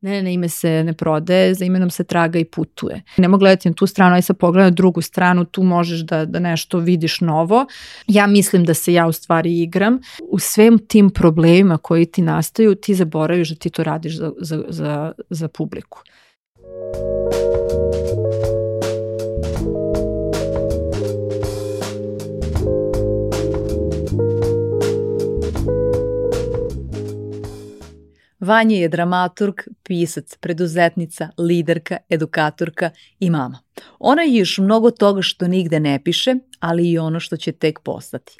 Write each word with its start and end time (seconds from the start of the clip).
Ne, 0.00 0.22
ne, 0.22 0.34
ime 0.34 0.48
se 0.48 0.84
ne 0.84 0.92
prodaje, 0.92 1.54
za 1.54 1.64
imenom 1.64 1.90
se 1.90 2.04
traga 2.04 2.38
i 2.38 2.44
putuje. 2.44 3.02
Nemo 3.16 3.38
gledati 3.38 3.68
na 3.68 3.74
tu 3.74 3.86
stranu, 3.86 4.14
aj 4.14 4.22
sad 4.22 4.36
pogledaj 4.36 4.70
na 4.70 4.74
drugu 4.74 5.02
stranu, 5.02 5.44
tu 5.44 5.62
možeš 5.62 6.00
da, 6.00 6.24
da 6.24 6.38
nešto 6.38 6.78
vidiš 6.78 7.20
novo. 7.20 7.66
Ja 8.06 8.26
mislim 8.26 8.64
da 8.64 8.74
se 8.74 8.92
ja 8.92 9.06
u 9.06 9.12
stvari 9.12 9.60
igram. 9.60 10.00
U 10.30 10.38
svem 10.38 10.78
tim 10.78 11.10
problemima 11.10 11.78
koji 11.78 12.06
ti 12.06 12.22
nastaju, 12.22 12.74
ti 12.74 12.94
zaboraviš 12.94 13.48
da 13.48 13.54
ti 13.54 13.70
to 13.70 13.82
radiš 13.82 14.16
za, 14.16 14.32
za, 14.40 14.64
za, 14.68 15.12
za 15.30 15.48
publiku. 15.48 16.02
Vanja 28.40 28.76
je 28.76 28.88
dramaturg, 28.88 29.54
pisac, 29.82 30.36
preduzetnica, 30.36 31.28
liderka, 31.38 31.96
edukatorka 32.08 32.90
i 33.18 33.30
mama. 33.30 33.58
Ona 33.98 34.22
je 34.22 34.36
još 34.36 34.58
mnogo 34.58 34.90
toga 34.90 35.22
što 35.22 35.48
nigde 35.48 35.80
ne 35.80 36.00
piše, 36.04 36.34
ali 36.60 36.90
i 36.90 36.98
ono 36.98 37.20
što 37.20 37.36
će 37.36 37.52
tek 37.52 37.80
postati. 37.80 38.36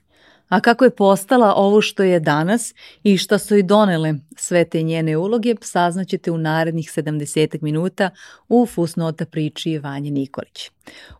A 0.50 0.60
kako 0.60 0.84
je 0.84 0.90
postala 0.90 1.54
ovo 1.56 1.80
što 1.80 2.02
je 2.02 2.20
danas 2.20 2.74
i 3.02 3.16
šta 3.16 3.38
su 3.38 3.56
i 3.56 3.62
donele 3.62 4.14
sve 4.36 4.64
te 4.64 4.82
njene 4.82 5.16
uloge, 5.16 5.54
saznaćete 5.60 6.30
u 6.30 6.38
narednih 6.38 6.92
70 6.96 7.62
minuta 7.62 8.10
u 8.48 8.66
Fusnota 8.66 9.26
priči 9.26 9.78
Vanje 9.78 10.10
Nikolić. 10.10 10.70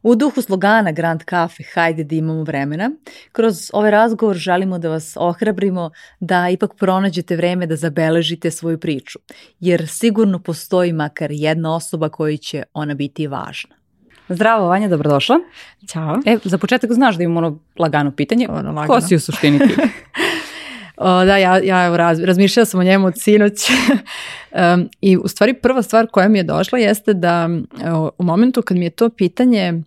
U 0.03 0.15
duhu 0.15 0.43
slogana 0.43 0.93
Grand 0.93 1.23
Cafe 1.31 1.65
Hajde 1.75 2.05
da 2.05 2.15
imamo 2.15 2.43
vremena, 2.43 2.91
kroz 3.33 3.71
ovaj 3.73 3.91
razgovor 3.91 4.37
želimo 4.37 4.79
da 4.79 4.89
vas 4.89 5.17
ohrabrimo 5.17 5.91
da 6.21 6.49
ipak 6.49 6.75
pronađete 6.75 7.37
vreme 7.37 7.67
da 7.67 7.77
zabeležite 7.77 8.51
svoju 8.51 8.79
priču, 8.79 9.19
jer 9.61 9.89
sigurno 9.89 10.39
postoji 10.39 10.93
makar 10.93 11.31
jedna 11.33 11.77
osoba 11.77 12.09
koji 12.09 12.39
će 12.39 12.63
ona 12.75 12.95
biti 12.95 13.27
važna. 13.27 13.80
Zdravo, 14.31 14.67
Vanja, 14.67 14.89
dobrodošla. 14.89 15.37
Ćao. 15.89 16.19
E, 16.27 16.39
za 16.45 16.59
početak 16.59 16.93
znaš 16.93 17.17
da 17.17 17.23
imamo 17.23 17.39
ono 17.39 17.59
lagano 17.79 18.11
pitanje. 18.11 18.49
Ono 18.49 18.73
lagano. 18.73 18.87
Ko 18.87 19.01
si 19.01 19.15
u 19.15 19.21
suštini 19.21 19.59
ti? 19.59 19.75
o, 20.97 21.25
da, 21.25 21.37
ja, 21.37 21.59
ja 21.65 21.87
evo, 21.87 21.97
raz, 21.97 22.21
razmišljala 22.21 22.65
sam 22.67 22.81
o 22.81 22.83
njemu 22.83 23.07
od 23.07 23.15
sinoć 23.17 23.55
um, 23.71 24.89
i 25.01 25.17
u 25.17 25.29
stvari 25.29 25.55
prva 25.55 25.83
stvar 25.83 26.07
koja 26.07 26.29
mi 26.29 26.39
je 26.39 26.43
došla 26.43 26.79
jeste 26.79 27.15
da 27.15 27.49
o, 27.93 28.11
u 28.19 28.25
momentu 28.25 28.63
kad 28.63 28.77
mi 28.77 28.85
je 28.85 28.91
to 28.91 29.09
pitanje 29.09 29.83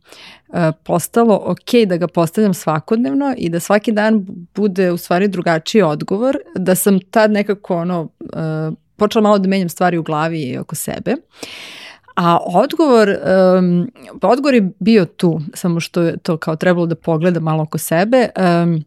uh, 0.48 0.58
postalo 0.84 1.42
ok 1.46 1.88
da 1.88 1.98
ga 1.98 2.08
postavljam 2.08 2.54
svakodnevno 2.54 3.34
i 3.38 3.50
da 3.50 3.60
svaki 3.60 3.92
dan 3.92 4.26
bude 4.56 4.92
u 4.92 4.98
stvari 4.98 5.28
drugačiji 5.28 5.82
odgovor, 5.82 6.38
da 6.56 6.76
sam 6.76 7.00
tad 7.00 7.32
nekako 7.32 7.76
ono, 7.78 8.02
uh, 8.02 8.74
počela 8.96 9.24
malo 9.24 9.38
da 9.38 9.48
menjam 9.48 9.70
stvari 9.70 9.98
u 9.98 10.04
glavi 10.04 10.42
i 10.42 10.58
oko 10.58 10.76
sebe. 10.76 11.12
Uh, 11.12 11.83
A 12.16 12.38
odgovor, 12.46 13.10
um, 13.58 13.92
odgovor 14.22 14.54
je 14.54 14.72
bio 14.80 15.06
tu, 15.06 15.42
samo 15.54 15.80
što 15.80 16.02
je 16.02 16.18
to 16.18 16.38
kao 16.38 16.56
trebalo 16.56 16.86
da 16.86 16.96
pogleda 16.96 17.40
malo 17.40 17.64
oko 17.64 17.78
sebe. 17.78 18.30
Um, 18.64 18.84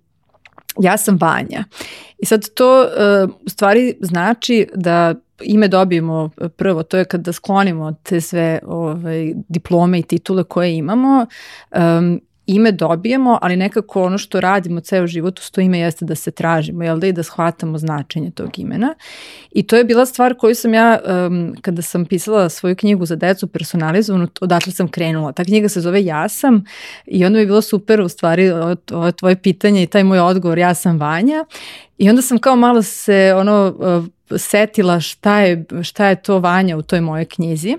ja 0.80 0.96
sam 0.96 1.18
Vanja. 1.20 1.64
I 2.18 2.26
sad 2.26 2.48
to 2.54 2.80
uh, 2.82 3.30
u 3.44 3.48
stvari 3.48 3.96
znači 4.00 4.66
da 4.74 5.14
ime 5.42 5.68
dobijemo 5.68 6.30
prvo, 6.56 6.82
to 6.82 6.96
je 6.96 7.04
kada 7.04 7.32
sklonimo 7.32 7.92
te 8.02 8.20
sve 8.20 8.58
ovaj, 8.66 9.32
diplome 9.48 9.98
i 9.98 10.02
titule 10.02 10.44
koje 10.44 10.76
imamo 10.76 11.26
um, 11.76 12.20
ime 12.46 12.72
dobijemo, 12.72 13.38
ali 13.42 13.56
nekako 13.56 14.02
ono 14.02 14.18
što 14.18 14.40
radimo 14.40 14.80
ceo 14.80 15.06
život 15.06 15.38
uz 15.38 15.50
to 15.50 15.60
ime 15.60 15.78
jeste 15.78 16.04
da 16.04 16.14
se 16.14 16.30
tražimo, 16.30 16.84
jel 16.84 16.98
da 16.98 17.06
i 17.06 17.12
da 17.12 17.22
shvatamo 17.22 17.78
značenje 17.78 18.30
tog 18.30 18.58
imena. 18.58 18.94
I 19.50 19.62
to 19.62 19.76
je 19.76 19.84
bila 19.84 20.06
stvar 20.06 20.34
koju 20.34 20.54
sam 20.54 20.74
ja, 20.74 20.98
um, 21.26 21.54
kada 21.60 21.82
sam 21.82 22.04
pisala 22.04 22.48
svoju 22.48 22.76
knjigu 22.76 23.06
za 23.06 23.16
decu 23.16 23.46
personalizovanu, 23.46 24.28
odatle 24.40 24.72
sam 24.72 24.88
krenula. 24.88 25.32
Ta 25.32 25.44
knjiga 25.44 25.68
se 25.68 25.80
zove 25.80 26.04
Ja 26.04 26.28
sam 26.28 26.64
i 27.06 27.24
onda 27.24 27.36
mi 27.36 27.42
je 27.42 27.46
bilo 27.46 27.62
super 27.62 28.00
u 28.00 28.08
stvari 28.08 28.50
ovo 28.92 29.12
tvoje 29.12 29.36
pitanje 29.36 29.82
i 29.82 29.86
taj 29.86 30.04
moj 30.04 30.20
odgovor 30.20 30.58
Ja 30.58 30.74
sam 30.74 30.98
Vanja. 30.98 31.44
I 31.98 32.10
onda 32.10 32.22
sam 32.22 32.38
kao 32.38 32.56
malo 32.56 32.82
se 32.82 33.34
ono 33.36 33.74
uh, 33.78 34.38
setila 34.38 35.00
šta 35.00 35.40
je, 35.40 35.64
šta 35.82 36.06
je 36.06 36.22
to 36.22 36.38
Vanja 36.38 36.76
u 36.76 36.82
toj 36.82 37.00
mojoj 37.00 37.24
knjizi. 37.24 37.76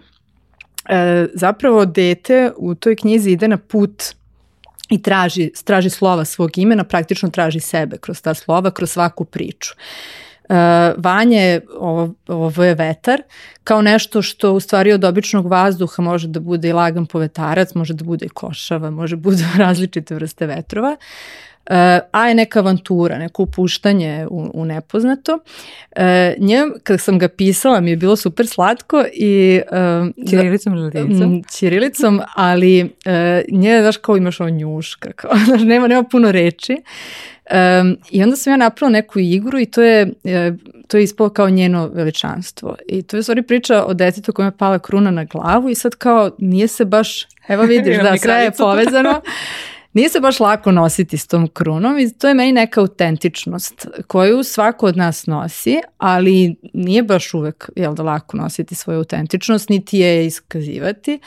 E, 0.89 1.27
zapravo 1.33 1.85
dete 1.85 2.51
u 2.57 2.75
toj 2.75 2.95
knjizi 2.95 3.31
ide 3.31 3.47
na 3.47 3.57
put 3.57 4.16
i 4.89 5.01
traži, 5.01 5.51
traži 5.63 5.89
slova 5.89 6.25
svog 6.25 6.57
imena, 6.57 6.83
praktično 6.83 7.29
traži 7.29 7.59
sebe 7.59 7.97
kroz 7.97 8.21
ta 8.21 8.33
slova, 8.33 8.71
kroz 8.71 8.91
svaku 8.91 9.25
priču. 9.25 9.73
Uh, 10.49 10.55
vanje, 10.97 11.61
ovo, 11.79 12.13
ovo 12.27 12.63
je 12.63 12.75
vetar, 12.75 13.21
kao 13.63 13.81
nešto 13.81 14.21
što 14.21 14.53
u 14.53 14.59
stvari 14.59 14.91
od 14.91 15.03
običnog 15.03 15.47
vazduha 15.47 16.03
može 16.03 16.27
da 16.27 16.39
bude 16.39 16.69
i 16.69 16.73
lagan 16.73 17.05
povetarac, 17.05 17.73
može 17.73 17.93
da 17.93 18.03
bude 18.03 18.25
i 18.25 18.29
košava, 18.29 18.91
može 18.91 19.15
da 19.15 19.21
bude 19.21 19.43
različite 19.57 20.15
vrste 20.15 20.45
vetrova. 20.45 20.97
Uh, 20.99 21.46
a 22.11 22.27
je 22.27 22.35
neka 22.35 22.59
avantura, 22.59 23.17
neko 23.17 23.43
upuštanje 23.43 24.27
u, 24.29 24.51
u 24.53 24.65
nepoznato. 24.65 25.33
Uh, 25.33 26.01
nje, 26.37 26.63
kada 26.83 26.97
sam 26.97 27.19
ga 27.19 27.27
pisala, 27.27 27.79
mi 27.79 27.89
je 27.89 27.95
bilo 27.95 28.15
super 28.15 28.47
slatko 28.47 29.05
i... 29.13 29.61
Uh, 30.17 30.29
Čirilicom 30.29 30.73
ili 30.73 30.83
latinicom? 30.83 31.43
Čirilicom, 31.57 32.21
ali 32.35 32.83
uh, 32.83 33.59
nje, 33.59 33.81
znaš, 33.81 33.97
kao 33.97 34.17
imaš 34.17 34.39
ono 34.39 34.49
njuška, 34.49 35.11
kao, 35.11 35.31
znaš, 35.45 35.61
nema, 35.61 35.87
nema 35.87 36.03
puno 36.03 36.31
reči. 36.31 36.81
Um, 37.81 37.97
I 38.11 38.23
onda 38.23 38.35
sam 38.35 38.53
ja 38.53 38.57
napravila 38.57 38.97
neku 38.97 39.19
igru 39.19 39.59
i 39.59 39.65
to 39.65 39.81
je, 39.81 40.11
to 40.87 40.97
je 40.97 41.03
ispalo 41.03 41.29
kao 41.29 41.49
njeno 41.49 41.87
veličanstvo. 41.87 42.75
I 42.87 43.01
to 43.01 43.17
je 43.17 43.23
stvari 43.23 43.41
priča 43.41 43.85
o 43.85 43.93
detetu 43.93 44.33
kojima 44.33 44.47
je 44.47 44.57
pala 44.57 44.79
kruna 44.79 45.11
na 45.11 45.23
glavu 45.23 45.69
i 45.69 45.75
sad 45.75 45.95
kao 45.95 46.31
nije 46.37 46.67
se 46.67 46.85
baš, 46.85 47.27
evo 47.47 47.63
vidiš 47.63 47.97
da 48.03 48.17
sve 48.17 48.33
je 48.33 48.51
povezano. 48.51 49.21
Nije 49.93 50.09
se 50.09 50.19
baš 50.19 50.39
lako 50.39 50.71
nositi 50.71 51.17
s 51.17 51.27
tom 51.27 51.47
krunom 51.47 51.99
i 51.99 52.13
to 52.13 52.27
je 52.27 52.33
meni 52.33 52.51
neka 52.51 52.81
autentičnost 52.81 53.87
koju 54.07 54.43
svako 54.43 54.85
od 54.85 54.97
nas 54.97 55.27
nosi, 55.27 55.81
ali 55.97 56.55
nije 56.73 57.03
baš 57.03 57.33
uvek 57.33 57.69
jel 57.75 57.95
da, 57.95 58.03
lako 58.03 58.37
nositi 58.37 58.75
svoju 58.75 58.97
autentičnost, 58.97 59.69
niti 59.69 59.97
je 59.97 60.25
iskazivati 60.25 61.19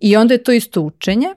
i 0.00 0.16
onda 0.16 0.34
je 0.34 0.42
to 0.42 0.52
isto 0.52 0.80
učenje. 0.80 1.28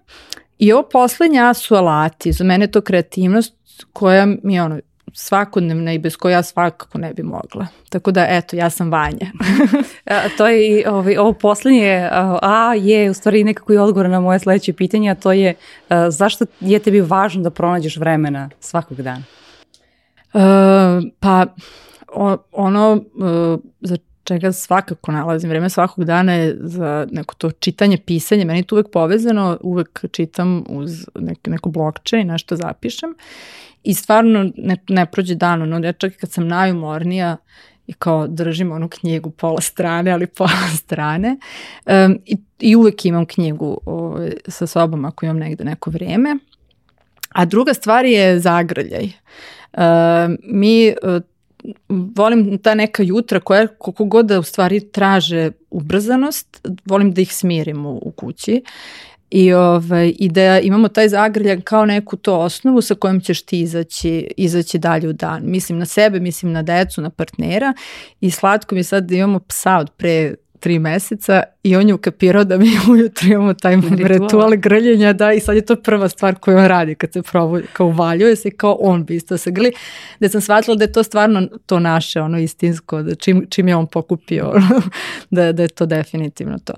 I 0.59 0.71
ovo 0.71 0.89
poslednja 0.89 1.53
su 1.53 1.75
alati, 1.75 2.31
za 2.31 2.43
mene 2.43 2.65
je 2.65 2.71
to 2.71 2.81
kreativnost 2.81 3.55
koja 3.93 4.25
mi 4.43 4.55
je 4.55 4.63
ono, 4.63 4.79
svakodnevna 5.13 5.93
i 5.93 5.99
bez 5.99 6.15
koja 6.15 6.33
ja 6.33 6.43
svakako 6.43 6.97
ne 6.97 7.13
bi 7.13 7.23
mogla. 7.23 7.67
Tako 7.89 8.11
da, 8.11 8.25
eto, 8.29 8.55
ja 8.55 8.69
sam 8.69 8.91
Vanja. 8.91 9.27
a, 10.05 10.21
to 10.37 10.47
je 10.47 10.67
i 10.67 10.85
ovaj, 10.85 11.17
ovo 11.17 11.33
poslednje, 11.33 12.09
a 12.41 12.73
je 12.77 13.09
u 13.09 13.13
stvari 13.13 13.43
nekako 13.43 13.73
i 13.73 13.77
odgovor 13.77 14.09
na 14.09 14.19
moje 14.19 14.39
sledeće 14.39 14.73
pitanje, 14.73 15.09
a 15.09 15.15
to 15.15 15.31
je 15.31 15.53
a, 15.89 16.11
zašto 16.11 16.45
je 16.59 16.79
tebi 16.79 17.01
važno 17.01 17.43
da 17.43 17.49
pronađeš 17.49 17.97
vremena 17.97 18.49
svakog 18.59 19.01
dana? 19.01 19.23
Uh, 20.33 20.41
pa, 21.19 21.45
o, 22.13 22.37
ono 22.51 22.93
uh, 22.93 23.59
za 23.81 23.97
čega 24.23 24.51
svakako 24.51 25.11
nalazim 25.11 25.49
vreme 25.49 25.69
svakog 25.69 26.05
dana 26.05 26.33
je 26.33 26.57
za 26.61 27.07
neko 27.11 27.35
to 27.35 27.51
čitanje, 27.51 27.97
pisanje, 27.97 28.45
meni 28.45 28.59
je 28.59 28.63
to 28.63 28.75
uvek 28.75 28.91
povezano, 28.91 29.57
uvek 29.61 30.05
čitam 30.11 30.63
uz 30.69 31.07
nek, 31.15 31.47
neko 31.47 31.69
blokče 31.69 32.19
i 32.19 32.23
nešto 32.23 32.55
zapišem 32.55 33.15
i 33.83 33.93
stvarno 33.93 34.51
ne, 34.57 34.77
ne 34.89 35.05
prođe 35.05 35.35
dan, 35.35 35.61
ono, 35.61 35.87
ja 35.87 35.93
čak 35.93 36.13
i 36.13 36.17
kad 36.17 36.31
sam 36.31 36.47
najumornija 36.47 37.37
i 37.87 37.93
kao 37.93 38.27
držim 38.27 38.71
onu 38.71 38.89
knjigu 38.89 39.29
pola 39.29 39.61
strane, 39.61 40.11
ali 40.11 40.27
pola 40.37 40.67
strane 40.77 41.37
um, 41.85 42.19
i, 42.25 42.37
i 42.59 42.75
uvek 42.75 43.05
imam 43.05 43.25
knjigu 43.25 43.77
o, 43.85 43.93
ovaj, 43.93 44.33
sa 44.47 44.67
sobom 44.67 45.05
ako 45.05 45.25
imam 45.25 45.37
negde 45.37 45.63
neko 45.63 45.89
vreme. 45.89 46.37
A 47.29 47.45
druga 47.45 47.73
stvar 47.73 48.05
je 48.05 48.39
zagrljaj. 48.39 49.09
Uh, 49.73 49.81
mi 50.43 50.93
uh, 51.03 51.21
volim 52.15 52.57
ta 52.57 52.75
neka 52.75 53.03
jutra 53.03 53.39
koja 53.39 53.67
koliko 53.67 54.05
god 54.05 54.25
da 54.25 54.39
u 54.39 54.43
stvari 54.43 54.91
traže 54.91 55.51
ubrzanost, 55.69 56.67
volim 56.85 57.11
da 57.11 57.21
ih 57.21 57.35
smirim 57.35 57.85
u, 57.85 57.99
u 58.01 58.11
kući 58.11 58.61
i, 59.33 59.53
ovaj, 59.53 60.13
i 60.19 60.29
da 60.29 60.59
imamo 60.59 60.87
taj 60.87 61.09
zagrljak 61.09 61.63
kao 61.63 61.85
neku 61.85 62.17
to 62.17 62.39
osnovu 62.39 62.81
sa 62.81 62.95
kojom 62.95 63.21
ćeš 63.21 63.41
ti 63.41 63.61
izaći, 63.61 64.27
izaći 64.37 64.77
dalje 64.77 65.09
u 65.09 65.13
dan. 65.13 65.41
Mislim 65.45 65.77
na 65.77 65.85
sebe, 65.85 66.19
mislim 66.19 66.51
na 66.51 66.61
decu, 66.61 67.01
na 67.01 67.09
partnera 67.09 67.73
i 68.21 68.31
slatko 68.31 68.75
mi 68.75 68.83
sad 68.83 69.03
da 69.03 69.15
imamo 69.15 69.39
psa 69.39 69.77
od 69.77 69.89
pre 69.97 70.35
tri 70.59 70.79
meseca 70.79 71.43
i 71.63 71.75
on 71.75 71.87
je 71.87 71.93
ukapirao 71.93 72.43
da 72.43 72.57
mi 72.57 72.69
ujutro 72.91 73.27
imamo 73.27 73.53
taj 73.53 73.75
ritual, 73.75 74.07
ritual 74.07 74.51
grljenja, 74.57 75.13
da, 75.13 75.33
i 75.33 75.39
sad 75.39 75.55
je 75.55 75.65
to 75.65 75.75
prva 75.75 76.09
stvar 76.09 76.35
koju 76.35 76.57
on 76.57 76.65
radi 76.65 76.95
kad 76.95 77.13
se 77.13 77.21
probu, 77.21 77.59
kao 77.73 77.87
uvaljuje 77.87 78.35
se 78.35 78.51
kao 78.51 78.77
on 78.79 79.05
bi 79.05 79.15
isto 79.15 79.37
se 79.37 79.51
grli, 79.51 79.71
da 80.19 80.29
sam 80.29 80.41
shvatila 80.41 80.75
da 80.75 80.83
je 80.83 80.91
to 80.91 81.03
stvarno 81.03 81.47
to 81.65 81.79
naše, 81.79 82.21
ono 82.21 82.39
istinsko, 82.39 83.01
da 83.01 83.15
čim, 83.15 83.45
čim 83.49 83.67
je 83.67 83.75
on 83.75 83.87
pokupio, 83.87 84.53
da, 85.31 85.51
da 85.51 85.61
je 85.61 85.67
to 85.67 85.85
definitivno 85.85 86.57
to. 86.65 86.73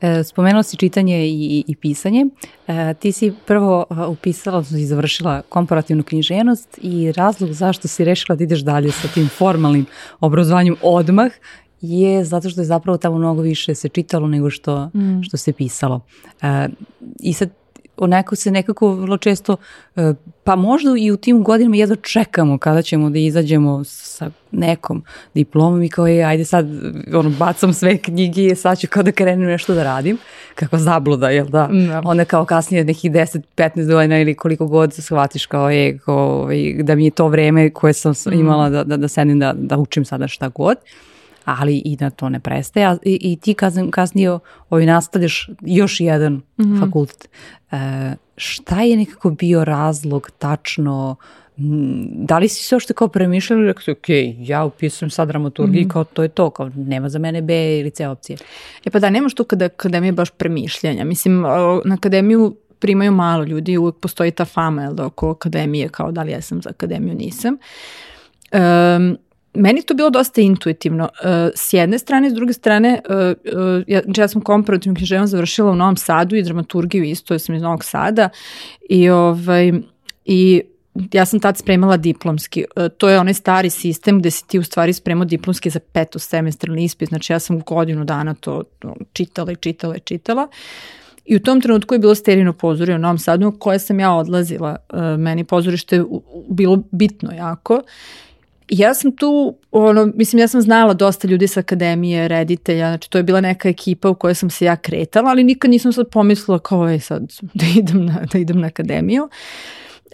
E, 0.00 0.24
spomenula 0.24 0.62
si 0.62 0.76
čitanje 0.76 1.26
i, 1.26 1.64
i 1.66 1.76
pisanje. 1.76 2.26
E, 2.66 2.94
ti 2.94 3.12
si 3.12 3.32
prvo 3.46 3.86
upisala, 4.08 4.56
odnosno 4.56 4.78
i 4.78 4.86
završila 4.86 5.42
komparativnu 5.48 6.02
književnost 6.02 6.78
i 6.82 7.12
razlog 7.12 7.52
zašto 7.52 7.88
si 7.88 8.04
rešila 8.04 8.36
da 8.36 8.44
ideš 8.44 8.60
dalje 8.60 8.92
sa 8.92 9.08
tim 9.08 9.28
formalnim 9.28 9.86
obrazovanjem 10.20 10.76
odmah 10.82 11.32
je 11.80 12.24
zato 12.24 12.50
što 12.50 12.60
je 12.60 12.64
zapravo 12.64 12.98
tamo 12.98 13.18
mnogo 13.18 13.42
više 13.42 13.74
se 13.74 13.88
čitalo 13.88 14.28
nego 14.28 14.50
što, 14.50 14.90
mm. 14.94 15.22
što 15.22 15.36
se 15.36 15.52
pisalo. 15.52 16.00
Uh, 16.42 16.48
I 17.20 17.32
sad 17.32 17.50
onako 17.96 18.36
se 18.36 18.50
nekako 18.50 18.94
vrlo 18.94 19.16
često, 19.16 19.56
e, 19.96 20.12
pa 20.44 20.56
možda 20.56 20.90
i 20.98 21.10
u 21.10 21.16
tim 21.16 21.42
godinama 21.42 21.76
jedva 21.76 21.96
čekamo 21.96 22.58
kada 22.58 22.82
ćemo 22.82 23.10
da 23.10 23.18
izađemo 23.18 23.84
sa 23.84 24.30
nekom 24.50 25.04
diplomom 25.34 25.82
i 25.82 25.88
kao 25.88 26.06
je, 26.06 26.24
ajde 26.24 26.44
sad 26.44 26.66
ono, 27.14 27.30
bacam 27.30 27.72
sve 27.72 27.98
knjige 27.98 28.46
i 28.46 28.54
sad 28.54 28.78
ću 28.78 28.86
kao 28.90 29.02
da 29.02 29.12
krenem 29.12 29.48
nešto 29.48 29.74
da 29.74 29.82
radim. 29.82 30.18
Kako 30.54 30.78
zabluda, 30.78 31.30
jel 31.30 31.46
da? 31.46 31.68
da. 31.72 32.02
Onda 32.04 32.24
kao 32.24 32.44
kasnije 32.44 32.84
nekih 32.84 33.10
10-15 33.10 33.92
godina 33.92 34.20
ili 34.20 34.34
koliko 34.34 34.66
god 34.66 34.94
shvatiš 34.94 35.46
kao 35.46 35.70
je, 35.70 35.98
kao, 35.98 36.42
ovaj, 36.42 36.74
da 36.82 36.94
mi 36.94 37.04
je 37.04 37.10
to 37.10 37.28
vreme 37.28 37.70
koje 37.70 37.92
sam 37.92 38.12
mm. 38.26 38.32
imala 38.32 38.68
da, 38.68 38.84
da, 38.84 38.96
da 38.96 39.08
sedim 39.08 39.38
da, 39.38 39.52
da 39.56 39.76
učim 39.76 40.04
sada 40.04 40.28
šta 40.28 40.48
god. 40.48 40.76
Uh, 40.76 41.11
ali 41.44 41.82
i 41.84 41.96
da 41.96 42.10
to 42.10 42.28
ne 42.28 42.40
prestaje. 42.40 42.86
A, 42.86 42.96
i, 43.04 43.18
i 43.20 43.36
ti 43.36 43.54
kasnije 43.90 44.38
ovaj, 44.70 44.86
nastavljaš 44.86 45.50
još 45.60 46.00
jedan 46.00 46.32
mm 46.32 46.42
-hmm. 46.58 46.80
fakultet. 46.80 47.28
E, 47.70 47.76
šta 48.36 48.82
je 48.82 48.96
nekako 48.96 49.30
bio 49.30 49.64
razlog 49.64 50.30
tačno 50.38 51.16
da 51.56 52.38
li 52.38 52.48
si 52.48 52.64
se 52.64 52.76
ošte 52.76 52.94
kao 52.94 53.08
premišljali 53.08 53.62
i 53.62 53.66
rekao 53.66 53.92
ok, 53.92 54.08
ja 54.38 54.64
upisujem 54.64 55.10
sad 55.10 55.28
dramaturgiju 55.28 55.82
mm 55.82 55.84
-hmm. 55.84 55.92
kao 55.92 56.04
to 56.04 56.22
je 56.22 56.28
to, 56.28 56.50
kao 56.50 56.70
nema 56.76 57.08
za 57.08 57.18
mene 57.18 57.42
B 57.42 57.78
ili 57.78 57.90
C 57.90 58.08
opcije. 58.08 58.36
E 58.84 58.90
pa 58.90 58.98
da, 58.98 59.10
nemaš 59.10 59.34
tu 59.34 59.44
kada 59.44 59.64
akademija 59.64 60.12
baš 60.12 60.30
premišljanja. 60.30 61.04
Mislim, 61.04 61.40
na 61.84 61.94
akademiju 61.94 62.56
primaju 62.78 63.12
malo 63.12 63.44
ljudi, 63.44 63.78
uvek 63.78 63.96
postoji 63.96 64.30
ta 64.30 64.44
fama 64.44 64.82
jel, 64.82 64.94
da, 64.94 65.06
oko 65.06 65.30
akademije, 65.30 65.88
kao 65.88 66.12
da 66.12 66.22
li 66.22 66.32
ja 66.32 66.40
sam 66.40 66.62
za 66.62 66.70
akademiju, 66.70 67.14
nisam. 67.14 67.56
Um, 68.52 69.18
meni 69.54 69.82
to 69.82 69.94
bilo 69.94 70.10
dosta 70.10 70.40
intuitivno. 70.40 71.04
Uh, 71.04 71.28
s 71.54 71.72
jedne 71.72 71.98
strane, 71.98 72.30
s 72.30 72.34
druge 72.34 72.52
strane, 72.52 73.00
uh, 73.08 73.14
uh, 73.16 73.82
ja, 73.86 74.00
znači 74.04 74.20
ja 74.20 74.28
sam 74.28 74.40
komparativnu 74.40 74.96
književnost 74.96 75.30
završila 75.30 75.70
u 75.70 75.76
Novom 75.76 75.96
Sadu 75.96 76.36
i 76.36 76.42
dramaturgiju 76.42 77.04
isto, 77.04 77.34
ja 77.34 77.38
sam 77.38 77.54
iz 77.54 77.62
Novog 77.62 77.84
Sada 77.84 78.28
i, 78.88 79.08
ovaj, 79.08 79.72
i 80.24 80.62
ja 81.12 81.24
sam 81.26 81.40
tad 81.40 81.58
spremala 81.58 81.96
diplomski. 81.96 82.64
To 82.98 83.08
je 83.08 83.18
onaj 83.18 83.34
stari 83.34 83.70
sistem 83.70 84.18
gde 84.18 84.30
si 84.30 84.46
ti 84.46 84.58
u 84.58 84.64
stvari 84.64 84.92
spremao 84.92 85.24
diplomski 85.24 85.70
za 85.70 85.80
peto 85.92 86.18
semestralni 86.18 86.84
ispit, 86.84 87.08
znači 87.08 87.32
ja 87.32 87.38
sam 87.38 87.60
godinu 87.60 88.04
dana 88.04 88.34
to 88.34 88.62
čitala 89.12 89.52
i 89.52 89.56
čitala 89.56 89.96
i 89.96 90.00
čitala. 90.00 90.48
I 91.24 91.36
u 91.36 91.40
tom 91.40 91.60
trenutku 91.60 91.94
je 91.94 91.98
bilo 91.98 92.14
sterino 92.14 92.52
pozorje 92.52 92.94
u 92.94 92.98
Novom 92.98 93.18
Sadu 93.18 93.52
koje 93.58 93.78
sam 93.78 94.00
ja 94.00 94.14
odlazila. 94.14 94.76
Meni 95.18 95.44
pozorište 95.44 96.04
bilo 96.48 96.82
bitno 96.90 97.32
jako 97.32 97.82
ja 98.68 98.94
sam 98.94 99.16
tu, 99.16 99.56
ono, 99.70 100.12
mislim, 100.14 100.40
ja 100.40 100.48
sam 100.48 100.62
znala 100.62 100.94
dosta 100.94 101.28
ljudi 101.28 101.48
sa 101.48 101.60
akademije, 101.60 102.28
reditelja, 102.28 102.88
znači 102.88 103.10
to 103.10 103.18
je 103.18 103.24
bila 103.24 103.40
neka 103.40 103.68
ekipa 103.68 104.08
u 104.08 104.14
kojoj 104.14 104.34
sam 104.34 104.50
se 104.50 104.64
ja 104.64 104.76
kretala, 104.76 105.30
ali 105.30 105.44
nikad 105.44 105.70
nisam 105.70 105.92
sad 105.92 106.08
pomislila 106.10 106.58
kao 106.58 106.88
je 106.88 107.00
sad 107.00 107.32
da 107.54 107.64
idem 107.76 108.04
na, 108.04 108.24
da 108.32 108.38
idem 108.38 108.60
na 108.60 108.66
akademiju. 108.66 109.28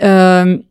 Um, 0.02 0.62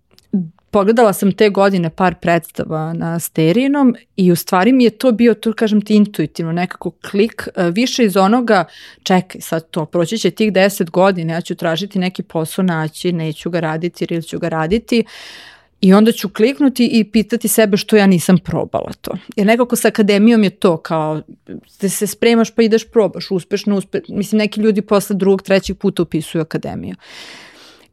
pogledala 0.71 1.13
sam 1.13 1.31
te 1.31 1.49
godine 1.49 1.89
par 1.89 2.15
predstava 2.15 2.93
na 2.93 3.19
Sterinom 3.19 3.95
i 4.15 4.31
u 4.31 4.35
stvari 4.35 4.71
mi 4.73 4.83
je 4.83 4.89
to 4.89 5.11
bio, 5.11 5.33
to 5.33 5.53
kažem 5.53 5.81
ti 5.81 5.95
intuitivno, 5.95 6.51
nekako 6.51 6.91
klik, 6.91 7.47
e, 7.55 7.71
više 7.71 8.05
iz 8.05 8.17
onoga, 8.17 8.65
čekaj 9.03 9.41
sad 9.41 9.69
to, 9.69 9.85
proći 9.85 10.17
će 10.17 10.31
tih 10.31 10.53
deset 10.53 10.89
godina, 10.89 11.33
ja 11.33 11.41
ću 11.41 11.55
tražiti 11.55 11.99
neki 11.99 12.23
posao 12.23 12.63
naći, 12.63 13.11
neću 13.11 13.49
ga 13.49 13.59
raditi 13.59 14.07
ili 14.09 14.23
ću 14.23 14.39
ga 14.39 14.49
raditi, 14.49 15.03
I 15.81 15.93
onda 15.93 16.11
ću 16.11 16.29
kliknuti 16.29 16.89
i 16.91 17.03
pitati 17.03 17.47
sebe 17.47 17.77
što 17.77 17.95
ja 17.95 18.07
nisam 18.07 18.37
probala 18.37 18.93
to. 19.01 19.11
Jer 19.35 19.47
nekako 19.47 19.75
sa 19.75 19.87
akademijom 19.87 20.43
je 20.43 20.49
to 20.49 20.77
kao 20.77 21.21
da 21.81 21.89
se 21.89 22.07
spremaš 22.07 22.51
pa 22.51 22.61
ideš 22.61 22.91
probaš, 22.91 23.31
uspeš, 23.31 23.65
ne 23.65 23.73
uspe. 23.73 24.01
Mislim, 24.09 24.37
neki 24.37 24.61
ljudi 24.61 24.81
posle 24.81 25.15
drugog, 25.15 25.41
trećeg 25.41 25.77
puta 25.77 26.01
upisuju 26.01 26.41
akademiju. 26.41 26.95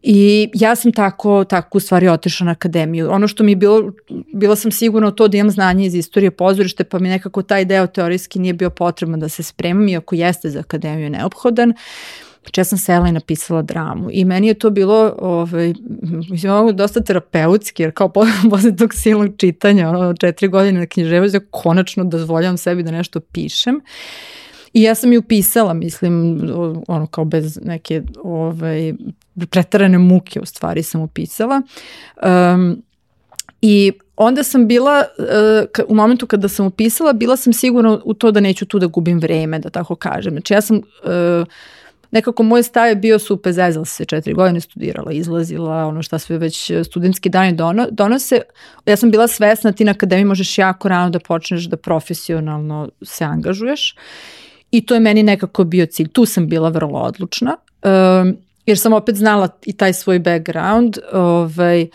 I 0.03 0.51
ja 0.55 0.77
sam 0.77 0.93
tako, 0.93 1.45
tako 1.45 1.79
u 1.79 1.81
stvari 1.81 2.09
otišla 2.09 2.45
na 2.45 2.53
akademiju. 2.53 3.11
Ono 3.11 3.29
što 3.29 3.45
mi 3.45 3.53
je 3.53 3.57
bilo, 3.57 3.93
bila 4.35 4.57
sam 4.57 4.73
sigurna 4.73 5.11
to 5.11 5.29
da 5.29 5.37
imam 5.37 5.51
znanje 5.51 5.87
iz 5.87 5.95
istorije 5.95 6.31
pozorište, 6.31 6.85
pa 6.85 6.99
mi 6.99 7.09
nekako 7.09 7.43
taj 7.43 7.65
deo 7.65 7.87
teorijski 7.87 8.39
nije 8.39 8.55
bio 8.55 8.71
potreban 8.71 9.21
da 9.21 9.29
se 9.29 9.43
spremam, 9.43 9.89
iako 9.89 10.15
jeste 10.15 10.51
za 10.51 10.61
akademiju 10.61 11.11
neophodan. 11.11 11.71
Uh, 11.71 11.77
Znači 12.45 12.61
ja 12.61 12.65
sam 12.65 12.79
sela 12.79 13.09
i 13.09 13.13
napisala 13.13 13.63
dramu 13.63 14.09
i 14.13 14.25
meni 14.25 14.47
je 14.47 14.55
to 14.55 14.71
bilo 14.71 15.15
ovaj, 15.19 15.75
mislim, 16.31 16.53
ovo 16.53 16.73
dosta 16.73 17.01
terapeutski 17.01 17.83
jer 17.83 17.93
kao 17.93 18.09
posle 18.51 18.77
tog 18.77 18.95
silnog 18.95 19.31
čitanja, 19.37 19.89
ono, 19.89 20.15
četiri 20.15 20.49
godine 20.49 20.81
na 20.81 20.87
književosti, 20.87 21.39
konačno 21.51 22.05
dozvoljam 22.05 22.57
sebi 22.57 22.83
da 22.83 22.91
nešto 22.91 23.21
pišem. 23.21 23.81
I 24.73 24.83
ja 24.83 24.95
sam 24.95 25.13
ju 25.13 25.21
upisala, 25.21 25.75
mislim, 25.75 26.41
ono 26.89 27.07
kao 27.07 27.25
bez 27.25 27.59
neke 27.63 28.03
ovaj, 28.23 28.95
pretarane 29.51 29.99
muke 29.99 30.41
u 30.41 30.47
stvari 30.47 30.83
sam 30.83 31.01
upisala. 31.01 31.63
Um, 32.55 32.83
I 33.63 33.93
onda 34.17 34.43
sam 34.43 34.69
bila, 34.69 35.05
uh, 35.19 35.89
u 35.89 35.95
momentu 35.95 36.27
kada 36.27 36.49
sam 36.49 36.67
upisala, 36.67 37.13
bila 37.13 37.37
sam 37.37 37.53
sigurna 37.53 37.99
u 38.05 38.15
to 38.15 38.31
da 38.31 38.41
neću 38.41 38.67
tu 38.67 38.79
da 38.79 38.87
gubim 38.87 39.19
vreme, 39.21 39.59
da 39.59 39.71
tako 39.71 39.95
kažem. 39.95 40.33
Znači 40.33 40.55
ja 40.55 40.61
sam 40.61 40.77
uh, 40.77 41.47
nekako 42.15 42.43
moj 42.43 42.63
stav 42.63 42.89
je 42.89 42.97
bio 42.97 43.19
super, 43.19 43.53
zezala 43.53 43.85
se 43.85 44.05
četiri 44.05 44.35
godine, 44.35 44.61
studirala, 44.61 45.13
izlazila, 45.13 45.87
ono 45.87 46.03
šta 46.03 46.19
sve 46.19 46.39
već 46.39 46.71
studentski 46.85 47.29
dani 47.29 47.53
dono, 47.53 47.87
donose. 47.91 48.41
Ja 48.87 48.97
sam 48.97 49.11
bila 49.11 49.29
svesna 49.29 49.73
ti 49.73 49.85
na 49.85 49.91
akademiji 49.91 50.25
možeš 50.25 50.59
jako 50.59 50.89
rano 50.89 51.11
da 51.11 51.19
počneš 51.19 51.65
da 51.65 51.77
profesionalno 51.77 52.89
se 53.03 53.25
angažuješ 53.25 53.97
i 54.71 54.87
to 54.87 54.95
je 54.95 55.01
meni 55.01 55.23
nekako 55.23 55.65
bio 55.65 55.87
cilj. 55.87 56.09
Tu 56.09 56.27
sam 56.27 56.49
bila 56.49 56.69
vrlo 56.69 56.99
odlučna, 56.99 57.57
um, 57.83 58.37
jer 58.67 58.79
sam 58.79 58.93
opet 58.93 59.17
znala 59.17 59.49
i 59.65 59.73
taj 59.73 59.93
svoj 59.93 60.19
background, 60.19 60.99
ovaj, 61.13 61.89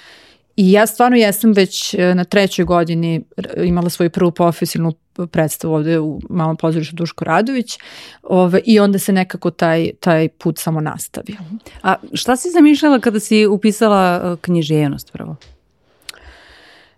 I 0.60 0.72
ja 0.72 0.86
stvarno 0.86 1.18
jesam 1.18 1.54
već 1.54 1.94
e, 1.94 2.16
na 2.16 2.24
trećoj 2.24 2.66
godini 2.66 3.22
imala 3.64 3.90
svoju 3.90 4.10
prvu 4.10 4.32
profesionalnu 4.32 4.94
predstavu 5.28 5.74
ovde 5.74 6.00
u 6.00 6.22
malom 6.30 6.58
pozorištu 6.58 6.96
Duško 6.96 7.26
Radović 7.26 7.78
ove, 8.24 8.62
i 8.66 8.80
onda 8.80 9.00
se 9.00 9.14
nekako 9.14 9.52
taj, 9.52 9.90
taj 10.00 10.28
put 10.28 10.60
samo 10.60 10.82
nastavio. 10.82 11.38
A 11.84 11.96
šta 12.14 12.36
si 12.36 12.50
zamišljala 12.50 13.00
kada 13.00 13.20
si 13.20 13.46
upisala 13.46 14.22
e, 14.24 14.38
književnost 14.42 15.12
prvo? 15.12 15.36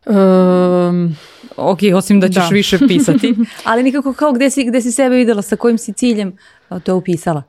Um, 0.05 1.15
ok, 1.57 1.79
osim 1.95 2.19
da 2.19 2.27
ćeš 2.27 2.35
da. 2.35 2.49
više 2.51 2.77
pisati. 2.87 3.35
Ali 3.63 3.83
nikako 3.83 4.13
kao 4.13 4.31
gde 4.31 4.49
si, 4.49 4.65
gde 4.65 4.81
si 4.81 4.91
sebe 4.91 5.15
videla, 5.15 5.41
sa 5.41 5.55
kojim 5.55 5.77
si 5.77 5.93
ciljem 5.93 6.37
to 6.83 6.95
upisala? 6.95 7.43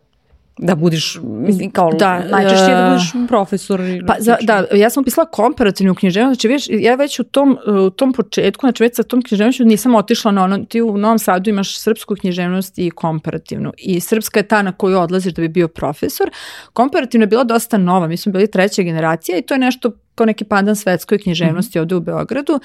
Da 0.59 0.75
budiš, 0.75 1.19
mislim, 1.23 1.71
kao 1.71 1.93
da, 1.93 2.25
najčešće 2.25 2.67
da 2.67 2.89
budeš 2.89 3.29
profesor. 3.29 3.81
Ili 3.81 4.07
pa, 4.07 4.15
za, 4.19 4.37
da, 4.43 4.65
ja 4.75 4.91
sam 4.91 5.01
upisala 5.01 5.27
komparativnu 5.27 5.95
književnost, 5.95 6.41
znači 6.41 6.49
već, 6.49 6.69
ja 6.73 6.95
već 6.95 7.21
u 7.21 7.25
tom, 7.25 7.59
u 7.87 7.91
tom 7.91 8.13
početku, 8.13 8.67
znači 8.67 8.83
već 8.83 8.97
sa 8.97 9.03
tom 9.03 9.23
književnošću 9.23 9.65
nisam 9.65 9.95
otišla 9.95 10.33
na 10.33 10.45
ono, 10.45 10.59
ti 10.59 10.83
u 10.83 10.99
Novom 10.99 11.19
Sadu 11.19 11.51
imaš 11.51 11.81
srpsku 11.81 12.15
književnost 12.15 12.79
i 12.79 12.91
komparativnu 12.91 13.73
i 13.79 14.01
srpska 14.01 14.41
je 14.41 14.49
ta 14.49 14.63
na 14.63 14.73
koju 14.73 14.99
odlaziš 14.99 15.33
da 15.33 15.43
bi 15.43 15.49
bio 15.49 15.69
profesor. 15.69 16.31
Komparativna 16.73 17.23
je 17.23 17.29
bila 17.29 17.45
dosta 17.45 17.79
nova, 17.79 18.07
mi 18.07 18.17
smo 18.17 18.33
bili 18.33 18.51
treća 18.51 18.83
generacija 18.83 19.39
i 19.39 19.43
to 19.43 19.55
je 19.55 19.59
nešto 19.59 19.93
kao 20.15 20.27
neki 20.27 20.45
pandan 20.45 20.77
svetskoj 20.77 21.19
književnosti 21.19 21.79
mm 21.79 21.81
-hmm. 21.81 21.83
ovde 21.83 21.95
u 21.95 22.01
Beogradu. 22.01 22.61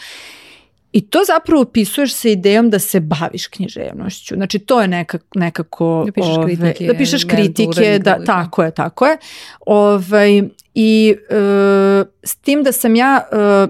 I 0.91 1.01
to 1.01 1.19
zapravo 1.27 1.61
opisuješ 1.61 2.13
sa 2.13 2.29
idejom 2.29 2.69
da 2.69 2.79
se 2.79 2.99
baviš 2.99 3.47
književnošću. 3.47 4.35
Znači 4.35 4.59
to 4.59 4.81
je 4.81 4.87
nekak, 4.87 5.23
nekako... 5.35 6.03
Da 6.05 6.11
pišeš 6.11 6.37
ove, 6.37 6.55
kritike. 6.55 6.87
Da 6.87 6.93
pišeš 6.93 7.23
kritike, 7.23 7.99
da, 7.99 8.23
tako 8.25 8.63
je, 8.63 8.71
tako 8.71 9.05
je. 9.05 9.17
Ove, 9.65 10.43
I 10.75 11.15
e, 11.29 12.03
s 12.23 12.35
tim 12.35 12.63
da 12.63 12.71
sam 12.71 12.95
ja... 12.95 13.27
E, 13.31 13.67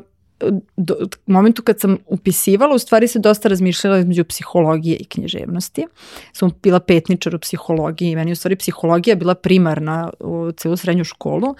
do, 0.78 0.96
u 1.28 1.32
momentu 1.32 1.62
kad 1.62 1.80
sam 1.80 1.98
upisivala, 2.06 2.76
u 2.76 2.80
stvari 2.80 3.08
se 3.08 3.20
dosta 3.20 3.50
razmišljala 3.50 3.98
između 3.98 4.24
psihologije 4.24 4.98
i 4.98 5.06
književnosti. 5.06 5.86
Sam 6.34 6.50
bila 6.64 6.80
petničar 6.80 7.36
u 7.36 7.40
psihologiji 7.40 8.12
i 8.12 8.16
meni 8.16 8.32
u 8.32 8.36
stvari 8.36 8.56
psihologija 8.56 9.16
bila 9.16 9.36
primarna 9.36 10.10
u 10.20 10.52
celu 10.52 10.78
srednju 10.78 11.04
školu. 11.04 11.56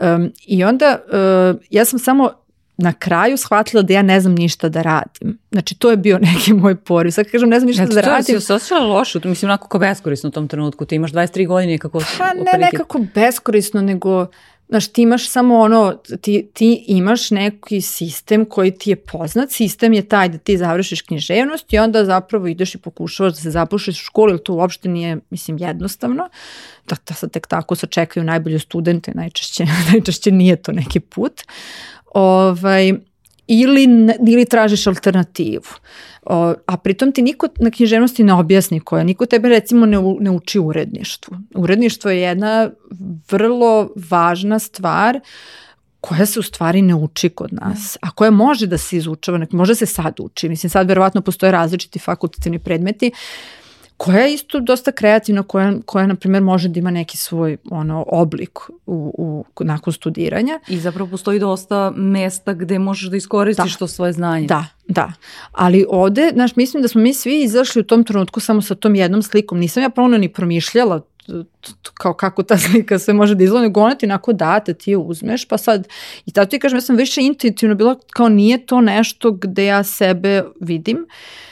Um, 0.00 0.32
I 0.46 0.64
onda 0.64 0.98
uh, 1.06 1.60
ja 1.70 1.84
sam 1.84 1.98
samo 1.98 2.30
na 2.76 2.92
kraju 2.92 3.36
shvatila 3.36 3.82
da 3.82 3.92
ja 3.92 4.02
ne 4.02 4.20
znam 4.20 4.34
ništa 4.34 4.68
da 4.68 4.82
radim. 4.82 5.38
Znači, 5.52 5.74
to 5.74 5.90
je 5.90 5.96
bio 5.96 6.18
neki 6.32 6.52
moj 6.52 6.76
poriv. 6.76 7.10
Sad 7.10 7.26
kažem, 7.30 7.48
ne 7.48 7.60
znam 7.60 7.66
ništa 7.66 7.86
znači, 7.86 7.94
da 7.94 8.00
radim. 8.00 8.24
Znači, 8.24 8.32
to 8.32 8.40
se 8.40 8.54
osjećala 8.54 8.86
lošo, 8.86 9.20
mislim, 9.24 9.50
onako 9.50 9.68
kao 9.68 9.80
beskorisno 9.80 10.28
u 10.28 10.32
tom 10.32 10.48
trenutku. 10.48 10.84
Ti 10.84 10.94
imaš 10.94 11.12
23 11.12 11.46
godine 11.46 11.78
kako... 11.78 12.00
Pa 12.18 12.32
ne 12.32 12.58
nekako 12.58 12.98
beskorisno, 13.14 13.82
nego... 13.82 14.26
Znaš, 14.68 14.92
ti 14.92 15.02
imaš 15.02 15.28
samo 15.28 15.58
ono, 15.58 15.98
ti, 16.20 16.50
ti 16.54 16.84
imaš 16.88 17.30
neki 17.30 17.80
sistem 17.80 18.44
koji 18.44 18.70
ti 18.70 18.90
je 18.90 18.96
poznat, 18.96 19.50
sistem 19.50 19.92
je 19.92 20.08
taj 20.08 20.28
da 20.28 20.38
ti 20.38 20.58
završiš 20.58 21.02
književnost 21.02 21.72
i 21.72 21.78
onda 21.78 22.04
zapravo 22.04 22.46
ideš 22.46 22.74
i 22.74 22.78
pokušavaš 22.78 23.32
da 23.32 23.40
se 23.40 23.50
zapušiš 23.50 24.00
u 24.00 24.04
školu, 24.04 24.30
ili 24.30 24.44
to 24.44 24.54
uopšte 24.54 24.88
nije, 24.88 25.18
mislim, 25.30 25.58
jednostavno, 25.58 26.28
da, 26.88 26.96
da 27.08 27.14
sad 27.14 27.30
tek 27.30 27.46
tako 27.46 27.74
sačekaju 27.74 28.24
najbolje 28.24 28.58
studente, 28.58 29.12
najčešće, 29.14 29.66
najčešće 29.92 30.30
nije 30.30 30.56
to 30.56 30.72
neki 30.72 31.00
put. 31.00 31.42
Ovaj, 32.14 32.92
ili, 33.46 33.88
ili 34.28 34.44
tražiš 34.44 34.86
alternativu. 34.86 35.64
O, 36.22 36.54
a 36.66 36.76
pritom 36.76 37.12
ti 37.12 37.22
niko 37.22 37.48
na 37.58 37.70
književnosti 37.70 38.24
ne 38.24 38.32
objasni 38.32 38.80
koja, 38.80 39.04
niko 39.04 39.26
tebe 39.26 39.48
recimo 39.48 39.86
ne, 39.86 39.98
ne 40.20 40.30
uči 40.30 40.58
uredništvu. 40.58 41.36
Uredništvo 41.54 42.10
je 42.10 42.20
jedna 42.20 42.70
vrlo 43.30 43.90
važna 44.10 44.58
stvar 44.58 45.20
koja 46.00 46.26
se 46.26 46.40
u 46.40 46.42
stvari 46.42 46.82
ne 46.82 46.94
uči 46.94 47.28
kod 47.28 47.52
nas, 47.52 47.96
a 48.00 48.10
koja 48.10 48.30
može 48.30 48.66
da 48.66 48.78
se 48.78 48.96
izučava, 48.96 49.46
može 49.50 49.74
se 49.74 49.86
sad 49.86 50.20
uči. 50.20 50.48
Mislim, 50.48 50.70
sad 50.70 50.88
verovatno 50.88 51.20
postoje 51.20 51.52
različiti 51.52 51.98
fakultativni 51.98 52.58
predmeti, 52.58 53.10
koja 53.96 54.18
je 54.18 54.34
isto 54.34 54.60
dosta 54.60 54.92
kreativna, 54.92 55.42
koja, 55.42 55.74
koja 55.86 56.06
na 56.06 56.14
primjer 56.14 56.42
može 56.42 56.68
da 56.68 56.78
ima 56.78 56.90
neki 56.90 57.16
svoj 57.16 57.56
ono, 57.70 58.04
oblik 58.08 58.58
u, 58.86 59.44
u, 59.56 59.64
nakon 59.64 59.92
studiranja. 59.92 60.60
I 60.68 60.78
zapravo 60.78 61.10
postoji 61.10 61.38
dosta 61.38 61.92
mesta 61.96 62.54
gde 62.54 62.78
možeš 62.78 63.10
da 63.10 63.16
iskoristiš 63.16 63.72
da. 63.72 63.78
to 63.78 63.86
svoje 63.86 64.12
znanje. 64.12 64.46
Da, 64.46 64.66
da. 64.88 65.12
Ali 65.52 65.86
ovde, 65.88 66.30
znaš, 66.34 66.56
mislim 66.56 66.82
da 66.82 66.88
smo 66.88 67.00
mi 67.00 67.14
svi 67.14 67.42
izašli 67.42 67.80
u 67.80 67.84
tom 67.84 68.04
trenutku 68.04 68.40
samo 68.40 68.62
sa 68.62 68.74
tom 68.74 68.94
jednom 68.94 69.22
slikom. 69.22 69.58
Nisam 69.58 69.82
ja 69.82 69.90
pravno 69.90 70.18
ni 70.18 70.32
promišljala 70.32 71.00
kao 71.94 72.14
kako 72.14 72.42
ta 72.42 72.58
slika 72.70 72.98
sve 72.98 73.14
može 73.14 73.34
da 73.34 73.44
izgleda, 73.44 73.66
nego 73.66 73.80
ona 73.80 73.94
ti 73.94 74.06
onako 74.06 74.32
date, 74.32 74.74
ti 74.74 74.90
je 74.90 74.96
uzmeš, 74.96 75.44
pa 75.48 75.58
sad, 75.58 75.88
i 76.26 76.32
tako 76.32 76.50
ti 76.50 76.58
kažem, 76.58 76.76
ja 76.76 76.80
sam 76.80 76.96
više 76.96 77.22
intuitivno 77.22 77.74
bila 77.74 77.96
kao 78.10 78.28
nije 78.28 78.66
to 78.66 78.80
nešto 78.80 79.30
gde 79.30 79.64
ja 79.64 79.84
sebe 79.84 80.42
vidim, 80.60 80.96
uh, 80.98 81.43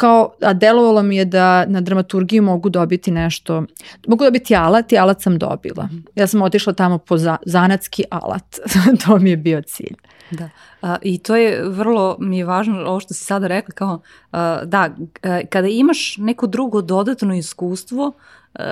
kao, 0.00 0.32
a 0.42 0.52
delovalo 0.52 1.02
mi 1.02 1.16
je 1.16 1.24
da 1.24 1.66
na 1.66 1.80
dramaturgiji 1.80 2.40
mogu 2.40 2.68
dobiti 2.68 3.10
nešto, 3.10 3.64
mogu 4.06 4.24
dobiti 4.24 4.56
alat 4.56 4.92
i 4.92 4.98
alat 4.98 5.22
sam 5.22 5.38
dobila. 5.38 5.88
Ja 6.14 6.26
sam 6.26 6.42
otišla 6.42 6.72
tamo 6.72 6.98
po 6.98 7.18
za, 7.18 7.36
zanatski 7.46 8.04
alat, 8.10 8.58
to 9.04 9.18
mi 9.18 9.30
je 9.30 9.36
bio 9.36 9.62
cilj. 9.62 9.96
Da, 10.30 10.48
a, 10.82 10.96
i 11.02 11.18
to 11.18 11.36
je 11.36 11.68
vrlo 11.68 12.16
mi 12.20 12.38
je 12.38 12.44
važno 12.44 12.84
ovo 12.86 13.00
što 13.00 13.14
si 13.14 13.24
sada 13.24 13.46
rekla, 13.46 13.74
kao 13.74 14.00
a, 14.32 14.64
da, 14.64 14.88
a, 15.22 15.40
kada 15.50 15.68
imaš 15.68 16.16
neko 16.16 16.46
drugo 16.46 16.82
dodatno 16.82 17.34
iskustvo, 17.34 18.12
Uh, 18.54 18.64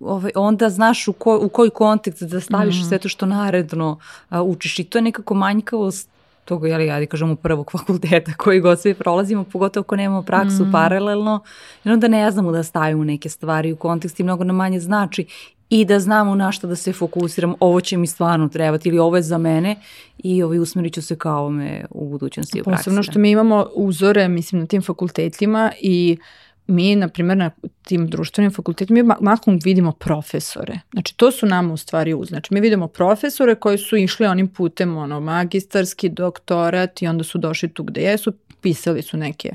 ovaj, 0.00 0.32
onda 0.34 0.70
znaš 0.70 1.08
u, 1.08 1.12
ko, 1.12 1.38
u 1.42 1.48
koji 1.48 1.70
kontekst 1.70 2.22
da 2.22 2.40
staviš 2.40 2.76
mm. 2.80 2.88
sve 2.88 2.98
to 2.98 3.08
što 3.08 3.26
naredno 3.26 3.98
uh, 4.30 4.40
učiš 4.40 4.78
i 4.78 4.84
to 4.84 4.98
je 4.98 5.02
nekako 5.02 5.34
manjkavost 5.34 6.10
tog, 6.46 6.68
jeli, 6.68 6.86
ja 6.86 7.06
kažemo 7.06 7.36
prvog 7.36 7.70
fakulteta 7.78 8.32
koji 8.36 8.60
god 8.60 8.80
svi 8.80 8.94
prolazimo, 8.94 9.44
pogotovo 9.44 9.82
ako 9.82 9.96
nemamo 9.96 10.22
praksu 10.22 10.64
mm. 10.64 10.72
paralelno, 10.72 11.40
jer 11.84 11.92
onda 11.92 12.08
ne 12.08 12.30
znamo 12.30 12.52
da 12.52 12.62
stavimo 12.62 13.04
neke 13.04 13.28
stvari 13.28 13.72
u 13.72 13.76
kontekst 13.76 14.20
i 14.20 14.22
mnogo 14.22 14.44
nam 14.44 14.56
manje 14.56 14.80
znači 14.80 15.26
i 15.70 15.84
da 15.84 16.00
znamo 16.00 16.34
na 16.34 16.52
šta 16.52 16.66
da 16.66 16.76
se 16.76 16.92
fokusiram, 16.92 17.54
ovo 17.60 17.80
će 17.80 17.96
mi 17.96 18.06
stvarno 18.06 18.48
trebati 18.48 18.88
ili 18.88 18.98
ovo 18.98 19.16
je 19.16 19.22
za 19.22 19.38
mene 19.38 19.76
i 20.18 20.42
ovaj, 20.42 20.58
usmerit 20.58 20.94
ću 20.94 21.02
se 21.02 21.16
kao 21.16 21.40
ovome 21.40 21.84
u 21.90 22.08
budućnosti 22.08 22.60
u 22.60 22.64
praksi. 22.64 22.84
Posebno 22.84 23.02
što 23.02 23.18
mi 23.18 23.30
imamo 23.30 23.66
uzore, 23.74 24.28
mislim, 24.28 24.60
na 24.60 24.66
tim 24.66 24.82
fakultetima 24.82 25.72
i 25.80 26.16
uh, 26.20 26.45
mi, 26.66 26.96
na 26.96 27.08
primjer, 27.08 27.38
na 27.38 27.50
tim 27.82 28.06
društvenim 28.06 28.52
fakultetima, 28.52 29.02
mi 29.02 29.14
mahom 29.20 29.58
vidimo 29.64 29.92
profesore. 29.92 30.80
Znači, 30.92 31.16
to 31.16 31.30
su 31.30 31.46
nama 31.46 31.72
u 31.72 31.76
stvari 31.76 32.14
uz. 32.14 32.28
Znači, 32.28 32.54
mi 32.54 32.60
vidimo 32.60 32.88
profesore 32.88 33.54
koji 33.54 33.78
su 33.78 33.96
išli 33.96 34.26
onim 34.26 34.48
putem, 34.48 34.96
ono, 34.96 35.20
magistarski, 35.20 36.08
doktorat 36.08 37.02
i 37.02 37.06
onda 37.06 37.24
su 37.24 37.38
došli 37.38 37.68
tu 37.68 37.82
gde 37.82 38.00
jesu, 38.00 38.32
pisali 38.60 39.02
su 39.02 39.16
neke 39.16 39.50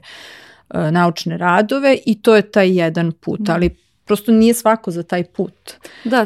uh, 0.70 0.91
naučne 0.91 1.38
radove 1.38 1.98
i 2.06 2.22
to 2.22 2.36
je 2.36 2.51
taj 2.51 2.77
jedan 2.80 3.12
put, 3.12 3.39
da. 3.39 3.53
ali 3.53 3.70
prosto 4.05 4.31
nije 4.31 4.53
svako 4.53 4.91
za 4.91 5.03
taj 5.03 5.24
put. 5.24 5.53
Da, 6.03 6.25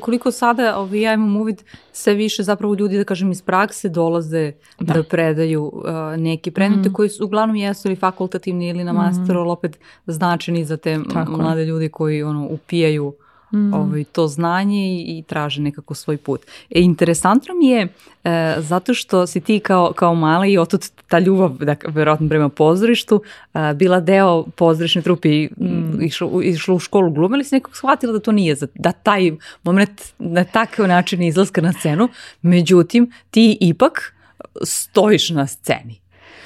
koliko 0.00 0.30
sada 0.30 0.78
ovaj, 0.78 1.00
ja 1.00 1.14
imam 1.14 1.36
uvid, 1.36 1.62
sve 1.92 2.14
više 2.14 2.42
zapravo 2.42 2.74
ljudi, 2.74 2.98
da 2.98 3.04
kažem, 3.04 3.30
iz 3.30 3.42
prakse 3.42 3.88
dolaze 3.88 4.52
da, 4.80 4.94
da 4.94 5.02
predaju 5.02 5.62
uh, 5.64 5.82
neke 6.16 6.50
predmete 6.50 6.88
mm. 6.88 6.92
koji 6.92 7.08
su 7.08 7.24
uglavnom 7.24 7.56
jesu 7.56 7.88
ili 7.88 7.96
fakultativni 7.96 8.68
ili 8.68 8.84
na 8.84 8.92
masteru, 8.92 9.44
mm. 9.44 9.48
opet 9.48 9.78
značeni 10.06 10.64
za 10.64 10.76
te 10.76 10.98
Tako 11.12 11.32
mlade 11.32 11.64
ljudi 11.64 11.88
koji 11.88 12.22
ono, 12.22 12.48
upijaju 12.50 13.14
mm. 13.52 13.74
ovaj, 13.74 14.04
to 14.04 14.28
znanje 14.28 14.96
i, 14.96 15.18
i 15.18 15.22
traže 15.22 15.62
nekako 15.62 15.94
svoj 15.94 16.16
put. 16.16 16.40
E, 16.70 16.80
interesantno 16.80 17.54
mi 17.54 17.66
je 17.66 17.88
e, 18.24 18.54
zato 18.58 18.94
što 18.94 19.26
si 19.26 19.40
ti 19.40 19.60
kao, 19.60 19.92
kao 19.92 20.14
mala 20.14 20.46
i 20.46 20.58
otud 20.58 20.90
ta 21.08 21.18
ljubav, 21.18 21.50
da, 21.50 21.76
verovatno 21.88 22.28
prema 22.28 22.48
pozorištu, 22.48 23.22
e, 23.54 23.74
bila 23.74 24.00
deo 24.00 24.44
pozorišne 24.56 25.02
trupe 25.02 25.28
i 25.28 25.48
mm. 25.56 26.02
išla, 26.02 26.28
išla 26.44 26.74
u 26.74 26.78
školu 26.78 27.10
glume, 27.10 27.36
ali 27.36 27.44
si 27.44 27.54
nekako 27.54 27.76
shvatila 27.76 28.12
da 28.12 28.20
to 28.20 28.32
nije, 28.32 28.54
za, 28.54 28.66
da 28.74 28.92
taj 28.92 29.32
moment 29.62 30.02
na 30.18 30.44
takav 30.44 30.88
način 30.88 31.22
izlaska 31.22 31.60
na 31.60 31.72
scenu, 31.72 32.08
međutim 32.42 33.12
ti 33.30 33.58
ipak 33.60 34.14
stojiš 34.62 35.30
na 35.30 35.46
sceni. 35.46 36.00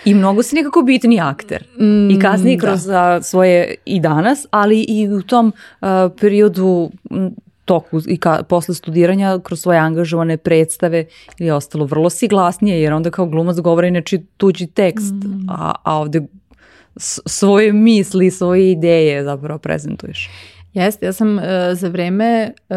I 0.05 0.15
mnogo 0.15 0.43
si 0.43 0.57
nekako 0.57 0.83
bitni 0.83 1.21
akter. 1.21 1.65
Mm, 1.81 2.11
I 2.11 2.19
kasnije 2.19 2.57
da. 2.57 2.67
kroz 2.67 2.85
da. 2.85 3.23
svoje 3.23 3.75
i 3.85 4.01
danas, 4.01 4.47
ali 4.51 4.81
i 4.89 5.09
u 5.09 5.23
tom 5.23 5.53
uh, 5.81 5.89
periodu 6.21 6.91
toku 7.65 8.01
i 8.09 8.17
ka, 8.17 8.43
posle 8.49 8.75
studiranja 8.75 9.39
kroz 9.43 9.61
svoje 9.61 9.79
angažovane 9.79 10.37
predstave 10.37 11.05
ili 11.39 11.51
ostalo 11.51 11.85
vrlo 11.85 12.11
si 12.11 12.29
glasnije 12.29 12.83
jer 12.83 12.93
onda 12.93 13.11
kao 13.11 13.27
glumac 13.27 13.57
govori 13.57 13.91
neči 13.91 14.23
tuđi 14.37 14.67
tekst, 14.67 15.15
mm. 15.25 15.47
a, 15.49 15.73
a 15.85 15.99
ovde 15.99 16.23
svoje 17.27 17.73
misli, 17.73 18.31
svoje 18.31 18.71
ideje 18.71 19.25
zapravo 19.25 19.59
prezentuješ. 19.59 20.31
Jeste, 20.75 21.07
ja 21.07 21.13
sam 21.13 21.37
uh, 21.37 21.43
za 21.73 21.89
vreme 21.89 22.53
uh, 22.69 22.77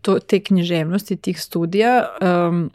to, 0.00 0.18
te 0.18 0.40
književnosti, 0.40 1.16
tih 1.16 1.40
studija 1.40 2.08
um, 2.48 2.70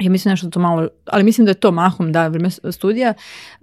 ja 0.00 0.10
mislim 0.10 0.30
nešto 0.30 0.50
to 0.50 0.60
malo, 0.60 0.88
ali 1.04 1.24
mislim 1.24 1.44
da 1.44 1.50
je 1.50 1.54
to 1.54 1.72
mahom, 1.72 2.12
da, 2.12 2.28
vreme 2.28 2.50
studija, 2.50 3.14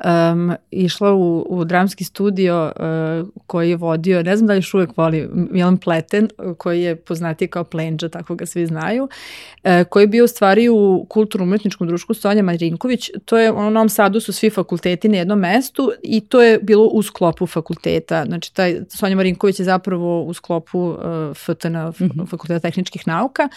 um, 0.06 0.54
išla 0.72 1.14
u, 1.14 1.46
u 1.50 1.66
dramski 1.66 2.04
studio 2.04 2.72
uh, 2.76 3.28
koji 3.48 3.70
je 3.70 3.76
vodio, 3.76 4.24
ne 4.24 4.38
znam 4.38 4.48
da 4.48 4.54
li 4.54 4.58
još 4.58 4.74
uvek 4.74 4.98
voli, 4.98 5.30
Milan 5.34 5.78
Pleten, 5.78 6.30
koji 6.58 6.82
je 6.82 6.96
poznatiji 6.96 7.48
kao 7.48 7.64
Plenđa, 7.64 8.10
tako 8.10 8.36
ga 8.36 8.46
svi 8.46 8.66
znaju, 8.66 9.04
uh, 9.04 9.72
koji 9.90 10.04
je 10.04 10.08
bio 10.08 10.24
u 10.24 10.28
stvari 10.28 10.70
u 10.70 11.06
kulturno-umetničkom 11.10 11.88
društvu 11.88 12.16
Sonja 12.16 12.44
Marinković, 12.44 13.10
to 13.26 13.38
je 13.38 13.52
u 13.52 13.72
Novom 13.72 13.90
Sadu 13.90 14.20
su 14.20 14.34
svi 14.34 14.50
fakulteti 14.50 15.10
na 15.10 15.18
jednom 15.18 15.40
mestu 15.40 15.92
i 16.04 16.22
to 16.22 16.42
je 16.42 16.60
bilo 16.60 16.86
u 16.86 17.04
sklopu 17.04 17.48
fakulteta, 17.48 18.26
znači 18.26 18.54
taj 18.54 18.82
Sonja 18.90 19.16
Marinković 19.16 19.60
je 19.60 19.66
zapravo 19.66 20.24
u 20.24 20.34
sklopu 20.34 20.80
uh, 20.80 20.98
FTN, 21.36 21.68
mm 21.68 21.92
-hmm. 22.00 22.30
Fakulteta 22.30 22.60
tehničkih 22.60 23.08
nauka, 23.08 23.50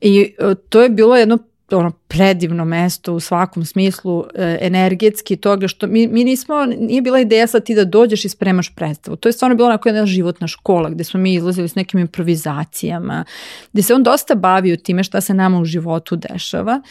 I 0.00 0.34
to 0.68 0.82
je 0.82 0.88
bilo 0.88 1.16
jedno 1.16 1.38
ono 1.78 1.90
predivno 1.90 2.64
mesto 2.64 3.14
u 3.14 3.20
svakom 3.20 3.64
smislu 3.64 4.24
e, 4.34 4.58
energetski 4.60 5.36
toga 5.36 5.68
što 5.68 5.86
mi, 5.86 6.06
mi 6.06 6.24
nismo, 6.24 6.66
nije 6.66 7.02
bila 7.02 7.20
ideja 7.20 7.46
sad 7.46 7.64
ti 7.64 7.74
da 7.74 7.84
dođeš 7.84 8.24
i 8.24 8.28
spremaš 8.28 8.74
predstavu. 8.74 9.16
To 9.16 9.28
je 9.28 9.32
stvarno 9.32 9.56
bila 9.56 9.68
onako 9.68 9.88
jedna 9.88 10.06
životna 10.06 10.46
škola 10.46 10.90
gde 10.90 11.04
smo 11.04 11.20
mi 11.20 11.34
izlazili 11.34 11.68
s 11.68 11.74
nekim 11.74 12.00
improvizacijama, 12.00 13.24
gde 13.72 13.82
se 13.82 13.94
on 13.94 14.02
dosta 14.02 14.34
bavio 14.34 14.76
time 14.76 15.04
šta 15.04 15.20
se 15.20 15.34
nama 15.34 15.60
u 15.60 15.64
životu 15.64 16.16
dešava. 16.16 16.82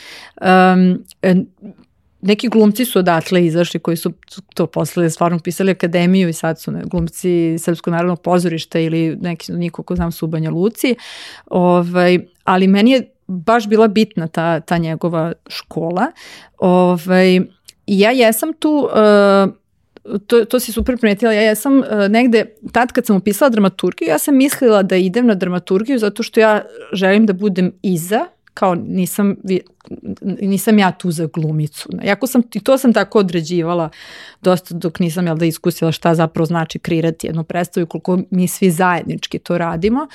Um, 0.41 1.03
neki 2.21 2.49
glumci 2.49 2.85
su 2.85 2.99
odatle 2.99 3.45
izašli 3.45 3.79
koji 3.79 3.97
su 3.97 4.13
to 4.53 4.67
posle 4.67 5.09
stvarno 5.09 5.39
pisali 5.39 5.71
akademiju 5.71 6.29
i 6.29 6.33
sad 6.33 6.61
su 6.61 6.71
ne, 6.71 6.81
glumci 6.85 7.57
Srpskog 7.59 7.91
narodnog 7.91 8.21
pozorišta 8.21 8.79
ili 8.79 9.17
neki 9.21 9.51
niko 9.51 9.83
ko 9.83 9.95
znam 9.95 10.11
su 10.11 10.25
u 10.25 10.29
Banja 10.29 10.51
Luci. 10.51 10.95
Ovaj, 11.45 12.19
ali 12.43 12.67
meni 12.67 12.91
je 12.91 13.11
baš 13.29 13.67
bila 13.67 13.87
bitna 13.87 14.27
ta, 14.27 14.59
ta 14.59 14.77
njegova 14.77 15.33
škola. 15.47 16.11
Ovaj, 16.57 17.39
ja 17.87 18.11
jesam 18.11 18.53
tu, 18.53 18.89
uh, 18.91 20.19
to, 20.27 20.45
to 20.45 20.59
si 20.59 20.71
super 20.71 20.97
primetila, 20.97 21.33
ja 21.33 21.41
jesam 21.41 21.79
uh, 21.79 21.85
negde, 22.09 22.45
tad 22.71 22.91
kad 22.91 23.05
sam 23.05 23.15
upisala 23.15 23.49
dramaturgiju, 23.49 24.07
ja 24.07 24.19
sam 24.19 24.35
mislila 24.35 24.83
da 24.83 24.95
idem 24.95 25.27
na 25.27 25.35
dramaturgiju 25.35 25.99
zato 25.99 26.23
što 26.23 26.39
ja 26.39 26.61
želim 26.93 27.25
da 27.25 27.33
budem 27.33 27.71
iza, 27.81 28.25
kao 28.53 28.75
nisam, 28.75 29.35
nisam 30.41 30.79
ja 30.79 30.91
tu 30.91 31.11
za 31.11 31.27
glumicu. 31.33 31.89
Jako 32.03 32.27
sam, 32.27 32.41
i 32.53 32.59
to 32.59 32.77
sam 32.77 32.93
tako 32.93 33.19
određivala 33.19 33.89
dosta 34.41 34.75
dok 34.75 34.99
nisam 34.99 35.27
jel 35.27 35.37
da 35.37 35.45
iskusila 35.45 35.91
šta 35.91 36.15
zapravo 36.15 36.45
znači 36.45 36.79
kreirati 36.79 37.27
jednu 37.27 37.43
predstavu 37.43 37.83
i 37.83 37.87
koliko 37.87 38.19
mi 38.29 38.47
svi 38.47 38.71
zajednički 38.71 39.39
to 39.39 39.57
radimo. 39.57 40.01
Uh, 40.01 40.09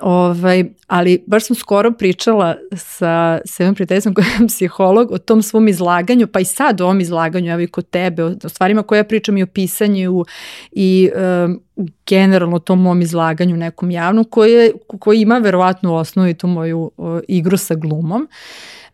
Ovaj, 0.00 0.64
ali 0.86 1.24
baš 1.26 1.46
sam 1.46 1.56
skoro 1.56 1.92
pričala 1.92 2.56
sa, 2.72 3.40
sa 3.44 3.62
jednom 3.62 3.74
prijateljicom 3.74 4.14
koja 4.14 4.26
je 4.26 4.46
psiholog 4.48 5.10
o 5.10 5.18
tom 5.18 5.42
svom 5.42 5.68
izlaganju, 5.68 6.26
pa 6.26 6.40
i 6.40 6.44
sad 6.44 6.80
o 6.80 6.84
ovom 6.84 7.00
izlaganju, 7.00 7.52
evo 7.52 7.60
i 7.60 7.66
kod 7.66 7.90
tebe, 7.90 8.24
o, 8.24 8.34
stvarima 8.48 8.82
koje 8.82 8.98
ja 8.98 9.04
pričam 9.04 9.36
i 9.36 9.42
o 9.42 9.46
pisanju 9.46 10.24
i 10.72 11.10
um, 11.44 11.60
generalno 12.06 12.58
tom 12.58 12.82
mom 12.82 13.02
izlaganju 13.02 13.56
nekom 13.56 13.90
javnom, 13.90 14.24
koje, 14.24 14.72
koji 15.00 15.20
ima 15.20 15.38
verovatno 15.38 15.92
u 15.92 15.96
osnovi 15.96 16.34
tu 16.34 16.46
moju 16.46 16.90
o, 16.96 17.20
igru 17.28 17.56
sa 17.56 17.74
glumom. 17.74 18.28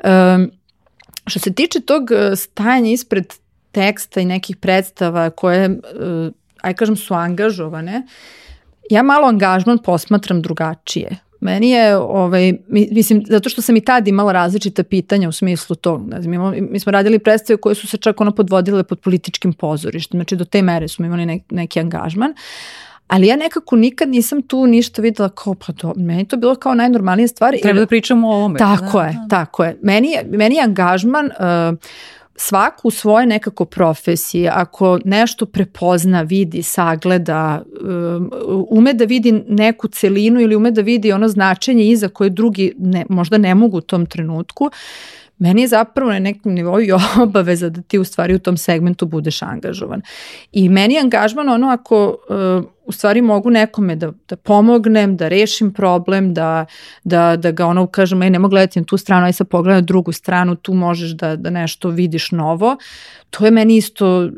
Um, 0.04 0.50
što 1.26 1.38
se 1.38 1.52
tiče 1.52 1.80
tog 1.80 2.10
e, 2.12 2.36
stajanja 2.36 2.90
ispred 2.90 3.34
teksta 3.72 4.20
i 4.20 4.24
nekih 4.24 4.56
predstava 4.56 5.30
koje, 5.30 5.70
uh, 5.70 6.32
aj 6.60 6.74
kažem, 6.74 6.96
su 6.96 7.14
angažovane, 7.14 8.02
uh, 8.04 8.10
Ja 8.90 9.02
malo 9.02 9.28
angažman 9.28 9.78
posmatram 9.78 10.42
drugačije. 10.42 11.16
meni 11.40 11.70
je, 11.70 11.96
ovaj, 11.96 12.52
mislim, 12.68 13.22
zato 13.28 13.48
što 13.48 13.62
sam 13.62 13.76
i 13.76 13.80
tad 13.80 14.08
imala 14.08 14.32
različita 14.32 14.82
pitanja 14.82 15.28
u 15.28 15.32
smislu 15.32 15.76
to, 15.76 15.98
ne 15.98 16.22
znam, 16.22 16.52
mi, 16.52 16.60
mi 16.60 16.80
smo 16.80 16.92
radili 16.92 17.18
predstave 17.18 17.56
koje 17.56 17.74
su 17.74 17.86
se 17.86 17.96
čak 17.96 18.20
ono 18.20 18.30
podvodile 18.30 18.84
pod 18.84 19.00
političkim 19.00 19.52
pozorištem, 19.52 20.18
znači 20.18 20.36
do 20.36 20.44
te 20.44 20.62
mere 20.62 20.88
smo 20.88 21.06
imali 21.06 21.26
nek, 21.26 21.42
neki 21.50 21.80
angažman, 21.80 22.34
ali 23.08 23.26
ja 23.26 23.36
nekako 23.36 23.76
nikad 23.76 24.08
nisam 24.08 24.42
tu 24.42 24.66
ništa 24.66 25.02
videla 25.02 25.28
kao, 25.28 25.54
pa 25.54 25.72
to, 25.72 25.92
meni 25.96 26.24
to 26.24 26.36
bilo 26.36 26.54
kao 26.54 26.74
najnormalnija 26.74 27.28
stvar. 27.28 27.54
Treba 27.62 27.80
da 27.80 27.86
pričamo 27.86 28.28
o 28.28 28.32
ovome. 28.32 28.58
Tako 28.58 28.98
da, 28.98 29.06
je, 29.06 29.12
da. 29.12 29.28
tako 29.28 29.64
je. 29.64 29.78
Meni 29.82 30.10
je, 30.10 30.24
meni 30.30 30.54
je 30.54 30.62
angažman 30.62 31.26
uh, 31.26 31.78
svaku 32.36 32.88
u 32.88 32.90
svoje 32.90 33.26
nekako 33.26 33.64
profesije, 33.64 34.50
ako 34.54 34.98
nešto 35.04 35.46
prepozna, 35.46 36.22
vidi, 36.22 36.62
sagleda, 36.62 37.62
um, 37.80 38.30
ume 38.68 38.94
da 38.94 39.04
vidi 39.04 39.32
neku 39.48 39.88
celinu 39.88 40.40
ili 40.40 40.56
ume 40.56 40.70
da 40.70 40.80
vidi 40.80 41.12
ono 41.12 41.28
značenje 41.28 41.88
iza 41.88 42.08
koje 42.08 42.30
drugi 42.30 42.74
ne, 42.78 43.06
možda 43.08 43.38
ne 43.38 43.54
mogu 43.54 43.78
u 43.78 43.80
tom 43.80 44.06
trenutku, 44.06 44.70
meni 45.38 45.60
je 45.60 45.68
zapravo 45.68 46.12
na 46.12 46.18
nekom 46.18 46.52
nivou 46.52 46.80
i 46.80 46.92
obaveza 47.22 47.68
da 47.68 47.82
ti 47.82 47.98
u 47.98 48.04
stvari 48.04 48.34
u 48.34 48.38
tom 48.38 48.56
segmentu 48.56 49.06
budeš 49.06 49.42
angažovan. 49.42 50.02
I 50.52 50.68
meni 50.68 50.94
je 50.94 51.00
angažman 51.00 51.48
ono 51.48 51.68
ako 51.68 52.16
uh, 52.28 52.75
u 52.86 52.92
stvari 52.92 53.22
mogu 53.22 53.50
nekome 53.50 53.96
da, 53.96 54.12
da 54.28 54.36
pomognem, 54.36 55.16
da 55.16 55.28
rešim 55.28 55.72
problem, 55.72 56.34
da, 56.34 56.66
da, 57.04 57.36
da 57.36 57.50
ga 57.50 57.66
ono 57.66 57.86
kažem, 57.86 58.22
ej, 58.22 58.30
nemo 58.30 58.48
gledati 58.48 58.80
na 58.80 58.86
tu 58.86 58.96
stranu, 58.96 59.26
aj 59.26 59.32
sad 59.32 59.48
pogledaj 59.48 59.80
na 59.80 59.86
drugu 59.86 60.12
stranu, 60.12 60.54
tu 60.54 60.74
možeš 60.74 61.10
da, 61.10 61.36
da 61.36 61.50
nešto 61.50 61.88
vidiš 61.88 62.30
novo. 62.32 62.76
To 63.30 63.44
je 63.44 63.50
meni 63.50 63.76
isto 63.76 64.18
uh, 64.18 64.30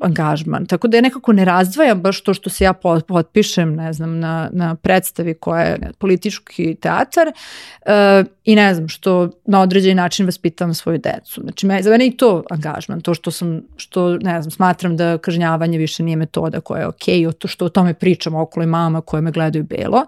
angažman. 0.00 0.66
Tako 0.66 0.88
da 0.88 0.96
ja 0.96 1.00
nekako 1.00 1.32
ne 1.32 1.44
razdvajam 1.44 2.00
baš 2.00 2.20
to 2.20 2.34
što 2.34 2.50
se 2.50 2.64
ja 2.64 2.72
potpišem, 3.08 3.74
ne 3.74 3.92
znam, 3.92 4.18
na, 4.18 4.48
na 4.52 4.74
predstavi 4.74 5.34
koja 5.34 5.62
je 5.62 5.78
ne, 5.78 5.90
politički 5.98 6.74
teatar 6.74 7.26
uh, 7.26 8.26
i 8.44 8.56
ne 8.56 8.74
znam, 8.74 8.88
što 8.88 9.30
na 9.44 9.60
određeni 9.60 9.94
način 9.94 10.26
vaspitam 10.26 10.74
svoju 10.74 10.98
decu. 10.98 11.40
Znači, 11.40 11.66
me, 11.66 11.82
za 11.82 11.90
mene 11.90 12.06
i 12.06 12.16
to 12.16 12.44
angažman, 12.50 13.00
to 13.00 13.14
što 13.14 13.30
sam, 13.30 13.62
što, 13.76 14.16
ne 14.16 14.42
znam, 14.42 14.50
smatram 14.50 14.96
da 14.96 15.18
kažnjavanje 15.18 15.78
više 15.78 16.02
nije 16.02 16.16
metoda 16.16 16.60
koja 16.60 16.80
je 16.80 16.86
okej, 16.86 17.20
okay, 17.20 17.32
to 17.32 17.48
što 17.48 17.64
o 17.64 17.68
tome 17.68 17.94
pričam 17.98 18.34
okolo 18.34 18.64
i 18.64 18.66
mama 18.66 19.00
koje 19.00 19.20
me 19.20 19.30
gledaju 19.30 19.64
belo, 19.64 20.06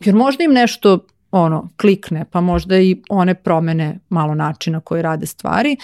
jer 0.00 0.14
možda 0.14 0.44
im 0.44 0.52
nešto 0.52 0.98
ono, 1.30 1.68
klikne, 1.76 2.24
pa 2.30 2.40
možda 2.40 2.78
i 2.78 3.02
one 3.08 3.34
promene 3.34 3.98
malo 4.08 4.34
načina 4.34 4.80
koji 4.80 5.02
rade 5.02 5.26
stvari. 5.26 5.76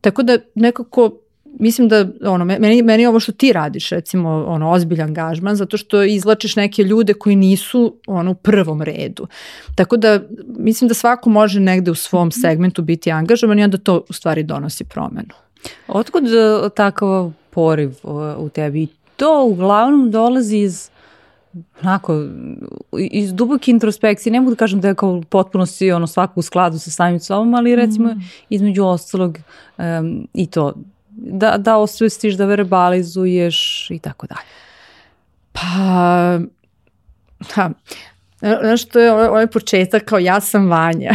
Tako 0.00 0.22
da 0.22 0.38
nekako 0.54 1.10
mislim 1.58 1.88
da 1.88 2.06
ono 2.24 2.44
meni 2.44 2.82
meni 2.82 3.06
ovo 3.06 3.20
što 3.20 3.32
ti 3.32 3.52
radiš 3.52 3.90
recimo 3.90 4.44
ono 4.48 4.70
ozbiljan 4.70 5.08
angažman 5.08 5.56
zato 5.56 5.76
što 5.76 6.02
izlačiš 6.02 6.56
neke 6.56 6.82
ljude 6.82 7.14
koji 7.14 7.36
nisu 7.36 7.96
ono 8.06 8.30
u 8.30 8.34
prvom 8.34 8.82
redu. 8.82 9.26
Tako 9.74 9.96
da 9.96 10.20
mislim 10.46 10.88
da 10.88 10.94
svako 10.94 11.30
može 11.30 11.60
negde 11.60 11.90
u 11.90 11.94
svom 11.94 12.28
mhm. 12.28 12.40
segmentu 12.40 12.82
biti 12.82 13.10
angažovan 13.10 13.58
i 13.58 13.64
onda 13.64 13.78
to 13.78 14.04
u 14.08 14.12
stvari 14.12 14.42
donosi 14.42 14.84
promenu. 14.84 15.34
Otkud 15.88 16.24
e, 16.24 16.68
takav 16.74 17.32
poriv 17.50 17.90
u 18.38 18.48
tebi? 18.48 18.86
To 19.18 19.44
uglavnom 19.44 20.10
dolazi 20.10 20.56
iz 20.56 20.90
onako, 21.82 22.24
iz 23.10 23.34
duboke 23.34 23.70
introspekcije, 23.70 24.32
ne 24.32 24.40
mogu 24.40 24.50
da 24.50 24.56
kažem 24.56 24.80
da 24.80 24.88
je 24.88 24.94
kao 24.94 25.22
potpuno 25.28 25.66
si 25.66 25.92
ono 25.92 26.06
svako 26.06 26.40
u 26.40 26.42
skladu 26.42 26.78
sa 26.78 26.90
samim 26.90 27.20
sobom, 27.20 27.54
ali 27.54 27.76
recimo 27.76 28.08
mm. 28.08 28.20
između 28.48 28.84
ostalog 28.84 29.38
um, 29.78 30.28
i 30.34 30.46
to, 30.46 30.74
da, 31.10 31.56
da 31.58 31.76
osvestiš, 31.76 32.34
da 32.34 32.44
verbalizuješ 32.44 33.90
i 33.90 33.98
tako 33.98 34.26
dalje. 34.26 34.48
Pa, 35.52 36.38
ha, 37.54 37.70
znaš, 38.40 38.84
to 38.84 39.00
je 39.00 39.12
ovaj, 39.12 39.26
ovaj 39.26 39.46
početak 39.46 40.04
kao 40.04 40.18
ja 40.18 40.40
sam 40.40 40.68
Vanja. 40.70 41.10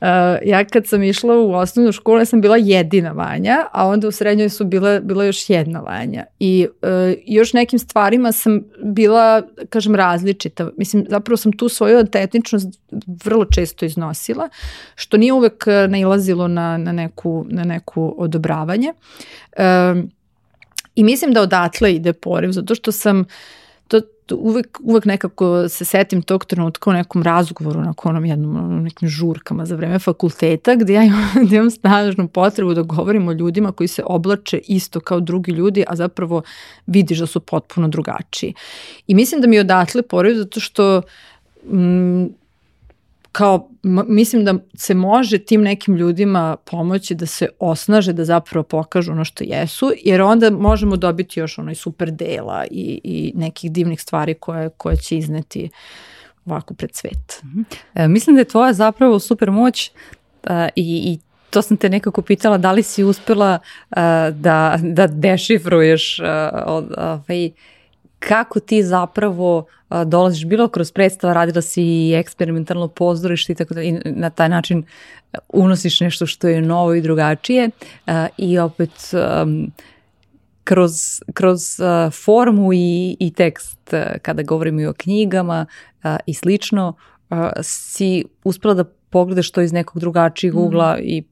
Uh, 0.00 0.08
ja 0.50 0.64
kad 0.64 0.86
sam 0.86 1.02
išla 1.02 1.34
u 1.34 1.52
osnovnu 1.52 1.92
školu, 1.92 2.18
ja 2.18 2.24
sam 2.24 2.40
bila 2.40 2.56
jedina 2.56 3.12
Vanja, 3.12 3.66
a 3.72 3.86
onda 3.86 4.08
u 4.08 4.12
srednjoj 4.12 4.48
su 4.48 4.64
bila, 4.64 5.00
bila 5.00 5.24
još 5.24 5.50
jedna 5.50 5.80
Vanja. 5.80 6.24
I 6.38 6.66
uh, 6.82 6.88
još 7.26 7.52
nekim 7.52 7.78
stvarima 7.78 8.32
sam 8.32 8.60
bila, 8.82 9.42
kažem, 9.68 9.94
različita. 9.94 10.70
Mislim, 10.76 11.06
zapravo 11.08 11.36
sam 11.36 11.52
tu 11.52 11.68
svoju 11.68 11.98
autentičnost 11.98 12.68
vrlo 13.24 13.44
često 13.44 13.84
iznosila, 13.84 14.48
što 14.94 15.16
nije 15.16 15.32
uvek 15.32 15.64
nailazilo 15.88 16.48
na, 16.48 16.78
na, 16.78 16.92
neku, 16.92 17.46
na 17.48 17.64
neku 17.64 18.14
odobravanje. 18.18 18.92
Uh, 19.56 20.04
I 20.94 21.04
mislim 21.04 21.32
da 21.32 21.42
odatle 21.42 21.94
ide 21.94 22.12
poriv, 22.12 22.50
zato 22.50 22.74
što 22.74 22.92
sam 22.92 23.20
uh, 23.20 23.26
uvek, 24.32 24.80
uvek 24.82 25.04
nekako 25.04 25.68
se 25.68 25.84
setim 25.84 26.22
tog 26.22 26.44
trenutka 26.44 26.90
u 26.90 26.92
nekom 26.92 27.22
razgovoru 27.22 27.80
na 27.80 27.94
onom 28.04 28.24
jednom, 28.24 28.82
nekim 28.82 29.08
žurkama 29.08 29.66
za 29.66 29.76
vreme 29.76 29.98
fakulteta 29.98 30.74
gde 30.74 30.92
ja 30.92 31.04
imam, 31.04 31.30
gde 31.46 31.56
imam 31.56 31.70
snažnu 31.70 32.28
potrebu 32.28 32.74
da 32.74 32.82
govorim 32.82 33.28
o 33.28 33.32
ljudima 33.32 33.72
koji 33.72 33.88
se 33.88 34.02
oblače 34.06 34.60
isto 34.68 35.00
kao 35.00 35.20
drugi 35.20 35.52
ljudi, 35.52 35.84
a 35.88 35.96
zapravo 35.96 36.42
vidiš 36.86 37.18
da 37.18 37.26
su 37.26 37.40
potpuno 37.40 37.88
drugačiji. 37.88 38.54
I 39.06 39.14
mislim 39.14 39.40
da 39.40 39.46
mi 39.46 39.58
odatle 39.58 40.02
poraju 40.02 40.36
zato 40.36 40.60
što 40.60 41.02
mm, 41.70 42.24
kao 43.34 43.70
mislim 44.06 44.44
da 44.44 44.54
se 44.74 44.94
može 44.94 45.38
tim 45.38 45.62
nekim 45.62 45.96
ljudima 45.96 46.56
pomoći 46.64 47.14
da 47.14 47.26
se 47.26 47.48
osnaže 47.58 48.12
da 48.12 48.24
zapravo 48.24 48.62
pokažu 48.62 49.12
ono 49.12 49.24
što 49.24 49.44
jesu 49.44 49.92
jer 50.04 50.22
onda 50.22 50.50
možemo 50.50 50.96
dobiti 50.96 51.40
još 51.40 51.58
onaj 51.58 51.74
super 51.74 52.10
dela 52.10 52.64
i, 52.70 53.00
i 53.04 53.32
nekih 53.34 53.72
divnih 53.72 54.02
stvari 54.02 54.34
koje, 54.34 54.68
koje 54.68 54.96
će 54.96 55.18
izneti 55.18 55.70
ovako 56.44 56.74
pred 56.74 56.90
svet. 56.94 57.42
Mm 57.42 57.48
-hmm. 57.48 57.64
e, 57.94 58.08
mislim 58.08 58.36
da 58.36 58.40
je 58.40 58.48
tvoja 58.48 58.72
zapravo 58.72 59.18
super 59.18 59.50
moć 59.50 59.90
a, 60.44 60.68
i, 60.76 61.12
i 61.12 61.18
to 61.50 61.62
sam 61.62 61.76
te 61.76 61.88
nekako 61.88 62.22
pitala 62.22 62.58
da 62.58 62.72
li 62.72 62.82
si 62.82 63.04
uspela 63.04 63.58
uh, 63.90 63.96
da, 64.34 64.78
da 64.82 65.06
dešifruješ 65.06 66.18
uh, 66.18 66.26
od, 66.66 66.84
uh, 66.84 67.26
kako 68.28 68.60
ti 68.60 68.82
zapravo 68.82 69.66
a, 69.88 70.04
dolaziš 70.04 70.44
bilo 70.44 70.68
kroz 70.68 70.92
predstava, 70.92 71.32
radila 71.32 71.62
si 71.62 71.82
i 71.82 72.14
eksperimentalno 72.14 72.88
pozorište 72.88 73.52
i 73.52 73.56
tako 73.56 73.74
da 73.74 73.82
i 73.82 73.92
na 74.04 74.30
taj 74.30 74.48
način 74.48 74.84
unosiš 75.48 76.00
nešto 76.00 76.26
što 76.26 76.48
je 76.48 76.62
novo 76.62 76.94
i 76.94 77.00
drugačije 77.00 77.70
a, 78.06 78.26
i 78.38 78.58
opet 78.58 78.90
kroz, 80.64 80.92
kroz 81.34 81.60
formu 82.24 82.72
i, 82.72 83.16
i 83.20 83.32
tekst 83.32 83.92
uh, 83.92 83.98
kada 84.22 84.42
govorimo 84.42 84.80
i 84.80 84.86
o 84.86 84.92
knjigama 84.92 85.66
i 86.26 86.34
slično 86.34 86.94
si 87.62 88.24
uspela 88.44 88.74
da 88.74 88.84
pogledaš 88.84 89.50
to 89.50 89.60
iz 89.60 89.72
nekog 89.72 90.00
drugačijeg 90.00 90.56
ugla 90.56 90.96
mm. 90.96 91.00
i 91.02 91.22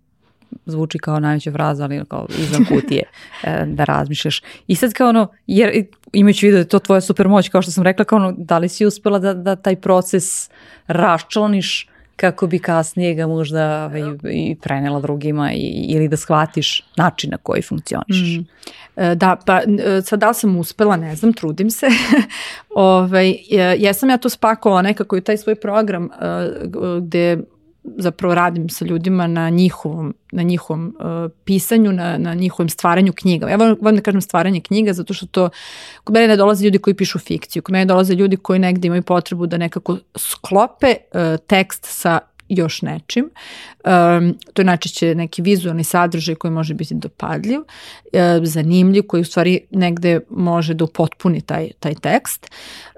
zvuči 0.67 0.99
kao 0.99 1.21
najveća 1.21 1.53
fraza, 1.53 1.85
ali 1.85 2.05
kao 2.09 2.27
izvan 2.39 2.65
kutije 2.65 3.03
e, 3.45 3.65
da 3.67 3.85
razmišljaš. 3.85 4.43
I 4.67 4.75
sad 4.75 4.93
kao 4.93 5.09
ono, 5.09 5.29
jer 5.47 5.87
imajući 6.13 6.47
vidio 6.47 6.57
da 6.57 6.61
je 6.61 6.69
to 6.69 6.79
tvoja 6.79 7.01
super 7.01 7.29
moć, 7.29 7.49
kao 7.49 7.63
što 7.63 7.71
sam 7.71 7.85
rekla, 7.85 8.05
kao 8.05 8.17
ono, 8.17 8.35
da 8.39 8.59
li 8.59 8.69
si 8.69 8.87
uspela 8.87 9.19
da, 9.19 9.35
da 9.35 9.57
taj 9.57 9.77
proces 9.77 10.51
raščlaniš 10.87 11.89
kako 12.17 12.47
bi 12.47 12.59
kasnije 12.59 13.15
ga 13.15 13.27
možda 13.27 13.85
ovaj, 13.85 14.03
i 14.31 14.57
prenela 14.63 15.01
drugima 15.01 15.53
i, 15.53 15.87
ili 15.89 16.09
da 16.09 16.17
shvatiš 16.17 16.85
način 16.97 17.31
na 17.31 17.37
koji 17.37 17.63
funkcionišeš. 17.63 18.39
Mm. 18.39 18.45
E, 18.97 19.15
da, 19.15 19.37
pa 19.47 19.61
e, 19.61 20.03
sad 20.03 20.21
da 20.21 20.29
li 20.29 20.35
sam 20.35 20.57
uspela, 20.57 20.97
ne 20.97 21.17
znam, 21.17 21.33
trudim 21.33 21.71
se. 21.71 21.87
Ove, 22.71 23.11
ovaj, 23.11 23.37
jesam 23.79 24.11
ja 24.11 24.17
to 24.17 24.29
spakovala 24.29 24.83
nekako 24.83 25.17
i 25.17 25.21
taj 25.21 25.37
svoj 25.37 25.55
program 25.55 26.09
gde 27.01 27.39
zapravo 27.85 28.35
radim 28.35 28.69
sa 28.69 28.85
ljudima 28.85 29.27
na 29.27 29.51
njihovom, 29.51 30.15
na 30.33 30.43
njihovom 30.43 30.97
uh, 30.99 31.31
pisanju, 31.45 31.93
na, 31.93 32.19
na 32.19 32.35
njihovom 32.35 32.69
stvaranju 32.69 33.13
knjiga. 33.13 33.49
Ja 33.49 33.57
volim 33.57 33.97
da 33.97 34.03
kažem 34.03 34.21
stvaranje 34.21 34.61
knjiga 34.61 34.93
zato 34.93 35.15
što 35.15 35.27
to, 35.27 35.51
kod 36.05 36.15
mene 36.15 36.29
ne 36.29 36.37
dolaze 36.37 36.65
ljudi 36.65 36.79
koji 36.79 36.95
pišu 36.95 37.19
fikciju, 37.19 37.63
kod 37.63 37.73
mene 37.73 37.85
dolaze 37.85 38.15
ljudi 38.15 38.37
koji 38.37 38.59
negde 38.59 38.87
imaju 38.87 39.03
potrebu 39.03 39.47
da 39.47 39.59
nekako 39.59 39.99
sklope 40.17 40.95
uh, 41.15 41.21
tekst 41.47 41.85
sa 41.85 42.19
još 42.49 42.83
nečim. 42.83 43.25
Um, 43.25 44.35
to 44.53 44.63
je 44.63 44.67
najčešće 44.67 45.15
neki 45.15 45.43
vizualni 45.43 45.85
sadržaj 45.85 46.35
koji 46.35 46.51
može 46.51 46.75
biti 46.75 46.95
dopadljiv, 46.95 47.61
uh, 47.61 47.67
zanimljiv, 48.43 49.03
koji 49.07 49.21
u 49.21 49.25
stvari 49.25 49.61
negde 49.71 50.21
može 50.31 50.75
da 50.75 50.85
upotpuni 50.85 51.41
taj, 51.41 51.71
taj 51.81 51.95
tekst. 51.95 52.51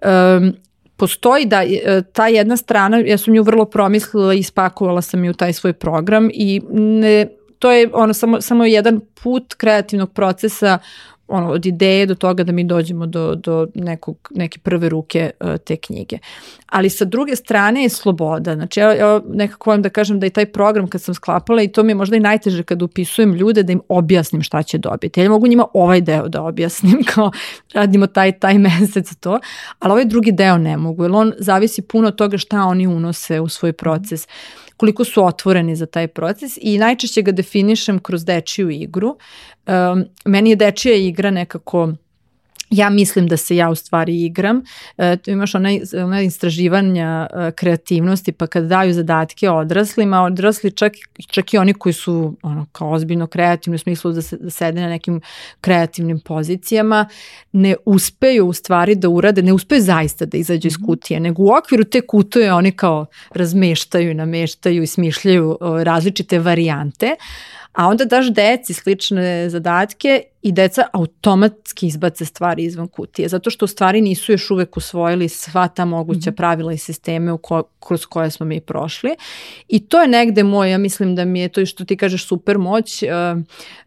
Um, 0.03 0.55
postoji 0.97 1.45
da 1.45 1.63
e, 1.63 2.03
ta 2.13 2.29
jedna 2.29 2.57
strana, 2.57 2.99
ja 2.99 3.19
sam 3.19 3.35
nju 3.35 3.43
vrlo 3.43 3.65
promislila 3.65 4.35
i 4.35 4.43
spakovala 4.43 5.03
sam 5.03 5.25
ju 5.25 5.33
taj 5.33 5.53
svoj 5.53 5.73
program 5.73 6.31
i 6.33 6.61
ne, 6.71 7.27
to 7.59 7.73
je 7.73 7.91
ono 7.93 8.15
samo, 8.15 8.41
samo 8.41 8.65
jedan 8.65 9.01
put 9.23 9.55
kreativnog 9.55 10.13
procesa 10.13 10.79
ono, 11.29 11.51
od 11.51 11.67
ideje 11.67 12.07
do 12.07 12.15
toga 12.15 12.45
da 12.45 12.53
mi 12.53 12.65
dođemo 12.65 13.07
do, 13.07 13.35
do 13.35 13.67
nekog, 13.75 14.33
neke 14.35 14.59
prve 14.59 14.89
ruke 14.89 15.31
uh, 15.41 15.57
te 15.65 15.77
knjige. 15.77 16.19
Ali 16.67 16.91
sa 16.91 17.05
druge 17.05 17.37
strane 17.37 17.83
je 17.83 17.89
sloboda. 17.89 18.55
Znači 18.55 18.81
ja, 18.81 18.93
ja 18.93 19.21
nekako 19.29 19.71
volim 19.71 19.83
da 19.83 19.89
kažem 19.89 20.21
da 20.21 20.27
je 20.27 20.31
taj 20.31 20.47
program 20.47 20.89
kad 20.89 21.03
sam 21.03 21.15
sklapala 21.15 21.63
i 21.63 21.69
to 21.69 21.83
mi 21.83 21.91
je 21.91 21.95
možda 21.95 22.17
i 22.17 22.21
najteže 22.21 22.63
kad 22.63 22.83
upisujem 22.83 23.35
ljude 23.35 23.63
da 23.63 23.73
im 23.73 23.81
objasnim 23.89 24.43
šta 24.43 24.63
će 24.63 24.79
dobiti. 24.79 25.21
Ja 25.21 25.31
mogu 25.31 25.47
njima 25.47 25.67
ovaj 25.75 26.01
deo 26.01 26.29
da 26.29 26.43
objasnim 26.43 27.05
kao 27.15 27.31
radimo 27.75 28.07
taj, 28.07 28.39
taj 28.39 28.59
mesec 28.59 29.15
to, 29.21 29.39
ali 29.79 29.93
ovaj 29.93 30.05
drugi 30.05 30.33
deo 30.33 30.59
ne 30.59 30.77
mogu 30.77 31.05
jer 31.05 31.13
on 31.13 31.33
zavisi 31.39 31.83
puno 31.83 32.09
od 32.09 32.17
toga 32.17 32.39
šta 32.39 32.63
oni 32.63 32.87
unose 32.87 33.41
u 33.41 33.49
svoj 33.49 33.73
proces. 33.73 34.29
Koliko 34.77 35.05
su 35.05 35.25
otvoreni 35.25 35.77
za 35.77 35.87
taj 35.87 36.09
proces 36.09 36.59
i 36.61 36.79
najčešće 36.79 37.23
ga 37.23 37.33
definišem 37.33 37.99
kroz 37.99 38.25
dečiju 38.25 38.71
igru. 38.71 39.17
Um, 39.67 40.05
meni 40.25 40.51
je 40.51 40.57
dečija 40.57 40.97
igra 40.97 41.31
nekako 41.31 41.93
ja 42.71 42.91
mislim 42.91 43.27
da 43.27 43.37
se 43.37 43.57
ja 43.57 43.71
u 43.71 43.75
stvari 43.75 44.25
igram. 44.25 44.63
E, 44.99 45.17
tu 45.17 45.31
imaš 45.31 45.55
ona, 45.55 45.69
ona 46.05 46.23
istraživanja 46.23 47.27
e, 47.33 47.51
kreativnosti, 47.51 48.33
pa 48.33 48.47
kad 48.47 48.65
daju 48.65 48.93
zadatke 48.93 49.51
odraslima, 49.51 50.23
odrasli 50.23 50.71
čak, 50.71 50.93
čak 51.29 51.55
i 51.55 51.59
oni 51.59 51.75
koji 51.75 51.93
su 51.93 52.37
ono, 52.43 52.67
kao 52.73 52.91
ozbiljno 52.91 53.27
kreativni 53.27 53.75
u 53.75 53.79
smislu 53.79 54.13
da, 54.13 54.23
se, 54.23 54.37
da 54.37 54.51
sede 54.51 54.81
na 54.81 54.89
nekim 54.89 55.21
kreativnim 55.61 56.21
pozicijama, 56.21 57.09
ne 57.53 57.77
uspeju 57.85 58.47
u 58.47 58.53
stvari 58.53 58.95
da 58.95 59.09
urade, 59.09 59.43
ne 59.43 59.53
uspeju 59.53 59.81
zaista 59.81 60.25
da 60.25 60.37
izađu 60.37 60.69
iz 60.69 60.79
mhm. 60.79 60.87
kutije, 60.87 61.21
nego 61.21 61.43
u 61.43 61.53
okviru 61.59 61.85
te 61.85 62.01
kutuje 62.01 62.53
oni 62.53 62.73
kao 62.73 63.07
razmeštaju 63.35 64.15
nameštaju 64.15 64.83
i 64.83 64.87
smišljaju 64.87 65.59
različite 65.85 66.39
varijante, 66.39 67.17
a 67.75 67.89
onda 67.89 68.05
daš 68.05 68.27
deci 68.33 68.75
slične 68.75 69.51
zadatke 69.51 70.23
i 70.43 70.53
deca 70.53 70.87
automatski 70.93 71.87
izbace 71.87 72.25
stvari 72.25 72.65
izvan 72.65 72.89
kutije, 72.89 73.29
zato 73.29 73.51
što 73.51 73.65
u 73.65 73.69
stvari 73.69 74.01
nisu 74.01 74.33
još 74.33 74.51
uvek 74.51 74.77
usvojili 74.77 75.29
sva 75.29 75.69
ta 75.69 75.85
moguća 75.85 76.31
mhm. 76.31 76.37
pravila 76.37 76.73
i 76.73 76.79
sisteme 76.79 77.33
u 77.33 77.39
ko, 77.39 77.63
kroz 77.87 78.07
koje 78.07 78.31
smo 78.31 78.47
mi 78.47 78.61
prošli. 78.61 79.11
I 79.69 79.81
to 79.81 80.03
je 80.03 80.09
negde 80.09 80.43
moj, 80.43 80.71
ja 80.71 80.79
mislim 80.79 81.15
da 81.15 81.25
mi 81.25 81.41
je 81.41 81.49
to 81.49 81.67
što 81.67 81.85
ti 81.85 81.97
kažeš 81.97 82.27
super 82.27 82.59
moć, 82.59 83.03
uh, 83.03 83.09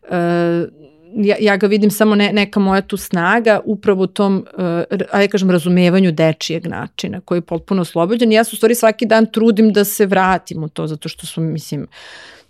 uh, 0.03 0.69
ja, 1.15 1.35
ja 1.39 1.57
ga 1.57 1.67
vidim 1.67 1.91
samo 1.91 2.15
ne, 2.15 2.33
neka 2.33 2.59
moja 2.59 2.81
tu 2.81 2.97
snaga 2.97 3.59
upravo 3.65 4.03
u 4.03 4.07
tom, 4.07 4.45
uh, 4.57 4.97
ajde 5.11 5.27
kažem, 5.27 5.51
razumevanju 5.51 6.11
dečijeg 6.11 6.67
načina 6.67 7.21
koji 7.21 7.37
je 7.37 7.41
potpuno 7.41 7.81
oslobođen. 7.81 8.31
Ja 8.31 8.43
se 8.43 8.49
u 8.53 8.57
stvari 8.57 8.75
svaki 8.75 9.05
dan 9.05 9.25
trudim 9.33 9.73
da 9.73 9.83
se 9.83 10.05
vratim 10.05 10.63
u 10.63 10.69
to, 10.69 10.87
zato 10.87 11.09
što 11.09 11.25
su, 11.25 11.41
mislim, 11.41 11.81
uh, 11.81 11.87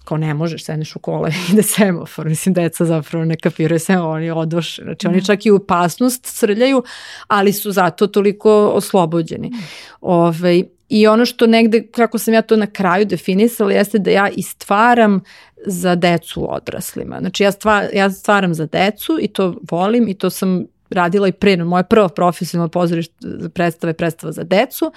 kao 0.08 0.18
ne 0.18 0.34
možeš, 0.34 0.64
sedneš 0.64 0.96
u 0.96 1.00
kola 1.00 1.30
i 1.30 1.52
ide 1.54 1.64
semafor, 1.64 2.28
mislim 2.28 2.54
deca 2.54 2.86
zapravo 2.86 3.26
ne 3.26 3.36
kapiraju 3.36 3.80
sve, 3.80 4.00
oni 4.00 4.32
odoše, 4.32 4.84
znači 4.84 5.08
oni 5.08 5.18
mhm. 5.18 5.26
čak 5.26 5.46
i 5.46 5.52
u 5.52 5.56
opasnost 5.56 6.26
srljaju, 6.26 6.84
ali 7.28 7.54
su 7.54 7.72
zato 7.72 8.08
toliko 8.08 8.68
oslobođeni. 8.68 9.48
Mhm. 9.48 9.60
Ove, 10.02 10.28
ovaj, 10.40 10.64
I 10.90 11.08
ono 11.08 11.26
što 11.26 11.48
negde, 11.48 11.82
kako 11.92 12.18
sam 12.18 12.34
ja 12.34 12.42
to 12.42 12.56
na 12.56 12.68
kraju 12.68 13.06
definisala, 13.06 13.74
jeste 13.74 14.00
da 14.00 14.12
ja 14.12 14.30
i 14.30 14.42
stvaram 14.42 15.20
za 15.66 15.96
decu 15.96 16.46
odraslima. 16.54 17.20
Znači 17.20 17.44
ja, 17.44 17.52
stva, 17.52 17.84
ja 17.94 18.10
stvaram 18.12 18.54
za 18.54 18.66
decu 18.66 19.18
i 19.22 19.28
to 19.28 19.56
volim 19.72 20.08
i 20.08 20.14
to 20.14 20.30
sam 20.30 20.66
radila 20.90 21.28
i 21.28 21.32
pre, 21.32 21.58
moja 21.58 21.84
prva 21.84 22.10
profesionalna 22.10 22.70
pozorište 22.70 23.14
predstava 23.54 23.90
je 23.90 23.94
predstava 23.94 24.32
za 24.32 24.44
decu. 24.44 24.86
Uh, 24.86 24.94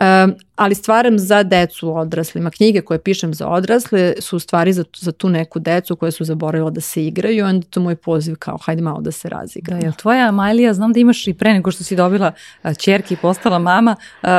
Um, 0.00 0.34
ali 0.56 0.74
stvaram 0.74 1.18
za 1.18 1.42
decu 1.42 1.96
odraslima. 1.96 2.50
Knjige 2.50 2.80
koje 2.80 2.98
pišem 2.98 3.34
za 3.34 3.48
odrasle 3.48 4.14
su 4.20 4.36
u 4.36 4.38
stvari 4.38 4.72
za, 4.72 4.84
za 4.96 5.12
tu 5.12 5.28
neku 5.28 5.58
decu 5.58 5.96
koje 5.96 6.12
su 6.12 6.24
zaboravila 6.24 6.70
da 6.70 6.80
se 6.80 7.06
igraju 7.06 7.36
i 7.36 7.42
onda 7.42 7.66
to 7.70 7.80
moj 7.80 7.96
poziv 7.96 8.36
kao 8.38 8.58
hajde 8.62 8.82
malo 8.82 9.00
da 9.00 9.12
se 9.12 9.28
razigra. 9.28 9.76
Da, 9.76 9.82
jel 9.82 9.92
tvoja 9.92 10.30
Majlija, 10.30 10.72
znam 10.72 10.92
da 10.92 11.00
imaš 11.00 11.26
i 11.26 11.34
pre 11.34 11.52
nego 11.52 11.70
što 11.70 11.84
si 11.84 11.96
dobila 11.96 12.32
čerke 12.78 13.14
i 13.14 13.16
postala 13.16 13.58
mama, 13.58 13.96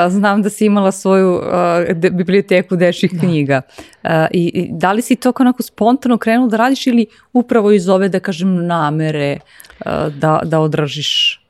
znam 0.10 0.41
da 0.41 0.50
si 0.50 0.65
imala 0.65 0.91
svoju 0.91 1.41
de, 1.94 2.10
biblioteku 2.10 2.76
dečjih 2.76 3.13
da. 3.13 3.20
knjiga. 3.20 3.62
I, 4.32 4.48
I 4.48 4.68
da 4.72 4.91
li 4.91 5.02
si 5.02 5.15
to 5.15 5.34
onako 5.39 5.63
spontano 5.63 6.18
krenula 6.18 6.50
da 6.50 6.58
radiš 6.58 6.88
ili 6.88 7.06
upravo 7.34 7.72
iz 7.72 7.89
ove, 7.89 8.10
da 8.10 8.20
kažem, 8.20 8.65
namere 8.65 9.39
da, 10.20 10.41
da 10.44 10.60
odražiš 10.60 11.44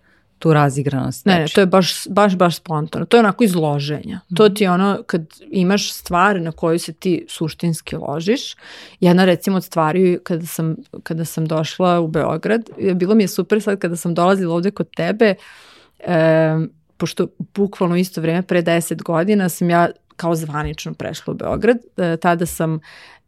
tu 0.45 0.53
razigranost. 0.53 1.25
Ne, 1.25 1.39
ne, 1.39 1.47
to 1.47 1.61
je 1.61 1.65
baš, 1.65 2.07
baš, 2.09 2.35
baš 2.35 2.55
spontano. 2.55 3.05
To 3.05 3.17
je 3.17 3.19
onako 3.19 3.43
izloženja. 3.43 4.19
Mm. 4.31 4.35
To 4.35 4.49
ti 4.49 4.63
je 4.63 4.71
ono 4.71 4.99
kad 5.07 5.21
imaš 5.51 5.93
stvar 5.93 6.41
na 6.41 6.51
koju 6.51 6.79
se 6.79 6.93
ti 6.93 7.25
suštinski 7.29 7.95
ložiš. 7.95 8.55
Jedna 8.99 9.25
recimo 9.25 9.57
od 9.57 9.63
stvari 9.63 10.19
kada 10.23 10.45
sam, 10.45 10.75
kada 11.03 11.25
sam 11.25 11.45
došla 11.45 11.99
u 11.99 12.07
Beograd, 12.07 12.69
bilo 12.93 13.15
mi 13.15 13.23
je 13.23 13.27
super 13.27 13.61
sad 13.61 13.79
kada 13.79 13.95
sam 13.95 14.13
dolazila 14.13 14.55
ovde 14.55 14.71
kod 14.71 14.95
tebe, 14.95 15.35
e, 15.99 16.57
pošto 16.97 17.27
bukvalno 17.55 17.95
isto 17.95 18.21
vreme 18.21 18.41
pre 18.41 18.61
10 18.61 19.03
godina 19.03 19.49
sam 19.49 19.69
ja 19.69 19.89
kao 20.15 20.35
zvanično 20.35 20.93
prešla 20.93 21.33
u 21.33 21.37
Beograd. 21.37 21.77
E, 21.97 22.17
tada 22.17 22.45
sam 22.45 22.79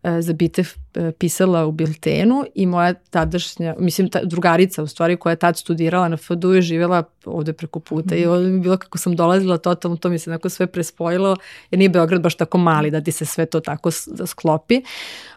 E, 0.04 0.21
za 0.21 0.34
Bitev 0.34 0.67
e, 0.95 1.12
pisala 1.12 1.65
u 1.65 1.71
biltenu 1.71 2.45
i 2.56 2.65
moja 2.65 2.93
tadašnja, 2.93 3.76
mislim 3.80 4.10
ta, 4.10 4.19
drugarica 4.23 4.84
u 4.84 4.88
stvari 4.88 5.17
koja 5.17 5.32
je 5.32 5.38
tad 5.38 5.58
studirala 5.58 6.08
na 6.08 6.17
FDU 6.17 6.54
je 6.54 6.62
živjela 6.62 7.04
ovde 7.26 7.54
preko 7.54 7.80
puta 7.80 8.15
mm. 8.15 8.17
i 8.17 8.26
ovde 8.26 8.47
mi 8.47 8.60
bilo 8.60 8.78
kako 8.78 8.97
sam 8.97 9.15
dolazila 9.15 9.58
totalno, 9.58 9.97
to 9.97 10.10
mi 10.10 10.19
se 10.19 10.30
neko 10.30 10.50
sve 10.50 10.67
prespojilo 10.67 11.36
jer 11.71 11.80
nije 11.80 11.89
Beograd 11.89 12.21
baš 12.21 12.36
tako 12.36 12.58
mali 12.58 12.91
da 12.91 13.02
ti 13.02 13.12
se 13.12 13.26
sve 13.26 13.45
to 13.45 13.60
tako 13.60 13.89
da 14.08 14.26
sklopi. 14.26 14.82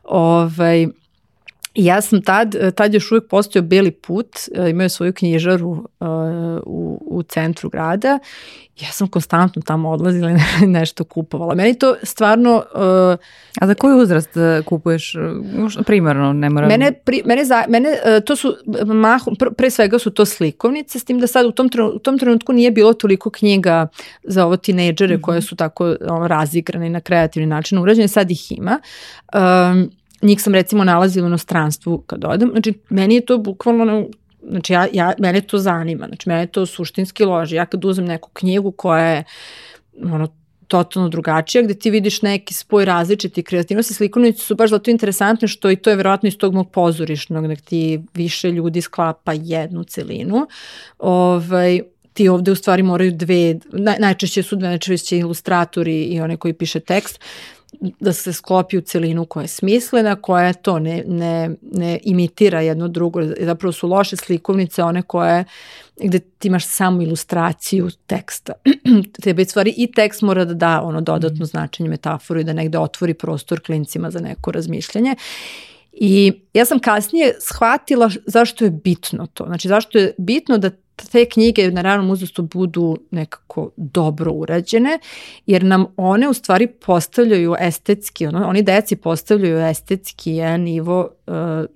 Ovaj, 0.04 0.86
ja 1.74 2.00
sam 2.00 2.22
tad, 2.22 2.74
tad 2.74 2.94
još 2.94 3.12
uvijek 3.12 3.28
postojao 3.28 3.66
Beli 3.66 3.90
put, 3.90 4.36
e, 4.54 4.70
imaju 4.70 4.88
svoju 4.88 5.12
knjižaru 5.12 5.70
uh, 5.70 5.86
u, 6.66 7.02
u 7.06 7.22
centru 7.22 7.70
grada. 7.70 8.18
Ja 8.80 8.88
sam 8.92 9.08
konstantno 9.08 9.62
tamo 9.62 9.90
odlazila 9.90 10.30
i 10.30 10.66
nešto 10.66 11.04
kupovala. 11.04 11.54
Meni 11.54 11.78
to 11.78 11.94
stvarno... 12.02 12.64
Uh, 12.74 13.18
A 13.60 13.66
za 13.66 13.74
koji 13.74 14.02
uzrast 14.02 14.30
kupuješ? 14.64 15.14
Primarno, 15.86 16.32
ne 16.32 16.50
moram... 16.50 16.68
Mene, 16.68 16.92
pri, 16.92 17.22
mene, 17.24 17.44
za, 17.44 17.64
mene 17.68 17.88
uh, 17.88 18.24
to 18.24 18.36
su, 18.36 18.56
mahom, 18.86 19.36
pr, 19.36 19.46
pre 19.56 19.70
svega 19.70 19.98
su 19.98 20.10
to 20.10 20.24
slikovnice, 20.24 20.98
s 20.98 21.04
tim 21.04 21.20
da 21.20 21.26
sad 21.26 21.46
u 21.46 21.52
tom, 21.52 21.70
u 21.94 21.98
tom 21.98 22.18
trenutku 22.18 22.52
nije 22.52 22.70
bilo 22.70 22.92
toliko 22.92 23.30
knjiga 23.30 23.86
za 24.22 24.46
ovo 24.46 24.56
tinejdžere 24.56 25.16
mm 25.16 25.18
-hmm. 25.18 25.22
koje 25.22 25.42
su 25.42 25.56
tako 25.56 25.96
ono, 26.08 26.28
razigrane 26.28 26.86
i 26.86 26.90
na 26.90 27.00
kreativni 27.00 27.46
način 27.46 27.78
urađene, 27.78 28.08
sad 28.08 28.30
ih 28.30 28.52
ima. 28.52 28.80
Um, 29.34 29.90
njih 30.22 30.42
sam 30.42 30.54
recimo 30.54 30.84
nalazila 30.84 31.26
u 31.26 31.28
inostranstvu 31.28 31.98
kad 32.06 32.24
odem, 32.24 32.50
znači 32.50 32.74
meni 32.88 33.14
je 33.14 33.26
to 33.26 33.38
bukvalno 33.38 34.06
znači 34.48 34.72
ja, 34.72 34.86
ja, 34.92 35.12
mene 35.18 35.40
to 35.40 35.58
zanima, 35.58 36.06
znači 36.06 36.28
mene 36.28 36.46
to 36.46 36.66
suštinski 36.66 37.24
loži, 37.24 37.56
ja 37.56 37.66
kad 37.66 37.84
uzem 37.84 38.04
neku 38.04 38.30
knjigu 38.32 38.70
koja 38.72 39.04
je 39.04 39.24
ono, 40.02 40.28
totalno 40.70 41.08
drugačija, 41.08 41.62
gde 41.62 41.74
ti 41.74 41.90
vidiš 41.90 42.22
neki 42.22 42.54
spoj 42.54 42.84
različiti 42.84 43.42
kreativnosti, 43.42 43.94
slikovnici 43.94 44.40
su 44.40 44.54
baš 44.54 44.70
zato 44.70 44.90
interesantne 44.90 45.48
što 45.48 45.70
i 45.70 45.76
to 45.76 45.90
je 45.90 45.96
verovatno 45.96 46.28
iz 46.28 46.38
tog 46.38 46.54
mog 46.54 46.70
pozorišnog, 46.70 47.44
gde 47.44 47.56
ti 47.56 48.00
više 48.14 48.50
ljudi 48.50 48.80
sklapa 48.80 49.32
jednu 49.32 49.84
celinu. 49.84 50.46
Ovaj, 50.98 51.80
ti 52.12 52.28
ovde 52.28 52.52
u 52.52 52.54
stvari 52.54 52.82
moraju 52.82 53.12
dve, 53.12 53.58
naj, 53.72 53.96
najčešće 53.98 54.42
su 54.42 54.56
najčešće 54.56 55.18
ilustratori 55.18 56.02
i 56.04 56.20
one 56.20 56.36
koji 56.36 56.54
piše 56.54 56.80
tekst, 56.80 57.20
da 58.00 58.12
se 58.12 58.32
sklopi 58.32 58.78
u 58.78 58.80
celinu 58.80 59.24
koja 59.24 59.42
je 59.42 59.48
smislena, 59.48 60.16
koja 60.16 60.52
to 60.52 60.78
ne, 60.78 61.04
ne, 61.06 61.50
ne 61.72 61.98
imitira 62.02 62.60
jedno 62.60 62.88
drugo. 62.88 63.20
Zapravo 63.40 63.72
su 63.72 63.88
loše 63.88 64.16
slikovnice 64.16 64.82
one 64.82 65.02
koje 65.02 65.44
gde 66.02 66.18
ti 66.18 66.48
imaš 66.48 66.66
samo 66.66 67.02
ilustraciju 67.02 67.90
teksta. 68.06 68.52
Treba 69.22 69.44
stvari 69.44 69.74
i 69.76 69.92
tekst 69.92 70.22
mora 70.22 70.44
da 70.44 70.54
da 70.54 70.82
ono 70.82 71.00
dodatno 71.00 71.42
mm. 71.42 71.46
značenje, 71.46 71.88
metaforu 71.88 72.40
i 72.40 72.44
da 72.44 72.52
negde 72.52 72.78
otvori 72.78 73.14
prostor 73.14 73.60
klincima 73.60 74.10
za 74.10 74.20
neko 74.20 74.50
razmišljanje. 74.50 75.14
I 75.92 76.32
ja 76.54 76.64
sam 76.64 76.78
kasnije 76.78 77.34
shvatila 77.40 78.10
zašto 78.26 78.64
je 78.64 78.70
bitno 78.70 79.26
to. 79.26 79.44
Znači 79.44 79.68
zašto 79.68 79.98
je 79.98 80.14
bitno 80.18 80.58
da 80.58 80.70
te 81.12 81.24
knjige 81.24 81.70
na 81.70 81.82
ranom 81.82 82.10
uzrastu 82.10 82.42
budu 82.42 82.98
nekako 83.10 83.70
dobro 83.76 84.32
urađene, 84.32 84.98
jer 85.46 85.64
nam 85.64 85.86
one 85.96 86.28
u 86.28 86.32
stvari 86.32 86.66
postavljaju 86.66 87.54
estetski, 87.60 88.26
ono, 88.26 88.48
oni 88.48 88.62
deci 88.62 88.96
postavljaju 88.96 89.58
estetski 89.58 90.32
jedan 90.32 90.60
nivo 90.60 91.08
uh, 91.26 91.34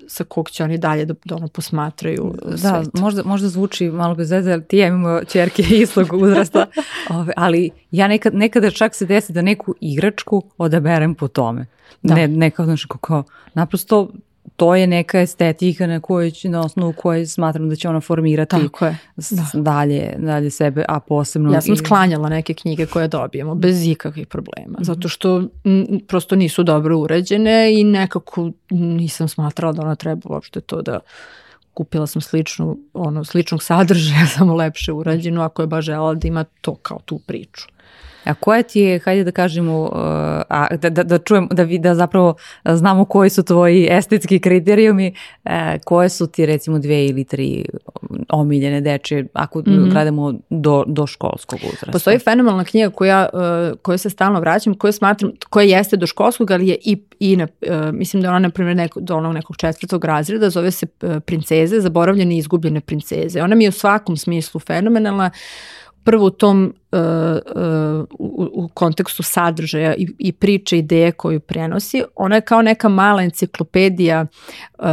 sa 0.09 0.25
kog 0.25 0.51
će 0.51 0.65
oni 0.65 0.79
dalje 0.79 1.05
da, 1.05 1.15
da 1.25 1.37
ono 1.37 1.49
posmatraju 1.49 2.35
da, 2.51 2.57
svet. 2.57 2.95
možda, 2.95 3.23
možda 3.25 3.49
zvuči 3.49 3.91
malo 3.91 4.15
bez 4.15 4.31
veze, 4.31 4.53
ali 4.53 4.65
ti 4.65 4.79
ja 4.79 4.87
imamo 4.87 5.25
čerke 5.25 5.63
istog 5.83 6.13
uzrasta, 6.13 6.67
ove, 7.11 7.33
ali 7.37 7.71
ja 7.91 8.09
nekad, 8.09 8.35
nekada 8.35 8.71
čak 8.71 8.95
se 8.95 9.07
desi 9.07 9.33
da 9.33 9.43
neku 9.43 9.75
igračku 9.81 10.43
odaberem 10.59 11.15
po 11.15 11.29
tome. 11.29 11.67
Da. 12.03 12.15
Ne, 12.15 12.29
neka, 12.29 12.65
znači, 12.65 12.89
kako, 12.89 13.23
naprosto 13.55 14.09
to 14.57 14.75
je 14.75 14.87
neka 14.87 15.21
estetika 15.21 15.87
na 15.87 16.01
kojoj 16.01 16.31
će, 16.31 16.49
na 16.49 16.61
osnovu 16.61 16.93
koje 16.93 17.27
smatram 17.27 17.69
da 17.69 17.77
će 17.77 17.89
ona 17.89 18.01
formirati 18.01 18.51
Tako 18.51 18.87
je. 18.87 18.99
Da. 19.17 19.43
dalje, 19.55 20.15
dalje 20.19 20.51
sebe, 20.51 20.85
a 20.89 21.01
posebno... 21.01 21.53
Ja 21.53 21.61
sam 21.61 21.77
sklanjala 21.77 22.29
neke 22.29 22.55
knjige 22.55 22.87
koje 22.87 23.09
dobijemo 23.09 23.55
bez 23.55 23.87
ikakvih 23.87 24.27
problema, 24.27 24.69
mm 24.69 24.75
-hmm. 24.75 24.85
zato 24.85 25.09
što 25.09 25.43
m, 25.65 26.01
prosto 26.09 26.37
nisu 26.37 26.63
dobro 26.63 26.99
uređene 26.99 27.81
i 27.81 27.85
nekako 27.85 28.51
nisam 28.71 29.29
smatrala 29.29 29.73
da 29.73 29.83
ona 29.83 29.95
treba 29.95 30.21
uopšte 30.25 30.61
to 30.61 30.83
da 30.83 31.01
kupila 31.75 32.07
sam 32.07 32.23
sličnu, 32.23 32.79
ono, 32.95 33.25
sličnog 33.25 33.63
sadržaja, 33.63 34.27
samo 34.37 34.55
lepše 34.55 34.93
urađenu, 34.93 35.43
ako 35.43 35.63
je 35.63 35.67
baš 35.67 35.85
žela 35.85 36.15
da 36.15 36.29
ima 36.29 36.45
to 36.61 36.75
kao 36.75 36.99
tu 37.05 37.19
priču. 37.19 37.67
A 38.25 38.35
koja 38.35 38.63
ti 38.63 38.81
je, 38.81 38.99
hajde 38.99 39.25
da 39.25 39.31
kažemo, 39.31 39.83
uh, 39.83 39.91
a, 40.49 40.77
da, 40.77 40.91
da, 40.91 41.03
da 41.03 41.19
čujem, 41.19 41.49
da, 41.51 41.63
vi, 41.63 41.79
da 41.79 41.95
zapravo 41.95 42.35
znamo 42.65 43.05
koji 43.05 43.31
su 43.31 43.43
tvoji 43.43 43.89
estetski 43.91 44.39
kriterijumi, 44.39 45.15
e, 45.45 45.79
koje 45.85 46.09
su 46.09 46.27
ti 46.27 46.47
recimo 46.47 46.79
dve 46.79 47.07
ili 47.07 47.25
tri 47.25 47.67
omiljene 48.29 48.81
deče, 48.81 49.25
ako 49.33 49.59
mm 49.59 49.63
-hmm. 49.65 49.93
gledamo 49.93 50.35
do, 50.51 50.85
do 50.87 51.07
školskog 51.07 51.59
uzrasta? 51.65 51.93
Postoji 51.93 52.19
fenomenalna 52.19 52.65
knjiga 52.65 52.91
koja, 52.91 53.29
uh, 53.33 53.79
koju 53.83 53.99
se 53.99 54.11
stalno 54.11 54.41
vraćam, 54.41 54.75
koja 54.75 54.93
smatram, 54.93 55.33
koja 55.51 55.65
jeste 55.65 55.97
do 55.97 56.07
školskog, 56.07 56.51
ali 56.51 56.69
je 56.69 56.77
i, 56.85 57.03
i 57.21 57.37
na, 57.37 57.47
uh, 57.69 57.93
mislim 57.93 58.23
da 58.23 58.29
je 58.29 58.31
ona, 58.31 58.39
na 58.39 58.51
primjer, 58.51 58.77
neko, 58.77 59.01
do 59.01 59.17
onog 59.17 59.35
nekog 59.35 59.57
četvrtog 59.57 60.05
razreda, 60.05 60.51
zove 60.51 60.71
se 60.71 60.87
Princeze, 61.27 61.81
zaboravljene 61.81 62.35
i 62.35 62.39
izgubljene 62.39 62.81
princeze. 62.81 63.43
Ona 63.43 63.55
mi 63.55 63.65
je 63.65 63.69
u 63.69 63.73
svakom 63.73 64.17
smislu 64.17 64.61
fenomenalna, 64.61 65.31
prvo 66.05 66.27
u 66.27 66.31
tom 66.31 66.65
uh, 66.65 66.71
uh, 66.75 66.84
u, 68.19 68.49
u 68.53 68.69
kontekstu 68.69 69.23
sadržaja 69.23 69.95
i, 69.95 70.07
i 70.19 70.33
priče, 70.33 70.79
ideje 70.79 71.13
koju 71.13 71.41
prenosi. 71.41 72.03
Ona 72.17 72.35
je 72.35 72.41
kao 72.41 72.63
neka 72.63 72.89
mala 72.89 73.23
enciklopedija 73.23 74.27
uh, 74.79 74.87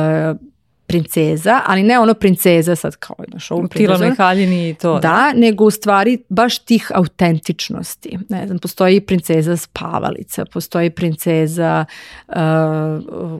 princeza, 0.92 1.62
ali 1.66 1.84
ne 1.84 2.00
ono 2.00 2.14
princeza 2.14 2.76
sad 2.76 2.96
kao 2.96 3.16
imaš 3.28 3.52
ovu 3.52 3.68
princezu. 3.68 4.16
Haljini 4.18 4.70
i 4.70 4.74
to. 4.74 4.94
Da, 4.94 5.00
da, 5.00 5.34
nego 5.36 5.66
u 5.66 5.72
stvari 5.72 6.18
baš 6.30 6.60
tih 6.60 6.92
autentičnosti. 6.94 8.18
Ne 8.30 8.48
znam, 8.48 8.60
postoji 8.60 9.02
princeza 9.02 9.58
spavalica, 9.58 10.46
postoji 10.46 10.90
princeza 10.90 11.86
uh, 12.28 12.36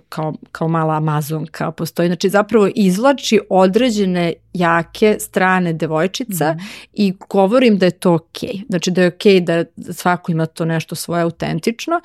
kao, 0.10 0.34
kao 0.52 0.68
mala 0.68 0.96
amazonka, 0.96 1.72
postoji, 1.72 2.10
znači 2.10 2.30
zapravo 2.30 2.70
izvlači 2.76 3.40
određene 3.50 4.34
jake 4.54 5.18
strane 5.20 5.74
devojčica 5.74 6.54
mm. 6.54 6.58
i 6.94 7.14
govorim 7.30 7.78
da 7.78 7.86
je 7.86 7.92
to 7.92 8.14
okej. 8.14 8.50
Okay. 8.50 8.66
Znači 8.70 8.92
da 8.92 9.02
je 9.02 9.08
okej 9.08 9.42
okay 9.42 9.66
da 9.86 9.94
svako 9.94 10.32
ima 10.32 10.46
to 10.46 10.66
nešto 10.66 10.96
svoje 10.96 11.24
autentično 11.24 12.02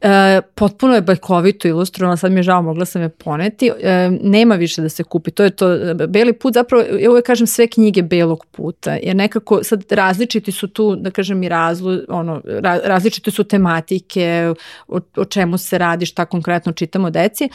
E, 0.00 0.40
potpuno 0.54 0.94
je 0.94 1.00
bajkovito 1.02 1.68
ilustrovano, 1.68 2.16
sad 2.16 2.32
mi 2.32 2.38
je 2.38 2.42
žao, 2.42 2.62
mogla 2.62 2.84
sam 2.84 3.02
je 3.02 3.08
poneti. 3.08 3.70
E, 3.80 4.10
nema 4.22 4.54
više 4.54 4.82
da 4.82 4.88
se 4.88 5.02
kupi. 5.04 5.30
To 5.30 5.44
je 5.44 5.50
to, 5.50 5.94
Beli 6.08 6.32
put 6.32 6.54
zapravo, 6.54 6.84
ja 7.00 7.10
uvek 7.10 7.26
kažem 7.26 7.46
sve 7.46 7.66
knjige 7.66 8.02
Belog 8.02 8.46
puta, 8.46 8.96
jer 9.02 9.16
nekako 9.16 9.64
sad 9.64 9.92
različiti 9.92 10.52
su 10.52 10.68
tu, 10.68 10.96
da 10.96 11.10
kažem 11.10 11.42
i 11.42 11.48
razlo, 11.48 11.98
ono, 12.08 12.40
ra, 12.44 12.78
različite 12.84 13.30
su 13.30 13.44
tematike, 13.44 14.54
o, 14.88 15.00
o 15.16 15.24
čemu 15.24 15.58
se 15.58 15.78
radi, 15.78 16.06
šta 16.06 16.24
konkretno 16.24 16.72
čitamo 16.72 17.10
deci. 17.10 17.48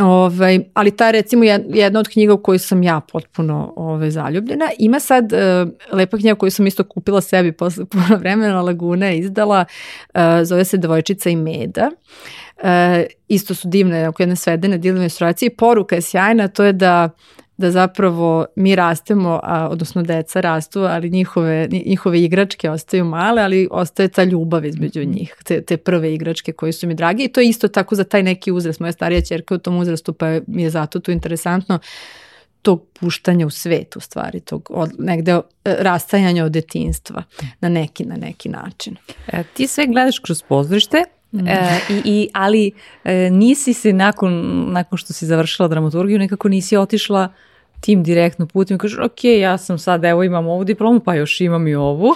Ovaj, 0.00 0.60
ali 0.74 0.96
ta 0.96 1.10
recimo 1.10 1.44
jedna 1.44 2.00
od 2.00 2.08
knjiga 2.08 2.34
u 2.34 2.42
kojoj 2.42 2.58
sam 2.58 2.82
ja 2.82 3.00
potpuno 3.12 3.72
ovaj, 3.76 4.10
zaljubljena. 4.10 4.70
Ima 4.78 5.00
sad 5.00 5.32
uh, 5.32 5.72
lepa 5.92 6.16
knjiga 6.16 6.34
koju 6.34 6.50
sam 6.50 6.66
isto 6.66 6.84
kupila 6.84 7.20
sebi 7.20 7.52
posle 7.52 7.84
puno 7.92 8.16
vremena, 8.18 8.62
Laguna 8.62 9.06
je 9.06 9.18
izdala, 9.18 9.64
uh, 10.14 10.20
zove 10.42 10.64
se 10.64 10.76
Devojčica 10.76 11.30
i 11.30 11.36
meda. 11.36 11.90
Uh, 12.56 12.64
isto 13.28 13.54
su 13.54 13.68
divne, 13.68 14.10
jedne 14.18 14.36
svedene, 14.36 14.78
divne 14.78 15.00
ilustracije. 15.00 15.56
Poruka 15.56 15.94
je 15.94 16.02
sjajna, 16.02 16.48
to 16.48 16.64
je 16.64 16.72
da 16.72 17.10
da 17.58 17.70
zapravo 17.70 18.46
mi 18.56 18.74
rastemo, 18.76 19.40
a, 19.42 19.68
odnosno 19.68 20.02
deca 20.02 20.40
rastu, 20.40 20.80
ali 20.80 21.10
njihove, 21.10 21.68
njihove 21.86 22.22
igračke 22.22 22.70
ostaju 22.70 23.04
male, 23.04 23.42
ali 23.42 23.68
ostaje 23.70 24.08
ta 24.08 24.24
ljubav 24.24 24.64
između 24.64 25.04
njih, 25.04 25.34
te, 25.44 25.62
te 25.62 25.76
prve 25.76 26.14
igračke 26.14 26.52
koje 26.52 26.72
su 26.72 26.86
mi 26.86 26.94
dragi 26.94 27.24
i 27.24 27.28
to 27.28 27.40
je 27.40 27.48
isto 27.48 27.68
tako 27.68 27.94
za 27.94 28.04
taj 28.04 28.22
neki 28.22 28.52
uzrast. 28.52 28.80
Moja 28.80 28.92
starija 28.92 29.20
čerka 29.20 29.54
u 29.54 29.58
tom 29.58 29.76
uzrastu 29.78 30.12
pa 30.12 30.26
mi 30.46 30.62
je 30.62 30.70
zato 30.70 31.00
to 31.00 31.12
interesantno 31.12 31.78
tog 32.62 32.84
puštanja 33.00 33.46
u 33.46 33.50
svet 33.50 33.96
u 33.96 34.00
stvari, 34.00 34.40
tog 34.40 34.68
od, 34.70 34.90
negde 34.98 35.40
rastajanja 35.64 36.44
od 36.44 36.52
detinstva 36.52 37.22
na 37.60 37.68
neki, 37.68 38.04
na 38.04 38.16
neki 38.16 38.48
način. 38.48 38.96
E, 39.26 39.44
ti 39.54 39.66
sve 39.66 39.86
gledaš 39.86 40.18
kroz 40.18 40.42
pozorište, 40.42 41.04
Mm. 41.32 41.48
E, 41.48 41.80
i, 41.88 42.02
i, 42.04 42.28
ali 42.32 42.70
e, 43.04 43.30
nisi 43.30 43.72
se 43.72 43.92
nakon, 43.92 44.64
nakon 44.72 44.98
što 44.98 45.12
si 45.12 45.26
završila 45.26 45.68
dramaturgiju 45.68 46.18
nekako 46.18 46.48
nisi 46.48 46.76
otišla 46.76 47.28
tim 47.80 48.02
direktno 48.02 48.46
putem 48.46 48.74
i 48.74 48.78
kažeš 48.78 48.98
ok, 48.98 49.24
ja 49.24 49.58
sam 49.58 49.78
sad, 49.78 50.04
evo 50.04 50.22
imam 50.22 50.46
ovu 50.46 50.64
diplomu, 50.64 51.00
pa 51.00 51.14
još 51.14 51.40
imam 51.40 51.68
i 51.68 51.74
ovu, 51.74 52.14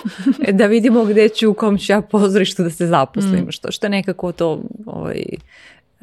da 0.52 0.66
vidimo 0.66 1.04
gde 1.04 1.28
ću, 1.28 1.50
u 1.50 1.54
kom 1.54 1.78
ću 1.78 1.92
ja 1.92 2.00
pozorištu 2.00 2.62
da 2.62 2.70
se 2.70 2.86
zaposlim, 2.86 3.44
mm. 3.44 3.50
što, 3.52 3.72
što 3.72 3.86
je 3.86 3.90
nekako 3.90 4.32
to, 4.32 4.62
ovaj, 4.86 5.22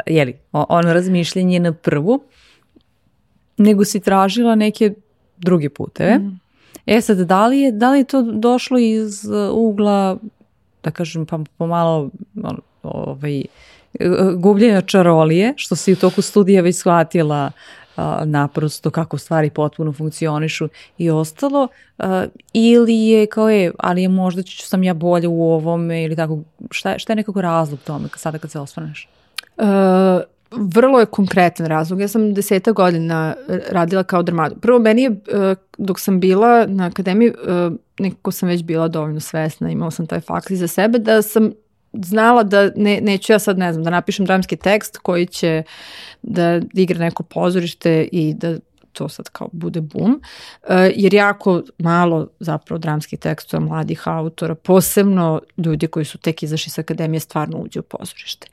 jeli, 0.05 0.35
ono 0.51 0.93
razmišljenje 0.93 1.59
na 1.59 1.73
prvu, 1.73 2.23
nego 3.57 3.85
si 3.85 3.99
tražila 3.99 4.55
neke 4.55 4.93
druge 5.37 5.69
puteve. 5.69 6.17
Mm. 6.17 6.39
E 6.85 7.01
sad, 7.01 7.17
da 7.17 7.47
li, 7.47 7.59
je, 7.59 7.71
da 7.71 7.91
li 7.91 7.97
je 7.97 8.03
to 8.03 8.21
došlo 8.21 8.79
iz 8.79 9.25
ugla, 9.53 10.17
da 10.83 10.91
kažem, 10.91 11.25
pa 11.25 11.39
pomalo 11.57 12.09
ovaj, 12.83 13.43
gubljenja 14.35 14.81
čarolije, 14.81 15.53
što 15.57 15.75
si 15.75 15.93
u 15.93 15.95
toku 15.95 16.21
studija 16.21 16.61
već 16.61 16.75
shvatila 16.75 17.51
naprosto 18.25 18.89
kako 18.91 19.17
stvari 19.17 19.49
potpuno 19.49 19.93
funkcionišu 19.93 20.69
i 20.97 21.09
ostalo, 21.09 21.67
ili 22.53 22.95
je 22.95 23.25
kao 23.25 23.49
je, 23.49 23.71
ali 23.79 24.01
je 24.01 24.09
možda 24.09 24.43
ću 24.43 24.67
sam 24.67 24.83
ja 24.83 24.93
bolje 24.93 25.27
u 25.27 25.43
ovome 25.43 26.03
ili 26.03 26.15
tako, 26.15 26.39
šta, 26.71 26.99
šta 26.99 27.13
je 27.13 27.17
nekako 27.17 27.41
razlog 27.41 27.79
tome 27.79 28.07
sada 28.15 28.37
kad 28.37 28.51
se 28.51 28.59
osvaneš? 28.59 29.09
Uh, 29.57 29.65
vrlo 30.51 30.99
je 30.99 31.05
konkretan 31.05 31.65
razlog. 31.65 32.01
Ja 32.01 32.07
sam 32.07 32.33
deseta 32.33 32.71
godina 32.71 33.35
radila 33.71 34.03
kao 34.03 34.23
dramaturg. 34.23 34.61
Prvo, 34.61 34.79
meni 34.79 35.01
je, 35.01 35.15
dok 35.77 35.99
sam 35.99 36.19
bila 36.19 36.65
na 36.65 36.85
akademiji, 36.85 37.33
nekako 37.99 38.31
sam 38.31 38.49
već 38.49 38.63
bila 38.63 38.87
dovoljno 38.87 39.19
svesna, 39.19 39.69
imala 39.69 39.91
sam 39.91 40.07
taj 40.07 40.19
fakt 40.19 40.51
za 40.51 40.67
sebe, 40.67 40.99
da 40.99 41.21
sam 41.21 41.51
znala 41.93 42.43
da 42.43 42.71
ne, 42.75 43.01
neću 43.01 43.31
ja 43.33 43.39
sad, 43.39 43.57
ne 43.57 43.73
znam, 43.73 43.83
da 43.83 43.89
napišem 43.89 44.25
dramski 44.25 44.55
tekst 44.55 44.97
koji 44.97 45.25
će 45.25 45.63
da 46.21 46.61
igra 46.73 46.99
neko 46.99 47.23
pozorište 47.23 48.09
i 48.11 48.33
da 48.33 48.57
to 48.93 49.09
sad 49.09 49.29
kao 49.29 49.49
bude 49.51 49.81
bum, 49.81 50.11
uh, 50.11 50.69
jer 50.95 51.13
jako 51.13 51.61
malo 51.77 52.27
zapravo 52.39 52.79
dramskih 52.79 53.19
tekstova 53.19 53.65
mladih 53.65 54.07
autora, 54.07 54.55
posebno 54.55 55.41
ljudi 55.57 55.87
koji 55.87 56.05
su 56.05 56.17
tek 56.17 56.43
izašli 56.43 56.69
sa 56.71 56.81
akademije, 56.81 57.19
stvarno 57.19 57.57
uđe 57.57 57.79
u 57.79 57.83
pozorište. 57.83 58.47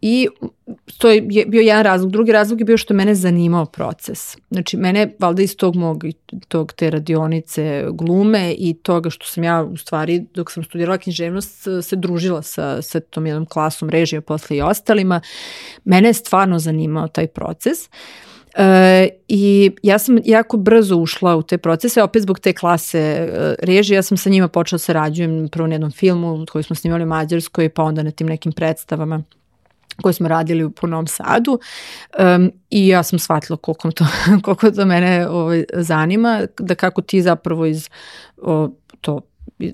I 0.00 0.28
to 0.98 1.10
je 1.10 1.20
bio 1.46 1.60
jedan 1.60 1.84
razlog. 1.84 2.10
Drugi 2.10 2.32
razlog 2.32 2.60
je 2.60 2.64
bio 2.64 2.76
što 2.76 2.94
mene 2.94 3.14
zanimao 3.14 3.66
proces. 3.66 4.36
Znači, 4.50 4.76
mene, 4.76 5.14
valjda 5.18 5.42
iz 5.42 5.56
tog 5.56 5.76
mog, 5.76 6.04
tog 6.48 6.72
te 6.72 6.90
radionice 6.90 7.84
glume 7.90 8.54
i 8.58 8.74
toga 8.74 9.10
što 9.10 9.26
sam 9.26 9.44
ja, 9.44 9.62
u 9.62 9.76
stvari, 9.76 10.24
dok 10.34 10.50
sam 10.52 10.64
studirala 10.64 10.98
književnost, 10.98 11.66
se 11.82 11.96
družila 11.96 12.42
sa, 12.42 12.82
sa 12.82 13.00
tom 13.00 13.26
jednom 13.26 13.46
klasom 13.46 13.90
režija 13.90 14.20
posle 14.20 14.56
i 14.56 14.62
ostalima, 14.62 15.20
mene 15.84 16.08
je 16.08 16.12
stvarno 16.12 16.58
zanimao 16.58 17.08
taj 17.08 17.26
proces. 17.26 17.78
E, 18.56 19.08
I 19.28 19.70
ja 19.82 19.98
sam 19.98 20.18
jako 20.24 20.56
brzo 20.56 20.96
ušla 20.96 21.36
u 21.36 21.42
te 21.42 21.58
procese, 21.58 22.02
opet 22.02 22.22
zbog 22.22 22.38
te 22.38 22.52
klase 22.52 22.98
e, 22.98 23.54
režije, 23.62 23.96
ja 23.96 24.02
sam 24.02 24.16
sa 24.16 24.30
njima 24.30 24.48
počela 24.48 24.76
da 24.76 24.82
sarađujem 24.82 25.48
prvo 25.48 25.66
na 25.66 25.74
jednom 25.74 25.90
filmu 25.90 26.46
koji 26.52 26.64
smo 26.64 26.76
snimali 26.76 27.04
u 27.04 27.06
Mađarskoj, 27.06 27.68
pa 27.68 27.82
onda 27.82 28.02
na 28.02 28.10
tim 28.10 28.26
nekim 28.26 28.52
predstavama 28.52 29.22
koje 30.02 30.12
smo 30.12 30.28
radili 30.28 30.70
po 30.70 30.86
Novom 30.86 31.06
Sadu 31.06 31.58
um, 32.18 32.52
i 32.70 32.88
ja 32.88 33.02
sam 33.02 33.18
shvatila 33.18 33.56
koliko 33.56 33.90
to, 33.90 34.06
koliko 34.44 34.70
to 34.70 34.84
mene 34.84 35.28
ovaj, 35.28 35.64
zanima, 35.72 36.42
da 36.58 36.74
kako 36.74 37.02
ti 37.02 37.22
zapravo 37.22 37.66
iz 37.66 37.88
o, 38.36 38.68
to 39.00 39.20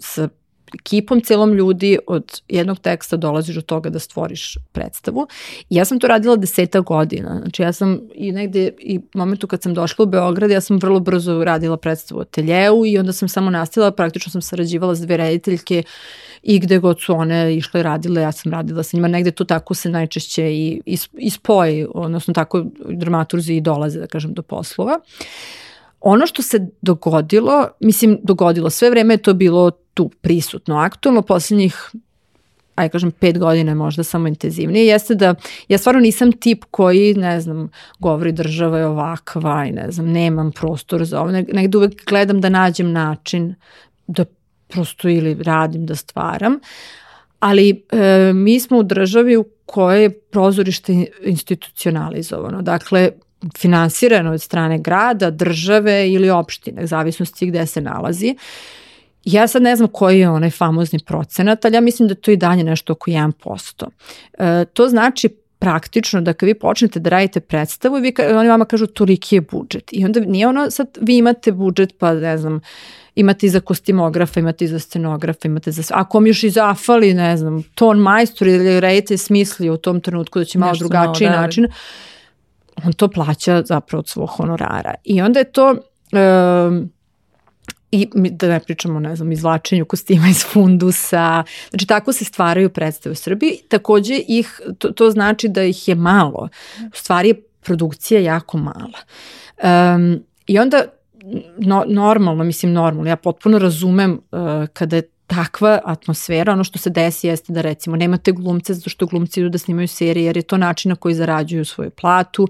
sa 0.00 0.28
ekipom 0.74 1.20
celom 1.20 1.52
ljudi 1.52 1.98
od 2.06 2.40
jednog 2.48 2.78
teksta 2.78 3.16
dolaziš 3.16 3.54
do 3.54 3.62
toga 3.62 3.90
da 3.90 3.98
stvoriš 3.98 4.56
predstavu. 4.72 5.26
I 5.70 5.76
ja 5.76 5.84
sam 5.84 6.00
to 6.00 6.06
radila 6.06 6.36
deseta 6.36 6.80
godina. 6.80 7.38
Znači 7.38 7.62
ja 7.62 7.72
sam 7.72 8.00
i 8.14 8.32
negde 8.32 8.70
i 8.78 9.00
momentu 9.14 9.46
kad 9.46 9.62
sam 9.62 9.74
došla 9.74 10.02
u 10.02 10.06
Beograd, 10.06 10.50
ja 10.50 10.60
sam 10.60 10.78
vrlo 10.78 11.00
brzo 11.00 11.44
radila 11.44 11.76
predstavu 11.76 12.18
u 12.18 12.22
ateljeu 12.22 12.86
i 12.86 12.98
onda 12.98 13.12
sam 13.12 13.28
samo 13.28 13.50
nastavila, 13.50 13.90
praktično 13.90 14.30
sam 14.30 14.42
sarađivala 14.42 14.94
s 14.94 15.00
dve 15.00 15.16
rediteljke 15.16 15.82
i 16.42 16.58
gde 16.58 16.78
god 16.78 17.00
su 17.00 17.14
one 17.14 17.56
išle 17.56 17.80
i 17.80 17.82
radile, 17.82 18.22
ja 18.22 18.32
sam 18.32 18.52
radila 18.52 18.82
sa 18.82 18.96
njima. 18.96 19.08
Negde 19.08 19.30
tu 19.30 19.44
tako 19.44 19.74
se 19.74 19.90
najčešće 19.90 20.52
i, 20.52 20.80
i, 20.86 20.98
i 21.18 21.30
spoji, 21.30 21.86
odnosno 21.94 22.34
tako 22.34 22.64
dramaturzi 22.88 23.54
i 23.54 23.60
dolaze, 23.60 24.00
da 24.00 24.06
kažem, 24.06 24.34
do 24.34 24.42
poslova. 24.42 24.98
Ono 26.02 26.26
što 26.26 26.42
se 26.42 26.66
dogodilo, 26.82 27.68
mislim, 27.80 28.18
dogodilo, 28.22 28.70
sve 28.70 28.90
vreme 28.90 29.14
je 29.14 29.18
to 29.18 29.34
bilo 29.34 29.70
tu 29.70 30.10
prisutno, 30.20 30.76
aktualno, 30.76 31.22
poslednjih 31.22 31.90
aj 32.74 32.88
kažem 32.88 33.10
pet 33.10 33.38
godina 33.38 33.74
možda 33.74 34.04
samo 34.04 34.28
intenzivnije, 34.28 34.86
jeste 34.86 35.14
da 35.14 35.34
ja 35.68 35.78
stvarno 35.78 36.00
nisam 36.00 36.32
tip 36.32 36.64
koji, 36.70 37.14
ne 37.14 37.40
znam, 37.40 37.70
govori 37.98 38.32
država 38.32 38.78
je 38.78 38.86
ovakva 38.86 39.64
i 39.68 39.72
ne 39.72 39.90
znam, 39.90 40.06
nemam 40.06 40.52
prostor 40.52 41.04
za 41.04 41.20
ovo, 41.20 41.30
negde 41.30 41.78
uvek 41.78 42.04
gledam 42.06 42.40
da 42.40 42.48
nađem 42.48 42.92
način 42.92 43.54
da 44.06 44.24
prosto 44.68 45.08
ili 45.08 45.42
radim 45.42 45.86
da 45.86 45.96
stvaram, 45.96 46.58
ali 47.40 47.84
e, 47.92 48.32
mi 48.34 48.60
smo 48.60 48.78
u 48.78 48.82
državi 48.82 49.36
u 49.36 49.44
kojoj 49.66 50.02
je 50.02 50.10
prozorište 50.10 51.06
institucionalizovano. 51.22 52.62
Dakle, 52.62 53.10
finansirano 53.58 54.32
od 54.32 54.42
strane 54.42 54.78
grada, 54.78 55.30
države 55.30 56.12
ili 56.12 56.30
opštine, 56.30 56.86
zavisnosti 56.86 57.46
gde 57.46 57.66
se 57.66 57.80
nalazi. 57.80 58.36
Ja 59.24 59.46
sad 59.46 59.62
ne 59.62 59.76
znam 59.76 59.88
koji 59.88 60.20
je 60.20 60.30
onaj 60.30 60.50
famozni 60.50 60.98
procenat, 60.98 61.64
ali 61.64 61.74
ja 61.74 61.80
mislim 61.80 62.08
da 62.08 62.14
to 62.14 62.30
i 62.30 62.36
dalje 62.36 62.64
nešto 62.64 62.92
oko 62.92 63.10
1%. 63.10 63.86
E, 64.38 64.64
to 64.64 64.88
znači 64.88 65.28
praktično 65.58 66.20
da 66.20 66.32
kad 66.32 66.46
vi 66.46 66.54
počnete 66.54 67.00
da 67.00 67.10
radite 67.10 67.40
predstavu 67.40 67.98
i 67.98 68.00
vi, 68.00 68.14
oni 68.36 68.48
vama 68.48 68.64
kažu 68.64 68.86
toliki 68.86 69.34
je 69.34 69.40
budžet. 69.40 69.90
I 69.92 70.04
onda 70.04 70.20
nije 70.20 70.48
ono 70.48 70.70
sad 70.70 70.98
vi 71.00 71.16
imate 71.16 71.52
budžet 71.52 71.94
pa 71.98 72.14
ne 72.14 72.38
znam 72.38 72.60
imate 73.14 73.46
i 73.46 73.50
za 73.50 73.60
kostimografa, 73.60 74.40
imate 74.40 74.64
i 74.64 74.68
za 74.68 74.78
scenografa, 74.78 75.48
imate 75.48 75.70
za 75.70 75.82
sve. 75.82 75.96
Ako 75.98 76.18
vam 76.18 76.26
još 76.26 76.42
i 76.42 76.50
zafali, 76.50 77.14
ne 77.14 77.36
znam, 77.36 77.62
ton 77.74 77.98
majstor 77.98 78.48
ili 78.48 78.80
reditelj 78.80 79.16
smisli 79.16 79.70
u 79.70 79.76
tom 79.76 80.00
trenutku 80.00 80.38
da 80.38 80.44
će 80.44 80.58
malo 80.58 80.72
Nešto 80.72 80.88
drugačiji 80.88 81.28
da, 81.28 81.40
način, 81.40 81.66
on 82.84 82.92
to 82.92 83.08
plaća 83.08 83.62
zapravo 83.66 83.98
od 83.98 84.08
svog 84.08 84.28
honorara. 84.28 84.94
I 85.04 85.22
onda 85.22 85.38
je 85.38 85.52
to... 85.52 85.74
Um, 86.12 86.90
i 87.94 88.08
da 88.14 88.48
ne 88.48 88.60
pričamo, 88.60 89.00
ne 89.00 89.16
znam, 89.16 89.32
izvlačenju 89.32 89.84
kostima 89.84 90.28
iz 90.28 90.44
fundusa. 90.52 91.44
Znači, 91.70 91.86
tako 91.86 92.12
se 92.12 92.24
stvaraju 92.24 92.70
predstave 92.70 93.12
u 93.12 93.16
Srbiji. 93.16 93.58
Takođe, 93.68 94.14
ih, 94.28 94.60
to, 94.78 94.90
to 94.90 95.10
znači 95.10 95.48
da 95.48 95.62
ih 95.62 95.88
je 95.88 95.94
malo. 95.94 96.48
U 96.80 96.96
stvari 96.96 97.28
je 97.28 97.42
produkcija 97.60 98.20
jako 98.20 98.58
mala. 98.58 98.98
Um, 99.94 100.24
I 100.46 100.58
onda 100.58 100.84
no, 101.58 101.84
normalno, 101.88 102.44
mislim 102.44 102.72
normalno, 102.72 103.10
ja 103.10 103.16
potpuno 103.16 103.58
razumem 103.58 104.12
uh, 104.12 104.38
kada 104.72 104.96
je 104.96 105.02
takva 105.34 105.80
atmosfera, 105.84 106.52
ono 106.52 106.64
što 106.64 106.78
se 106.78 106.90
desi 106.90 107.26
jeste 107.26 107.52
da 107.52 107.60
recimo 107.60 107.96
nemate 107.96 108.32
glumce 108.32 108.74
zato 108.74 108.90
što 108.90 109.06
glumci 109.06 109.40
idu 109.40 109.48
da 109.48 109.58
snimaju 109.58 109.88
serije 109.88 110.26
jer 110.26 110.36
je 110.36 110.42
to 110.42 110.56
način 110.56 110.88
na 110.88 110.96
koji 110.96 111.14
zarađuju 111.14 111.64
svoju 111.64 111.90
platu, 111.90 112.48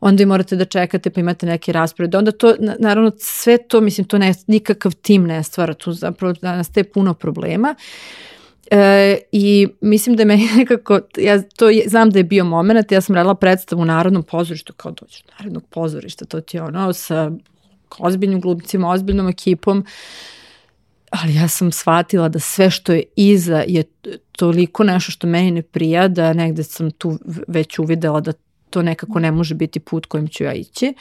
onda 0.00 0.22
i 0.22 0.26
morate 0.26 0.56
da 0.56 0.64
čekate 0.64 1.10
pa 1.10 1.20
imate 1.20 1.46
neke 1.46 1.72
rasporede, 1.72 2.18
onda 2.18 2.32
to, 2.32 2.54
naravno 2.78 3.12
sve 3.18 3.58
to, 3.58 3.80
mislim, 3.80 4.06
to 4.06 4.18
ne, 4.18 4.34
nikakav 4.46 4.92
tim 4.94 5.26
ne 5.26 5.42
stvara, 5.42 5.74
tu 5.74 5.92
zapravo 5.92 6.34
danas 6.42 6.68
te 6.68 6.84
puno 6.84 7.14
problema. 7.14 7.74
E, 8.70 9.18
I 9.32 9.68
mislim 9.80 10.16
da 10.16 10.24
meni 10.24 10.48
nekako, 10.56 11.00
ja 11.16 11.42
to 11.42 11.70
je, 11.70 11.88
znam 11.88 12.10
da 12.10 12.18
je 12.18 12.24
bio 12.24 12.44
moment, 12.44 12.92
ja 12.92 13.00
sam 13.00 13.14
radila 13.14 13.34
predstavu 13.34 13.82
u 13.82 13.84
Narodnom 13.84 14.22
pozorištu, 14.22 14.72
kao 14.72 14.92
dođeš 14.92 15.22
Narodnog 15.38 15.64
pozorišta, 15.70 16.24
to 16.24 16.40
ti 16.40 16.56
je 16.56 16.62
ono 16.62 16.92
sa 16.92 17.30
ozbiljnim 17.98 18.40
glumcima, 18.40 18.90
ozbiljnom 18.90 19.28
ekipom, 19.28 19.84
ali 21.10 21.34
ja 21.34 21.48
sam 21.48 21.72
shvatila 21.72 22.28
da 22.28 22.38
sve 22.38 22.70
što 22.70 22.92
je 22.92 23.02
iza 23.16 23.64
je 23.68 23.84
toliko 24.32 24.84
nešto 24.84 25.12
što 25.12 25.26
meni 25.26 25.50
ne 25.50 25.62
prija 25.62 26.08
da 26.08 26.32
negde 26.32 26.62
sam 26.62 26.90
tu 26.90 27.18
već 27.48 27.78
uvidela 27.78 28.20
da 28.20 28.32
to 28.70 28.82
nekako 28.82 29.18
ne 29.18 29.32
može 29.32 29.54
biti 29.54 29.80
put 29.80 30.06
kojim 30.06 30.28
ću 30.28 30.44
ja 30.44 30.52
ići. 30.52 30.94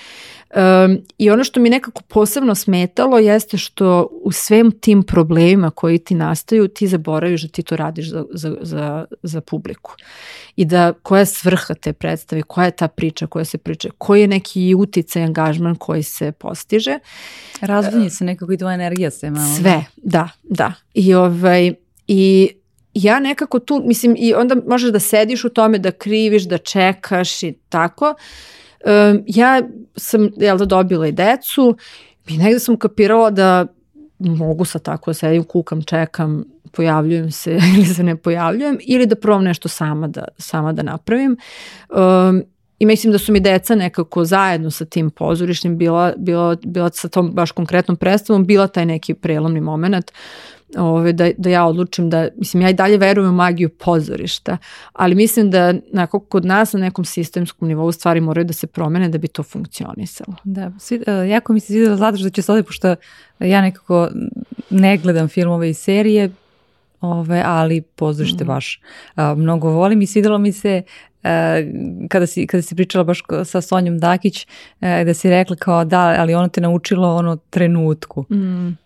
Um, 0.56 1.02
I 1.18 1.30
ono 1.30 1.44
što 1.44 1.60
mi 1.60 1.70
nekako 1.70 2.02
posebno 2.08 2.56
smetalo 2.56 3.18
jeste 3.20 3.58
što 3.58 4.08
u 4.12 4.32
svem 4.32 4.72
tim 4.72 5.04
problemima 5.04 5.72
koji 5.72 6.00
ti 6.00 6.16
nastaju 6.16 6.68
ti 6.68 6.88
zaboraviš 6.88 7.42
da 7.42 7.48
ti 7.48 7.64
to 7.64 7.76
radiš 7.76 8.10
za, 8.10 8.26
za, 8.34 8.56
za, 8.62 9.06
za 9.24 9.42
publiku. 9.42 9.96
I 10.56 10.66
da 10.66 10.94
koja 11.04 11.20
je 11.20 11.26
svrha 11.26 11.74
te 11.74 11.94
predstave, 11.94 12.42
koja 12.42 12.66
je 12.66 12.72
ta 12.72 12.88
priča 12.88 13.28
koja 13.28 13.46
se 13.46 13.58
priča, 13.58 13.90
koji 13.98 14.22
je 14.22 14.28
neki 14.28 14.76
uticaj, 14.78 15.24
angažman 15.24 15.76
koji 15.76 16.04
se 16.04 16.32
postiže. 16.32 17.00
Razvunje 17.62 18.10
se 18.10 18.26
nekako 18.26 18.54
i 18.54 18.58
tvoja 18.58 18.74
energija 18.74 19.12
se 19.12 19.30
malo. 19.30 19.56
Sve, 19.58 19.86
da, 19.98 20.30
da. 20.44 20.74
I, 20.94 21.14
ovaj, 21.14 21.74
i 22.08 22.52
ja 23.04 23.20
nekako 23.20 23.60
tu, 23.60 23.82
mislim, 23.86 24.16
i 24.18 24.34
onda 24.34 24.56
možeš 24.68 24.92
da 24.92 25.00
sediš 25.00 25.44
u 25.44 25.50
tome, 25.50 25.78
da 25.78 25.92
kriviš, 25.92 26.44
da 26.44 26.58
čekaš 26.58 27.44
i 27.44 27.54
tako. 27.70 28.14
Um, 28.86 29.24
ja 29.28 29.62
sam, 29.96 30.30
jel 30.38 30.58
da, 30.58 30.66
dobila 30.66 31.08
i 31.08 31.12
decu 31.12 31.78
i 32.28 32.38
negde 32.38 32.60
sam 32.60 32.78
kapirala 32.78 33.30
da 33.30 33.68
mogu 34.20 34.66
sa 34.66 34.80
tako 34.80 35.10
da 35.10 35.14
sedim, 35.14 35.44
kukam, 35.44 35.82
čekam, 35.82 36.44
pojavljujem 36.72 37.32
se 37.32 37.52
ili 37.76 37.86
se 37.86 38.04
ne 38.04 38.16
pojavljujem 38.16 38.78
ili 38.82 39.06
da 39.06 39.16
probam 39.16 39.44
nešto 39.44 39.68
sama 39.70 40.08
da, 40.08 40.28
sama 40.38 40.74
da 40.74 40.84
napravim. 40.84 41.38
Um, 41.90 42.44
I 42.80 42.86
mislim 42.86 43.12
da 43.12 43.20
su 43.20 43.32
mi 43.32 43.40
deca 43.40 43.76
nekako 43.76 44.26
zajedno 44.26 44.72
sa 44.72 44.86
tim 44.86 45.10
pozorišnim 45.10 45.78
bila, 45.78 46.14
bila, 46.18 46.56
bila 46.66 46.90
sa 46.90 47.08
tom 47.08 47.32
baš 47.32 47.52
konkretnom 47.52 47.98
predstavom, 47.98 48.46
bila 48.46 48.68
taj 48.68 48.86
neki 48.86 49.14
prelomni 49.14 49.62
moment 49.62 50.12
ove, 50.78 51.14
da, 51.14 51.30
da 51.38 51.50
ja 51.50 51.66
odlučim 51.66 52.10
da, 52.10 52.28
mislim, 52.38 52.62
ja 52.62 52.70
i 52.70 52.74
dalje 52.74 52.98
verujem 52.98 53.30
u 53.30 53.36
magiju 53.36 53.70
pozorišta, 53.70 54.58
ali 54.94 55.16
mislim 55.16 55.52
da 55.52 55.74
nakon 55.92 56.22
kod 56.30 56.46
nas 56.46 56.74
na 56.74 56.80
nekom 56.80 57.06
sistemskom 57.06 57.68
nivou 57.68 57.92
stvari 57.92 58.22
moraju 58.22 58.46
da 58.46 58.54
se 58.54 58.68
promene 58.68 59.10
da 59.10 59.18
bi 59.18 59.28
to 59.28 59.44
funkcionisalo. 59.44 60.36
Da, 60.44 60.72
svi, 60.80 60.96
uh, 60.96 61.30
jako 61.30 61.54
mi 61.54 61.60
se 61.60 61.68
svidjela 61.68 61.98
Zlata 61.98 62.18
što 62.18 62.30
će 62.30 62.42
se 62.42 62.52
ovdje, 62.52 62.64
pošto 62.64 62.96
ja 63.40 63.62
nekako 63.62 64.10
ne 64.70 64.98
gledam 64.98 65.28
filmove 65.28 65.70
i 65.70 65.74
serije, 65.74 66.30
ove, 67.02 67.44
ali 67.46 67.82
pozorište 67.82 68.44
mm. 68.44 68.48
baš 68.48 68.82
a, 69.16 69.36
mnogo 69.36 69.70
volim 69.70 70.02
i 70.02 70.08
svidelo 70.08 70.38
mi 70.38 70.52
se 70.52 70.84
E, 71.24 71.72
kada 72.10 72.28
si, 72.28 72.48
kada 72.48 72.62
si 72.62 72.76
pričala 72.76 73.04
baš 73.04 73.24
sa 73.44 73.62
Sonjom 73.62 73.98
Dakić, 74.00 74.48
e, 74.82 75.04
da 75.06 75.14
si 75.14 75.30
rekla 75.30 75.56
kao 75.56 75.86
da, 75.86 76.16
ali 76.18 76.34
ono 76.34 76.48
te 76.48 76.62
naučilo 76.62 77.16
ono 77.16 77.36
trenutku. 77.36 78.26
Mm. 78.32 78.78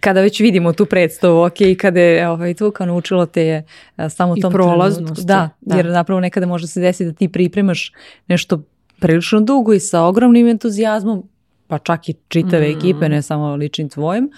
Kada 0.00 0.20
već 0.20 0.40
vidimo 0.40 0.72
tu 0.72 0.86
predstavu, 0.86 1.42
ok, 1.42 1.54
kada 1.80 2.00
je 2.00 2.28
ovaj, 2.28 2.54
tu 2.54 2.70
kao 2.70 2.86
naučilo 2.86 3.26
te 3.26 3.42
je 3.42 3.64
samo 4.08 4.34
I 4.36 4.40
tom 4.40 4.52
prolaznost. 4.52 5.26
Da, 5.26 5.48
da, 5.60 5.76
jer 5.76 5.86
napravo 5.86 6.20
nekada 6.20 6.46
može 6.46 6.66
se 6.66 6.80
desiti 6.80 7.04
da 7.04 7.12
ti 7.12 7.28
pripremaš 7.28 7.92
nešto 8.26 8.62
prilično 9.00 9.40
dugo 9.40 9.72
i 9.72 9.80
sa 9.80 10.02
ogromnim 10.02 10.48
entuzijazmom, 10.48 11.22
pa 11.66 11.78
čak 11.78 12.08
i 12.08 12.14
čitave 12.28 12.68
mm. 12.68 12.78
ekipe, 12.78 13.08
ne 13.08 13.22
samo 13.22 13.54
ličnim 13.56 13.88
tvojim, 13.88 14.30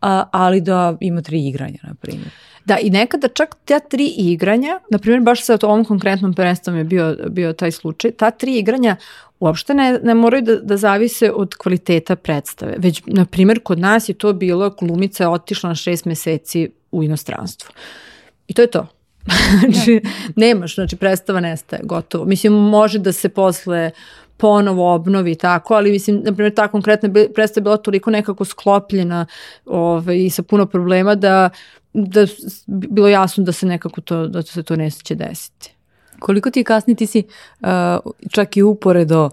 a, 0.00 0.24
ali 0.32 0.60
da 0.60 0.96
ima 1.00 1.22
tri 1.22 1.48
igranja, 1.48 1.78
na 1.82 1.94
primjer. 1.94 2.30
Da, 2.64 2.78
i 2.78 2.90
nekada 2.90 3.28
čak 3.28 3.54
ta 3.64 3.78
tri 3.78 4.06
igranja, 4.16 4.80
na 4.90 4.98
primjer 4.98 5.22
baš 5.22 5.44
sa 5.44 5.58
ovom 5.62 5.84
konkretnom 5.84 6.34
predstavom 6.34 6.78
je 6.78 6.84
bio, 6.84 7.16
bio 7.28 7.52
taj 7.52 7.70
slučaj, 7.70 8.10
ta 8.10 8.30
tri 8.30 8.58
igranja 8.58 8.96
uopšte 9.40 9.74
ne, 9.74 9.98
ne 10.02 10.14
moraju 10.14 10.42
da, 10.42 10.56
da 10.56 10.76
zavise 10.76 11.30
od 11.32 11.54
kvaliteta 11.54 12.16
predstave, 12.16 12.74
već 12.78 13.02
na 13.06 13.24
primjer 13.24 13.60
kod 13.62 13.78
nas 13.78 14.08
je 14.08 14.14
to 14.14 14.32
bilo, 14.32 14.70
glumica 14.70 15.24
je 15.24 15.28
otišla 15.28 15.68
na 15.68 15.74
šest 15.74 16.04
meseci 16.04 16.70
u 16.92 17.02
inostranstvo. 17.02 17.70
I 18.48 18.54
to 18.54 18.62
je 18.62 18.70
to. 18.70 18.86
znači, 19.60 20.00
nemaš, 20.36 20.74
znači 20.74 20.96
predstava 20.96 21.40
nestaje, 21.40 21.82
gotovo. 21.84 22.24
Mislim, 22.24 22.52
može 22.52 22.98
da 22.98 23.12
se 23.12 23.28
posle 23.28 23.90
ponovo 24.36 24.94
obnovi 24.94 25.34
tako, 25.34 25.74
ali 25.74 25.90
mislim, 25.90 26.20
na 26.24 26.32
primjer, 26.32 26.54
ta 26.54 26.68
konkretna 26.68 27.08
predstava 27.34 27.60
je 27.60 27.62
bila 27.62 27.76
toliko 27.76 28.10
nekako 28.10 28.44
sklopljena 28.44 29.26
ovaj, 29.66 30.16
i 30.16 30.30
sa 30.30 30.42
puno 30.42 30.66
problema 30.66 31.14
da 31.14 31.50
da 31.94 32.26
bilo 32.66 33.08
jasno 33.08 33.44
da 33.44 33.52
se 33.52 33.66
nekako 33.66 34.00
to, 34.00 34.26
da 34.28 34.42
se 34.42 34.62
to 34.62 34.76
neće 34.76 35.14
desiti. 35.14 35.74
Koliko 36.18 36.50
ti 36.50 36.64
kasni 36.64 36.94
ti 36.94 37.06
si 37.06 37.22
uh, 37.60 37.68
čak 38.30 38.56
i 38.56 38.62
uporedo 38.62 39.30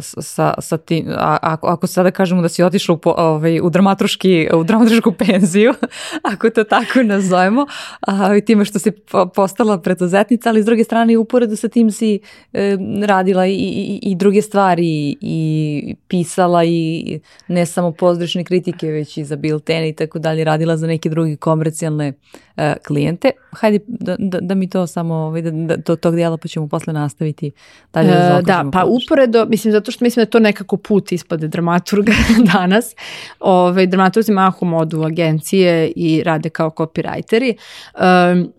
sa, 0.00 0.54
sa 0.58 0.76
tim, 0.76 1.06
a, 1.16 1.38
ako, 1.42 1.66
ako 1.66 1.86
sada 1.86 2.10
kažemo 2.10 2.42
da 2.42 2.48
si 2.48 2.62
otišla 2.62 2.94
u, 2.94 2.98
ovaj, 3.04 3.60
u, 3.60 3.70
dramaturški, 3.70 4.48
u 4.54 4.64
dramaturšku 4.64 5.12
penziju, 5.12 5.74
ako 6.32 6.50
to 6.50 6.64
tako 6.64 7.02
nazovemo, 7.02 7.66
a, 8.00 8.40
time 8.40 8.64
što 8.64 8.78
si 8.78 8.92
postala 9.34 9.78
preduzetnica, 9.78 10.48
ali 10.48 10.62
s 10.62 10.64
druge 10.66 10.84
strane 10.84 11.18
uporedo 11.18 11.56
sa 11.56 11.68
tim 11.68 11.90
si 11.90 12.18
e, 12.52 12.76
radila 13.06 13.46
i, 13.46 13.52
i, 13.52 14.00
i 14.02 14.14
druge 14.14 14.42
stvari 14.42 15.16
i 15.20 15.94
pisala 16.08 16.64
i 16.64 17.20
ne 17.48 17.66
samo 17.66 17.92
pozdrašne 17.92 18.44
kritike, 18.44 18.86
već 18.86 19.16
i 19.16 19.24
za 19.24 19.36
bilten 19.36 19.84
i 19.84 19.92
tako 19.92 20.18
dalje, 20.18 20.44
radila 20.44 20.76
za 20.76 20.86
neke 20.86 21.08
druge 21.08 21.36
komercijalne 21.36 22.12
e, 22.56 22.74
klijente. 22.86 23.30
Hajde 23.50 23.78
da, 23.86 24.16
da, 24.18 24.38
da 24.40 24.54
mi 24.54 24.70
to 24.70 24.86
samo, 24.86 25.14
ovaj, 25.14 25.42
da, 25.42 25.50
da, 25.50 25.76
do 25.76 25.96
tog 25.96 26.14
dijela 26.14 26.36
pa 26.36 26.48
ćemo 26.48 26.68
posle 26.68 26.92
nastaviti 26.92 27.50
dalje 27.92 28.10
da, 28.10 28.40
da 28.42 28.70
pa 28.72 28.84
uporedo 28.84 29.45
mislim, 29.48 29.72
zato 29.72 29.90
što 29.90 30.04
mislim 30.04 30.24
da 30.24 30.30
to 30.30 30.38
nekako 30.38 30.76
put 30.76 31.12
ispade 31.12 31.48
dramaturga 31.48 32.12
danas. 32.52 32.94
Ove, 33.40 33.86
dramaturzi 33.86 34.32
mahom 34.32 34.74
odu 34.74 35.00
u 35.00 35.04
agencije 35.04 35.92
i 35.96 36.22
rade 36.22 36.48
kao 36.48 36.70
copywriteri. 36.70 37.54
Um, 37.94 38.52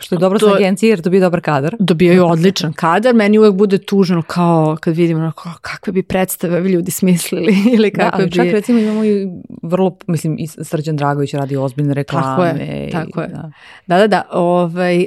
Što 0.00 0.14
je 0.14 0.18
dobro 0.18 0.38
to, 0.38 0.48
sa 0.48 0.54
agencije 0.54 0.90
jer 0.90 1.00
dobije 1.00 1.20
dobar 1.20 1.40
kadar. 1.40 1.76
Dobijaju 1.78 2.26
odličan 2.26 2.72
kadar. 2.72 3.14
Meni 3.14 3.38
uvek 3.38 3.54
bude 3.54 3.78
tužno 3.78 4.22
kao 4.22 4.76
kad 4.80 4.96
vidimo 4.96 5.20
ono, 5.20 5.32
kao, 5.32 5.52
kakve 5.60 5.92
bi 5.92 6.02
predstave 6.02 6.60
bi 6.60 6.68
ljudi 6.68 6.90
smislili 6.90 7.56
ili 7.74 7.90
da, 7.90 8.04
kakve 8.04 8.10
da, 8.10 8.16
ali 8.16 8.26
bi... 8.26 8.36
čak 8.36 8.46
recimo 8.46 8.78
imamo 8.78 9.04
i 9.04 9.28
vrlo, 9.62 9.96
mislim 10.06 10.36
i 10.38 10.46
Srđan 10.46 10.96
Dragović 10.96 11.34
radi 11.34 11.56
ozbiljne 11.56 11.94
reklame. 11.94 12.26
Tako 12.26 12.44
je, 12.44 12.90
tako 12.90 13.20
je. 13.20 13.28
Da, 13.28 13.50
da, 13.86 13.98
da. 13.98 14.06
da 14.06 14.22
ovaj, 14.32 15.00
e, 15.02 15.06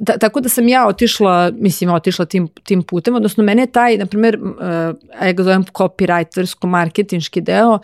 da, 0.00 0.18
tako 0.18 0.40
da 0.40 0.48
sam 0.48 0.68
ja 0.68 0.86
otišla, 0.86 1.50
mislim 1.58 1.90
otišla 1.90 2.24
tim, 2.24 2.48
tim 2.64 2.82
putem, 2.82 3.14
odnosno 3.14 3.44
mene 3.44 3.62
je 3.62 3.66
taj, 3.66 3.96
na 3.96 4.06
primjer, 4.06 4.38
e, 5.20 5.26
ja 5.26 5.32
ga 5.32 5.42
zovem 5.42 5.64
copywritersko-marketinški 5.64 7.40
deo, 7.40 7.78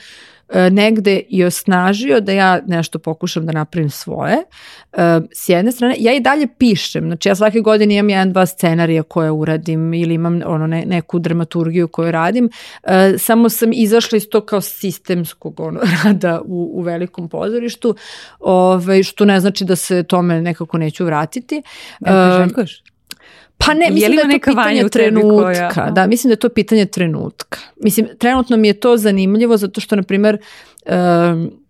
negde 0.70 1.20
i 1.28 1.44
osnažio 1.44 2.20
da 2.20 2.32
ja 2.32 2.60
nešto 2.66 2.98
pokušam 2.98 3.46
da 3.46 3.52
napravim 3.52 3.90
svoje. 3.90 4.36
E, 4.92 5.20
s 5.32 5.48
jedne 5.48 5.72
strane, 5.72 5.94
ja 5.98 6.14
i 6.14 6.20
dalje 6.20 6.46
pišem, 6.58 7.04
znači 7.04 7.28
ja 7.28 7.34
svake 7.34 7.60
godine 7.60 7.94
imam 7.94 8.10
jedan, 8.10 8.32
dva 8.32 8.46
scenarija 8.46 9.02
koje 9.02 9.30
uradim 9.30 9.94
ili 9.94 10.14
imam 10.14 10.40
ono, 10.46 10.66
ne, 10.66 10.84
neku 10.86 11.18
dramaturgiju 11.18 11.88
koju 11.88 12.10
radim, 12.10 12.50
e, 12.82 13.14
samo 13.18 13.48
sam 13.48 13.72
izašla 13.72 14.16
iz 14.16 14.28
to 14.30 14.40
kao 14.40 14.60
sistemskog 14.60 15.60
ono, 15.60 15.80
rada 16.04 16.40
u, 16.44 16.70
u 16.74 16.82
velikom 16.82 17.28
pozorištu, 17.28 17.94
ovaj, 18.40 19.02
što 19.02 19.24
ne 19.24 19.40
znači 19.40 19.64
da 19.64 19.76
se 19.76 20.02
tome 20.02 20.42
nekako 20.42 20.78
neću 20.78 21.04
vratiti. 21.04 21.62
Ja, 22.00 22.48
te 22.48 22.64
Pa 23.66 23.74
ne, 23.74 23.90
mislim 23.90 24.16
da 24.16 24.22
je 24.22 24.38
to 24.38 24.50
pitanje 24.50 24.88
trenutka. 24.88 25.70
Koja... 25.74 25.90
Da, 25.90 26.06
mislim 26.06 26.28
da 26.28 26.32
je 26.32 26.36
to 26.36 26.48
pitanje 26.48 26.86
trenutka. 26.86 27.58
Mislim, 27.76 28.08
trenutno 28.18 28.56
mi 28.56 28.68
je 28.68 28.80
to 28.80 28.96
zanimljivo 28.96 29.56
zato 29.56 29.80
što, 29.80 29.96
na 29.96 30.02
primer, 30.02 30.38
um, 30.86 31.63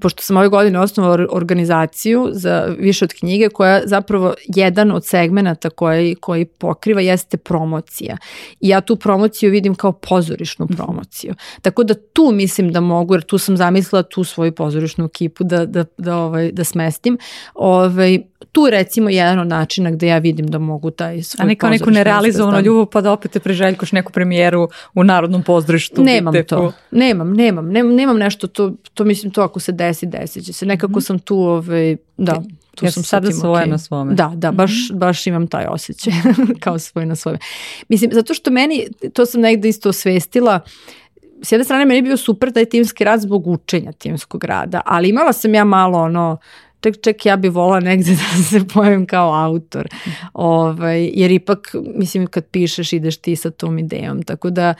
pošto 0.00 0.22
sam 0.22 0.36
ove 0.36 0.48
godine 0.48 0.80
osnovao 0.80 1.26
organizaciju 1.30 2.28
za 2.32 2.66
više 2.78 3.04
od 3.04 3.12
knjige 3.12 3.48
koja 3.48 3.80
zapravo 3.84 4.34
jedan 4.46 4.92
od 4.92 5.06
segmenata 5.06 5.70
koji, 5.70 6.14
koji 6.14 6.44
pokriva 6.44 7.00
jeste 7.00 7.36
promocija. 7.36 8.16
I 8.60 8.68
ja 8.68 8.80
tu 8.80 8.96
promociju 8.96 9.50
vidim 9.50 9.74
kao 9.74 9.92
pozorišnu 9.92 10.66
promociju. 10.66 11.34
Tako 11.62 11.84
da 11.84 11.94
tu 11.94 12.30
mislim 12.32 12.72
da 12.72 12.80
mogu, 12.80 13.14
jer 13.14 13.22
tu 13.22 13.38
sam 13.38 13.56
zamislila 13.56 14.02
tu 14.02 14.24
svoju 14.24 14.52
pozorišnu 14.52 15.04
ekipu 15.04 15.44
da, 15.44 15.66
da, 15.66 15.84
da, 15.98 16.16
ovaj, 16.16 16.52
da 16.52 16.64
smestim. 16.64 17.18
Ovaj, 17.54 18.18
tu 18.52 18.70
recimo 18.70 19.10
jedan 19.10 19.38
od 19.38 19.46
načina 19.46 19.90
gde 19.90 20.06
ja 20.06 20.18
vidim 20.18 20.46
da 20.46 20.58
mogu 20.58 20.90
taj 20.90 21.22
svoj 21.22 21.44
A 21.44 21.46
ne 21.46 21.54
kao 21.54 21.70
neku 21.70 21.90
nerealizovanu 21.90 22.60
ljubav 22.60 22.86
pa 22.86 23.00
da 23.00 23.12
opet 23.12 23.30
te 23.30 23.40
priželjkoš 23.40 23.92
neku 23.92 24.12
premijeru 24.12 24.68
u 24.94 25.04
Narodnom 25.04 25.42
pozorištu. 25.42 26.02
Nemam 26.02 26.34
to. 26.48 26.72
Nemam, 26.90 27.32
nemam, 27.32 27.68
nemam, 27.68 27.94
nemam 27.94 28.18
nešto 28.18 28.46
to, 28.46 28.72
to 28.94 29.04
mislim 29.04 29.32
to 29.32 29.42
ako 29.42 29.60
se 29.60 29.72
desi, 29.86 30.06
desit 30.06 30.44
će 30.44 30.52
se. 30.52 30.66
Nekako 30.66 30.92
mm 30.92 30.94
-hmm. 30.94 31.06
sam 31.06 31.18
tu, 31.18 31.36
ovaj, 31.36 31.96
da, 32.16 32.42
tu 32.74 32.84
ja 32.84 32.90
sam 32.90 33.02
sada 33.02 33.32
svoje 33.32 33.64
okay. 33.64 33.70
na 33.70 33.78
svome. 33.78 34.14
Da, 34.14 34.32
da, 34.34 34.52
baš, 34.52 34.70
mm 34.70 34.94
-hmm. 34.94 34.98
baš 34.98 35.26
imam 35.26 35.46
taj 35.46 35.66
osjećaj 35.68 36.12
kao 36.64 36.78
svoje 36.78 37.06
na 37.06 37.16
svome. 37.16 37.38
Mislim, 37.88 38.10
zato 38.12 38.34
što 38.34 38.50
meni, 38.50 38.86
to 39.14 39.26
sam 39.26 39.40
negde 39.40 39.68
isto 39.68 39.88
osvestila, 39.88 40.60
s 41.42 41.52
jedne 41.52 41.64
strane 41.64 41.84
meni 41.84 41.98
je 41.98 42.02
bio 42.02 42.16
super 42.16 42.52
taj 42.52 42.64
timski 42.64 43.04
rad 43.04 43.20
zbog 43.20 43.46
učenja 43.46 43.92
timskog 43.92 44.44
rada, 44.44 44.80
ali 44.84 45.08
imala 45.08 45.32
sam 45.32 45.54
ja 45.54 45.64
malo 45.64 45.98
ono, 45.98 46.36
ček, 46.80 47.00
ček, 47.02 47.26
ja 47.26 47.36
bi 47.36 47.48
volala 47.48 47.80
negde 47.80 48.10
da 48.36 48.42
se 48.42 48.68
pojavim 48.74 49.06
kao 49.06 49.34
autor, 49.34 49.88
ovaj, 50.32 51.10
jer 51.14 51.30
ipak, 51.30 51.74
mislim, 51.96 52.26
kad 52.26 52.44
pišeš 52.46 52.92
ideš 52.92 53.16
ti 53.16 53.36
sa 53.36 53.50
tom 53.50 53.78
idejom, 53.78 54.22
tako 54.22 54.50
da 54.50 54.74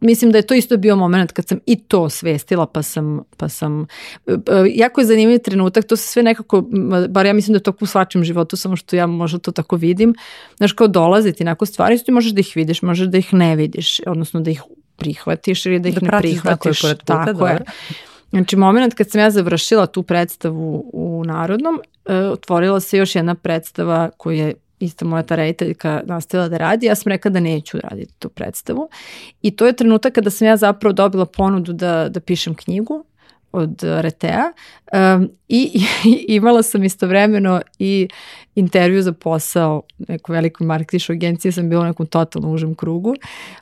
mislim 0.00 0.32
da 0.32 0.38
je 0.38 0.46
to 0.46 0.54
isto 0.54 0.76
bio 0.76 0.96
moment 0.96 1.32
kad 1.32 1.48
sam 1.48 1.58
i 1.66 1.76
to 1.76 2.08
svestila 2.08 2.66
pa 2.66 2.82
sam, 2.82 3.20
pa 3.36 3.48
sam 3.48 3.86
e, 4.26 4.34
jako 4.74 5.00
je 5.00 5.06
zanimljiv 5.06 5.38
trenutak, 5.38 5.84
to 5.84 5.96
se 5.96 6.08
sve 6.08 6.22
nekako, 6.22 6.64
bar 7.08 7.26
ja 7.26 7.32
mislim 7.32 7.52
da 7.52 7.56
je 7.56 7.62
to 7.62 7.72
u 7.80 7.86
svačem 7.86 8.24
životu, 8.24 8.56
samo 8.56 8.76
što 8.76 8.96
ja 8.96 9.06
možda 9.06 9.38
to 9.38 9.52
tako 9.52 9.76
vidim, 9.76 10.14
znaš 10.56 10.72
kao 10.72 10.88
dolaziti 10.88 11.44
nakon 11.44 11.66
stvari, 11.66 11.98
ti 12.04 12.12
možeš 12.12 12.32
da 12.32 12.40
ih 12.40 12.52
vidiš, 12.54 12.82
možeš 12.82 13.08
da 13.08 13.18
ih 13.18 13.34
ne 13.34 13.56
vidiš, 13.56 14.00
odnosno 14.06 14.40
da 14.40 14.50
ih 14.50 14.62
prihvatiš 14.96 15.66
ili 15.66 15.78
da 15.78 15.88
ih 15.88 15.94
da 15.94 16.00
ne 16.00 16.18
prihvatiš. 16.20 16.80
Tako 16.80 16.88
je, 16.88 16.96
tako 17.04 17.46
je. 17.46 17.60
Znači, 18.30 18.56
moment 18.56 18.94
kad 18.94 19.10
sam 19.10 19.20
ja 19.20 19.30
završila 19.30 19.86
tu 19.86 20.02
predstavu 20.02 20.90
u 20.92 21.24
Narodnom, 21.26 21.80
e, 22.04 22.16
otvorila 22.16 22.80
se 22.80 22.98
još 22.98 23.14
jedna 23.14 23.34
predstava 23.34 24.10
koju 24.16 24.36
je 24.36 24.54
isto 24.84 25.04
moja 25.06 25.22
ta 25.22 25.36
rediteljka 25.36 26.02
nastavila 26.06 26.48
da 26.48 26.56
radi, 26.58 26.86
ja 26.86 26.94
sam 26.94 27.10
rekla 27.10 27.30
da 27.30 27.40
neću 27.40 27.78
raditi 27.80 28.12
tu 28.18 28.28
predstavu. 28.28 28.88
I 29.42 29.50
to 29.50 29.66
je 29.66 29.76
trenutak 29.76 30.12
kada 30.12 30.30
sam 30.30 30.46
ja 30.46 30.56
zapravo 30.56 30.92
dobila 30.92 31.26
ponudu 31.26 31.72
da, 31.72 32.08
da 32.08 32.20
pišem 32.20 32.54
knjigu 32.54 33.04
od 33.52 33.82
Retea 33.82 34.52
um, 34.92 35.30
i, 35.48 35.84
i 36.04 36.34
imala 36.34 36.62
sam 36.62 36.84
istovremeno 36.84 37.60
i 37.78 38.08
intervju 38.54 39.02
za 39.02 39.12
posao 39.12 39.82
nekoj 39.98 40.34
velikoj 40.34 40.66
marketišu 40.66 41.12
agencije, 41.12 41.52
sam 41.52 41.68
bila 41.68 41.82
u 41.82 41.86
nekom 41.86 42.06
totalno 42.06 42.50
užem 42.50 42.74
krugu 42.74 43.14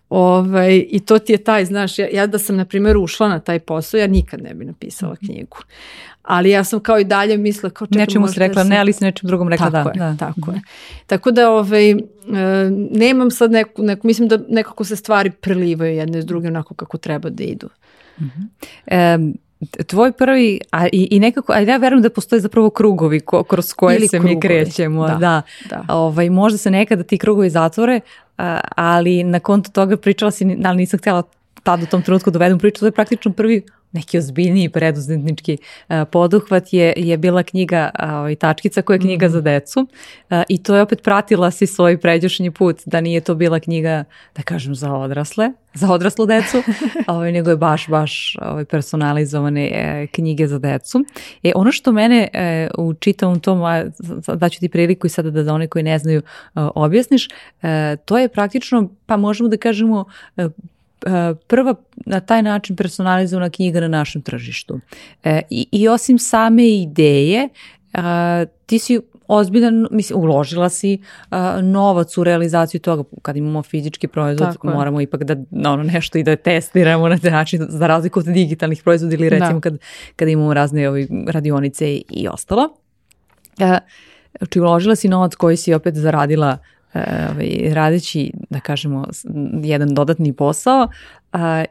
ovaj, 0.08 0.84
i 0.90 1.00
to 1.00 1.18
ti 1.18 1.32
je 1.32 1.38
taj, 1.38 1.64
znaš, 1.64 1.98
ja, 1.98 2.08
ja 2.12 2.26
da 2.26 2.38
sam 2.38 2.56
na 2.56 2.64
primjer 2.64 2.96
ušla 2.96 3.28
na 3.28 3.40
taj 3.40 3.58
posao, 3.58 3.98
ja 3.98 4.06
nikad 4.06 4.42
ne 4.42 4.54
bi 4.54 4.64
napisala 4.64 5.14
mhm. 5.22 5.26
knjigu. 5.26 5.56
Ali 6.22 6.50
ja 6.50 6.64
sam 6.64 6.80
kao 6.80 6.98
i 6.98 7.04
dalje 7.04 7.36
mislila 7.36 7.70
kao 7.70 7.86
čekaj, 7.86 8.00
Nečemu 8.00 8.28
si 8.28 8.38
rekla 8.38 8.62
sam... 8.62 8.68
ne, 8.68 8.78
ali 8.78 8.92
si 8.92 9.04
nečem 9.04 9.26
drugom 9.26 9.48
rekla 9.48 9.70
tako 9.70 9.90
da. 9.98 10.04
Je, 10.04 10.10
da. 10.10 10.16
Tako 10.16 10.50
je. 10.50 10.60
Tako 11.06 11.30
da 11.30 11.50
ovaj, 11.50 11.94
nemam 12.90 13.30
sad 13.30 13.50
neku, 13.50 13.82
neku, 13.82 14.06
mislim 14.06 14.28
da 14.28 14.38
nekako 14.48 14.84
se 14.84 14.96
stvari 14.96 15.30
prelivaju 15.30 15.94
jedne 15.94 16.22
s 16.22 16.26
druge 16.26 16.48
onako 16.48 16.74
kako 16.74 16.98
treba 16.98 17.30
da 17.30 17.44
idu. 17.44 17.68
Mm 18.20 18.24
-hmm. 18.24 19.16
um, 19.16 19.34
tvoj 19.86 20.12
prvi, 20.12 20.60
a 20.70 20.86
i, 20.86 21.08
i 21.10 21.20
nekako, 21.20 21.52
a 21.52 21.58
ja 21.58 21.76
verujem 21.76 22.02
da 22.02 22.10
postoje 22.10 22.40
zapravo 22.40 22.70
krugovi 22.70 23.20
ko, 23.20 23.42
kroz 23.44 23.72
koje 23.72 23.96
Ili 23.96 24.08
se 24.08 24.18
krugovi. 24.18 24.34
mi 24.34 24.40
krećemo. 24.40 25.06
Da, 25.06 25.14
da. 25.14 25.42
da. 25.70 25.84
Ovaj, 25.94 26.30
možda 26.30 26.58
se 26.58 26.70
nekada 26.70 27.02
ti 27.02 27.18
krugovi 27.18 27.50
zatvore, 27.50 28.00
ali 28.76 29.24
na 29.24 29.40
kontu 29.40 29.72
toga 29.72 29.96
pričala 29.96 30.30
si, 30.30 30.56
ali 30.64 30.76
nisam 30.76 30.98
htjela 30.98 31.22
tad 31.62 31.82
u 31.82 31.86
tom 31.86 32.02
trenutku 32.02 32.30
dovedem 32.30 32.58
priču, 32.58 32.80
to 32.80 32.86
je 32.86 32.92
praktično 32.92 33.32
prvi 33.32 33.62
neki 33.92 34.18
ozbiljniji 34.18 34.68
preduzetnički 34.68 35.58
uh, 35.58 35.96
poduhvat 36.12 36.72
je, 36.72 36.94
je 36.96 37.16
bila 37.16 37.42
knjiga 37.42 37.90
uh, 37.98 38.38
Tačkica 38.38 38.82
koja 38.82 38.94
je 38.94 39.00
knjiga 39.00 39.26
mm. 39.26 39.30
za 39.30 39.40
decu 39.40 39.80
uh, 39.80 40.42
i 40.48 40.62
to 40.62 40.76
je 40.76 40.82
opet 40.82 41.02
pratila 41.02 41.50
si 41.50 41.66
svoj 41.66 42.00
pređašnji 42.00 42.50
put 42.50 42.80
da 42.86 43.00
nije 43.00 43.20
to 43.20 43.34
bila 43.34 43.60
knjiga 43.60 44.04
da 44.36 44.42
kažem 44.42 44.74
za 44.74 44.92
odrasle, 44.92 45.52
za 45.74 45.92
odraslu 45.92 46.26
decu, 46.26 46.62
ovaj, 47.06 47.32
nego 47.32 47.50
je 47.50 47.56
baš, 47.56 47.88
baš 47.88 48.36
ovaj, 48.42 48.64
personalizovane 48.64 49.70
e, 49.72 50.06
knjige 50.06 50.46
za 50.46 50.58
decu. 50.58 51.04
E, 51.42 51.52
ono 51.54 51.72
što 51.72 51.92
mene 51.92 52.28
e, 52.32 52.68
u 52.78 52.94
čitavom 52.94 53.40
tom, 53.40 53.62
a 53.64 53.84
daću 54.34 54.60
ti 54.60 54.68
priliku 54.68 55.06
i 55.06 55.10
sada 55.10 55.30
da 55.30 55.44
za 55.44 55.54
one 55.54 55.66
koji 55.66 55.82
ne 55.82 55.98
znaju 55.98 56.20
e, 56.20 56.22
objasniš, 56.54 57.28
e, 57.62 57.96
to 58.04 58.18
je 58.18 58.28
praktično, 58.28 58.88
pa 59.06 59.16
možemo 59.16 59.48
da 59.48 59.56
kažemo, 59.56 60.04
e, 60.36 60.48
E, 60.48 60.48
prva 61.46 61.74
na 62.06 62.20
taj 62.20 62.42
način 62.42 62.76
personalizovana 62.76 63.50
knjiga 63.50 63.80
na 63.80 63.88
našem 63.88 64.22
tržištu. 64.22 64.80
E, 65.24 65.40
i, 65.50 65.66
I 65.72 65.88
osim 65.88 66.18
same 66.18 66.68
ideje, 66.68 67.48
a, 67.92 68.44
ti 68.66 68.78
si 68.78 69.00
ozbiljan, 69.28 69.86
mislim, 69.90 70.18
uložila 70.18 70.68
si 70.68 70.98
a, 71.30 71.60
novac 71.62 72.18
u 72.18 72.24
realizaciju 72.24 72.80
toga. 72.80 73.02
Kad 73.22 73.36
imamo 73.36 73.62
fizički 73.62 74.08
proizvod, 74.08 74.52
Tako 74.52 74.70
moramo 74.70 75.00
je. 75.00 75.04
ipak 75.04 75.24
da 75.24 75.36
ono 75.70 75.82
nešto 75.82 76.18
i 76.18 76.22
da 76.22 76.36
testiramo 76.36 77.08
na 77.08 77.18
taj 77.18 77.30
način, 77.30 77.66
za 77.68 77.86
razliku 77.86 78.20
od 78.20 78.26
digitalnih 78.26 78.82
proizvoda 78.82 79.14
ili 79.14 79.28
recimo 79.28 79.52
da. 79.52 79.60
kad, 79.60 79.78
kad 80.16 80.28
imamo 80.28 80.54
razne 80.54 80.88
ovi, 80.88 81.08
radionice 81.26 81.94
i, 81.94 82.04
i 82.10 82.28
ostalo. 82.28 82.68
A, 83.58 83.78
znači, 84.38 84.60
uložila 84.60 84.96
si 84.96 85.08
novac 85.08 85.34
koji 85.34 85.56
si 85.56 85.74
opet 85.74 85.94
zaradila 85.94 86.58
ovaj, 86.94 87.74
radeći, 87.74 88.32
da 88.50 88.60
kažemo, 88.60 89.06
jedan 89.62 89.94
dodatni 89.94 90.32
posao, 90.32 90.88
a, 91.32 91.64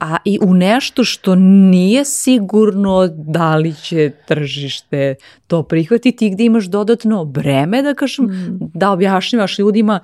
a 0.00 0.16
i 0.24 0.38
u 0.42 0.54
nešto 0.54 1.04
što 1.04 1.34
nije 1.34 2.04
sigurno 2.04 3.08
da 3.08 3.56
li 3.56 3.74
će 3.74 4.10
tržište 4.28 5.14
to 5.46 5.62
prihvatiti 5.62 6.30
gde 6.30 6.44
imaš 6.44 6.64
dodatno 6.64 7.24
breme, 7.24 7.82
da 7.82 7.94
kažem, 7.94 8.24
mm. 8.24 8.58
da 8.74 8.90
objašnjavaš 8.90 9.58
ljudima 9.58 10.00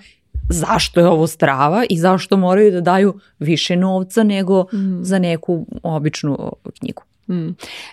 zašto 0.49 1.01
je 1.01 1.07
ovo 1.07 1.27
strava 1.27 1.85
i 1.91 1.99
zašto 1.99 2.37
moraju 2.37 2.73
da 2.73 2.81
daju 2.81 3.21
više 3.39 3.77
novca 3.77 4.23
nego 4.23 4.63
mm. 4.63 5.05
za 5.05 5.19
neku 5.19 5.67
običnu 5.83 6.53
knjigu. 6.79 7.03
Mm. 7.29 7.49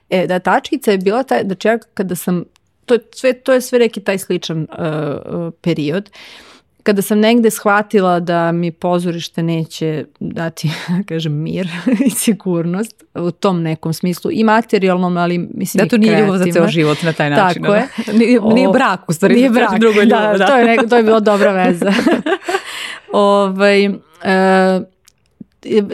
E, 0.10 0.28
da 0.28 0.40
tačkica 0.40 0.92
je 0.92 0.98
bila 0.98 1.24
taj, 1.24 1.44
da 1.44 1.56
čak 1.56 1.88
kada 1.94 2.16
sam 2.16 2.44
to 2.88 2.94
je 2.94 3.00
sve, 3.12 3.34
to 3.34 3.54
je 3.54 3.62
sve 3.62 3.80
neki 3.80 4.00
taj 4.00 4.18
sličan 4.18 4.62
uh, 4.62 5.54
period. 5.62 6.10
Kada 6.88 7.02
sam 7.02 7.20
negde 7.20 7.50
shvatila 7.50 8.20
da 8.20 8.52
mi 8.52 8.72
pozorište 8.72 9.44
neće 9.44 10.06
dati, 10.20 10.70
da 10.88 11.04
kažem, 11.10 11.34
mir 11.34 11.68
i 12.08 12.10
sigurnost 12.10 13.04
u 13.14 13.32
tom 13.32 13.62
nekom 13.62 13.94
smislu 13.94 14.32
i 14.34 14.44
materijalnom, 14.44 15.18
ali 15.18 15.38
mislim 15.38 15.84
da 15.84 15.90
to 15.90 15.98
nije 15.98 16.20
ljubav 16.20 16.38
za 16.38 16.46
ceo 16.54 16.68
život 16.68 17.04
na 17.04 17.14
taj 17.14 17.30
način. 17.30 17.64
Tako 17.64 17.76
je. 17.76 17.88
Nije, 18.20 18.42
nije 18.42 18.70
brak, 18.70 19.10
u 19.10 19.14
stvari. 19.14 19.36
Nije 19.36 19.50
brak, 19.50 19.80
drugo 19.80 20.02
ljubav, 20.02 20.32
da, 20.32 20.38
da. 20.38 20.48
To, 20.48 20.58
je 20.58 20.66
neko, 20.66 20.88
to 20.88 20.98
je 20.98 21.04
bilo 21.04 21.20
dobra 21.20 21.52
veza. 21.52 21.94
ovaj, 23.12 23.88
uh, 23.88 23.94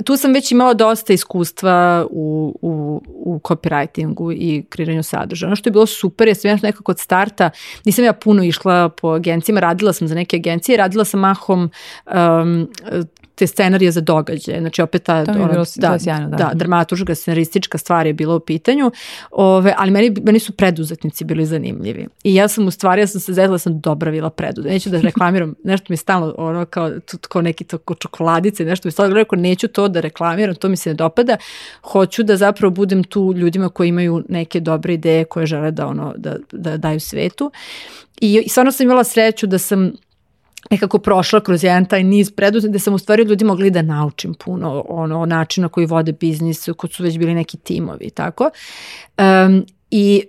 tu 0.06 0.18
sam 0.18 0.34
već 0.34 0.52
imala 0.52 0.74
dosta 0.74 1.14
iskustva 1.14 2.08
u, 2.10 2.58
u, 2.62 3.02
u 3.08 3.40
copywritingu 3.44 4.34
i 4.38 4.64
kreiranju 4.70 5.04
sadržaja. 5.04 5.48
Ono 5.48 5.56
što 5.56 5.70
je 5.70 5.72
bilo 5.72 5.86
super, 5.86 6.28
ja 6.28 6.36
sam 6.36 6.50
ja 6.50 6.58
nekako 6.64 6.92
od 6.92 7.00
starta, 7.00 7.50
nisam 7.86 8.06
ja 8.06 8.14
puno 8.14 8.44
išla 8.44 8.90
po 8.90 9.08
agencijama, 9.08 9.60
radila 9.60 9.94
sam 9.94 10.08
za 10.08 10.16
neke 10.16 10.36
agencije, 10.36 10.78
radila 10.78 11.06
sam 11.06 11.20
mahom 11.20 11.70
um, 12.06 12.68
te 13.36 13.48
scenarije 13.48 13.92
za 13.92 14.02
događaje. 14.02 14.60
Znači 14.60 14.82
opet 14.82 15.04
ta, 15.04 15.26
to 15.26 15.32
ono, 15.32 15.48
bilo, 15.48 15.66
da, 15.76 15.92
to 15.92 16.00
sjajno, 16.00 16.30
da. 16.30 16.38
da, 16.38 16.52
dramatuška, 16.54 17.16
scenaristička 17.16 17.78
stvar 17.78 18.08
je 18.08 18.14
bila 18.14 18.36
u 18.36 18.40
pitanju, 18.40 18.92
ove, 19.32 19.74
ali 19.78 19.92
meni, 19.92 20.16
meni 20.24 20.40
su 20.40 20.52
preduzetnici 20.52 21.24
bili 21.26 21.46
zanimljivi. 21.46 22.08
I 22.24 22.36
ja 22.36 22.48
sam 22.48 22.68
u 22.68 22.72
stvari, 22.72 23.02
ja 23.02 23.08
sam 23.08 23.22
se 23.22 23.34
zetila, 23.34 23.52
da 23.52 23.58
sam 23.58 23.80
dobra 23.80 24.12
bila 24.12 24.30
preduzetnica. 24.30 24.74
Neću 24.74 24.90
da 24.90 25.02
reklamiram, 25.02 25.56
nešto 25.64 25.86
mi 25.90 25.94
je 25.94 25.98
stalno 25.98 26.36
ono 26.38 26.66
kao, 26.66 26.92
kao 27.30 27.42
neki 27.42 27.64
to, 27.64 27.78
kao 27.78 27.96
čokoladice, 27.96 28.66
nešto 28.66 28.88
mi 28.88 28.90
je 28.90 28.92
stalno 28.92 29.16
rekao, 29.16 29.40
neću 29.40 29.68
to 29.68 29.88
da 29.88 30.00
reklamiram, 30.00 30.56
to 30.56 30.70
mi 30.70 30.78
se 30.78 30.90
ne 30.90 30.94
dopada. 30.94 31.38
Hoću 31.82 32.24
da 32.24 32.38
zapravo 32.38 32.72
budem 32.72 33.04
tu 33.04 33.34
ljudima 33.36 33.70
koji 33.70 33.90
imaju 33.90 34.24
neke 34.30 34.60
dobre 34.60 34.94
ideje 34.94 35.26
koje 35.26 35.46
žele 35.46 35.72
da, 35.72 35.88
ono, 35.88 36.14
da, 36.18 36.38
da 36.52 36.78
daju 36.78 37.00
svetu. 37.00 37.52
I, 38.22 38.42
I 38.46 38.50
stvarno 38.50 38.72
sam 38.72 38.84
imala 38.84 39.04
sreću 39.04 39.48
da 39.48 39.58
sam 39.58 39.92
nekako 40.72 41.00
prošla 41.00 41.40
kroz 41.40 41.64
jedan 41.64 41.86
taj 41.86 42.04
niz 42.04 42.32
preduzet 42.32 42.70
gde 42.70 42.80
sam 42.80 42.94
u 42.94 42.98
stvari 42.98 43.24
ljudi 43.24 43.46
mogli 43.46 43.70
da 43.70 43.82
naučim 43.82 44.34
puno 44.34 44.86
ono, 44.90 45.20
o 45.20 45.26
načinu 45.26 45.70
koji 45.70 45.86
vode 45.86 46.12
biznis, 46.12 46.70
kod 46.78 46.94
su 46.94 47.04
već 47.04 47.18
bili 47.18 47.34
neki 47.34 47.58
timovi, 47.58 48.10
tako. 48.10 48.50
Um, 49.18 49.66
I 49.92 50.24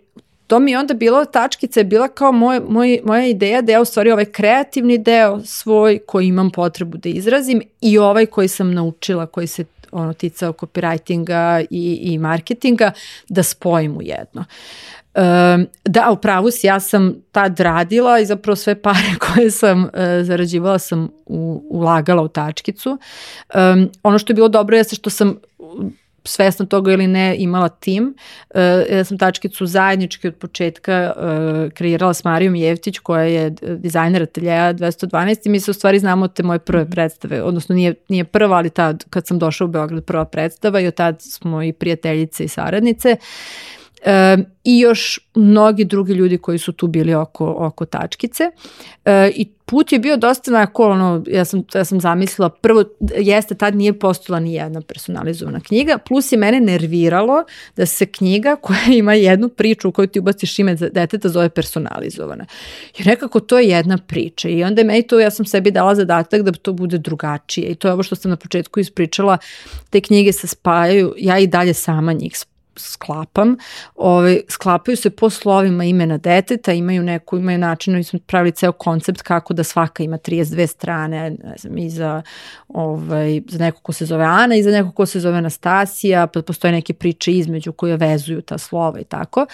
to 0.46 0.58
mi 0.58 0.70
je 0.70 0.78
onda 0.78 0.94
bilo, 0.94 1.24
tačkica 1.24 1.80
je 1.80 1.84
bila 1.84 2.08
kao 2.08 2.32
moj, 2.32 2.60
moj, 2.68 3.00
moja 3.04 3.26
ideja 3.26 3.62
da 3.62 3.72
ja 3.72 3.80
u 3.80 3.84
stvari 3.84 4.10
ovaj 4.10 4.24
kreativni 4.24 4.98
deo 4.98 5.40
svoj 5.44 5.98
koji 6.06 6.26
imam 6.26 6.50
potrebu 6.50 6.96
da 6.96 7.08
izrazim 7.08 7.62
i 7.80 7.98
ovaj 7.98 8.26
koji 8.26 8.48
sam 8.48 8.74
naučila, 8.74 9.26
koji 9.26 9.46
se 9.46 9.64
ono 9.92 10.12
ticao 10.12 10.52
copywritinga 10.52 11.66
i, 11.70 11.98
i 12.02 12.18
marketinga, 12.18 12.92
da 13.28 13.42
spojim 13.42 13.96
u 13.96 14.02
jedno. 14.02 14.44
Da, 15.84 16.10
u 16.10 16.16
pravu 16.16 16.50
si, 16.50 16.66
ja 16.66 16.80
sam 16.80 17.14
tad 17.32 17.60
radila 17.60 18.20
i 18.20 18.26
zapravo 18.26 18.56
sve 18.56 18.82
pare 18.82 19.14
koje 19.26 19.50
sam 19.50 19.82
uh, 19.82 19.90
zarađivala 20.22 20.78
sam 20.78 21.08
u, 21.26 21.66
ulagala 21.70 22.22
u 22.22 22.28
tačkicu. 22.28 22.98
Um, 23.54 23.90
ono 24.02 24.18
što 24.18 24.32
je 24.32 24.34
bilo 24.34 24.48
dobro 24.48 24.76
jeste 24.76 24.96
što 24.96 25.10
sam 25.10 25.36
svesno 26.24 26.66
toga 26.66 26.92
ili 26.92 27.06
ne 27.06 27.36
imala 27.38 27.68
tim. 27.68 28.14
Uh, 28.54 28.60
ja 28.90 29.04
sam 29.04 29.18
tačkicu 29.18 29.66
zajednički 29.66 30.28
od 30.28 30.34
početka 30.34 31.12
uh, 31.16 31.72
kreirala 31.72 32.14
s 32.14 32.24
Marijom 32.24 32.54
Jevtić 32.54 32.98
koja 32.98 33.22
je 33.22 33.50
dizajner 33.60 34.22
ateljeja 34.22 34.74
212 34.74 35.46
i 35.46 35.50
mi 35.50 35.60
se 35.60 35.70
u 35.70 35.74
stvari 35.74 35.98
znamo 35.98 36.28
te 36.28 36.42
moje 36.42 36.58
prve 36.58 36.82
mhm. 36.82 36.90
predstave, 36.90 37.42
odnosno 37.42 37.74
nije, 37.74 37.94
nije 38.08 38.24
prva, 38.24 38.56
ali 38.56 38.70
tad 38.70 39.04
kad 39.10 39.26
sam 39.26 39.38
došla 39.38 39.64
u 39.64 39.68
Beograd 39.68 40.04
prva 40.04 40.24
predstava 40.24 40.80
i 40.80 40.86
od 40.86 40.94
tad 40.94 41.22
smo 41.22 41.62
i 41.62 41.72
prijateljice 41.72 42.44
i 42.44 42.48
saradnice. 42.48 43.16
Uh, 43.20 43.83
e, 44.04 44.36
i 44.64 44.78
još 44.78 45.20
mnogi 45.34 45.84
drugi 45.84 46.12
ljudi 46.12 46.38
koji 46.38 46.58
su 46.58 46.72
tu 46.72 46.86
bili 46.86 47.14
oko, 47.14 47.54
oko 47.58 47.84
tačkice 47.84 48.44
e, 49.04 49.30
i 49.34 49.48
put 49.64 49.92
je 49.92 49.98
bio 49.98 50.16
dosta 50.16 50.50
onako, 50.50 50.88
ono, 50.88 51.24
ja 51.26 51.44
sam, 51.44 51.62
ja 51.74 51.84
sam 51.84 52.00
zamislila, 52.00 52.48
prvo, 52.48 52.84
jeste, 53.18 53.54
tad 53.54 53.76
nije 53.76 53.98
postula 53.98 54.40
ni 54.40 54.54
jedna 54.54 54.80
personalizovana 54.80 55.60
knjiga, 55.60 55.98
plus 55.98 56.32
je 56.32 56.38
mene 56.38 56.60
nerviralo 56.60 57.44
da 57.76 57.86
se 57.86 58.06
knjiga 58.06 58.56
koja 58.56 58.80
ima 58.92 59.14
jednu 59.14 59.48
priču 59.48 59.88
u 59.88 59.92
kojoj 59.92 60.06
ti 60.06 60.18
ubaciš 60.18 60.58
ime 60.58 60.74
deteta 60.74 61.28
zove 61.28 61.48
personalizovana. 61.48 62.46
Jer 62.98 63.06
nekako 63.06 63.40
to 63.40 63.58
je 63.58 63.68
jedna 63.68 63.98
priča 63.98 64.48
i 64.48 64.64
onda 64.64 64.80
je 64.80 64.84
meni 64.84 65.02
to, 65.02 65.20
ja 65.20 65.30
sam 65.30 65.46
sebi 65.46 65.70
dala 65.70 65.94
zadatak 65.94 66.42
da 66.42 66.52
to 66.52 66.72
bude 66.72 66.98
drugačije 66.98 67.68
i 67.68 67.74
to 67.74 67.88
je 67.88 67.92
ovo 67.92 68.02
što 68.02 68.16
sam 68.16 68.30
na 68.30 68.36
početku 68.36 68.80
ispričala, 68.80 69.38
te 69.90 70.00
knjige 70.00 70.32
se 70.32 70.46
spajaju, 70.46 71.14
ja 71.18 71.38
i 71.38 71.46
dalje 71.46 71.74
sama 71.74 72.12
njih 72.12 72.38
spajam 72.38 72.53
sklapam, 72.76 73.56
ove, 73.94 74.40
sklapaju 74.48 74.96
se 74.96 75.10
po 75.10 75.30
slovima 75.30 75.84
imena 75.84 76.18
deteta, 76.18 76.72
imaju 76.72 77.02
neku, 77.02 77.38
imaju 77.38 77.58
način, 77.58 77.96
mi 77.96 78.04
smo 78.04 78.18
pravili 78.26 78.52
ceo 78.52 78.72
koncept 78.72 79.22
kako 79.22 79.54
da 79.54 79.64
svaka 79.64 80.02
ima 80.02 80.18
32 80.18 80.66
strane, 80.66 81.30
ne 81.30 81.54
znam, 81.58 81.78
i 81.78 81.90
za, 81.90 82.22
ovaj, 82.68 83.40
za 83.48 83.58
neko 83.58 83.80
ko 83.80 83.92
se 83.92 84.06
zove 84.06 84.24
Ana 84.24 84.56
i 84.56 84.62
za 84.62 84.70
neko 84.70 84.92
ko 84.92 85.06
se 85.06 85.20
zove 85.20 85.38
Anastasija, 85.38 86.26
pa 86.26 86.42
postoje 86.42 86.72
neke 86.72 86.94
priče 86.94 87.32
između 87.32 87.72
koje 87.72 87.96
vezuju 87.96 88.42
ta 88.42 88.58
slova 88.58 89.00
i 89.00 89.04
tako. 89.04 89.46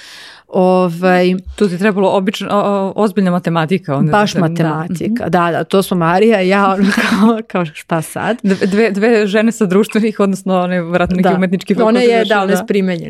Ovaj, 0.48 1.34
tu 1.56 1.68
ti 1.68 1.74
je 1.74 1.78
trebalo 1.78 2.08
obično, 2.08 2.48
o, 2.52 2.92
ozbiljna 2.96 3.30
matematika. 3.30 3.96
Onda 3.96 4.12
baš 4.12 4.34
da, 4.34 4.40
matematika, 4.40 5.28
da. 5.28 5.50
da, 5.50 5.50
da, 5.50 5.64
to 5.64 5.82
smo 5.82 5.96
Marija 5.96 6.42
i 6.42 6.48
ja, 6.48 6.68
ono 6.68 6.90
kao, 7.00 7.38
kao 7.48 7.64
šta 7.64 8.02
sad? 8.02 8.38
Dve, 8.42 8.90
dve 8.90 9.26
žene 9.26 9.52
sa 9.52 9.66
društvenih, 9.66 10.20
odnosno 10.20 10.60
one 10.60 10.82
vratno 10.82 11.16
neki 11.16 11.28
da. 11.28 11.34
umetnički 11.34 11.74
fakultet. 11.74 12.02
One 12.02 12.04
je, 12.04 12.24
da, 12.24 12.42
one 12.42 12.52
da. 12.52 12.56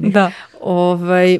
Primenjeni. 0.01 0.13
Da. 0.13 0.33
Ovaj, 0.61 1.39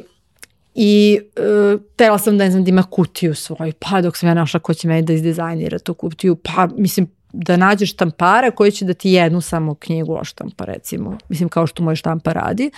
I 0.75 1.19
uh, 1.19 1.81
tela 1.95 2.17
sam 2.17 2.37
da 2.37 2.43
ne 2.43 2.51
znam 2.51 2.63
da 2.63 2.69
ima 2.69 2.83
kutiju 2.83 3.35
svoju, 3.35 3.73
pa 3.79 4.01
dok 4.01 4.17
sam 4.17 4.29
ja 4.29 4.33
našla 4.33 4.59
ko 4.59 4.73
će 4.73 4.87
meni 4.87 5.01
da 5.01 5.13
izdizajnira 5.13 5.79
tu 5.79 5.93
kutiju, 5.93 6.35
pa 6.35 6.67
mislim 6.77 7.07
da 7.33 7.57
nađeš 7.57 7.93
štampara 7.93 8.51
koji 8.51 8.71
će 8.71 8.85
da 8.85 8.93
ti 8.93 9.11
jednu 9.11 9.41
samo 9.41 9.75
knjigu 9.75 10.15
oštampa 10.15 10.65
recimo, 10.65 11.17
mislim 11.29 11.49
kao 11.49 11.67
što 11.67 11.83
moj 11.83 11.95
štampa 11.95 12.33
radi. 12.33 12.71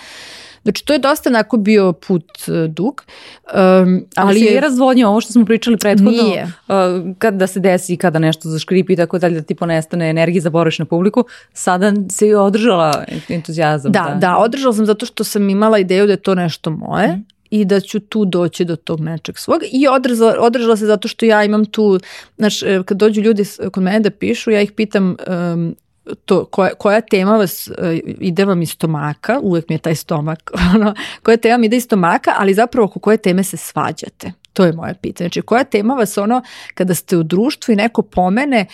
Znači 0.62 0.84
to 0.84 0.92
je 0.92 0.98
dosta 0.98 1.30
onako 1.30 1.56
bio 1.56 1.92
put 1.92 2.24
uh, 2.48 2.54
dug. 2.70 3.04
Um, 3.44 3.54
ali, 3.54 4.06
ali 4.16 4.40
je 4.40 4.60
razvodnio 4.60 5.08
ovo 5.08 5.20
što 5.20 5.32
smo 5.32 5.44
pričali 5.44 5.76
prethodno, 5.76 6.10
nije. 6.10 6.42
Uh, 6.42 7.16
kada 7.18 7.36
da 7.36 7.46
se 7.46 7.60
desi, 7.60 7.96
kada 7.96 8.18
nešto 8.18 8.48
zaškripi 8.48 8.92
i 8.92 8.96
tako 8.96 9.18
dalje, 9.18 9.34
da 9.34 9.42
ti 9.42 9.54
ponestane 9.54 10.10
energije, 10.10 10.40
zaboraviš 10.40 10.78
na 10.78 10.84
publiku, 10.84 11.24
sada 11.52 11.92
si 12.10 12.34
održala 12.34 13.04
entuzijazam. 13.28 13.92
Da, 13.92 14.00
da, 14.00 14.14
da, 14.14 14.36
održala 14.36 14.74
sam 14.74 14.86
zato 14.86 15.06
što 15.06 15.24
sam 15.24 15.50
imala 15.50 15.78
ideju 15.78 16.06
da 16.06 16.12
je 16.12 16.16
to 16.16 16.34
nešto 16.34 16.70
moje. 16.70 17.08
Mm 17.08 17.33
i 17.60 17.64
da 17.64 17.80
ću 17.80 18.00
tu 18.00 18.24
doći 18.24 18.64
do 18.64 18.76
tog 18.76 19.00
nečeg 19.00 19.38
svog 19.38 19.60
i 19.72 19.88
održala, 19.88 20.34
održala 20.40 20.76
se 20.76 20.86
zato 20.86 21.08
što 21.08 21.26
ja 21.26 21.44
imam 21.44 21.64
tu, 21.64 22.00
znaš, 22.36 22.62
e, 22.62 22.82
kad 22.84 22.96
dođu 22.98 23.20
ljudi 23.20 23.44
kod 23.72 23.82
mene 23.82 24.00
da 24.00 24.10
pišu, 24.10 24.50
ja 24.50 24.60
ih 24.60 24.72
pitam 24.72 25.16
um, 25.54 25.76
to, 26.24 26.44
koja, 26.44 26.74
koja 26.74 27.00
tema 27.00 27.36
vas 27.36 27.68
uh, 27.68 27.74
ide 28.04 28.44
vam 28.44 28.62
iz 28.62 28.70
stomaka, 28.70 29.40
uvek 29.42 29.68
mi 29.68 29.74
je 29.74 29.78
taj 29.78 29.94
stomak, 29.94 30.50
ono, 30.74 30.94
koja 31.22 31.36
tema 31.36 31.56
mi 31.58 31.66
ide 31.66 31.76
iz 31.76 31.84
stomaka, 31.84 32.34
ali 32.38 32.54
zapravo 32.54 32.86
oko 32.86 33.00
koje 33.00 33.16
teme 33.16 33.44
se 33.44 33.56
svađate. 33.56 34.32
To 34.52 34.64
je 34.64 34.72
moje 34.72 34.94
pitanje. 35.02 35.28
Znači, 35.28 35.42
koja 35.42 35.64
tema 35.64 35.94
vas 35.94 36.18
ono, 36.18 36.42
kada 36.74 36.94
ste 36.94 37.16
u 37.16 37.22
društvu 37.22 37.72
i 37.72 37.76
neko 37.76 38.02
pomene 38.02 38.66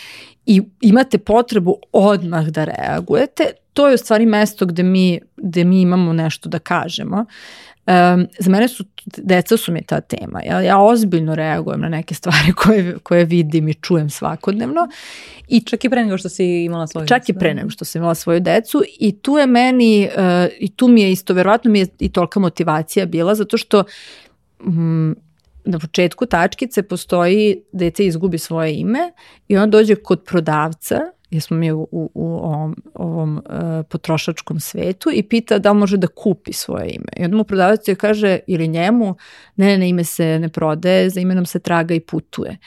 i 0.46 0.62
imate 0.80 1.18
potrebu 1.18 1.76
odmah 1.92 2.46
da 2.46 2.64
reagujete, 2.64 3.44
to 3.72 3.88
je 3.88 3.94
u 3.94 3.98
stvari 3.98 4.26
mesto 4.26 4.66
gde 4.66 4.82
mi, 4.82 5.20
gde 5.36 5.64
mi 5.64 5.80
imamo 5.80 6.12
nešto 6.12 6.48
da 6.48 6.58
kažemo. 6.58 7.24
Um, 7.90 8.26
za 8.38 8.50
mene 8.50 8.68
su, 8.68 8.84
deca 9.16 9.56
su 9.56 9.72
mi 9.72 9.82
ta 9.82 10.00
tema. 10.00 10.40
Ja, 10.46 10.60
ja 10.60 10.78
ozbiljno 10.78 11.34
reagujem 11.34 11.80
na 11.80 11.88
neke 11.88 12.14
stvari 12.14 12.52
koje, 12.64 12.98
koje 12.98 13.24
vidim 13.24 13.68
i 13.68 13.74
čujem 13.74 14.10
svakodnevno. 14.10 14.88
I 15.48 15.60
čak 15.60 15.84
i 15.84 15.90
pre 15.90 16.04
nego 16.04 16.18
što 16.18 16.28
si 16.28 16.64
imala 16.64 16.86
svoju 16.86 17.06
Čak 17.06 17.22
decu. 17.22 17.32
i 17.32 17.38
pre 17.38 17.54
nego 17.54 17.70
što 17.70 17.84
sam 17.84 18.00
imala 18.00 18.14
svoju 18.14 18.40
decu 18.40 18.82
i 19.00 19.12
tu 19.12 19.38
je 19.38 19.46
meni, 19.46 20.08
uh, 20.16 20.48
i 20.60 20.76
tu 20.76 20.88
mi 20.88 21.02
je 21.02 21.12
isto, 21.12 21.34
verovatno 21.34 21.70
mi 21.70 21.78
je 21.78 21.86
i 21.98 22.08
tolika 22.08 22.40
motivacija 22.40 23.06
bila, 23.06 23.34
zato 23.34 23.56
što 23.56 23.84
um, 24.64 25.16
na 25.64 25.78
početku 25.78 26.26
tačkice 26.26 26.82
postoji 26.82 27.62
dete 27.72 28.06
izgubi 28.06 28.38
svoje 28.38 28.74
ime 28.74 29.12
i 29.48 29.56
on 29.56 29.70
dođe 29.70 29.94
kod 29.94 30.24
prodavca 30.24 31.00
jer 31.30 31.42
smo 31.42 31.56
mi 31.56 31.72
u, 31.72 31.88
u, 31.90 32.10
u 32.14 32.26
ovom, 32.26 32.82
ovom 32.94 33.36
uh, 33.36 33.42
potrošačkom 33.88 34.60
svetu 34.60 35.10
i 35.14 35.22
pita 35.22 35.58
da 35.58 35.72
može 35.72 35.96
da 35.96 36.06
kupi 36.06 36.52
svoje 36.52 36.90
ime. 36.90 37.12
I 37.16 37.24
onda 37.24 37.36
mu 37.36 37.44
prodavac 37.44 37.88
je 37.88 37.94
kaže 37.94 38.38
ili 38.46 38.68
njemu, 38.68 39.16
ne, 39.56 39.78
ne, 39.78 39.88
ime 39.88 40.04
se 40.04 40.38
ne 40.38 40.48
prodaje, 40.48 41.10
za 41.10 41.20
imenom 41.20 41.46
se 41.46 41.58
traga 41.58 41.94
i 41.94 42.00
putuje. 42.00 42.58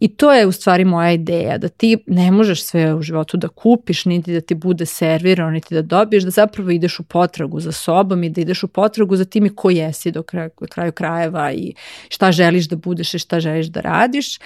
I 0.00 0.08
to 0.08 0.32
je 0.32 0.46
u 0.46 0.52
stvari 0.52 0.84
moja 0.84 1.12
ideja, 1.12 1.58
da 1.58 1.68
ti 1.68 1.96
ne 2.06 2.30
možeš 2.30 2.64
sve 2.64 2.94
u 2.94 3.02
životu 3.02 3.36
da 3.36 3.48
kupiš, 3.48 4.04
niti 4.04 4.32
da 4.32 4.40
ti 4.40 4.54
bude 4.54 4.86
servirano, 4.86 5.50
niti 5.50 5.74
da 5.74 5.82
dobiješ, 5.82 6.24
da 6.24 6.30
zapravo 6.30 6.70
ideš 6.70 7.00
u 7.00 7.02
potragu 7.02 7.60
za 7.60 7.72
sobom 7.72 8.24
i 8.24 8.30
da 8.30 8.40
ideš 8.40 8.62
u 8.62 8.68
potragu 8.68 9.16
za 9.16 9.24
tim 9.24 9.46
i 9.46 9.54
ko 9.56 9.70
jesi 9.70 10.10
do 10.10 10.22
kraju, 10.22 10.50
kraju 10.70 10.92
krajeva 10.92 11.52
i 11.52 11.74
šta 12.08 12.32
želiš 12.32 12.68
da 12.68 12.76
budeš 12.76 13.14
i 13.14 13.18
šta 13.18 13.40
želiš 13.40 13.66
da 13.66 13.80
radiš. 13.80 14.38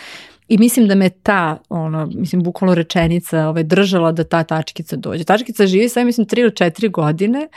I 0.48 0.58
mislim 0.58 0.88
da 0.88 0.94
me 0.94 1.08
ta, 1.10 1.58
ono, 1.68 2.06
mislim, 2.14 2.42
bukvalno 2.42 2.74
rečenica 2.74 3.48
ovaj, 3.48 3.62
držala 3.62 4.12
da 4.12 4.24
ta 4.24 4.42
tačkica 4.44 4.96
dođe. 4.96 5.24
Tačkica 5.24 5.66
živi 5.66 5.88
sve, 5.88 6.04
mislim, 6.04 6.26
tri 6.26 6.40
ili 6.40 6.56
četiri 6.56 6.88
godine. 6.88 7.48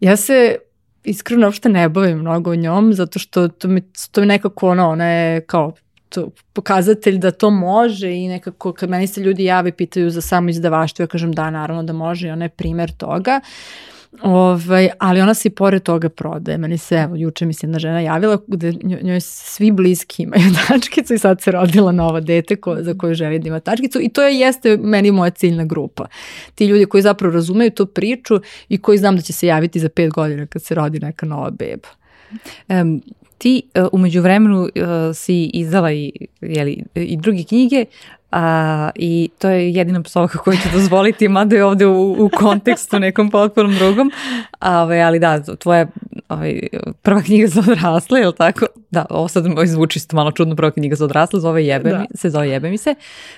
Ja 0.00 0.16
se 0.16 0.56
iskreno 1.04 1.46
uopšte 1.46 1.68
ne 1.68 1.88
bavim 1.88 2.18
mnogo 2.18 2.50
o 2.50 2.54
njom, 2.54 2.94
zato 2.94 3.18
što 3.18 3.48
to 3.48 3.68
mi, 3.68 3.82
to 4.12 4.20
mi 4.20 4.26
nekako 4.26 4.70
ono, 4.70 4.88
ona 4.88 5.06
je 5.06 5.40
kao 5.40 5.72
to, 6.08 6.30
pokazatelj 6.52 7.18
da 7.18 7.30
to 7.30 7.50
može 7.50 8.12
i 8.12 8.28
nekako 8.28 8.72
kad 8.72 8.90
meni 8.90 9.06
se 9.06 9.20
ljudi 9.20 9.44
jave 9.44 9.72
pitaju 9.72 10.10
za 10.10 10.20
samo 10.20 10.48
izdavaštvo, 10.48 11.02
ja 11.02 11.06
kažem 11.06 11.32
da, 11.32 11.50
naravno 11.50 11.82
da 11.82 11.92
može 11.92 12.28
i 12.28 12.30
ona 12.30 12.44
je 12.44 12.48
primer 12.48 12.92
toga. 12.92 13.40
Uh, 13.42 13.91
Ovaj, 14.20 14.88
ali 14.98 15.20
ona 15.20 15.34
se 15.34 15.48
i 15.48 15.52
pored 15.52 15.82
toga 15.82 16.08
prodaje. 16.08 16.58
Meni 16.58 16.78
se, 16.78 16.96
evo, 16.96 17.16
juče 17.16 17.46
mi 17.46 17.52
se 17.52 17.66
jedna 17.66 17.78
žena 17.78 18.00
javila 18.00 18.38
gde 18.46 18.72
njoj 18.82 19.20
svi 19.20 19.70
bliski 19.70 20.22
imaju 20.22 20.44
tačkicu 20.68 21.14
i 21.14 21.18
sad 21.18 21.40
se 21.40 21.50
rodila 21.50 21.92
nova 21.92 22.20
dete 22.20 22.56
ko, 22.56 22.76
za 22.80 22.94
koju 22.94 23.14
želi 23.14 23.38
da 23.38 23.48
ima 23.48 23.60
tačkicu 23.60 24.00
i 24.00 24.08
to 24.08 24.22
je 24.22 24.38
jeste 24.40 24.76
meni 24.76 25.10
moja 25.10 25.30
ciljna 25.30 25.64
grupa. 25.64 26.06
Ti 26.54 26.66
ljudi 26.66 26.86
koji 26.86 27.02
zapravo 27.02 27.34
razumeju 27.34 27.70
tu 27.70 27.86
priču 27.86 28.40
i 28.68 28.78
koji 28.78 28.98
znam 28.98 29.16
da 29.16 29.22
će 29.22 29.32
se 29.32 29.46
javiti 29.46 29.80
za 29.80 29.88
pet 29.88 30.10
godina 30.10 30.46
kad 30.46 30.62
se 30.62 30.74
rodi 30.74 30.98
neka 30.98 31.26
nova 31.26 31.50
beba. 31.50 31.88
Um, 32.68 33.02
ti 33.38 33.62
uh, 33.74 33.86
umeđu 33.92 34.20
vremenu 34.20 34.60
uh, 34.62 34.70
si 35.14 35.44
izdala 35.44 35.92
i, 35.92 36.12
jeli, 36.40 36.84
i 36.94 37.16
druge 37.16 37.44
knjige, 37.44 37.84
A, 38.32 38.90
I 38.94 39.30
to 39.38 39.48
je 39.48 39.70
jedina 39.70 40.02
psovka 40.02 40.38
koju 40.38 40.56
ću 40.56 40.68
dozvoliti, 40.72 41.28
mada 41.28 41.56
je 41.56 41.64
ovde 41.64 41.86
u, 41.86 42.24
u 42.24 42.30
kontekstu 42.38 42.98
nekom 42.98 43.30
potpunom 43.30 43.74
drugom. 43.74 44.12
A, 44.58 44.82
ovaj, 44.82 45.02
ali 45.02 45.18
da, 45.18 45.42
tvoja 45.56 45.86
ovaj, 46.28 46.60
prva 47.02 47.22
knjiga 47.22 47.46
za 47.46 47.60
odrasle, 47.60 48.20
je 48.20 48.26
li 48.26 48.34
tako? 48.34 48.66
Da, 48.90 49.06
ovo 49.10 49.28
sad 49.28 49.44
zvuči 49.64 49.98
isto 49.98 50.16
malo 50.16 50.30
čudno, 50.32 50.56
prva 50.56 50.70
knjiga 50.70 50.96
za 50.96 51.04
odrasle, 51.04 51.40
zove 51.40 51.66
Jebe 51.66 51.90
da. 51.90 51.98
mi, 51.98 52.06
se 52.14 52.30
zove 52.30 52.48
Jebe 52.48 52.70
mi 52.70 52.78
se. 52.78 52.94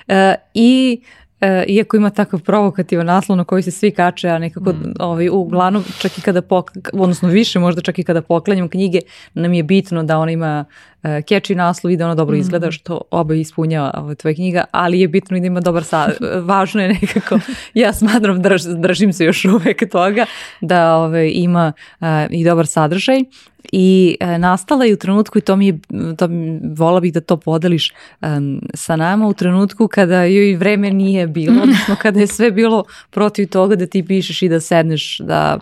E, 0.09 0.35
I 0.55 1.01
e, 1.41 1.65
iako 1.69 1.97
ima 1.97 2.11
takav 2.11 2.41
provokativan 2.41 3.07
naslov 3.07 3.39
na 3.39 3.45
koji 3.45 3.63
se 3.63 3.71
svi 3.71 3.91
kače, 3.91 4.29
a 4.29 4.39
nekako 4.39 4.73
mm. 4.73 4.95
ovaj, 4.99 5.29
uglavnom 5.29 5.85
čak 5.99 6.19
i 6.19 6.21
kada, 6.21 6.43
pok, 6.43 6.71
odnosno 6.93 7.29
više 7.29 7.59
možda 7.59 7.83
čak 7.83 7.99
i 7.99 8.05
kada 8.05 8.23
poklanjam 8.23 8.69
knjige, 8.69 8.99
nam 9.35 9.53
je 9.53 9.63
bitno 9.63 10.03
da 10.03 10.19
ona 10.19 10.33
ima 10.33 10.65
uh, 11.05 11.11
catchy 11.11 11.55
naslov 11.55 11.91
i 11.91 11.97
da 11.97 12.05
ona 12.05 12.15
dobro 12.15 12.37
mm. 12.37 12.41
izgleda, 12.41 12.71
što 12.71 13.01
oba 13.11 13.35
ispunjava 13.35 13.91
ovaj, 13.97 14.15
tvoja 14.15 14.35
knjiga, 14.35 14.65
ali 14.71 15.01
je 15.01 15.09
bitno 15.09 15.37
i 15.37 15.41
da 15.41 15.47
ima 15.47 15.61
dobar 15.61 15.85
sad. 15.85 16.17
Važno 16.49 16.83
je 16.83 16.89
nekako, 16.89 17.39
ja 17.75 17.93
smatram, 17.93 18.43
drž, 18.43 18.63
držim 18.63 19.13
se 19.13 19.25
još 19.25 19.45
uvek 19.45 19.91
toga, 19.91 20.27
da 20.61 20.97
ovaj, 20.97 21.31
ima 21.35 21.73
uh, 22.01 22.07
i 22.31 22.45
dobar 22.45 22.67
sadržaj 22.67 23.25
i 23.73 24.17
e, 24.21 24.39
nastala 24.39 24.85
je 24.85 24.95
u 24.95 24.97
trenutku 24.97 25.39
i 25.39 25.41
to 25.41 25.57
mi 25.57 25.67
je, 25.67 25.79
to, 26.19 26.29
vola 26.77 27.01
bih 27.01 27.13
da 27.13 27.21
to 27.21 27.37
podeliš 27.37 27.93
um, 28.21 28.61
sa 28.75 28.97
nama 28.97 29.29
u 29.29 29.35
trenutku 29.35 29.89
kada 29.89 30.25
joj 30.25 30.57
vreme 30.57 30.91
nije 30.91 31.27
bilo, 31.27 31.63
odnosno 31.63 31.97
kada 32.03 32.21
je 32.21 32.27
sve 32.27 32.51
bilo 32.51 32.85
protiv 33.11 33.49
toga 33.49 33.77
da 33.77 33.87
ti 33.87 34.07
pišeš 34.07 34.43
i 34.43 34.49
da 34.49 34.61
sedneš 34.61 35.19
da, 35.19 35.59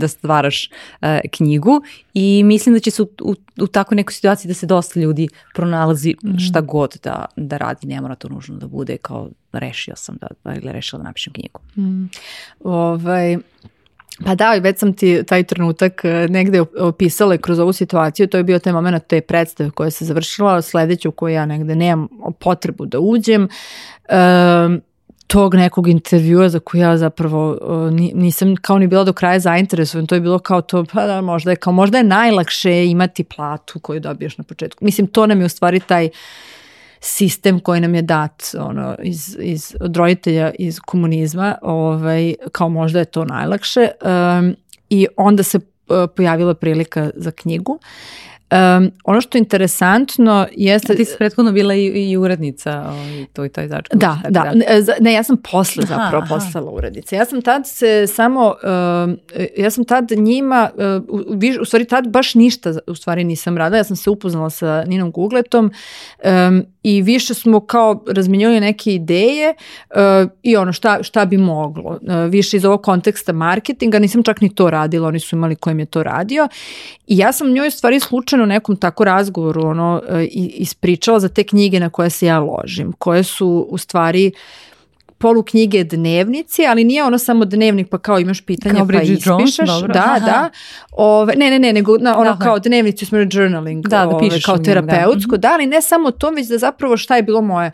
da 0.00 0.08
stvaraš 0.08 0.70
uh, 1.00 1.08
knjigu 1.32 1.82
i 2.14 2.42
mislim 2.44 2.74
da 2.74 2.80
će 2.80 2.90
se 2.90 3.02
u, 3.02 3.08
u, 3.22 3.34
u 3.60 3.66
tako 3.66 3.94
nekoj 3.94 4.12
situaciji 4.12 4.48
da 4.48 4.54
se 4.54 4.66
dosta 4.76 5.00
ljudi 5.00 5.28
pronalazi 5.54 6.14
mhm. 6.24 6.38
šta 6.38 6.60
god 6.60 6.98
da, 7.02 7.24
da 7.36 7.56
radi, 7.56 7.86
ne 7.86 8.00
mora 8.00 8.14
to 8.14 8.28
nužno 8.28 8.56
da 8.56 8.66
bude 8.66 8.96
kao 8.96 9.28
rešio 9.52 9.96
sam 9.96 10.16
da, 10.20 10.54
ili 10.54 10.72
rešila 10.72 11.02
da 11.02 11.08
napišem 11.08 11.32
knjigu. 11.32 11.60
Mm. 11.76 12.08
Ovaj, 12.64 13.38
Pa 14.24 14.34
da, 14.34 14.54
i 14.56 14.60
već 14.60 14.78
sam 14.78 14.92
ti 14.92 15.22
taj 15.26 15.44
trenutak 15.44 16.04
e, 16.04 16.26
negde 16.30 16.60
opisala 16.80 17.36
kroz 17.36 17.58
ovu 17.58 17.72
situaciju, 17.72 18.26
to 18.26 18.36
je 18.36 18.44
bio 18.44 18.58
taj 18.58 18.72
moment 18.72 19.06
te 19.06 19.20
predstave 19.20 19.70
koja 19.70 19.90
se 19.90 20.04
završila, 20.04 20.62
sledeću 20.62 21.10
koju 21.10 21.34
ja 21.34 21.46
negde 21.46 21.76
nemam 21.76 22.08
potrebu 22.38 22.86
da 22.86 22.98
uđem, 23.00 23.42
um, 23.42 24.80
tog 25.26 25.54
nekog 25.54 25.88
intervjua 25.88 26.48
za 26.48 26.58
koju 26.58 26.80
ja 26.80 26.96
zapravo 26.96 27.58
nisam 28.14 28.56
kao 28.56 28.78
ni 28.78 28.86
bila 28.86 29.04
do 29.04 29.12
kraja 29.12 29.38
zainteresovan, 29.38 30.06
to 30.06 30.14
je 30.14 30.20
bilo 30.20 30.38
kao 30.38 30.62
to, 30.62 30.84
pa 30.92 31.06
da, 31.06 31.20
možda 31.20 31.50
je, 31.50 31.56
kao 31.56 31.72
možda 31.72 31.98
je 31.98 32.04
najlakše 32.04 32.86
imati 32.86 33.24
platu 33.24 33.80
koju 33.80 34.00
dobiješ 34.00 34.38
na 34.38 34.44
početku. 34.44 34.84
Mislim, 34.84 35.06
to 35.06 35.26
nam 35.26 35.40
je 35.40 35.46
u 35.46 35.48
stvari 35.48 35.80
taj 35.80 36.08
sistem 37.00 37.60
koji 37.60 37.80
nam 37.80 37.94
je 37.94 38.02
dat 38.02 38.42
ono, 38.58 38.96
iz, 39.02 39.36
iz, 39.40 39.76
od 39.80 39.96
roditelja 39.96 40.52
iz 40.58 40.80
komunizma, 40.80 41.54
ovaj, 41.62 42.34
kao 42.52 42.68
možda 42.68 42.98
je 42.98 43.04
to 43.04 43.24
najlakše. 43.24 43.88
Um, 44.40 44.56
I 44.90 45.06
onda 45.16 45.42
se 45.42 45.58
uh, 45.58 45.96
pojavila 46.16 46.54
prilika 46.54 47.10
za 47.14 47.30
knjigu. 47.30 47.78
Um, 48.50 48.90
ono 49.04 49.20
što 49.20 49.38
je 49.38 49.40
interesantno 49.40 50.46
jeste... 50.52 50.92
A 50.92 50.96
ti 50.96 51.04
si 51.04 51.14
prethodno 51.18 51.52
bila 51.52 51.74
i, 51.74 51.84
i 51.86 52.16
urednica 52.16 52.84
ovaj, 52.88 53.26
to 53.32 53.44
i 53.44 53.48
taj 53.48 53.68
začin. 53.68 53.98
Da, 53.98 54.18
da. 54.28 54.52
da. 54.54 54.94
Ne, 55.00 55.12
ja 55.12 55.22
sam 55.22 55.36
posle 55.50 55.84
zapravo 55.86 56.22
aha, 56.22 56.34
postala 56.34 56.70
urednica. 56.70 57.16
Ja 57.16 57.24
sam 57.24 57.42
tad 57.42 57.62
se 57.68 58.06
samo, 58.06 58.46
uh, 58.46 59.40
ja 59.56 59.70
sam 59.70 59.84
tad 59.84 60.10
njima, 60.16 60.70
uh, 60.74 61.20
u, 61.20 61.60
u 61.60 61.64
stvari 61.64 61.84
tad 61.84 62.08
baš 62.08 62.34
ništa 62.34 62.72
u 62.86 62.94
stvari 62.94 63.24
nisam 63.24 63.56
radila. 63.56 63.76
Ja 63.76 63.84
sam 63.84 63.96
se 63.96 64.10
upoznala 64.10 64.50
sa 64.50 64.84
Ninom 64.86 65.10
Gugletom 65.10 65.70
um, 66.24 66.64
i 66.82 67.02
više 67.02 67.34
smo 67.34 67.60
kao 67.60 68.04
razminjali 68.08 68.60
neke 68.60 68.94
ideje 68.94 69.54
uh, 69.90 70.30
i 70.42 70.56
ono 70.56 70.72
šta, 70.72 71.02
šta 71.02 71.24
bi 71.24 71.36
moglo. 71.36 71.90
Uh, 71.90 72.30
više 72.30 72.56
iz 72.56 72.64
ovog 72.64 72.82
konteksta 72.82 73.32
marketinga, 73.32 73.98
nisam 73.98 74.22
čak 74.22 74.40
ni 74.40 74.54
to 74.54 74.70
radila, 74.70 75.08
oni 75.08 75.20
su 75.20 75.36
imali 75.36 75.56
kojem 75.56 75.78
je 75.78 75.86
to 75.86 76.02
radio. 76.02 76.48
I 77.06 77.18
ja 77.18 77.32
sam 77.32 77.52
njoj 77.52 77.70
stvari 77.70 78.00
slučajno 78.00 78.35
u 78.42 78.46
nekom 78.46 78.76
tako 78.76 79.04
razgovoru 79.04 79.62
ono, 79.62 80.02
uh, 80.08 80.20
ispričala 80.32 81.20
za 81.20 81.28
te 81.28 81.44
knjige 81.44 81.80
na 81.80 81.90
koje 81.90 82.10
se 82.10 82.26
ja 82.26 82.38
ložim, 82.38 82.92
koje 82.92 83.22
su 83.22 83.66
u 83.70 83.78
stvari 83.78 84.32
polu 85.18 85.42
knjige 85.42 85.84
dnevnici, 85.84 86.66
ali 86.66 86.84
nije 86.84 87.04
ono 87.04 87.18
samo 87.18 87.44
dnevnik 87.44 87.88
pa 87.88 87.98
kao 87.98 88.18
imaš 88.18 88.40
pitanja 88.40 88.74
kao 88.74 88.86
pa 88.86 89.02
ispišeš. 89.02 89.26
Jones, 89.26 89.56
dobro. 89.56 89.92
Da, 89.92 90.04
Aha. 90.16 90.26
da. 90.26 90.50
Ove, 90.92 91.34
ne, 91.36 91.50
ne, 91.50 91.58
ne, 91.58 91.72
nego 91.72 91.98
na, 91.98 92.18
ono 92.18 92.30
Aha. 92.30 92.44
kao 92.44 92.58
dnevnici 92.58 93.06
smo 93.06 93.18
journaling, 93.18 93.86
da, 93.86 94.06
da 94.06 94.18
pišeš 94.18 94.44
kao 94.44 94.56
da. 94.56 94.62
terapeutsko, 94.62 95.36
da. 95.36 95.48
da, 95.48 95.54
ali 95.54 95.66
ne 95.66 95.82
samo 95.82 96.10
to, 96.10 96.30
već 96.30 96.48
da 96.48 96.58
zapravo 96.58 96.96
šta 96.96 97.16
je 97.16 97.22
bilo 97.22 97.40
moje 97.40 97.72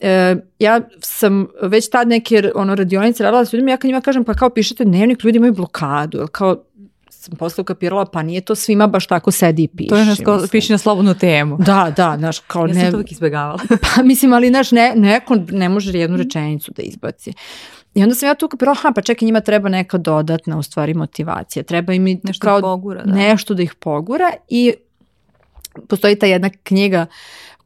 e, 0.00 0.36
ja 0.58 0.80
sam 1.00 1.46
već 1.62 1.90
tad 1.90 2.08
neke 2.08 2.50
ono 2.54 2.74
radionice 2.74 3.22
radila 3.22 3.44
s 3.44 3.52
ljudima, 3.52 3.70
ja 3.70 3.76
kad 3.76 3.88
njima 3.88 4.00
kažem 4.00 4.24
pa 4.24 4.34
kao 4.34 4.50
pišete 4.50 4.84
dnevnik, 4.84 5.24
ljudi 5.24 5.36
imaju 5.36 5.52
blokadu, 5.52 6.26
kao 6.32 6.56
sam 7.20 7.36
posle 7.36 7.62
ukapirala, 7.62 8.04
pa 8.04 8.22
nije 8.22 8.40
to 8.40 8.54
svima 8.54 8.86
baš 8.86 9.06
tako 9.06 9.30
sedi 9.30 9.62
i 9.62 9.68
piši. 9.68 9.88
To 9.88 9.96
je 9.96 10.04
nešto, 10.04 10.46
piši 10.50 10.72
na 10.72 10.78
slobodnu 10.78 11.14
temu. 11.14 11.56
Da, 11.56 11.92
da, 11.96 12.16
znaš, 12.18 12.38
kao 12.38 12.66
ja 12.66 12.74
ne... 12.74 12.80
Ja 12.80 12.84
sam 12.84 12.90
to 12.90 12.96
uvijek 12.96 13.12
izbegavala. 13.12 13.58
pa 13.96 14.02
mislim, 14.02 14.32
ali 14.32 14.48
znaš, 14.48 14.70
ne, 14.70 14.92
neko 14.96 15.36
ne 15.50 15.68
može 15.68 15.98
jednu 15.98 16.16
rečenicu 16.16 16.72
da 16.76 16.82
izbaci. 16.82 17.32
I 17.94 18.02
onda 18.02 18.14
sam 18.14 18.28
ja 18.28 18.34
tu 18.34 18.46
ukapirala, 18.46 18.76
ha, 18.76 18.92
pa 18.94 19.02
čekaj, 19.02 19.26
njima 19.26 19.40
treba 19.40 19.68
neka 19.68 19.98
dodatna, 19.98 20.58
u 20.58 20.62
stvari, 20.62 20.94
motivacija. 20.94 21.62
Treba 21.62 21.92
im 21.92 22.20
nešto 22.22 22.44
kao, 22.44 22.60
pogura, 22.60 23.02
da. 23.04 23.12
nešto 23.12 23.54
da 23.54 23.62
ih 23.62 23.74
pogura 23.74 24.32
i 24.48 24.74
postoji 25.88 26.18
ta 26.18 26.26
jedna 26.26 26.50
knjiga 26.62 27.06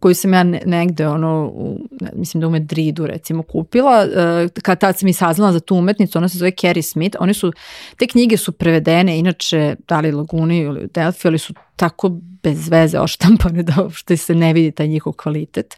koju 0.04 0.14
sam 0.14 0.34
ja 0.34 0.42
negde 0.44 1.08
ono, 1.08 1.50
u, 1.54 1.78
mislim 2.14 2.40
da 2.40 2.46
u 2.46 2.50
Madridu 2.50 3.06
recimo 3.06 3.42
kupila, 3.42 4.06
uh, 4.06 4.50
kad 4.62 4.80
tad 4.80 4.98
sam 4.98 5.08
i 5.08 5.12
saznala 5.12 5.52
za 5.52 5.60
tu 5.60 5.76
umetnicu, 5.76 6.18
ona 6.18 6.28
se 6.28 6.38
zove 6.38 6.50
Carrie 6.50 6.82
Smith, 6.82 7.16
one 7.20 7.34
su, 7.34 7.52
te 7.96 8.06
knjige 8.06 8.36
su 8.36 8.52
prevedene, 8.52 9.18
inače 9.18 9.76
da 9.88 10.00
li 10.00 10.12
Laguni 10.12 10.58
ili 10.58 10.88
Delphi, 10.94 11.28
ali 11.28 11.38
su 11.38 11.54
tako 11.76 12.08
bez 12.42 12.68
veze 12.68 12.98
oštampane 12.98 13.62
da 13.62 13.82
uopšte 13.82 14.16
se 14.16 14.34
ne 14.34 14.52
vidi 14.52 14.72
taj 14.72 14.88
njihov 14.88 15.12
kvalitet. 15.12 15.76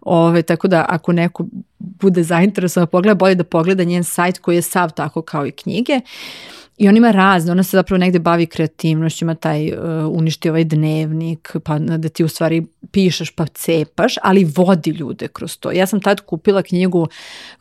Ove, 0.00 0.42
tako 0.42 0.68
da 0.68 0.86
ako 0.88 1.12
neko 1.12 1.46
bude 1.78 2.22
zainteresovan 2.22 2.86
da 2.86 2.90
pogleda, 2.90 3.14
bolje 3.14 3.34
da 3.34 3.44
pogleda 3.44 3.84
njen 3.84 4.04
sajt 4.04 4.38
koji 4.38 4.56
je 4.56 4.62
sav 4.62 4.90
tako 4.90 5.22
kao 5.22 5.46
i 5.46 5.52
knjige. 5.52 5.94
Uh, 5.94 6.63
I 6.76 6.88
on 6.88 6.96
ima 6.96 7.10
razne, 7.10 7.52
ona 7.52 7.62
se 7.62 7.76
zapravo 7.76 7.98
negde 7.98 8.18
bavi 8.18 8.46
kreativnošću, 8.46 9.24
ima 9.24 9.34
taj 9.34 9.72
uh, 9.72 9.78
uništi 10.10 10.50
ovaj 10.50 10.64
dnevnik, 10.64 11.56
pa 11.64 11.78
da 11.78 12.08
ti 12.08 12.24
u 12.24 12.28
stvari 12.28 12.66
pišeš 12.90 13.30
pa 13.30 13.46
cepaš, 13.46 14.14
ali 14.22 14.52
vodi 14.56 14.90
ljude 14.90 15.28
kroz 15.28 15.58
to. 15.58 15.72
Ja 15.72 15.86
sam 15.86 16.00
tad 16.00 16.20
kupila 16.20 16.62
knjigu 16.62 17.08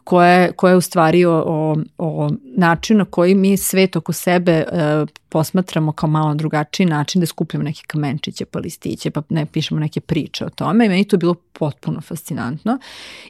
koja, 0.03 0.51
koja 0.51 0.72
je 0.72 0.78
u 0.78 0.82
stvari 0.82 1.26
o, 1.26 1.43
o, 1.45 1.78
o 1.97 2.30
načinu 2.57 2.97
na 2.97 3.05
koji 3.05 3.36
mi 3.36 3.57
svet 3.57 3.95
oko 3.95 4.14
sebe 4.14 4.64
uh, 4.72 5.09
posmatramo 5.30 5.91
kao 5.91 6.09
malo 6.09 6.34
drugačiji 6.36 6.86
način 6.86 7.20
da 7.20 7.26
skupljamo 7.26 7.64
neke 7.64 7.82
kamenčiće 7.88 8.45
pa 8.45 8.59
listiće 8.59 9.11
pa 9.11 9.22
ne 9.30 9.45
pišemo 9.45 9.80
neke 9.80 9.99
priče 9.99 10.45
o 10.45 10.49
tome 10.49 10.86
i 10.86 10.89
meni 10.89 11.07
to 11.07 11.18
bilo 11.18 11.36
potpuno 11.53 12.01
fascinantno. 12.01 12.80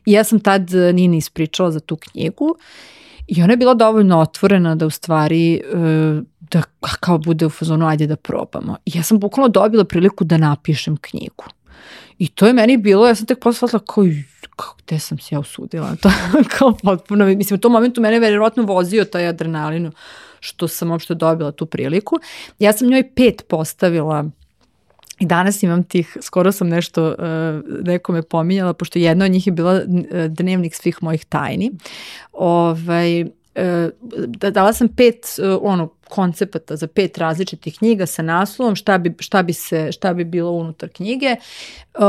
I 0.06 0.12
ja 0.12 0.24
sam 0.24 0.40
tad 0.40 0.74
uh, 0.74 0.96
Nini 0.96 1.18
ispričala 1.18 1.72
za 1.72 1.80
tu 1.80 1.96
knjigu 1.96 2.56
I 3.28 3.44
ona 3.44 3.54
je 3.54 3.58
bila 3.58 3.74
dovoljno 3.74 4.20
otvorena 4.20 4.76
da 4.76 4.86
u 4.86 4.90
stvari 4.90 5.56
e, 5.56 5.62
da 6.40 6.62
kao 7.00 7.18
bude 7.18 7.46
u 7.46 7.50
fazonu 7.50 7.88
ajde 7.88 8.08
da 8.08 8.16
probamo. 8.16 8.78
I 8.86 8.92
ja 8.96 9.04
sam 9.04 9.20
bukvalno 9.20 9.50
dobila 9.50 9.84
priliku 9.84 10.24
da 10.24 10.38
napišem 10.38 10.98
knjigu. 10.98 11.44
I 12.20 12.28
to 12.28 12.48
je 12.48 12.54
meni 12.54 12.78
bilo, 12.78 13.08
ja 13.08 13.16
sam 13.16 13.26
tek 13.26 13.40
posle 13.40 13.70
kao, 13.70 14.04
kao 14.56 14.76
gde 14.86 15.00
sam 15.00 15.20
se 15.20 15.36
ja 15.36 15.40
usudila. 15.40 15.96
To 16.02 16.10
kao 16.58 16.74
potpuno, 16.84 17.26
mislim 17.26 17.56
u 17.56 17.62
tom 17.62 17.72
momentu 17.72 18.02
mene 18.02 18.16
je 18.16 18.20
verovatno 18.20 18.64
vozio 18.64 19.06
taj 19.06 19.28
adrenalinu 19.28 19.92
što 20.40 20.68
sam 20.68 20.92
uopšte 20.92 21.16
dobila 21.16 21.52
tu 21.52 21.66
priliku. 21.66 22.16
Ja 22.60 22.74
sam 22.74 22.88
njoj 22.88 23.10
pet 23.16 23.46
postavila 23.48 24.26
I 25.24 25.26
danas 25.26 25.64
imam 25.64 25.84
tih, 25.84 26.18
skoro 26.22 26.52
sam 26.52 26.70
nešto 26.70 27.08
uh, 27.08 27.16
nekome 27.86 28.22
pominjala, 28.22 28.74
pošto 28.74 29.00
jedna 29.00 29.26
od 29.26 29.32
njih 29.32 29.48
je 29.48 29.54
bila 29.54 29.76
e, 29.76 30.28
dnevnik 30.28 30.76
svih 30.76 30.98
mojih 31.02 31.26
tajni. 31.26 31.72
Ovaj, 32.34 33.22
uh, 33.22 33.30
dala 34.52 34.74
sam 34.74 34.88
pet 34.88 35.26
uh, 35.40 35.60
ono, 35.62 35.88
koncepata 36.10 36.76
za 36.76 36.88
pet 36.88 37.18
različitih 37.18 37.78
knjiga 37.78 38.06
sa 38.06 38.22
naslovom 38.22 38.76
šta 38.76 38.98
bi, 38.98 39.14
šta 39.20 39.44
bi, 39.44 39.54
se, 39.54 39.92
šta 39.92 40.14
bi 40.14 40.24
bilo 40.24 40.52
unutar 40.52 40.90
knjige. 40.90 41.36
Uh, 41.96 42.04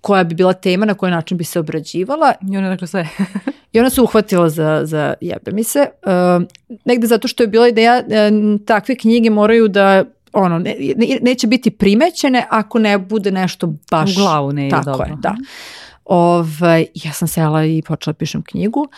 koja 0.00 0.24
bi 0.24 0.34
bila 0.34 0.52
tema, 0.52 0.86
na 0.86 0.94
koji 0.94 1.12
način 1.12 1.38
bi 1.38 1.44
se 1.44 1.60
obrađivala. 1.60 2.32
I 2.52 2.56
ona 2.56 2.68
dakle 2.68 2.86
sve. 2.86 3.08
I 3.72 3.80
ona 3.80 3.90
se 3.90 4.00
uhvatila 4.00 4.48
za, 4.48 4.80
za 4.84 5.14
jebe 5.20 5.52
mi 5.52 5.64
se. 5.64 5.86
Uh, 6.06 6.46
negde 6.84 7.06
zato 7.06 7.28
što 7.28 7.42
je 7.42 7.46
bila 7.46 7.68
ideja, 7.68 8.02
uh, 8.06 8.60
takve 8.66 8.96
knjige 8.96 9.30
moraju 9.30 9.68
da 9.68 10.04
ono, 10.36 10.58
ne, 10.58 10.76
neće 11.22 11.46
biti 11.46 11.70
primećene 11.70 12.46
ako 12.50 12.78
ne 12.78 12.98
bude 12.98 13.30
nešto 13.30 13.74
baš... 13.90 14.16
U 14.16 14.20
glavu 14.20 14.52
ne 14.52 14.68
tako 14.70 14.84
dobro. 14.84 15.06
Je, 15.06 15.16
da. 15.18 15.36
Ovaj, 16.04 16.86
ja 16.94 17.12
sam 17.12 17.28
sela 17.28 17.64
i 17.64 17.82
počela 17.82 18.12
da 18.12 18.18
pišem 18.18 18.42
knjigu 18.42 18.88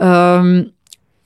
um, 0.00 0.64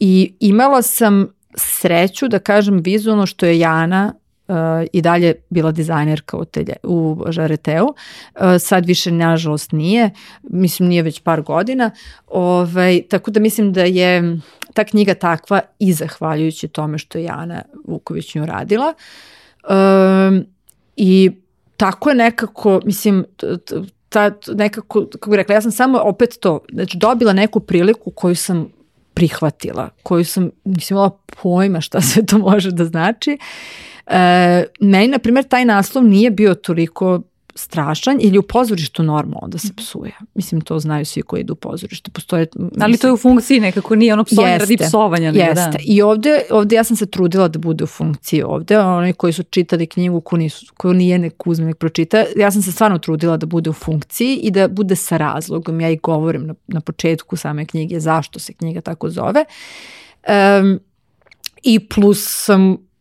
i 0.00 0.34
imala 0.40 0.82
sam 0.82 1.26
sreću 1.54 2.28
da 2.28 2.38
kažem 2.38 2.80
vizualno 2.84 3.26
što 3.26 3.46
je 3.46 3.58
Jana 3.58 4.14
uh, 4.48 4.56
i 4.92 5.02
dalje 5.02 5.34
bila 5.50 5.72
dizajnerka 5.72 6.36
u, 6.36 6.44
telje, 6.44 6.72
u 6.82 7.24
Žareteu. 7.28 7.86
Uh, 7.86 8.40
sad 8.58 8.86
više 8.86 9.12
nažalost 9.12 9.72
nije, 9.72 10.10
mislim 10.42 10.88
nije 10.88 11.02
već 11.02 11.20
par 11.20 11.42
godina. 11.42 11.90
Ovaj, 12.26 13.02
tako 13.10 13.30
da 13.30 13.40
mislim 13.40 13.72
da 13.72 13.82
je 13.82 14.38
ta 14.74 14.84
knjiga 14.84 15.14
takva 15.14 15.60
i 15.78 15.92
zahvaljujući 15.92 16.68
tome 16.68 16.98
što 16.98 17.18
je 17.18 17.24
Jana 17.24 17.62
Vuković 17.84 18.34
nju 18.34 18.46
radila. 18.46 18.94
Um, 19.68 20.46
I 20.96 21.30
tako 21.76 22.08
je 22.08 22.16
nekako, 22.16 22.80
mislim, 22.84 23.24
ta 24.08 24.30
nekako, 24.54 25.06
kako 25.12 25.30
bih 25.30 25.36
rekla, 25.36 25.54
ja 25.54 25.60
sam 25.60 25.70
samo 25.70 25.98
opet 25.98 26.38
to, 26.40 26.60
znači 26.72 26.98
dobila 26.98 27.32
neku 27.32 27.60
priliku 27.60 28.10
koju 28.10 28.36
sam 28.36 28.72
prihvatila, 29.14 29.88
koju 30.02 30.24
sam, 30.24 30.50
nisam 30.64 30.94
imala 30.94 31.18
pojma 31.42 31.80
šta 31.80 32.00
sve 32.00 32.26
to 32.26 32.38
može 32.38 32.70
da 32.70 32.84
znači. 32.84 33.38
E, 34.06 34.64
meni, 34.80 35.08
na 35.08 35.18
primjer, 35.18 35.44
taj 35.44 35.64
naslov 35.64 36.04
nije 36.04 36.30
bio 36.30 36.54
toliko 36.54 37.20
strašan 37.54 38.18
ili 38.20 38.38
u 38.38 38.42
pozorištu 38.42 39.02
normalno 39.02 39.48
da 39.48 39.58
se 39.58 39.68
psuje. 39.76 40.12
Mislim, 40.34 40.60
to 40.60 40.78
znaju 40.78 41.04
svi 41.04 41.22
koji 41.22 41.40
idu 41.40 41.52
u 41.52 41.56
pozorište. 41.56 42.10
Postoje, 42.10 42.46
mislim, 42.54 42.82
Ali 42.82 42.98
to 42.98 43.06
je 43.06 43.12
u 43.12 43.16
funkciji 43.16 43.60
nekako, 43.60 43.96
nije 43.96 44.12
ono 44.12 44.24
psovanje 44.24 44.58
radi 44.58 44.76
psovanja. 44.76 45.32
Nego, 45.32 45.44
jeste. 45.44 45.70
Da. 45.70 45.78
I 45.84 46.02
ovde, 46.02 46.42
ovde 46.50 46.76
ja 46.76 46.84
sam 46.84 46.96
se 46.96 47.06
trudila 47.06 47.48
da 47.48 47.58
bude 47.58 47.84
u 47.84 47.86
funkciji 47.86 48.42
ovde. 48.42 48.78
Oni 48.78 49.12
koji 49.12 49.32
su 49.32 49.42
čitali 49.42 49.86
knjigu 49.86 50.20
ko, 50.20 50.36
nisu, 50.36 50.72
ko 50.76 50.92
nije 50.92 51.18
nek 51.18 51.46
uzme 51.46 51.66
nek 51.66 51.76
pročita, 51.76 52.24
ja 52.36 52.50
sam 52.50 52.62
se 52.62 52.72
stvarno 52.72 52.98
trudila 52.98 53.36
da 53.36 53.46
bude 53.46 53.70
u 53.70 53.72
funkciji 53.72 54.36
i 54.36 54.50
da 54.50 54.68
bude 54.68 54.96
sa 54.96 55.16
razlogom. 55.16 55.80
Ja 55.80 55.90
i 55.90 55.96
govorim 55.96 56.46
na, 56.46 56.54
na 56.66 56.80
početku 56.80 57.36
same 57.36 57.66
knjige 57.66 58.00
zašto 58.00 58.38
se 58.38 58.52
knjiga 58.52 58.80
tako 58.80 59.10
zove. 59.10 59.44
Um, 60.60 60.80
I 61.62 61.88
plus 61.88 62.44
sam 62.44 62.91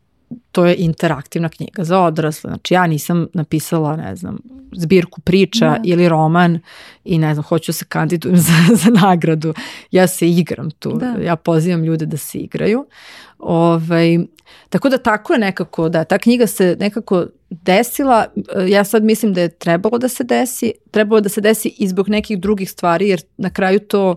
to 0.52 0.66
je 0.66 0.76
interaktivna 0.76 1.50
knjiga 1.50 1.84
za 1.84 2.00
odrasle. 2.00 2.50
Znači 2.50 2.74
ja 2.74 2.88
nisam 2.88 3.28
napisala, 3.34 3.96
ne 3.96 4.16
znam, 4.16 4.38
zbirku 4.76 5.22
priča 5.22 5.72
ne. 5.72 5.78
Da. 5.78 5.82
ili 5.84 6.10
roman 6.10 6.60
i 7.06 7.18
ne 7.18 7.34
znam, 7.34 7.44
hoću 7.44 7.70
da 7.70 7.74
se 7.74 7.86
kandidujem 7.86 8.38
za, 8.48 8.76
za 8.76 8.90
nagradu. 8.90 9.54
Ja 9.92 10.08
se 10.08 10.30
igram 10.30 10.72
tu. 10.72 10.94
Da. 10.94 11.16
Ja 11.24 11.36
pozivam 11.36 11.84
ljude 11.84 12.06
da 12.06 12.18
se 12.18 12.38
igraju. 12.38 12.86
Ovaj, 13.40 14.20
tako 14.70 14.90
da 14.90 14.98
tako 14.98 15.34
je 15.34 15.40
nekako, 15.40 15.90
da, 15.90 16.04
ta 16.04 16.18
knjiga 16.18 16.48
se 16.48 16.78
nekako 16.80 17.26
desila, 17.50 18.26
ja 18.68 18.84
sad 18.84 19.04
mislim 19.04 19.34
da 19.34 19.42
je 19.42 19.50
trebalo 19.50 19.98
da 19.98 20.08
se 20.08 20.24
desi, 20.24 20.74
trebalo 20.92 21.22
da 21.22 21.30
se 21.30 21.42
desi 21.42 21.76
i 21.78 21.88
zbog 21.88 22.10
nekih 22.10 22.40
drugih 22.40 22.72
stvari, 22.72 23.10
jer 23.10 23.22
na 23.38 23.50
kraju 23.50 23.80
to 23.80 24.16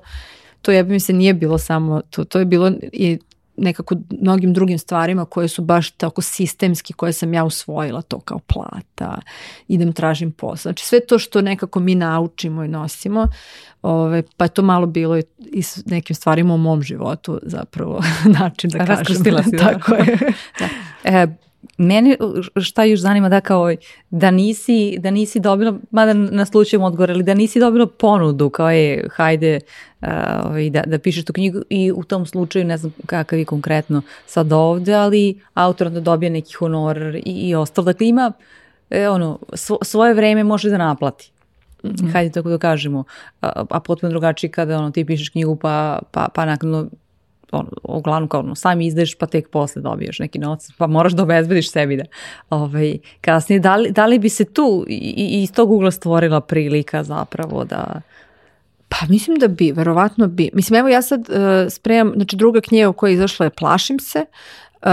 to 0.64 0.72
je 0.72 0.82
mi 0.82 1.00
se 1.00 1.12
nije 1.12 1.34
bilo 1.34 1.58
samo 1.58 2.00
to, 2.10 2.24
to 2.24 2.38
je 2.38 2.44
bilo 2.44 2.72
i 2.92 3.18
nekako 3.57 3.94
mnogim 4.20 4.52
drugim 4.52 4.78
stvarima 4.78 5.24
koje 5.24 5.48
su 5.48 5.62
baš 5.62 5.90
tako 5.90 6.22
sistemski, 6.22 6.92
koje 6.92 7.12
sam 7.12 7.34
ja 7.34 7.44
usvojila, 7.44 8.02
to 8.02 8.20
kao 8.20 8.38
plata, 8.38 9.20
idem 9.68 9.92
tražim 9.92 10.32
posao. 10.32 10.72
Znači 10.72 10.86
sve 10.86 11.00
to 11.07 11.18
što 11.18 11.40
nekako 11.40 11.80
mi 11.80 11.94
naučimo 11.94 12.64
i 12.64 12.68
nosimo, 12.68 13.28
ove, 13.82 14.22
pa 14.36 14.44
je 14.44 14.48
to 14.48 14.62
malo 14.62 14.86
bilo 14.86 15.18
i 15.38 15.62
s 15.62 15.86
nekim 15.86 16.16
stvarima 16.16 16.55
u 16.55 16.59
mom 16.59 16.82
životu 16.82 17.40
zapravo 17.42 18.02
način 18.38 18.70
da 18.70 18.86
kažem. 18.86 19.16
si. 19.16 19.30
Da. 19.30 19.42
Tako 19.64 19.94
je. 19.94 20.18
da. 20.61 20.68
E, 21.05 21.26
mene 21.79 22.16
šta 22.61 22.85
još 22.85 23.01
zanima 23.01 23.29
da 23.29 23.41
kao 23.41 23.75
da 24.11 24.31
nisi, 24.31 24.97
da 24.99 25.11
nisi 25.11 25.41
dobila, 25.41 25.79
mada 25.91 26.12
na 26.12 26.47
slučajem 26.47 26.83
odgovor, 26.83 27.11
ali 27.11 27.22
da 27.22 27.35
nisi 27.35 27.61
dobila 27.61 27.87
ponudu 27.87 28.51
kao 28.51 28.70
je 28.70 29.09
hajde 29.12 29.61
uh, 30.01 30.09
da, 30.70 30.83
da 30.87 30.99
pišeš 30.99 31.25
tu 31.25 31.33
knjigu 31.33 31.62
i 31.70 31.93
u 31.93 32.05
tom 32.05 32.27
slučaju 32.27 32.64
ne 32.64 32.77
znam 32.77 32.93
kakav 33.07 33.39
je 33.39 33.45
konkretno 33.45 34.03
sad 34.27 34.53
ovde, 34.53 34.95
ali 34.95 35.41
autor 35.55 35.91
da 35.91 36.01
dobije 36.01 36.31
neki 36.31 36.55
honor 36.55 37.16
i, 37.16 37.20
i 37.49 37.55
ostalo. 37.55 37.85
Dakle 37.85 38.09
ima 38.09 38.33
e, 38.91 39.09
ono, 39.09 39.39
svo, 39.55 39.79
svoje 39.83 40.14
vreme 40.14 40.45
može 40.45 40.70
da 40.70 40.79
naplati. 40.79 41.31
Mm 41.85 41.89
-hmm. 41.89 42.12
Hajde 42.12 42.33
tako 42.33 42.49
da 42.49 42.59
kažemo, 42.59 43.05
a, 43.41 43.64
a 43.70 43.81
potpuno 43.81 44.11
drugačije 44.11 44.51
kada 44.51 44.79
ono, 44.79 44.91
ti 44.91 45.05
pišeš 45.05 45.29
knjigu 45.29 45.57
pa, 45.57 45.99
pa, 46.11 46.29
pa 46.35 46.45
nakon 46.45 46.91
on, 47.53 47.68
uglavnom 47.82 48.28
kao 48.28 48.40
ono, 48.40 48.55
sami 48.55 48.86
izdaješ 48.86 49.14
pa 49.14 49.26
tek 49.26 49.49
posle 49.49 49.82
dobiješ 49.82 50.18
neki 50.18 50.38
novac, 50.38 50.68
pa 50.78 50.86
moraš 50.86 51.12
da 51.12 51.22
obezbediš 51.22 51.70
sebi 51.70 51.97
da 51.97 52.05
ovaj, 52.51 52.99
kasnije, 53.20 53.61
da 53.61 53.76
li, 53.76 53.90
da 53.90 54.07
li 54.07 54.18
bi 54.18 54.28
se 54.28 54.45
tu 54.45 54.84
i, 54.88 55.42
iz 55.42 55.53
tog 55.53 55.70
ugla 55.70 55.90
stvorila 55.90 56.40
prilika 56.40 57.05
zapravo 57.05 57.64
da... 57.64 58.01
Pa 58.88 59.07
mislim 59.09 59.36
da 59.36 59.49
bi, 59.49 59.72
verovatno 59.72 60.26
bi. 60.26 60.51
Mislim, 60.53 60.80
evo 60.80 60.88
ja 60.88 61.03
sad 61.03 61.20
uh, 61.20 61.72
spremam, 61.72 62.12
znači 62.16 62.36
druga 62.36 62.61
knjiga 62.61 62.92
koja 62.92 63.11
je 63.11 63.14
izašla 63.14 63.47
je 63.47 63.51
Plašim 63.51 63.99
se, 63.99 64.24
uh, 64.82 64.88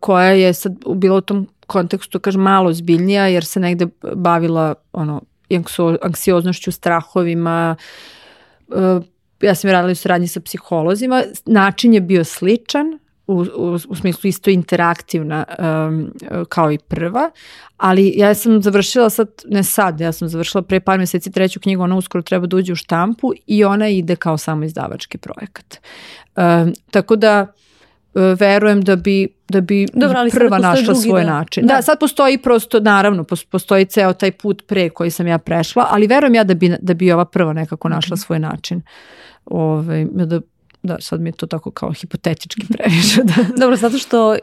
koja 0.00 0.28
je 0.28 0.52
sad 0.52 0.72
u 0.86 1.20
tom 1.20 1.48
kontekstu, 1.66 2.20
kažem, 2.20 2.40
malo 2.40 2.72
zbiljnija, 2.72 3.26
jer 3.26 3.44
se 3.44 3.60
negde 3.60 3.86
bavila 4.14 4.74
ono, 4.92 5.22
anksioznošću, 6.02 6.72
strahovima, 6.72 7.76
uh, 8.68 9.02
ja 9.40 9.54
sam 9.54 9.70
radila 9.70 9.92
u 9.92 9.94
saradnji 9.94 10.28
sa 10.28 10.40
psiholozima, 10.40 11.22
način 11.46 11.94
je 11.94 12.00
bio 12.00 12.24
sličan, 12.24 12.98
u, 13.26 13.44
u, 13.56 13.78
u 13.88 13.94
smislu 13.94 14.28
isto 14.28 14.50
interaktivna 14.50 15.44
um, 15.58 16.12
kao 16.48 16.72
i 16.72 16.78
prva, 16.78 17.30
ali 17.76 18.12
ja 18.16 18.34
sam 18.34 18.62
završila 18.62 19.10
sad, 19.10 19.28
ne 19.46 19.62
sad, 19.62 20.00
ja 20.00 20.12
sam 20.12 20.28
završila 20.28 20.62
pre 20.62 20.80
par 20.80 20.98
meseci 20.98 21.32
treću 21.32 21.60
knjigu, 21.60 21.82
ona 21.82 21.96
uskoro 21.96 22.22
treba 22.22 22.46
da 22.46 22.56
uđe 22.56 22.72
u 22.72 22.76
štampu 22.76 23.32
i 23.46 23.64
ona 23.64 23.88
ide 23.88 24.16
kao 24.16 24.38
samo 24.38 24.64
izdavački 24.64 25.18
projekat. 25.18 25.78
Um, 26.36 26.74
tako 26.90 27.16
da 27.16 27.52
verujem 28.14 28.82
da 28.82 28.96
bi 28.96 29.28
da 29.48 29.60
bi 29.60 29.86
Dobro, 29.94 30.18
ali 30.18 30.30
prva 30.30 30.58
našla 30.58 30.94
svoj 30.94 31.24
da. 31.24 31.30
način. 31.30 31.66
Da. 31.66 31.74
da, 31.74 31.82
sad 31.82 31.98
postoji 32.00 32.38
prosto, 32.38 32.80
naravno, 32.80 33.24
postoji 33.50 33.84
ceo 33.84 34.12
taj 34.12 34.32
put 34.32 34.62
pre 34.66 34.90
koji 34.90 35.10
sam 35.10 35.26
ja 35.26 35.38
prešla, 35.38 35.86
ali 35.90 36.06
verujem 36.06 36.34
ja 36.34 36.44
da 36.44 36.54
bi, 36.54 36.76
da 36.80 36.94
bi 36.94 37.12
ova 37.12 37.24
prva 37.24 37.52
nekako 37.52 37.88
našla 37.88 38.16
svoj 38.16 38.38
način. 38.38 38.82
Ove, 39.46 39.78
ovaj, 39.78 40.06
da 40.12 40.40
da, 40.84 40.96
sad 41.00 41.20
mi 41.20 41.28
je 41.28 41.32
to 41.32 41.46
tako 41.46 41.70
kao 41.70 41.92
hipotetički 41.92 42.66
previše. 42.72 43.22
Da. 43.22 43.34
Dobro, 43.60 43.76
zato 43.76 43.98
što 43.98 44.34
e, 44.34 44.38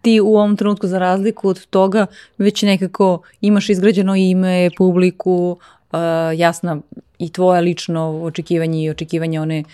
ti 0.00 0.20
u 0.20 0.26
ovom 0.26 0.56
trenutku 0.56 0.86
za 0.86 0.98
razliku 0.98 1.48
od 1.48 1.66
toga 1.66 2.06
već 2.38 2.62
nekako 2.62 3.22
imaš 3.40 3.68
izgrađeno 3.68 4.16
ime, 4.16 4.70
publiku, 4.76 5.58
e, 5.92 5.96
jasna 6.36 6.80
i 7.18 7.32
tvoje 7.32 7.60
lično 7.60 8.20
očekivanje 8.22 8.84
i 8.84 8.90
očekivanje 8.90 9.40
one 9.40 9.58
e, 9.58 9.64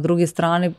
druge 0.00 0.26
strane, 0.26 0.72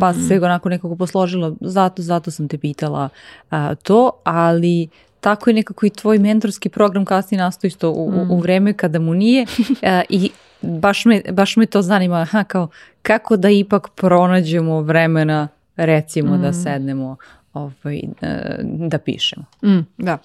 pa 0.00 0.12
mm 0.12 0.14
-hmm. 0.14 0.28
se 0.28 0.36
onako 0.36 0.68
nekako 0.68 0.96
posložilo. 0.96 1.56
Zato, 1.60 2.02
zato 2.02 2.30
sam 2.30 2.48
te 2.48 2.58
pitala 2.58 3.08
a, 3.50 3.74
to, 3.74 4.10
ali 4.24 4.88
tako 5.20 5.50
je 5.50 5.54
nekako 5.54 5.86
i 5.86 5.90
tvoj 5.90 6.18
mentorski 6.18 6.68
program 6.68 7.04
kasnije 7.04 7.38
nastoji 7.38 7.68
isto 7.68 7.90
u, 7.90 8.10
mm. 8.10 8.30
u 8.30 8.38
vreme 8.38 8.72
kada 8.72 8.98
mu 8.98 9.14
nije 9.14 9.46
a, 9.82 10.02
i 10.08 10.30
baš 10.62 11.04
me, 11.04 11.22
baš 11.32 11.56
me 11.56 11.66
to 11.66 11.82
zanima, 11.82 12.16
aha, 12.16 12.44
kao, 12.44 12.68
kako 13.02 13.36
da 13.36 13.50
ipak 13.50 13.88
pronađemo 13.94 14.80
vremena 14.80 15.48
recimo 15.76 16.36
mm. 16.36 16.42
da 16.42 16.52
sednemo 16.52 17.16
ovaj, 17.52 17.98
e, 18.22 18.58
da 18.62 18.98
pišemo. 18.98 19.44
Mm, 19.62 19.86
da. 19.98 20.18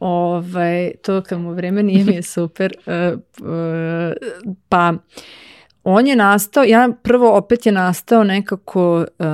Ovaj, 0.00 0.92
to 1.02 1.22
kad 1.22 1.40
mu 1.40 1.52
vreme 1.52 1.82
nije 1.82 2.04
mi 2.04 2.14
je 2.14 2.22
super. 2.22 2.74
Uh, 2.86 3.18
uh, 3.40 4.12
pa 4.68 4.94
on 5.84 6.06
je 6.06 6.16
nastao, 6.16 6.64
ja 6.64 6.88
prvo 7.02 7.36
opet 7.36 7.66
je 7.66 7.72
nastao 7.72 8.24
nekako 8.24 8.98
uh, 9.18 9.26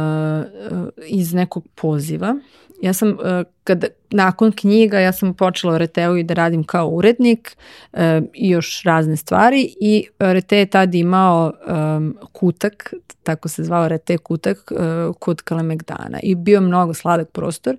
iz 1.07 1.35
nekog 1.35 1.65
poziva. 1.75 2.35
Ja 2.83 2.93
sam, 2.93 3.09
uh, 3.09 3.17
kad, 3.65 3.85
nakon 4.11 4.53
knjiga, 4.53 5.01
ja 5.01 5.13
sam 5.13 5.35
počela 5.35 5.75
u 5.75 5.79
Reteu 5.79 6.17
i 6.17 6.23
da 6.23 6.35
radim 6.35 6.65
kao 6.65 6.89
urednik 6.89 7.57
uh, 7.93 8.01
i 8.35 8.49
još 8.49 8.83
razne 8.83 9.17
stvari 9.17 9.75
i 9.81 10.07
Rete 10.19 10.59
je 10.59 10.67
tad 10.67 10.95
imao 10.95 11.53
um, 11.97 12.17
kutak, 12.33 12.95
tako 13.23 13.49
se 13.49 13.65
zvao 13.65 13.89
Rete 13.89 14.19
kutak, 14.19 14.73
kod 15.19 15.43
Kalemegdana 15.43 16.19
i 16.23 16.35
bio 16.35 16.61
mnogo 16.61 16.95
sladak 16.95 17.29
prostor 17.29 17.77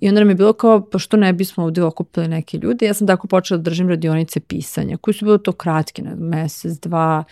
I 0.00 0.08
onda 0.08 0.20
nam 0.20 0.28
je 0.28 0.34
bilo 0.34 0.52
kao, 0.52 0.90
pa 0.90 0.98
što 0.98 1.16
ne 1.16 1.32
bismo 1.32 1.64
ovde 1.64 1.82
okupili 1.82 2.28
neke 2.28 2.58
ljude. 2.58 2.86
Ja 2.86 2.94
sam 2.94 3.06
tako 3.06 3.26
počela 3.26 3.58
da 3.58 3.62
držim 3.62 3.88
radionice 3.88 4.40
pisanja, 4.40 4.96
koji 4.96 5.14
su 5.14 5.24
bilo 5.24 5.38
to 5.38 5.52
kratke, 5.52 6.02
na 6.02 6.14
mesec, 6.14 6.78
dva, 6.80 7.24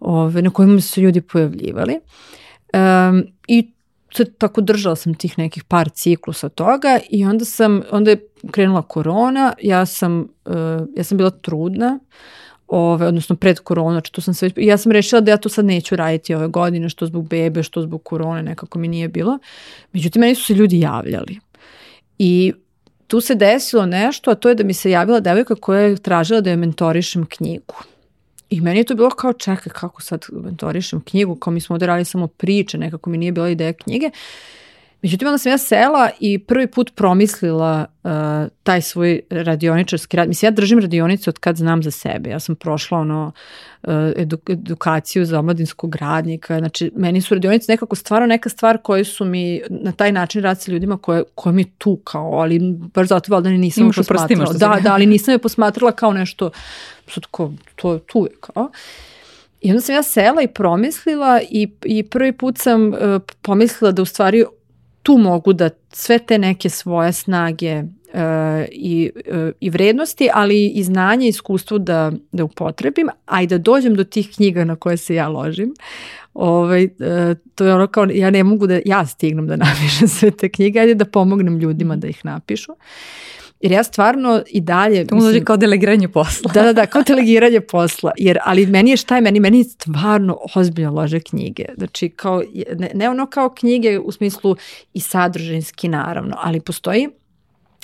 ove, 0.00 0.42
na 0.42 0.50
kojima 0.50 0.80
su 0.80 1.00
ljudi 1.00 1.20
pojavljivali. 1.20 2.00
Um, 2.72 3.24
I 3.48 3.70
tako 4.24 4.60
držala 4.60 4.96
sam 4.96 5.14
tih 5.14 5.38
nekih 5.38 5.64
par 5.64 5.88
ciklusa 5.88 6.48
toga 6.48 7.00
i 7.10 7.24
onda 7.24 7.44
sam, 7.44 7.82
onda 7.90 8.10
je 8.10 8.28
krenula 8.50 8.82
korona, 8.82 9.54
ja 9.62 9.86
sam, 9.86 10.28
uh, 10.44 10.54
ja 10.96 11.04
sam 11.04 11.18
bila 11.18 11.30
trudna, 11.30 11.98
ove, 12.68 13.06
odnosno 13.06 13.36
pred 13.36 13.58
koronu, 13.58 13.90
znači 13.90 14.12
to 14.12 14.20
sam 14.20 14.34
sve, 14.34 14.50
ja 14.56 14.76
sam 14.78 14.92
rešila 14.92 15.20
da 15.20 15.30
ja 15.30 15.36
to 15.36 15.48
sad 15.48 15.64
neću 15.64 15.96
raditi 15.96 16.34
ove 16.34 16.48
godine, 16.48 16.88
što 16.88 17.06
zbog 17.06 17.28
bebe, 17.28 17.62
što 17.62 17.82
zbog 17.82 18.02
korone, 18.02 18.42
nekako 18.42 18.78
mi 18.78 18.88
nije 18.88 19.08
bilo. 19.08 19.38
Međutim, 19.92 20.20
meni 20.20 20.34
su 20.34 20.44
se 20.44 20.54
ljudi 20.54 20.80
javljali. 20.80 21.38
I 22.18 22.52
tu 23.06 23.20
se 23.20 23.34
desilo 23.34 23.86
nešto, 23.86 24.30
a 24.30 24.34
to 24.34 24.48
je 24.48 24.54
da 24.54 24.64
mi 24.64 24.74
se 24.74 24.90
javila 24.90 25.20
devojka 25.20 25.54
koja 25.54 25.80
je 25.80 25.96
tražila 25.96 26.40
da 26.40 26.50
je 26.50 26.56
mentorišem 26.56 27.26
knjigu. 27.26 27.74
I 28.50 28.60
meni 28.60 28.78
je 28.78 28.84
to 28.84 28.94
bilo 28.94 29.10
kao 29.10 29.32
čekaj 29.32 29.72
kako 29.72 30.02
sad 30.02 30.26
mentorišem 30.32 31.00
knjigu, 31.00 31.36
kao 31.36 31.50
mi 31.52 31.60
smo 31.60 31.74
ovde 31.74 31.86
radili 31.86 32.04
samo 32.04 32.26
priče, 32.26 32.78
nekako 32.78 33.10
mi 33.10 33.18
nije 33.18 33.32
bila 33.32 33.48
ideja 33.48 33.72
knjige. 33.72 34.10
Međutim, 35.02 35.28
onda 35.28 35.38
sam 35.38 35.52
ja 35.52 35.58
sela 35.58 36.10
i 36.20 36.38
prvi 36.38 36.66
put 36.66 36.94
promislila 36.94 37.84
uh, 38.02 38.10
taj 38.62 38.82
svoj 38.82 39.20
radioničarski 39.30 40.16
rad. 40.16 40.28
Mislim, 40.28 40.46
ja 40.46 40.50
držim 40.50 40.78
radionicu 40.78 41.30
od 41.30 41.38
kad 41.38 41.56
znam 41.56 41.82
za 41.82 41.90
sebe. 41.90 42.30
Ja 42.30 42.40
sam 42.40 42.54
prošla 42.54 42.98
ono 42.98 43.32
uh, 43.82 43.92
eduk 44.16 44.50
edukaciju 44.50 45.24
za 45.24 45.38
omladinskog 45.38 45.96
radnika. 45.96 46.58
Znači, 46.58 46.90
meni 46.96 47.20
su 47.20 47.34
radionice 47.34 47.72
nekako 47.72 47.96
stvarno 47.96 48.26
neka 48.26 48.48
stvar 48.48 48.78
koje 48.82 49.04
su 49.04 49.24
mi 49.24 49.60
na 49.70 49.92
taj 49.92 50.12
način 50.12 50.42
rad 50.42 50.60
sa 50.60 50.72
ljudima 50.72 50.98
koje, 50.98 51.24
koje 51.34 51.52
mi 51.52 51.62
je 51.62 51.70
tu 51.78 51.96
kao, 51.96 52.32
ali 52.32 52.58
baš 52.94 53.08
zato 53.08 53.32
valjda 53.32 53.50
nisam 53.50 53.84
Imaš 53.84 53.96
posmatrala. 53.96 54.52
Da, 54.52 54.78
da, 54.82 54.92
ali 54.92 55.06
nisam 55.06 55.32
je 55.32 55.38
posmatrala 55.38 55.92
kao 55.92 56.12
nešto, 56.12 56.50
sad 57.08 57.26
ko, 57.26 57.52
to 57.74 57.98
tu 57.98 58.28
je 58.30 58.36
kao. 58.40 58.70
I 59.60 59.70
onda 59.70 59.80
sam 59.80 59.94
ja 59.94 60.02
sela 60.02 60.42
i 60.42 60.48
promislila 60.48 61.40
i, 61.50 61.68
i 61.84 62.02
prvi 62.02 62.32
put 62.32 62.58
sam 62.58 62.88
uh, 62.88 62.94
pomislila 63.42 63.92
da 63.92 64.02
u 64.02 64.04
stvari 64.04 64.44
tu 65.06 65.18
mogu 65.18 65.52
da 65.52 65.70
sve 65.92 66.18
te 66.18 66.38
neke 66.38 66.68
svoje 66.68 67.12
snage 67.12 67.82
uh, 67.82 68.64
i, 68.72 69.10
uh, 69.32 69.50
i 69.60 69.70
vrednosti, 69.70 70.28
ali 70.32 70.66
i 70.66 70.82
znanje 70.82 71.28
iskustvo 71.28 71.78
da, 71.78 72.12
da 72.32 72.44
upotrebim, 72.44 73.08
a 73.26 73.42
i 73.42 73.46
da 73.46 73.58
dođem 73.58 73.94
do 73.94 74.04
tih 74.04 74.30
knjiga 74.34 74.64
na 74.64 74.76
koje 74.76 74.96
se 74.96 75.14
ja 75.14 75.28
ložim. 75.28 75.74
Ovaj, 76.34 76.84
uh, 76.84 76.90
to 77.54 77.64
je 77.64 77.74
ono 77.74 77.86
kao, 77.86 78.06
ja 78.12 78.30
ne 78.30 78.44
mogu 78.44 78.66
da 78.66 78.80
ja 78.84 79.06
stignem 79.06 79.46
da 79.46 79.56
napišem 79.66 80.08
sve 80.08 80.30
te 80.30 80.48
knjige, 80.48 80.80
ajde 80.80 80.94
da 80.94 81.04
pomognem 81.04 81.58
ljudima 81.58 81.96
da 81.96 82.08
ih 82.08 82.24
napišu. 82.24 82.72
Uh, 82.72 82.78
Jer 83.60 83.72
ja 83.72 83.82
stvarno 83.82 84.42
i 84.46 84.60
dalje... 84.60 85.06
To 85.06 85.16
dođe 85.16 85.44
kao 85.44 85.56
delegiranje 85.56 86.08
posla. 86.08 86.52
Da, 86.54 86.62
da, 86.62 86.72
da, 86.72 86.86
kao 86.86 87.02
delegiranje 87.08 87.60
posla. 87.60 88.12
Jer, 88.16 88.38
ali 88.44 88.66
meni 88.66 88.90
je 88.90 88.96
šta 88.96 89.14
je 89.14 89.20
meni? 89.20 89.40
Meni 89.40 89.58
je 89.58 89.64
stvarno 89.64 90.38
ozbiljno 90.54 90.92
lože 90.92 91.20
knjige. 91.20 91.64
Znači, 91.76 92.08
kao, 92.08 92.42
ne, 92.78 92.90
ne 92.94 93.10
ono 93.10 93.26
kao 93.26 93.54
knjige 93.54 93.98
u 93.98 94.12
smislu 94.12 94.56
i 94.94 95.00
sadržinski 95.00 95.88
naravno, 95.88 96.36
ali 96.38 96.60
postoji 96.60 97.08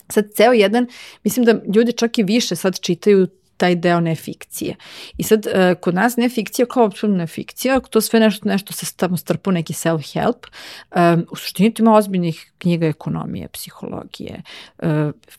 sad 0.09 0.25
ceo 0.35 0.53
jedan, 0.53 0.87
mislim 1.25 1.45
da 1.47 1.61
ljudi 1.75 1.93
čak 1.93 2.19
i 2.19 2.23
više 2.23 2.57
sad 2.57 2.81
čitaju 2.81 3.27
taj 3.63 3.75
deo 3.75 4.01
nefikcije. 4.01 4.75
I 5.17 5.23
sad, 5.23 5.47
uh, 5.47 5.79
kod 5.81 5.95
nas 5.95 6.17
nefikcija 6.17 6.67
kao 6.67 6.87
apsolutno 6.87 7.19
nefikcija, 7.19 7.81
to 7.81 8.01
sve 8.01 8.21
nešto, 8.21 8.49
nešto 8.49 8.73
se 8.73 8.87
tamo 8.97 9.17
strpu 9.17 9.53
neki 9.53 9.73
self-help. 9.73 10.49
Um, 10.97 11.27
u 11.31 11.37
suštini 11.37 11.75
tu 11.75 11.83
ima 11.83 11.95
ozbiljnih 11.95 12.53
knjiga 12.59 12.87
ekonomije, 12.87 13.49
psihologije, 13.49 14.43
uh, 14.83 14.89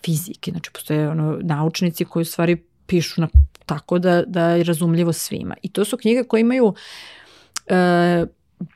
fizike, 0.05 0.51
znači 0.51 0.71
postoje 0.71 1.09
ono, 1.09 1.38
naučnici 1.41 2.05
koji 2.05 2.21
u 2.21 2.26
stvari 2.26 2.57
pišu 2.88 3.21
na, 3.21 3.28
tako 3.65 3.99
da, 3.99 4.24
da 4.28 4.47
je 4.49 4.63
razumljivo 4.63 5.13
svima. 5.13 5.55
I 5.61 5.69
to 5.69 5.86
su 5.86 5.97
knjige 5.97 6.24
koje 6.24 6.41
imaju 6.41 6.74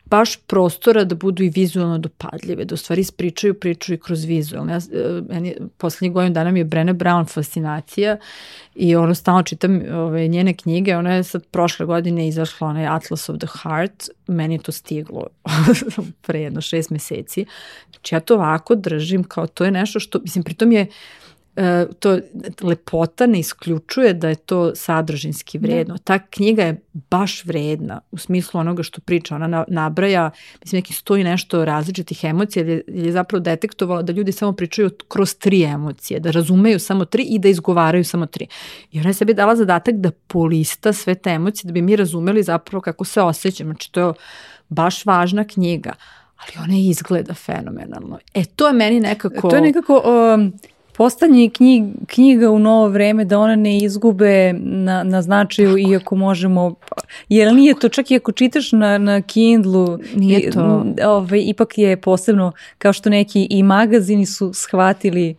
baš 0.05 0.35
prostora 0.35 1.03
da 1.03 1.15
budu 1.15 1.43
i 1.43 1.49
vizualno 1.49 1.97
dopadljive, 1.97 2.65
da 2.65 2.73
u 2.73 2.77
stvari 2.77 3.01
ispričaju 3.01 3.53
priču 3.53 3.93
i 3.93 3.97
kroz 3.97 4.23
vizualno. 4.23 4.71
Ja, 4.71 4.77
e, 4.77 5.21
meni, 5.29 5.55
poslednjih 5.77 6.11
godina 6.13 6.33
dana 6.33 6.51
mi 6.51 6.59
je 6.59 6.63
Brene 6.63 6.93
Brown 6.93 7.33
fascinacija 7.33 8.17
i 8.75 8.95
ono 8.95 9.15
stalno 9.15 9.43
čitam 9.43 9.81
ove, 9.93 10.27
njene 10.27 10.53
knjige, 10.53 10.97
ona 10.97 11.13
je 11.13 11.23
sad 11.23 11.45
prošle 11.45 11.85
godine 11.85 12.27
izašla 12.27 12.67
onaj 12.67 12.88
Atlas 12.88 13.29
of 13.29 13.38
the 13.38 13.47
Heart, 13.61 14.09
meni 14.27 14.55
je 14.55 14.59
to 14.59 14.71
stiglo 14.71 15.27
pre 16.25 16.41
jedno 16.41 16.61
šest 16.61 16.89
meseci. 16.89 17.45
Znači 17.91 18.15
ja 18.15 18.19
to 18.19 18.35
ovako 18.35 18.75
držim 18.75 19.23
kao 19.23 19.47
to 19.47 19.65
je 19.65 19.71
nešto 19.71 19.99
što, 19.99 20.19
mislim, 20.19 20.43
pritom 20.43 20.71
je 20.71 20.81
uh, 20.81 20.88
to 21.99 22.17
lepota 22.61 23.25
ne 23.27 23.39
isključuje 23.39 24.13
da 24.13 24.29
je 24.29 24.35
to 24.35 24.75
sadržinski 24.75 25.59
da. 25.59 25.67
vredno. 25.67 25.97
Ta 25.97 26.19
knjiga 26.19 26.63
je 26.63 26.81
baš 26.93 27.45
vredna 27.45 27.99
u 28.11 28.17
smislu 28.17 28.59
onoga 28.59 28.83
što 28.83 29.01
priča. 29.01 29.35
Ona 29.35 29.65
nabraja, 29.67 30.29
mislim, 30.61 30.77
neki 30.77 30.93
stoji 30.93 31.23
nešto 31.23 31.65
različitih 31.65 32.23
emocija, 32.23 32.65
jer 32.65 32.69
je, 32.69 33.05
je 33.05 33.11
zapravo 33.11 33.39
detektovala 33.39 34.01
da 34.01 34.13
ljudi 34.13 34.31
samo 34.31 34.53
pričaju 34.53 34.89
kroz 35.07 35.35
tri 35.35 35.63
emocije, 35.63 36.19
da 36.19 36.31
razumeju 36.31 36.79
samo 36.79 37.05
tri 37.05 37.23
i 37.23 37.39
da 37.39 37.49
izgovaraju 37.49 38.03
samo 38.03 38.25
tri. 38.25 38.47
I 38.91 38.99
ona 38.99 39.09
je 39.09 39.13
sebi 39.13 39.33
dala 39.33 39.55
zadatak 39.55 39.95
da 39.95 40.11
polista 40.11 40.93
sve 40.93 41.15
te 41.15 41.29
emocije, 41.29 41.67
da 41.67 41.73
bi 41.73 41.81
mi 41.81 41.95
razumeli 41.95 42.43
zapravo 42.43 42.81
kako 42.81 43.05
se 43.05 43.21
osjećamo. 43.21 43.71
Znači, 43.71 43.91
to 43.91 44.07
je 44.07 44.13
baš 44.69 45.05
važna 45.05 45.43
knjiga 45.43 45.93
ali 46.37 46.63
ona 46.63 46.77
izgleda 46.77 47.33
fenomenalno. 47.33 48.19
E, 48.33 48.45
to 48.45 48.67
je 48.67 48.73
meni 48.73 48.99
nekako... 48.99 49.49
To 49.49 49.55
je 49.55 49.61
nekako... 49.61 50.03
Um 50.35 50.53
postanje 50.97 51.49
knjig, 51.49 51.83
knjiga 52.07 52.51
u 52.51 52.59
novo 52.59 52.87
vreme 52.87 53.25
da 53.25 53.39
one 53.39 53.55
ne 53.55 53.77
izgube 53.77 54.53
na, 54.53 55.03
na 55.03 55.21
značaju 55.21 55.69
Tako. 55.69 55.91
iako 55.91 56.15
možemo, 56.15 56.75
jer 57.29 57.53
nije 57.53 57.79
to 57.79 57.89
čak 57.89 58.11
i 58.11 58.15
ako 58.15 58.31
čitaš 58.31 58.71
na, 58.71 58.97
na 58.97 59.21
Kindlu, 59.21 59.99
nije 60.15 60.51
to. 60.51 60.85
Ovaj, 61.05 61.43
ipak 61.45 61.77
je 61.77 61.97
posebno 61.97 62.51
kao 62.77 62.93
što 62.93 63.09
neki 63.09 63.47
i 63.49 63.63
magazini 63.63 64.25
su 64.25 64.53
shvatili 64.53 65.35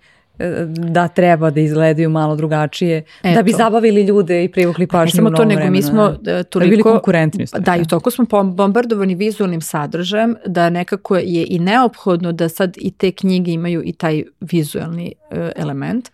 da 0.68 1.08
treba 1.08 1.50
da 1.50 1.60
izgledaju 1.60 2.10
malo 2.10 2.36
drugačije, 2.36 3.02
Eto. 3.22 3.34
da 3.34 3.42
bi 3.42 3.52
zabavili 3.52 4.02
ljude 4.02 4.44
i 4.44 4.52
privukli 4.52 4.86
pa 4.86 4.98
pažnju 4.98 5.16
samo 5.16 5.30
to, 5.30 5.44
nego 5.44 5.58
vremena. 5.58 5.70
mi 5.70 5.82
smo 5.82 6.08
toliko... 6.50 6.58
Da 6.58 6.66
bili 6.66 6.82
konkurentni. 6.82 7.44
Da, 7.58 7.76
i 7.76 7.84
toliko 7.84 8.10
smo 8.10 8.24
bombardovani 8.44 9.14
vizualnim 9.14 9.60
sadržajem 9.60 10.36
da 10.46 10.70
nekako 10.70 11.16
je 11.16 11.46
i 11.48 11.58
neophodno 11.58 12.32
da 12.32 12.48
sad 12.48 12.74
i 12.76 12.90
te 12.90 13.10
knjige 13.10 13.50
imaju 13.52 13.82
i 13.84 13.92
taj 13.92 14.22
vizualni 14.40 15.14
uh, 15.30 15.38
element. 15.56 16.10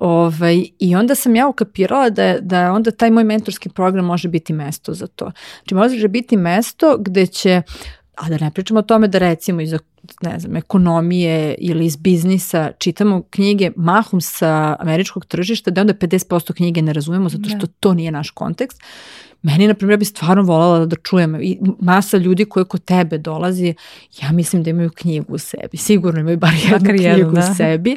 Ovaj, 0.00 0.64
I 0.78 0.96
onda 0.96 1.14
sam 1.14 1.36
ja 1.36 1.48
ukapirala 1.48 2.10
da, 2.10 2.38
da 2.40 2.72
onda 2.72 2.90
taj 2.90 3.10
moj 3.10 3.24
mentorski 3.24 3.68
program 3.68 4.04
može 4.04 4.28
biti 4.28 4.52
mesto 4.52 4.94
za 4.94 5.06
to. 5.06 5.32
Znači 5.56 5.74
može 5.74 6.08
biti 6.08 6.36
mesto 6.36 6.96
gde 6.98 7.26
će 7.26 7.62
a 8.14 8.28
da 8.28 8.38
ne 8.38 8.50
pričamo 8.50 8.80
o 8.80 8.82
tome 8.82 9.08
da 9.08 9.18
recimo 9.18 9.60
iza 9.60 9.78
ne 10.22 10.38
znam, 10.38 10.56
ekonomije 10.56 11.54
ili 11.58 11.86
iz 11.86 11.96
biznisa 11.96 12.72
čitamo 12.78 13.22
knjige 13.30 13.70
mahom 13.76 14.20
sa 14.20 14.76
američkog 14.80 15.26
tržišta 15.26 15.70
da 15.70 15.80
onda 15.80 15.94
50% 15.94 16.52
knjige 16.52 16.82
ne 16.82 16.92
razumemo 16.92 17.28
zato 17.28 17.48
što 17.48 17.58
da. 17.58 17.72
to 17.80 17.94
nije 17.94 18.10
naš 18.10 18.30
kontekst. 18.30 18.82
Meni, 19.42 19.68
na 19.68 19.74
primjer, 19.74 19.98
bi 19.98 20.04
stvarno 20.04 20.42
voljela 20.42 20.86
da 20.86 20.96
čujem 20.96 21.34
i 21.42 21.58
masa 21.80 22.16
ljudi 22.16 22.44
koje 22.44 22.64
kod 22.64 22.84
tebe 22.84 23.18
dolazi, 23.18 23.74
ja 24.22 24.32
mislim 24.32 24.62
da 24.62 24.70
imaju 24.70 24.90
knjigu 24.90 25.34
u 25.34 25.38
sebi. 25.38 25.76
Sigurno 25.76 26.20
imaju 26.20 26.36
bar 26.36 26.52
jednu 26.54 26.70
Makar 26.70 26.96
knjigu 26.96 27.18
jednu, 27.18 27.32
da. 27.32 27.50
u 27.52 27.54
sebi. 27.56 27.96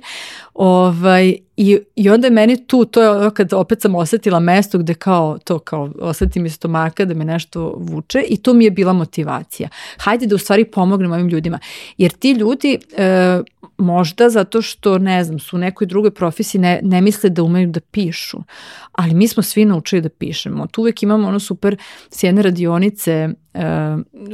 Ovaj, 0.53 1.35
i, 1.57 1.79
I 1.95 2.09
onda 2.09 2.27
je 2.27 2.31
meni 2.31 2.67
tu, 2.67 2.85
to 2.85 3.01
je 3.01 3.09
ono 3.09 3.29
kad 3.29 3.53
opet 3.53 3.81
sam 3.81 3.95
osetila 3.95 4.39
mesto 4.39 4.77
gde 4.77 4.93
kao 4.93 5.37
to, 5.43 5.59
kao 5.59 5.91
osetim 5.99 6.45
iz 6.45 6.53
stomaka 6.53 7.05
da 7.05 7.13
me 7.13 7.25
nešto 7.25 7.75
vuče 7.77 8.23
i 8.29 8.37
to 8.37 8.53
mi 8.53 8.63
je 8.63 8.71
bila 8.71 8.93
motivacija. 8.93 9.69
Hajde 9.97 10.27
da 10.27 10.35
u 10.35 10.37
stvari 10.37 10.65
pomognemo 10.65 11.15
ovim 11.15 11.27
ljudima. 11.27 11.59
Jer 11.97 12.11
ti 12.11 12.31
ljudi 12.31 12.79
e, 12.97 13.41
možda 13.77 14.29
zato 14.29 14.61
što, 14.61 14.97
ne 14.97 15.23
znam, 15.23 15.39
su 15.39 15.55
u 15.55 15.59
nekoj 15.59 15.87
drugoj 15.87 16.11
profesiji 16.11 16.61
ne, 16.61 16.79
ne 16.83 17.01
misle 17.01 17.29
da 17.29 17.43
umeju 17.43 17.67
da 17.67 17.79
pišu, 17.79 18.37
ali 18.91 19.13
mi 19.13 19.27
smo 19.27 19.43
svi 19.43 19.65
naučili 19.65 20.01
da 20.01 20.09
pišemo. 20.09 20.67
Tu 20.67 20.81
uvek 20.81 21.03
imamo 21.03 21.27
ono 21.27 21.39
super 21.39 21.77
s 22.09 22.23
jedne 22.23 22.41
radionice 22.41 23.29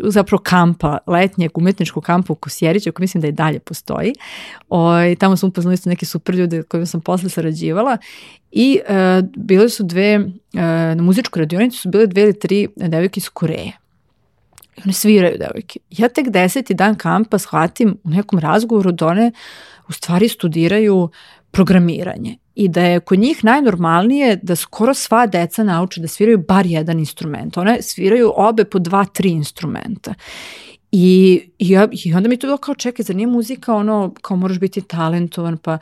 zapravo 0.04 0.44
kampa, 0.44 0.98
letnjeg 1.08 1.58
umetničkog 1.58 2.04
kampa 2.04 2.34
u 2.34 2.36
Kosjeriću, 2.36 2.92
koji 2.92 3.04
mislim 3.04 3.22
da 3.22 3.28
i 3.28 3.32
dalje 3.32 3.60
postoji. 3.60 4.14
O, 4.70 4.80
ovaj, 4.80 5.16
tamo 5.16 5.38
sam 5.38 5.50
upoznali 5.50 5.78
su 5.78 5.90
neke 5.90 6.06
super 6.06 6.36
ljude 6.36 6.64
kojima 6.64 6.86
sam 6.86 7.02
posle 7.02 7.30
sarađivala 7.30 7.98
i 8.52 8.80
uh, 8.90 9.30
bile 9.38 9.70
su 9.70 9.84
dve, 9.84 10.20
uh, 10.20 10.62
na 10.96 11.02
muzičkoj 11.02 11.40
radionici 11.40 11.78
su 11.78 11.90
bile 11.90 12.08
dve 12.08 12.22
ili 12.22 12.40
tri 12.40 12.68
devojke 12.76 13.18
iz 13.18 13.30
Koreje. 13.30 13.72
I 14.78 14.82
one 14.86 14.94
sviraju 14.94 15.38
devojke. 15.38 15.80
Ja 15.90 16.10
tek 16.10 16.30
deseti 16.30 16.74
dan 16.74 16.96
kampa 16.96 17.38
shvatim 17.38 17.98
u 18.04 18.10
nekom 18.10 18.40
razgovoru 18.40 18.92
da 18.92 19.08
one 19.08 19.32
u 19.88 19.92
stvari 19.92 20.28
studiraju 20.28 21.10
programiranje 21.52 22.38
i 22.56 22.68
da 22.68 22.82
je 22.82 23.00
kod 23.00 23.20
njih 23.20 23.44
najnormalnije 23.44 24.40
da 24.44 24.56
skoro 24.56 24.94
sva 24.94 25.26
deca 25.28 25.64
nauče 25.64 26.02
da 26.02 26.08
sviraju 26.08 26.38
bar 26.48 26.66
jedan 26.66 27.00
instrument. 27.00 27.58
One 27.58 27.82
sviraju 27.82 28.34
obe 28.36 28.66
po 28.66 28.80
dva, 28.80 29.06
tri 29.06 29.30
instrumenta. 29.30 30.14
I, 30.92 31.42
i, 31.60 31.78
i 32.06 32.14
onda 32.14 32.30
mi 32.30 32.38
to 32.38 32.48
bilo 32.48 32.58
kao 32.58 32.76
čekaj, 32.76 33.04
zar 33.04 33.16
nije 33.16 33.28
muzika 33.28 33.76
ono 33.76 34.14
kao 34.22 34.38
moraš 34.38 34.60
biti 34.60 34.82
talentovan 34.82 35.58
pa 35.58 35.78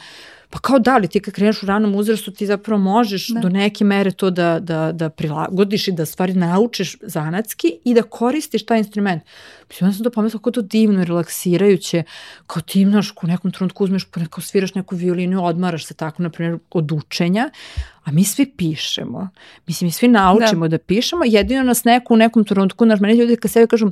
Pa 0.52 0.60
kao 0.60 0.80
da 0.80 0.98
li 0.98 1.08
ti 1.08 1.20
kad 1.20 1.34
kreneš 1.34 1.64
u 1.64 1.66
ranom 1.66 1.96
uzrastu 1.96 2.32
ti 2.32 2.46
zapravo 2.46 2.82
možeš 2.82 3.28
da. 3.28 3.40
do 3.40 3.50
neke 3.50 3.84
mere 3.84 4.12
to 4.12 4.30
da, 4.30 4.60
da, 4.60 4.92
da 4.92 5.10
prilagodiš 5.10 5.88
i 5.88 5.92
da 5.92 6.06
stvari 6.06 6.34
naučiš 6.34 6.98
zanatski 7.02 7.80
i 7.86 7.94
da 7.94 8.02
koristiš 8.02 8.66
taj 8.66 8.78
instrument. 8.78 9.24
Mislim, 9.70 9.88
onda 9.88 9.96
sam 9.96 10.04
to 10.04 10.10
pomislila 10.10 10.40
kako 10.40 10.52
to 10.52 10.62
divno 10.62 11.04
relaksirajuće, 11.04 12.04
kao 12.48 12.62
ti 12.62 12.82
imaš 12.82 13.14
u 13.24 13.28
nekom 13.28 13.52
trenutku 13.52 13.84
uzmeš, 13.84 14.06
pa 14.12 14.20
neko 14.20 14.42
sviraš 14.42 14.76
neku 14.76 14.96
violinu 14.96 15.46
odmaraš 15.46 15.86
se 15.86 15.94
tako, 15.94 16.24
na 16.24 16.30
primjer, 16.30 16.58
od 16.72 16.92
učenja, 16.92 17.50
a 18.10 18.12
mi 18.12 18.24
svi 18.24 18.46
pišemo. 18.46 19.30
Mislim, 19.68 19.88
mi 19.88 19.92
svi 19.92 20.08
naučimo 20.08 20.68
da, 20.68 20.78
da 20.78 20.84
pišemo, 20.84 21.22
jedino 21.26 21.64
nas 21.64 21.84
neko 21.84 22.14
u 22.14 22.18
nekom 22.18 22.44
trenutku, 22.44 22.86
naš 22.86 23.00
meni 23.00 23.14
ljudi 23.14 23.36
kad 23.36 23.52
sebe 23.52 23.68
kažu, 23.68 23.92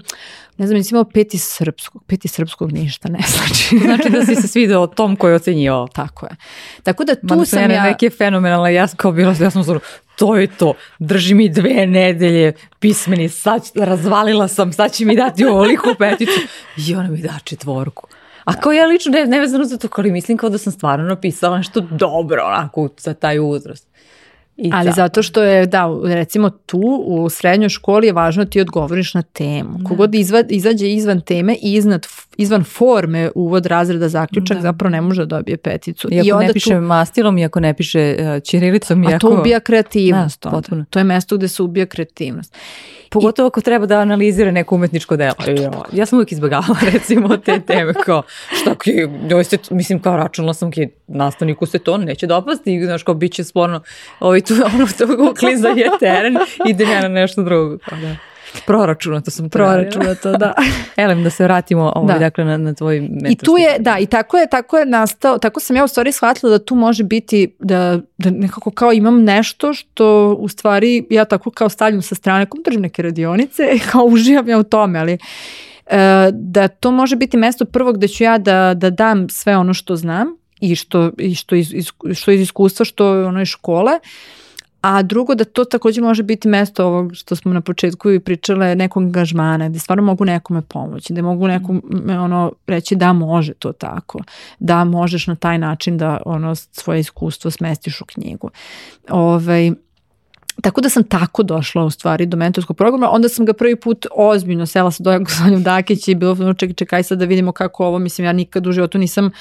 ne 0.57 0.67
znam, 0.67 0.77
nisi 0.77 0.93
imao 0.93 1.03
peti 1.03 1.37
srpskog, 1.37 2.03
peti 2.07 2.27
srpskog 2.27 2.71
ništa 2.71 3.09
ne 3.09 3.19
znači. 3.27 3.77
znači 3.85 4.09
da 4.09 4.25
si 4.25 4.35
se 4.35 4.47
svidao 4.47 4.87
tom 4.87 5.15
koji 5.15 5.33
ocenjivao. 5.33 5.87
Tako 5.87 6.25
je. 6.25 6.35
Tako 6.83 7.03
da 7.03 7.15
tu 7.15 7.27
Mada 7.27 7.45
sam 7.45 7.71
ja... 7.71 7.83
neke 7.83 8.09
fenomenalne, 8.09 8.73
ja 8.73 8.87
kao 8.87 9.11
bila, 9.11 9.35
ja 9.39 9.49
sam 9.49 9.63
zoro, 9.63 9.79
to 10.15 10.37
je 10.37 10.47
to, 10.47 10.73
drži 10.99 11.33
mi 11.33 11.49
dve 11.49 11.87
nedelje 11.87 12.53
pismeni, 12.79 13.29
sad 13.29 13.61
razvalila 13.75 14.47
sam, 14.47 14.73
sad 14.73 14.91
će 14.91 15.05
mi 15.05 15.15
dati 15.15 15.45
ovoliku 15.45 15.89
peticu 15.99 16.39
i 16.77 16.95
ona 16.95 17.09
mi 17.09 17.21
da 17.21 17.39
četvorku. 17.43 18.07
A 18.47 18.53
kao 18.53 18.71
ja 18.71 18.85
lično 18.85 19.11
ne, 19.11 19.25
ne 19.25 19.39
vezano 19.39 19.65
za 19.65 19.77
to, 19.77 19.87
ali 19.97 20.11
mislim 20.11 20.37
kao 20.37 20.49
da 20.49 20.57
sam 20.57 20.73
stvarno 20.73 21.05
napisala 21.05 21.57
nešto 21.57 21.81
dobro 21.81 22.43
onako 22.45 22.89
za 22.97 23.13
taj 23.13 23.39
uzrast. 23.39 23.87
I 24.57 24.71
Ali 24.73 24.91
zato 24.95 25.23
što 25.23 25.43
je, 25.43 25.65
da, 25.65 25.99
recimo 26.03 26.49
tu 26.49 27.03
u 27.07 27.29
srednjoj 27.29 27.69
školi 27.69 28.07
je 28.07 28.13
važno 28.13 28.43
da 28.43 28.49
ti 28.49 28.61
odgovoriš 28.61 29.13
na 29.13 29.21
temu. 29.21 29.77
Da. 29.77 29.83
Kogod 29.89 30.15
izva, 30.15 30.43
izađe 30.49 30.93
izvan 30.93 31.21
teme 31.21 31.53
i 31.61 31.73
iznad, 31.73 32.07
izvan 32.37 32.63
forme 32.63 33.31
uvod 33.35 33.65
razreda 33.65 34.09
zaključak 34.09 34.57
da. 34.57 34.61
zapravo 34.61 34.91
ne 34.91 35.01
može 35.01 35.21
da 35.21 35.25
dobije 35.25 35.57
peticu. 35.57 36.07
I, 36.11 36.15
I 36.15 36.31
ako 36.31 36.41
ne 36.41 36.53
piše 36.53 36.69
tu, 36.69 36.81
mastilom 36.81 37.37
i 37.37 37.45
ako 37.45 37.59
ne 37.59 37.73
piše 37.73 38.15
uh, 38.19 38.43
čirilicom. 38.43 39.07
A 39.07 39.19
to 39.19 39.39
ubija 39.39 39.59
kreativnost. 39.59 40.43
Da. 40.43 40.61
To 40.89 40.99
je 40.99 41.03
mesto 41.03 41.37
gde 41.37 41.47
se 41.47 41.63
ubija 41.63 41.85
kreativnost. 41.85 42.55
Pogotovo 43.09 43.47
ako 43.47 43.61
treba 43.61 43.85
da 43.85 43.99
analizira 43.99 44.51
neko 44.51 44.75
umetničko 44.75 45.15
delo. 45.15 45.35
Ja 45.91 46.05
sam 46.05 46.17
uvijek 46.17 46.31
izbjegala 46.31 46.65
recimo 46.93 47.37
te 47.37 47.59
teme 47.59 47.93
kao 47.93 48.23
šta 48.61 48.75
ki, 48.75 49.07
njoj 49.29 49.43
se, 49.43 49.57
mislim 49.69 50.01
kao 50.01 50.17
računala 50.17 50.53
sam 50.53 50.71
ki 50.71 50.87
nastavniku 51.07 51.65
se 51.65 51.79
to 51.79 51.97
neće 51.97 52.27
dopasti, 52.27 52.85
znaš 52.85 53.03
kao 53.03 53.15
bit 53.15 53.33
će 53.33 53.43
sporno, 53.43 53.81
ovaj 54.19 54.41
tu 54.41 54.53
ono 54.75 54.87
to 54.97 55.33
kliza 55.39 55.67
je 55.67 55.89
teren, 55.99 56.37
ja 56.79 57.01
na 57.01 57.07
nešto 57.07 57.43
drugo. 57.43 57.77
Kao 57.77 57.97
da. 57.97 58.15
Proračunato 58.65 59.31
sam 59.31 59.49
Proračunato, 59.49 60.31
da. 60.31 60.53
Elem, 60.95 61.23
da 61.23 61.29
se 61.29 61.43
vratimo 61.43 61.91
ovaj, 61.95 62.13
da. 62.13 62.19
dakle, 62.19 62.45
na, 62.45 62.57
na 62.57 62.73
tvoj 62.73 62.99
mentorski. 62.99 63.33
I 63.33 63.35
tu 63.35 63.57
je, 63.57 63.79
da, 63.79 63.97
i 63.99 64.05
tako 64.05 64.37
je, 64.37 64.49
tako 64.49 64.77
je 64.77 64.85
nastao, 64.85 65.37
tako 65.37 65.59
sam 65.59 65.75
ja 65.75 65.83
u 65.83 65.87
stvari 65.87 66.11
shvatila 66.11 66.49
da 66.49 66.65
tu 66.65 66.75
može 66.75 67.03
biti, 67.03 67.55
da, 67.59 67.99
da 68.17 68.29
nekako 68.29 68.71
kao 68.71 68.93
imam 68.93 69.23
nešto 69.23 69.73
što 69.73 70.35
u 70.39 70.47
stvari 70.47 71.05
ja 71.09 71.25
tako 71.25 71.51
kao 71.51 71.69
stavljam 71.69 72.01
sa 72.01 72.15
strane, 72.15 72.45
kao 72.45 72.59
držim 72.65 72.81
neke 72.81 73.01
radionice, 73.01 73.63
kao 73.91 74.03
uživam 74.03 74.49
ja 74.49 74.57
u 74.57 74.63
tome, 74.63 74.99
ali 74.99 75.13
e, 75.13 75.17
da 76.31 76.67
to 76.67 76.91
može 76.91 77.15
biti 77.15 77.37
mesto 77.37 77.65
prvog 77.65 77.97
gde 77.97 78.07
ću 78.07 78.23
ja 78.23 78.37
da, 78.37 78.73
da 78.73 78.89
dam 78.89 79.29
sve 79.29 79.57
ono 79.57 79.73
što 79.73 79.95
znam 79.95 80.27
i 80.59 80.75
što, 80.75 81.11
i 81.17 81.35
što, 81.35 81.55
iz, 81.55 81.73
iz, 81.73 81.87
što 82.13 82.31
iz 82.31 82.41
iskustva, 82.41 82.85
što 82.85 83.25
ono 83.25 83.41
iz 83.41 83.47
škole, 83.47 83.91
A 84.87 85.01
drugo 85.03 85.35
da 85.35 85.43
to 85.43 85.65
takođe 85.65 86.01
može 86.01 86.23
biti 86.23 86.47
mesto 86.47 86.85
ovog 86.85 87.15
što 87.15 87.35
smo 87.35 87.53
na 87.53 87.61
početku 87.61 88.11
i 88.11 88.19
pričale 88.19 88.75
nekog 88.75 89.03
angažmana, 89.03 89.69
gde 89.69 89.79
stvarno 89.79 90.03
mogu 90.03 90.25
nekome 90.25 90.61
pomoći, 90.61 91.13
gde 91.13 91.21
mogu 91.21 91.47
nekom 91.47 91.81
ono 92.09 92.51
reći 92.67 92.95
da 92.95 93.13
može 93.13 93.53
to 93.53 93.71
tako, 93.71 94.19
da 94.59 94.83
možeš 94.83 95.27
na 95.27 95.35
taj 95.35 95.57
način 95.57 95.97
da 95.97 96.21
ono 96.25 96.55
svoje 96.55 96.99
iskustvo 96.99 97.51
smestiš 97.51 98.01
u 98.01 98.05
knjigu. 98.05 98.49
Ovaj, 99.09 99.71
Tako 100.61 100.81
da 100.81 100.89
sam 100.89 101.03
tako 101.03 101.43
došla 101.43 101.83
u 101.83 101.89
stvari 101.89 102.25
do 102.25 102.37
mentorskog 102.37 102.77
programa, 102.77 103.09
onda 103.11 103.29
sam 103.29 103.45
ga 103.45 103.53
prvi 103.53 103.75
put 103.75 104.07
ozbiljno 104.15 104.65
sela 104.65 104.91
sa 104.91 105.03
Dojom 105.03 105.25
Sonjom 105.25 105.63
Dakić 105.63 106.07
i 106.07 106.15
bilo 106.15 106.31
ono 106.31 106.53
čekaj, 106.53 106.73
čekaj 106.73 107.03
sad 107.03 107.19
da 107.19 107.25
vidimo 107.25 107.51
kako 107.51 107.85
ovo, 107.85 107.99
mislim 107.99 108.25
ja 108.25 108.33
nikad 108.33 108.67
u 108.67 108.71
životu 108.71 108.97
nisam 108.97 109.31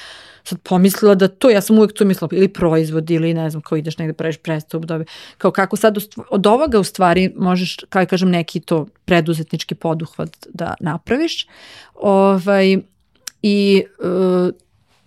sad 0.47 0.59
pomislila 0.63 1.15
da 1.15 1.27
to, 1.27 1.49
ja 1.49 1.61
sam 1.61 1.77
uvek 1.77 1.93
to 1.93 2.05
mislila, 2.05 2.29
ili 2.31 2.47
proizvod, 2.47 3.09
ili 3.09 3.33
ne 3.33 3.49
znam, 3.49 3.61
kao 3.61 3.77
ideš 3.77 3.97
negde 3.97 4.13
praviš 4.13 4.37
prestup, 4.37 4.85
dobi, 4.85 5.05
kao 5.37 5.51
kako 5.51 5.75
sad 5.75 5.97
od 6.29 6.47
ovoga 6.47 6.79
u 6.79 6.83
stvari 6.83 7.33
možeš, 7.35 7.77
kao 7.89 8.05
kažem, 8.05 8.29
neki 8.29 8.59
to 8.59 8.87
preduzetnički 9.05 9.75
poduhvat 9.75 10.47
da 10.53 10.73
napraviš. 10.79 11.47
Ovaj, 11.95 12.77
I 13.41 13.83
uh, 13.99 14.53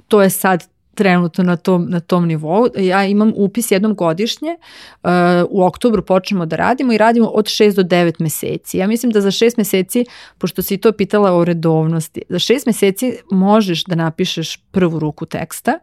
to 0.08 0.22
je 0.22 0.30
sad 0.30 0.68
trenutno 1.00 1.44
na 1.44 1.56
tom, 1.56 1.86
na 1.88 2.00
tom 2.00 2.26
nivou. 2.26 2.66
Ja 2.76 3.04
imam 3.04 3.32
upis 3.36 3.70
jednom 3.70 3.94
godišnje, 3.94 4.56
uh, 5.02 5.10
u 5.48 5.62
oktobru 5.64 6.02
počnemo 6.02 6.46
da 6.46 6.56
radimo 6.56 6.92
i 6.92 6.98
radimo 6.98 7.26
od 7.26 7.44
6 7.44 7.74
do 7.74 7.82
9 7.82 8.12
meseci. 8.18 8.78
Ja 8.78 8.86
mislim 8.86 9.12
da 9.12 9.20
za 9.20 9.30
6 9.30 9.54
meseci, 9.56 10.04
pošto 10.38 10.62
si 10.62 10.76
to 10.76 10.92
pitala 10.92 11.32
o 11.32 11.44
redovnosti, 11.44 12.22
za 12.28 12.38
6 12.38 12.66
meseci 12.66 13.16
možeš 13.30 13.84
da 13.84 13.94
napišeš 13.94 14.56
prvu 14.56 14.98
ruku 14.98 15.26
teksta. 15.26 15.78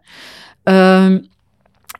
Um, 0.66 1.22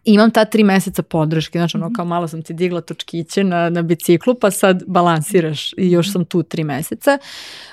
imam 0.06 0.32
ta 0.32 0.46
tri 0.46 0.64
meseca 0.64 1.04
podrške, 1.04 1.60
znači 1.60 1.78
ono 1.78 1.86
mhm. 1.86 1.96
kao 1.96 2.06
malo 2.06 2.28
sam 2.28 2.42
ti 2.42 2.54
digla 2.54 2.82
točkiće 2.82 3.44
na, 3.44 3.70
na 3.70 3.82
biciklu 3.82 4.36
pa 4.36 4.52
sad 4.52 4.84
balansiraš 4.88 5.74
i 5.78 5.92
još 5.92 6.12
sam 6.12 6.26
tu 6.26 6.44
tri 6.44 6.64
meseca. 6.64 7.18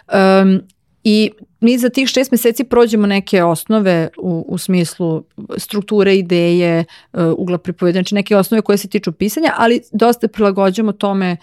Um, 0.09 0.61
I 1.05 1.31
mi 1.61 1.79
za 1.79 1.89
tih 1.89 2.09
šest 2.09 2.31
meseci 2.31 2.65
prođemo 2.65 3.07
neke 3.07 3.45
osnove 3.45 4.09
u, 4.19 4.45
u 4.49 4.59
smislu 4.59 5.25
strukture, 5.57 6.17
ideje, 6.17 6.85
uh, 7.13 7.21
ugla 7.37 7.59
pripovedanja, 7.59 8.03
znači 8.03 8.15
neke 8.15 8.37
osnove 8.37 8.63
koje 8.63 8.79
se 8.79 8.89
tiču 8.89 9.13
pisanja, 9.13 9.53
ali 9.57 9.81
dosta 9.93 10.29
prilagođamo 10.29 10.93
tome 10.93 11.37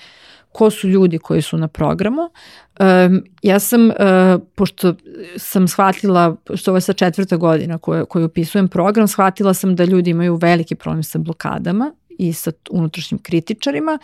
ko 0.51 0.69
su 0.69 0.87
ljudi 0.87 1.17
koji 1.17 1.41
su 1.41 1.57
na 1.57 1.67
programu. 1.67 2.21
Um, 2.21 3.23
ja 3.41 3.59
sam, 3.59 3.89
uh, 3.89 3.93
pošto 4.55 4.93
sam 5.37 5.67
shvatila, 5.67 6.35
što 6.55 6.71
ovo 6.71 6.77
je 6.77 6.81
sa 6.81 6.93
četvrta 6.93 7.37
godina 7.37 7.77
koju, 7.77 8.05
koju 8.05 8.25
upisujem 8.25 8.67
program, 8.67 9.07
shvatila 9.07 9.53
sam 9.53 9.75
da 9.75 9.83
ljudi 9.83 10.09
imaju 10.09 10.35
veliki 10.35 10.75
problem 10.75 11.03
sa 11.03 11.19
blokadama 11.19 11.93
i 12.09 12.33
sa 12.33 12.51
unutrašnjim 12.69 13.19
kritičarima. 13.19 13.99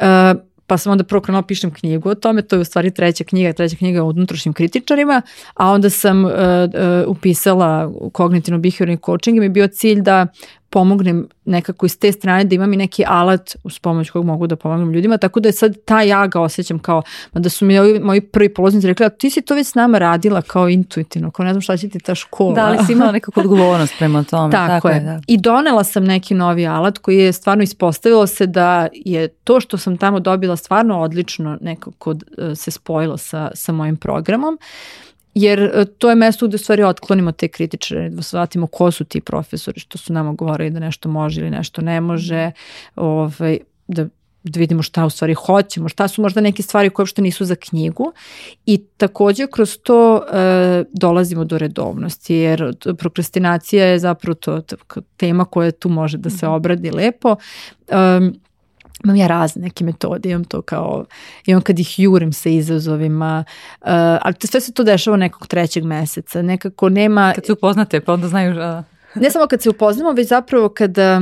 Uh, 0.00 0.40
pa 0.66 0.78
sam 0.78 0.92
onda 0.92 1.04
prvo 1.04 1.20
krenuo 1.20 1.42
da 1.42 1.46
pišem 1.46 1.70
knjigu 1.70 2.08
o 2.08 2.14
tome, 2.14 2.42
to 2.42 2.56
je 2.56 2.60
u 2.60 2.64
stvari 2.64 2.90
treća 2.90 3.24
knjiga, 3.24 3.52
treća 3.52 3.76
knjiga 3.76 4.02
o 4.02 4.08
unutrašnjim 4.08 4.52
kritičarima, 4.52 5.22
a 5.54 5.70
onda 5.70 5.90
sam 5.90 6.24
uh, 6.24 6.30
uh, 6.30 7.16
upisala 7.16 7.92
kognitivno 8.12 8.58
behaviorni 8.58 8.98
coaching 9.06 9.36
i 9.36 9.40
mi 9.40 9.46
je 9.46 9.50
bio 9.50 9.68
cilj 9.68 10.00
da 10.00 10.26
pomognem 10.70 11.28
nekako 11.44 11.86
iz 11.86 11.98
te 11.98 12.12
strane 12.12 12.44
da 12.44 12.54
imam 12.54 12.72
i 12.72 12.76
neki 12.76 13.04
alat 13.06 13.56
uz 13.64 13.78
pomoć 13.78 14.10
kojeg 14.10 14.26
mogu 14.26 14.46
da 14.46 14.56
pomognem 14.56 14.92
ljudima, 14.92 15.18
tako 15.18 15.40
da 15.40 15.48
je 15.48 15.52
sad 15.52 15.76
ta 15.84 16.02
ja 16.02 16.26
ga 16.26 16.40
osjećam 16.40 16.78
kao, 16.78 17.02
da 17.32 17.48
su 17.48 17.64
mi 17.64 17.78
ovi, 17.78 18.00
moji 18.00 18.20
prvi 18.20 18.54
polaznici 18.54 18.86
rekli, 18.86 19.06
a 19.06 19.08
ti 19.08 19.30
si 19.30 19.42
to 19.42 19.54
već 19.54 19.66
s 19.66 19.74
nama 19.74 19.98
radila 19.98 20.42
kao 20.42 20.68
intuitivno, 20.68 21.30
kao 21.30 21.44
ne 21.44 21.52
znam 21.52 21.60
šta 21.60 21.76
će 21.76 21.88
ti 21.88 21.98
ta 21.98 22.14
škola. 22.14 22.54
Da, 22.54 22.66
ali 22.66 22.78
si 22.86 22.92
imala 22.92 23.12
nekakvu 23.12 23.40
odgovornost 23.40 23.94
prema 23.98 24.24
tome. 24.24 24.52
tako, 24.58 24.68
tako 24.68 24.88
je. 24.88 25.00
Da. 25.00 25.20
I 25.26 25.36
donela 25.38 25.84
sam 25.84 26.04
neki 26.04 26.34
novi 26.34 26.66
alat 26.66 26.98
koji 26.98 27.18
je 27.18 27.32
stvarno 27.32 27.62
ispostavilo 27.62 28.26
se 28.26 28.46
da 28.46 28.88
je 28.92 29.28
to 29.28 29.60
što 29.60 29.78
sam 29.78 29.96
tamo 29.96 30.20
dobila 30.20 30.56
stvarno 30.56 31.00
odlično 31.00 31.58
nekako 31.60 32.14
e, 32.38 32.54
se 32.54 32.70
spojilo 32.70 33.16
sa, 33.16 33.50
sa 33.54 33.72
mojim 33.72 33.96
programom 33.96 34.58
jer 35.38 35.60
e, 35.60 35.84
to 35.84 36.10
je 36.10 36.16
mesto 36.16 36.46
gde 36.48 36.58
stvari 36.58 36.82
otklonimo 36.82 37.32
te 37.32 37.48
kritičare, 37.48 38.10
da 38.10 38.22
shvatimo 38.22 38.66
ko 38.66 38.90
su 38.90 39.04
ti 39.04 39.20
profesori 39.20 39.80
što 39.80 39.98
su 39.98 40.12
nama 40.12 40.32
govorili 40.32 40.70
da 40.70 40.80
nešto 40.80 41.08
može 41.08 41.40
ili 41.40 41.50
nešto 41.50 41.82
ne 41.82 42.00
može, 42.00 42.50
ovaj, 42.96 43.58
da 43.88 44.06
da 44.50 44.60
vidimo 44.60 44.82
šta 44.82 45.06
u 45.06 45.10
stvari 45.10 45.34
hoćemo, 45.34 45.88
šta 45.88 46.08
su 46.08 46.22
možda 46.22 46.40
neke 46.40 46.62
stvari 46.62 46.90
koje 46.90 47.04
uopšte 47.04 47.22
nisu 47.22 47.44
za 47.44 47.54
knjigu 47.54 48.12
i 48.66 48.84
takođe 48.96 49.46
kroz 49.46 49.78
to 49.82 50.22
e, 50.32 50.84
dolazimo 50.92 51.44
do 51.44 51.58
redovnosti 51.58 52.34
jer 52.34 52.76
prokrastinacija 52.98 53.86
je 53.86 53.98
zapravo 53.98 54.34
to, 54.34 54.60
tema 55.16 55.44
koja 55.44 55.70
tu 55.70 55.88
može 55.88 56.18
da 56.18 56.30
se 56.30 56.46
mhm. 56.46 56.54
obradi 56.54 56.90
lepo. 56.90 57.36
Um, 58.18 58.40
imam 59.04 59.16
ja 59.16 59.26
razne 59.26 59.62
neke 59.62 59.84
metode, 59.84 60.30
imam 60.30 60.44
to 60.44 60.62
kao, 60.62 61.04
imam 61.46 61.62
kad 61.62 61.78
ih 61.78 61.98
jurim 61.98 62.32
sa 62.32 62.48
izazovima, 62.48 63.44
uh, 63.80 63.86
ali 64.22 64.34
sve 64.44 64.60
se 64.60 64.72
to 64.72 64.84
dešava 64.84 65.16
nekog 65.16 65.46
trećeg 65.46 65.84
meseca, 65.84 66.42
nekako 66.42 66.88
nema... 66.88 67.32
Kad 67.34 67.46
se 67.46 67.52
upoznate, 67.52 68.00
pa 68.00 68.12
onda 68.12 68.28
znaju... 68.28 68.50
Uh... 68.50 68.84
Ne 69.22 69.30
samo 69.30 69.46
kad 69.46 69.62
se 69.62 69.70
upoznamo, 69.70 70.12
već 70.12 70.28
zapravo 70.28 70.68
kada, 70.68 71.20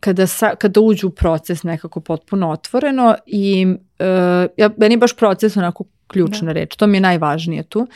kada, 0.00 0.26
sa, 0.26 0.54
kada 0.54 0.80
uđu 0.80 1.06
u 1.06 1.10
proces 1.10 1.62
nekako 1.62 2.00
potpuno 2.00 2.50
otvoreno 2.50 3.14
i 3.26 3.66
uh, 3.98 4.50
ja, 4.56 4.70
meni 4.76 4.96
baš 4.96 5.16
proces 5.16 5.56
onako 5.56 5.84
ključna 6.06 6.46
da. 6.46 6.52
reč, 6.52 6.76
to 6.76 6.86
mi 6.86 6.96
je 6.96 7.00
najvažnije 7.00 7.62
tu. 7.62 7.86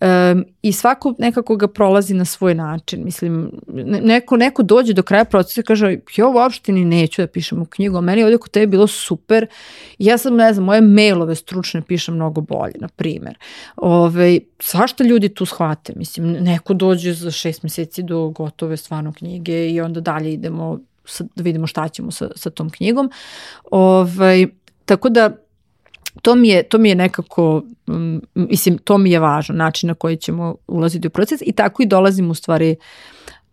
Um, 0.00 0.44
I 0.62 0.72
svako 0.72 1.14
nekako 1.18 1.56
ga 1.56 1.68
prolazi 1.68 2.14
na 2.14 2.24
svoj 2.24 2.54
način. 2.54 3.04
Mislim, 3.04 3.50
neko, 4.02 4.36
neko 4.36 4.62
dođe 4.62 4.92
do 4.92 5.02
kraja 5.02 5.24
procesa 5.24 5.60
i 5.60 5.64
kaže, 5.64 5.98
ja 6.16 6.26
uopšte 6.26 6.72
ni 6.72 6.84
neću 6.84 7.22
da 7.22 7.26
pišem 7.26 7.62
u 7.62 7.64
knjigu, 7.64 7.96
a 7.96 8.00
meni 8.00 8.22
ovdje 8.22 8.38
kod 8.38 8.50
tebe 8.50 8.66
bilo 8.66 8.86
super. 8.86 9.46
Ja 9.98 10.18
sam, 10.18 10.36
ne 10.36 10.52
znam, 10.52 10.64
moje 10.64 10.80
mailove 10.80 11.34
stručne 11.34 11.82
pišem 11.82 12.14
mnogo 12.14 12.40
bolje, 12.40 12.74
na 12.80 12.88
primer. 12.88 13.38
Ove, 13.76 14.38
svašta 14.58 15.04
ljudi 15.04 15.28
tu 15.28 15.46
shvate. 15.46 15.92
Mislim, 15.96 16.32
neko 16.32 16.74
dođe 16.74 17.12
za 17.12 17.30
šest 17.30 17.62
meseci 17.62 18.02
do 18.02 18.28
gotove 18.28 18.76
stvarno 18.76 19.12
knjige 19.12 19.70
i 19.70 19.80
onda 19.80 20.00
dalje 20.00 20.32
idemo 20.32 20.78
sa, 21.04 21.24
da 21.36 21.42
vidimo 21.42 21.66
šta 21.66 21.88
ćemo 21.88 22.10
sa, 22.10 22.28
sa 22.36 22.50
tom 22.50 22.70
knjigom. 22.70 23.10
Ove, 23.70 24.46
tako 24.84 25.08
da 25.08 25.36
to 26.22 26.34
mi 26.34 26.48
je, 26.48 26.62
to 26.62 26.78
mi 26.78 26.88
je 26.88 26.94
nekako, 26.94 27.62
um, 27.86 28.22
mislim, 28.34 28.78
to 28.78 28.98
mi 28.98 29.10
je 29.10 29.18
važno, 29.18 29.54
način 29.54 29.86
na 29.86 29.94
koji 29.94 30.16
ćemo 30.16 30.54
ulaziti 30.66 31.06
u 31.06 31.10
proces 31.10 31.40
i 31.46 31.52
tako 31.52 31.82
i 31.82 31.86
dolazimo 31.86 32.30
u 32.30 32.34
stvari 32.34 32.76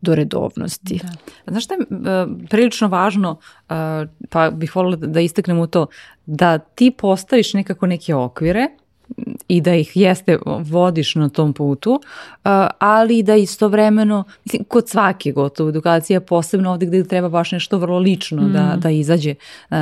do 0.01 0.15
redovnosti. 0.15 0.99
Da. 1.03 1.51
Znaš 1.51 1.63
šta 1.63 1.73
je 1.73 1.79
uh, 1.79 2.31
prilično 2.49 2.87
važno, 2.87 3.31
uh, 3.31 3.75
pa 4.29 4.51
bih 4.51 4.75
volila 4.75 4.95
da 4.95 5.19
istaknem 5.19 5.59
u 5.59 5.67
to, 5.67 5.87
da 6.25 6.57
ti 6.57 6.91
postaviš 6.91 7.53
nekako 7.53 7.87
neke 7.87 8.15
okvire 8.15 8.67
i 9.47 9.61
da 9.61 9.75
ih 9.75 9.91
jeste 9.95 10.37
vodiš 10.45 11.15
na 11.15 11.29
tom 11.29 11.53
putu, 11.53 11.91
uh, 11.91 12.01
ali 12.79 13.23
da 13.23 13.35
istovremeno, 13.35 14.23
mislim, 14.45 14.63
kod 14.63 14.89
svake 14.89 15.31
gotovo 15.31 15.69
edukacije, 15.69 16.19
posebno 16.19 16.71
ovde 16.71 16.85
gde 16.85 17.03
treba 17.03 17.29
baš 17.29 17.51
nešto 17.51 17.77
vrlo 17.77 17.99
lično 17.99 18.41
da, 18.41 18.47
mm. 18.47 18.53
da, 18.53 18.75
da 18.75 18.89
izađe 18.89 19.35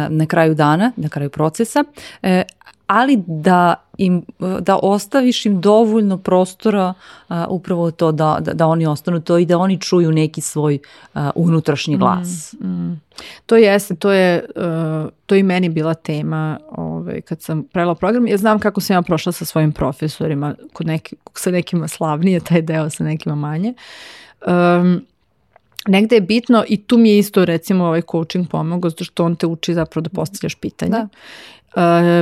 na 0.10 0.26
kraju 0.26 0.56
dana, 0.56 0.92
na 0.96 1.10
kraju 1.10 1.30
procesa, 1.30 1.84
ali 2.88 3.24
da 3.28 3.76
im, 3.98 4.24
da 4.60 4.80
ostaviš 4.82 5.46
im 5.46 5.62
dovoljno 5.62 6.18
prostora 6.18 6.94
uh, 7.30 7.36
upravo 7.50 7.92
to 7.92 8.12
da, 8.12 8.38
da, 8.42 8.54
da 8.54 8.68
oni 8.68 8.86
ostanu 8.86 9.22
to 9.22 9.38
i 9.38 9.46
da 9.46 9.58
oni 9.58 9.82
čuju 9.82 10.12
neki 10.12 10.42
svoj 10.42 10.80
uh, 11.14 11.22
unutrašnji 11.36 11.98
glas. 11.98 12.56
Mm, 12.60 12.68
mm. 12.68 13.02
To 13.46 13.56
jeste, 13.56 13.96
to 13.96 14.12
je, 14.12 14.46
uh, 14.56 15.10
to 15.26 15.36
i 15.36 15.44
meni 15.44 15.70
bila 15.70 15.94
tema 15.94 16.60
ovaj, 16.72 17.22
kad 17.22 17.42
sam 17.42 17.64
prela 17.64 17.96
program. 17.96 18.28
Ja 18.28 18.38
znam 18.38 18.60
kako 18.60 18.82
sam 18.82 18.94
ja 18.94 19.02
prošla 19.02 19.32
sa 19.32 19.46
svojim 19.46 19.72
profesorima, 19.72 20.56
kod 20.74 20.88
neki, 20.88 21.16
sa 21.34 21.52
nekima 21.52 21.88
slavnije 21.88 22.40
taj 22.40 22.62
deo, 22.62 22.90
sa 22.90 23.04
nekima 23.04 23.36
manje. 23.36 23.74
Um, 24.48 25.06
negde 25.88 26.16
je 26.16 26.22
bitno 26.22 26.64
i 26.68 26.78
tu 26.84 26.98
mi 26.98 27.10
je 27.10 27.18
isto 27.18 27.46
recimo 27.46 27.86
ovaj 27.86 28.02
coaching 28.12 28.48
pomogao 28.50 28.90
zato 28.90 29.04
što 29.04 29.26
on 29.26 29.36
te 29.36 29.48
uči 29.48 29.74
zapravo 29.74 30.02
da 30.02 30.10
postavljaš 30.10 30.56
pitanja. 30.56 30.92
Da. 30.92 31.08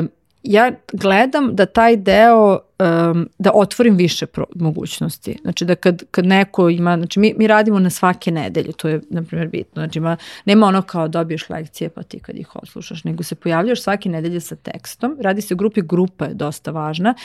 Uh, 0.04 0.10
ja 0.44 0.72
gledam 0.94 1.56
da 1.56 1.66
taj 1.66 1.98
deo 1.98 2.60
um, 2.80 3.30
da 3.40 3.52
otvorim 3.54 3.96
više 3.96 4.26
pro, 4.26 4.46
mogućnosti. 4.56 5.38
Znači 5.42 5.66
da 5.66 5.76
kad, 5.76 6.04
kad 6.12 6.26
neko 6.26 6.70
ima, 6.70 6.98
znači 6.98 7.20
mi, 7.20 7.34
mi 7.38 7.48
radimo 7.48 7.80
na 7.80 7.90
svake 7.90 8.32
nedelje, 8.32 8.72
to 8.72 8.88
je 8.88 9.02
na 9.10 9.24
primjer 9.24 9.48
bitno. 9.48 9.82
Znači 9.82 10.00
ima, 10.00 10.18
nema 10.46 10.68
ono 10.68 10.82
kao 10.82 11.08
dobiješ 11.08 11.50
lekcije 11.50 11.90
pa 11.90 12.04
ti 12.04 12.20
kad 12.20 12.36
ih 12.36 12.56
odslušaš, 12.56 13.04
nego 13.04 13.24
se 13.24 13.36
pojavljaš 13.36 13.82
svake 13.82 14.10
nedelje 14.10 14.40
sa 14.40 14.56
tekstom. 14.56 15.18
Radi 15.22 15.42
se 15.42 15.54
u 15.54 15.58
grupi, 15.58 15.82
grupa 15.82 16.26
je 16.26 16.34
dosta 16.34 16.72
važna 16.72 17.16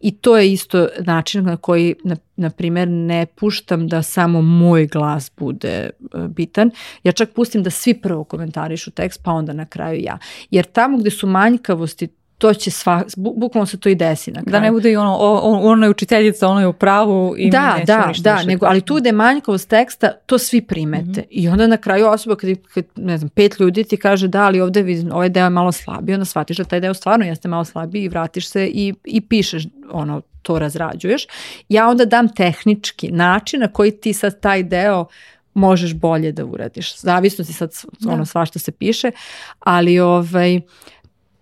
i 0.00 0.16
to 0.16 0.36
je 0.36 0.52
isto 0.52 0.88
način 0.98 1.44
na 1.44 1.56
koji 1.56 1.94
na, 2.04 2.16
na 2.36 2.50
primjer 2.50 2.88
ne 2.88 3.26
puštam 3.26 3.88
da 3.88 4.02
samo 4.02 4.42
moj 4.42 4.86
glas 4.86 5.30
bude 5.36 5.90
uh, 6.00 6.26
bitan. 6.26 6.70
Ja 7.04 7.12
čak 7.12 7.30
pustim 7.34 7.62
da 7.62 7.70
svi 7.70 7.94
prvo 7.94 8.24
komentarišu 8.24 8.90
tekst 8.90 9.20
pa 9.24 9.32
onda 9.32 9.52
na 9.52 9.66
kraju 9.66 10.00
ja. 10.02 10.18
Jer 10.50 10.64
tamo 10.64 10.98
gde 10.98 11.10
su 11.10 11.26
manjkavosti 11.26 12.08
to 12.44 12.54
će 12.54 12.70
sva, 12.70 13.02
bu, 13.16 13.34
bukvalno 13.36 13.66
se 13.66 13.76
to 13.80 13.88
i 13.88 13.94
desi 13.94 14.30
na 14.30 14.42
kraju. 14.42 14.52
Da 14.52 14.60
ne 14.60 14.72
bude 14.72 14.92
i 14.92 14.96
ono, 14.96 15.18
ono 15.42 15.86
je 15.86 15.90
učiteljica, 15.90 16.48
ono 16.48 16.60
je 16.60 16.66
u 16.66 16.72
pravu 16.72 17.34
i 17.38 17.50
da, 17.50 17.76
mi 17.78 17.84
da, 17.84 18.12
da, 18.18 18.42
nego, 18.42 18.66
ali 18.66 18.80
tu 18.80 18.94
gde 18.94 19.08
je 19.08 19.12
manjkavost 19.12 19.68
teksta, 19.68 20.12
to 20.26 20.38
svi 20.38 20.60
primete. 20.60 21.20
Mm 21.20 21.24
-hmm. 21.24 21.26
I 21.30 21.48
onda 21.48 21.66
na 21.66 21.76
kraju 21.76 22.06
osoba, 22.06 22.36
kad, 22.36 22.50
kad, 22.74 22.84
ne 22.96 23.18
znam, 23.18 23.28
pet 23.28 23.60
ljudi 23.60 23.84
ti 23.84 23.96
kaže 23.96 24.28
da, 24.28 24.42
ali 24.42 24.60
ovde 24.60 24.82
vidim, 24.82 25.12
ovaj 25.12 25.28
deo 25.28 25.44
je 25.44 25.50
malo 25.50 25.72
slabiji, 25.72 26.14
onda 26.14 26.24
shvatiš 26.24 26.56
da 26.56 26.64
taj 26.64 26.80
deo 26.80 26.94
stvarno 26.94 27.26
jeste 27.26 27.48
malo 27.48 27.64
slabiji 27.64 28.04
i 28.04 28.08
vratiš 28.08 28.48
se 28.48 28.66
i, 28.66 28.94
i 29.04 29.20
pišeš 29.20 29.66
ono, 29.90 30.20
to 30.42 30.58
razrađuješ. 30.58 31.26
Ja 31.68 31.88
onda 31.88 32.04
dam 32.04 32.28
tehnički 32.28 33.10
način 33.10 33.60
na 33.60 33.68
koji 33.68 33.90
ti 33.90 34.12
sad 34.12 34.40
taj 34.40 34.62
deo 34.62 35.06
možeš 35.54 35.94
bolje 35.94 36.32
da 36.32 36.44
uradiš. 36.44 36.98
Zavisno 36.98 37.44
si 37.44 37.52
sad 37.52 37.70
ono 38.06 38.18
da. 38.18 38.24
svašta 38.24 38.58
se 38.58 38.72
piše, 38.72 39.10
ali 39.60 40.00
ovaj, 40.00 40.60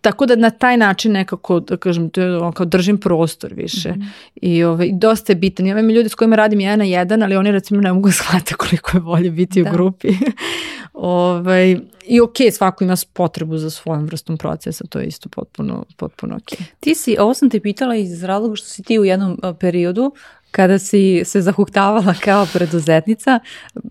Tako 0.02 0.26
da 0.26 0.36
na 0.36 0.50
taj 0.50 0.76
način 0.76 1.12
nekako, 1.12 1.60
da 1.60 1.76
kažem, 1.76 2.10
kao 2.54 2.66
držim 2.66 2.98
prostor 2.98 3.54
više. 3.54 3.92
Mm 3.92 4.00
-hmm. 4.00 4.08
I 4.34 4.64
ovaj, 4.64 4.90
dosta 4.92 5.32
je 5.32 5.36
bitan. 5.36 5.66
Ja 5.66 5.78
imam 5.78 5.90
ljudi 5.90 6.08
s 6.08 6.14
kojima 6.14 6.36
radim 6.36 6.60
jedan 6.60 6.78
na 6.78 6.84
jedan, 6.84 7.22
ali 7.22 7.36
oni 7.36 7.52
recimo 7.52 7.80
ne 7.80 7.92
mogu 7.92 8.10
shvate 8.18 8.54
koliko 8.54 8.96
je 8.96 9.00
bolje 9.00 9.30
biti 9.30 9.62
da. 9.62 9.70
u 9.70 9.72
grupi. 9.72 10.08
ovaj, 10.92 11.76
I 12.06 12.20
ok, 12.20 12.36
svako 12.52 12.84
ima 12.84 12.94
potrebu 13.12 13.58
za 13.58 13.70
svojom 13.70 14.04
vrstom 14.04 14.36
procesa, 14.36 14.84
to 14.88 14.98
je 14.98 15.06
isto 15.06 15.28
potpuno, 15.28 15.84
potpuno 15.96 16.36
ok. 16.36 16.58
Ti 16.80 16.94
si, 16.94 17.16
ovo 17.18 17.34
sam 17.34 17.50
te 17.50 17.60
pitala 17.60 17.96
iz 17.96 18.22
razloga 18.22 18.56
što 18.56 18.66
si 18.66 18.82
ti 18.82 18.98
u 18.98 19.04
jednom 19.04 19.38
periodu 19.60 20.12
kada 20.52 20.78
si 20.78 21.24
se 21.24 21.40
zahuktavala 21.40 22.14
kao 22.24 22.46
preduzetnica, 22.52 23.40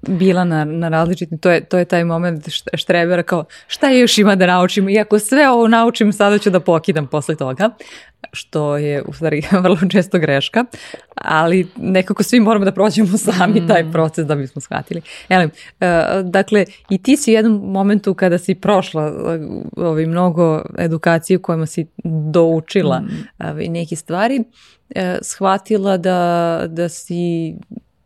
bila 0.07 0.43
na, 0.43 0.65
na 0.65 0.89
različitim, 0.89 1.37
to 1.37 1.51
je, 1.51 1.63
to 1.65 1.77
je 1.77 1.85
taj 1.85 2.03
moment 2.03 2.49
štrebera 2.73 3.23
kao 3.23 3.45
šta 3.67 3.89
je 3.89 3.99
još 3.99 4.17
ima 4.17 4.35
da 4.35 4.45
naučim 4.45 4.89
i 4.89 4.99
ako 4.99 5.19
sve 5.19 5.49
ovo 5.49 5.67
naučim 5.67 6.13
sada 6.13 6.37
ću 6.37 6.49
da 6.49 6.59
pokidam 6.59 7.07
posle 7.07 7.35
toga 7.35 7.69
što 8.33 8.77
je 8.77 9.03
u 9.07 9.13
stvari 9.13 9.41
vrlo 9.63 9.77
često 9.89 10.19
greška, 10.19 10.65
ali 11.15 11.67
nekako 11.75 12.23
svi 12.23 12.39
moramo 12.39 12.65
da 12.65 12.71
prođemo 12.71 13.17
sami 13.17 13.61
mm. 13.61 13.67
taj 13.67 13.91
proces 13.91 14.25
da 14.25 14.35
bismo 14.35 14.61
shvatili. 14.61 15.01
Elem, 15.29 15.49
uh, 15.49 15.87
dakle, 16.29 16.65
i 16.89 16.97
ti 16.97 17.17
si 17.17 17.31
u 17.31 17.33
jednom 17.33 17.71
momentu 17.71 18.13
kada 18.13 18.37
si 18.37 18.55
prošla 18.55 19.11
uh, 19.11 19.85
ovi 19.85 20.05
mnogo 20.05 20.61
edukacije 20.77 21.37
u 21.37 21.41
kojima 21.41 21.65
si 21.65 21.87
doučila 22.03 22.99
mm. 22.99 23.05
uh, 23.39 23.69
neke 23.69 23.95
stvari, 23.95 24.39
uh, 24.39 25.01
shvatila 25.21 25.97
da, 25.97 26.61
da 26.67 26.89
si 26.89 27.55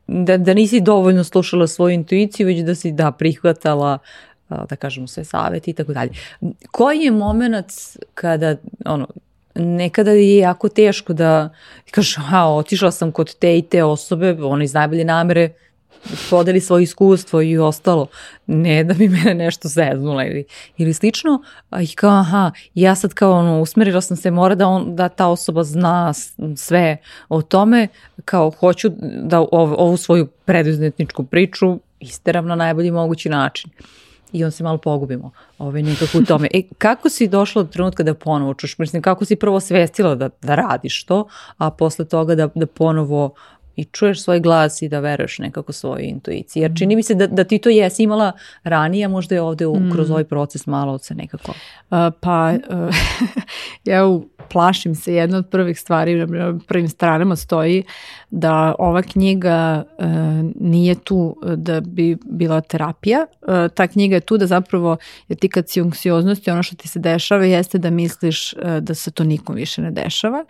da, 0.08 0.38
da 0.38 0.54
nisi 0.54 0.82
dovoljno 0.82 1.24
slušala 1.24 1.68
svoju 1.68 1.94
intuiciju, 1.94 2.48
već 2.48 2.60
da 2.60 2.76
si 2.76 2.92
da 2.92 3.12
prihvatala 3.12 3.98
da 4.50 4.76
kažemo 4.76 5.08
sve 5.08 5.24
savete 5.24 5.72
i 5.72 5.74
tako 5.74 5.94
dalje. 5.94 6.12
Koji 6.72 7.00
je 7.00 7.12
moment 7.12 7.68
kada 8.14 8.56
ono, 8.86 9.08
nekada 9.56 10.12
je 10.12 10.38
jako 10.38 10.70
teško 10.70 11.14
da 11.14 11.50
kažeš, 11.92 12.18
a 12.32 12.54
otišla 12.54 12.92
sam 12.92 13.12
kod 13.12 13.36
te 13.36 13.58
i 13.58 13.62
te 13.62 13.84
osobe, 13.84 14.38
ona 14.44 14.64
iz 14.64 14.74
najbolje 14.74 15.06
namere 15.06 15.50
podeli 16.30 16.62
svoje 16.62 16.84
iskustvo 16.84 17.42
i 17.42 17.58
ostalo, 17.58 18.08
ne 18.48 18.84
da 18.84 18.94
bi 18.94 19.10
mene 19.10 19.34
nešto 19.34 19.68
zeznula 19.68 20.26
ili, 20.26 20.46
ili 20.78 20.94
slično, 20.94 21.42
a 21.70 21.82
i 21.82 21.88
kao 21.88 22.20
aha, 22.20 22.52
ja 22.74 22.96
sad 22.96 23.14
kao 23.14 23.32
ono, 23.32 23.62
usmerila 23.62 24.02
sam 24.02 24.18
se, 24.18 24.32
mora 24.32 24.56
da, 24.56 24.68
on, 24.68 24.96
da 24.96 25.10
ta 25.10 25.28
osoba 25.28 25.64
zna 25.64 26.14
sve 26.58 26.98
o 27.30 27.42
tome, 27.42 27.88
kao 28.26 28.52
hoću 28.52 28.90
da 29.24 29.40
ov, 29.40 29.74
ovu 29.78 29.98
svoju 29.98 30.28
preduzetničku 30.28 31.24
priču 31.24 31.80
isteram 32.00 32.48
na 32.48 32.56
najbolji 32.56 32.92
mogući 32.92 33.30
način 33.30 33.72
i 34.36 34.46
on 34.46 34.52
se 34.52 34.64
malo 34.64 34.78
pogubimo 34.78 35.32
ovaj, 35.58 35.84
nekako 35.84 36.18
u 36.18 36.26
tome. 36.26 36.48
E, 36.54 36.62
kako 36.78 37.10
si 37.10 37.28
došla 37.28 37.64
do 37.64 37.70
trenutka 37.70 38.04
da 38.04 38.14
ponovo 38.14 38.54
čuš? 38.54 38.78
Mislim, 38.78 39.02
kako 39.02 39.26
si 39.26 39.36
prvo 39.36 39.60
svestila 39.60 40.16
da, 40.16 40.30
da 40.42 40.56
radiš 40.56 41.04
to, 41.04 41.28
a 41.58 41.72
posle 41.72 42.06
toga 42.06 42.36
da, 42.36 42.50
da 42.56 42.66
ponovo 42.66 43.34
i 43.76 43.86
čuješ 43.86 44.24
svoj 44.24 44.40
glas 44.40 44.82
i 44.82 44.90
da 44.90 45.00
veruješ 45.00 45.40
nekako 45.40 45.74
svojoj 45.74 46.04
intuiciji. 46.04 46.62
Jer 46.62 46.72
čini 46.78 46.96
mi 46.96 47.04
se 47.04 47.16
da, 47.16 47.28
da 47.28 47.44
ti 47.44 47.58
to 47.58 47.70
jesi 47.70 48.04
imala 48.04 48.32
ranije, 48.64 49.08
možda 49.08 49.36
je 49.36 49.42
ovde 49.42 49.66
u, 49.66 49.76
kroz 49.94 50.10
mm. 50.10 50.12
ovaj 50.12 50.24
proces 50.24 50.66
malo 50.66 50.98
se 50.98 51.16
nekako. 51.16 51.52
Uh, 51.52 51.98
pa 52.20 52.54
uh, 52.70 52.96
ja 53.86 54.04
plašim 54.52 54.96
se, 54.96 55.14
jedna 55.14 55.38
od 55.38 55.50
prvih 55.50 55.80
stvari 55.80 56.26
na 56.26 56.60
prvim 56.68 56.90
stranama 56.90 57.36
stoji 57.36 57.84
da 58.30 58.76
ova 58.80 59.02
knjiga 59.02 59.84
uh, 59.98 60.06
nije 60.60 60.96
tu 60.96 61.38
da 61.56 61.82
bi 61.82 62.18
bila 62.26 62.62
terapija. 62.62 63.26
Uh, 63.42 63.48
ta 63.74 63.88
knjiga 63.88 64.16
je 64.16 64.20
tu 64.20 64.38
da 64.38 64.48
zapravo, 64.48 64.98
jer 65.28 65.40
ti 65.40 65.50
kad 65.50 65.70
si 65.70 65.82
u 65.82 65.86
anksioznosti, 65.86 66.52
ono 66.52 66.64
što 66.64 66.76
ti 66.76 66.88
se 66.88 67.00
dešava 67.00 67.46
jeste 67.46 67.78
da 67.78 67.90
misliš 67.90 68.54
uh, 68.54 68.78
da 68.80 68.94
se 68.94 69.12
to 69.12 69.24
nikom 69.24 69.56
više 69.56 69.82
ne 69.82 69.92
dešava. 69.92 70.46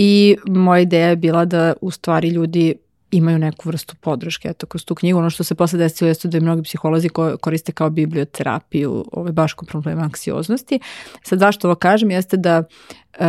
I 0.00 0.36
moja 0.46 0.80
ideja 0.80 1.08
je 1.08 1.16
bila 1.16 1.44
da 1.44 1.74
u 1.80 1.90
stvari 1.90 2.28
ljudi 2.28 2.74
imaju 3.10 3.38
neku 3.38 3.68
vrstu 3.68 3.94
podrške 4.00 4.48
eto, 4.48 4.66
kroz 4.66 4.84
tu 4.84 4.94
knjigu. 4.94 5.18
Ono 5.18 5.30
što 5.30 5.44
se 5.44 5.54
posle 5.54 5.78
desilo 5.78 6.08
jeste 6.08 6.28
da 6.28 6.38
i 6.38 6.40
mnogi 6.40 6.62
psiholozi 6.62 7.08
koriste 7.40 7.72
kao 7.72 7.90
biblioterapiju 7.90 9.04
ovaj, 9.12 9.32
baš 9.32 9.52
kod 9.52 9.68
problema 9.68 10.02
anksioznosti. 10.02 10.80
Sad 11.22 11.38
zašto 11.38 11.68
ovo 11.68 11.74
kažem 11.74 12.10
jeste 12.10 12.36
da 12.36 12.62
uh, 12.62 13.24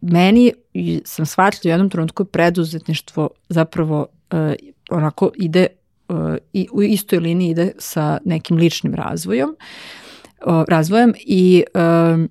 meni 0.00 0.52
sam 1.04 1.26
shvatila 1.26 1.70
u 1.70 1.72
jednom 1.72 1.90
trenutku 1.90 2.24
preduzetništvo 2.24 3.28
zapravo 3.48 4.06
uh, 4.32 4.38
onako 4.90 5.30
ide 5.34 5.66
uh, 6.08 6.16
i 6.52 6.68
u 6.72 6.82
istoj 6.82 7.18
liniji 7.18 7.50
ide 7.50 7.72
sa 7.78 8.18
nekim 8.24 8.56
ličnim 8.56 8.94
razvojom, 8.94 9.56
uh, 10.46 10.64
razvojem 10.68 11.14
i 11.18 11.64
uh, 11.74 12.30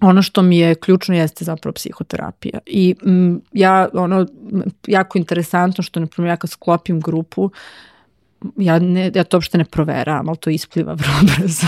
ono 0.00 0.22
što 0.22 0.42
mi 0.42 0.58
je 0.58 0.74
ključno 0.74 1.14
jeste 1.14 1.44
zapravo 1.44 1.72
psihoterapija. 1.72 2.58
I 2.66 2.94
m, 3.06 3.40
ja, 3.52 3.88
ono, 3.92 4.26
jako 4.86 5.18
interesantno 5.18 5.82
što, 5.82 6.00
na 6.00 6.06
primjer, 6.06 6.32
ja 6.32 6.36
kad 6.36 6.50
sklopim 6.50 7.00
grupu, 7.00 7.50
ja, 8.56 8.78
ne, 8.78 9.10
ja 9.14 9.24
to 9.24 9.36
uopšte 9.36 9.58
ne 9.58 9.64
proveravam, 9.64 10.28
ali 10.28 10.38
to 10.38 10.50
ispliva 10.50 10.94
vrlo 11.00 11.34
brzo. 11.38 11.66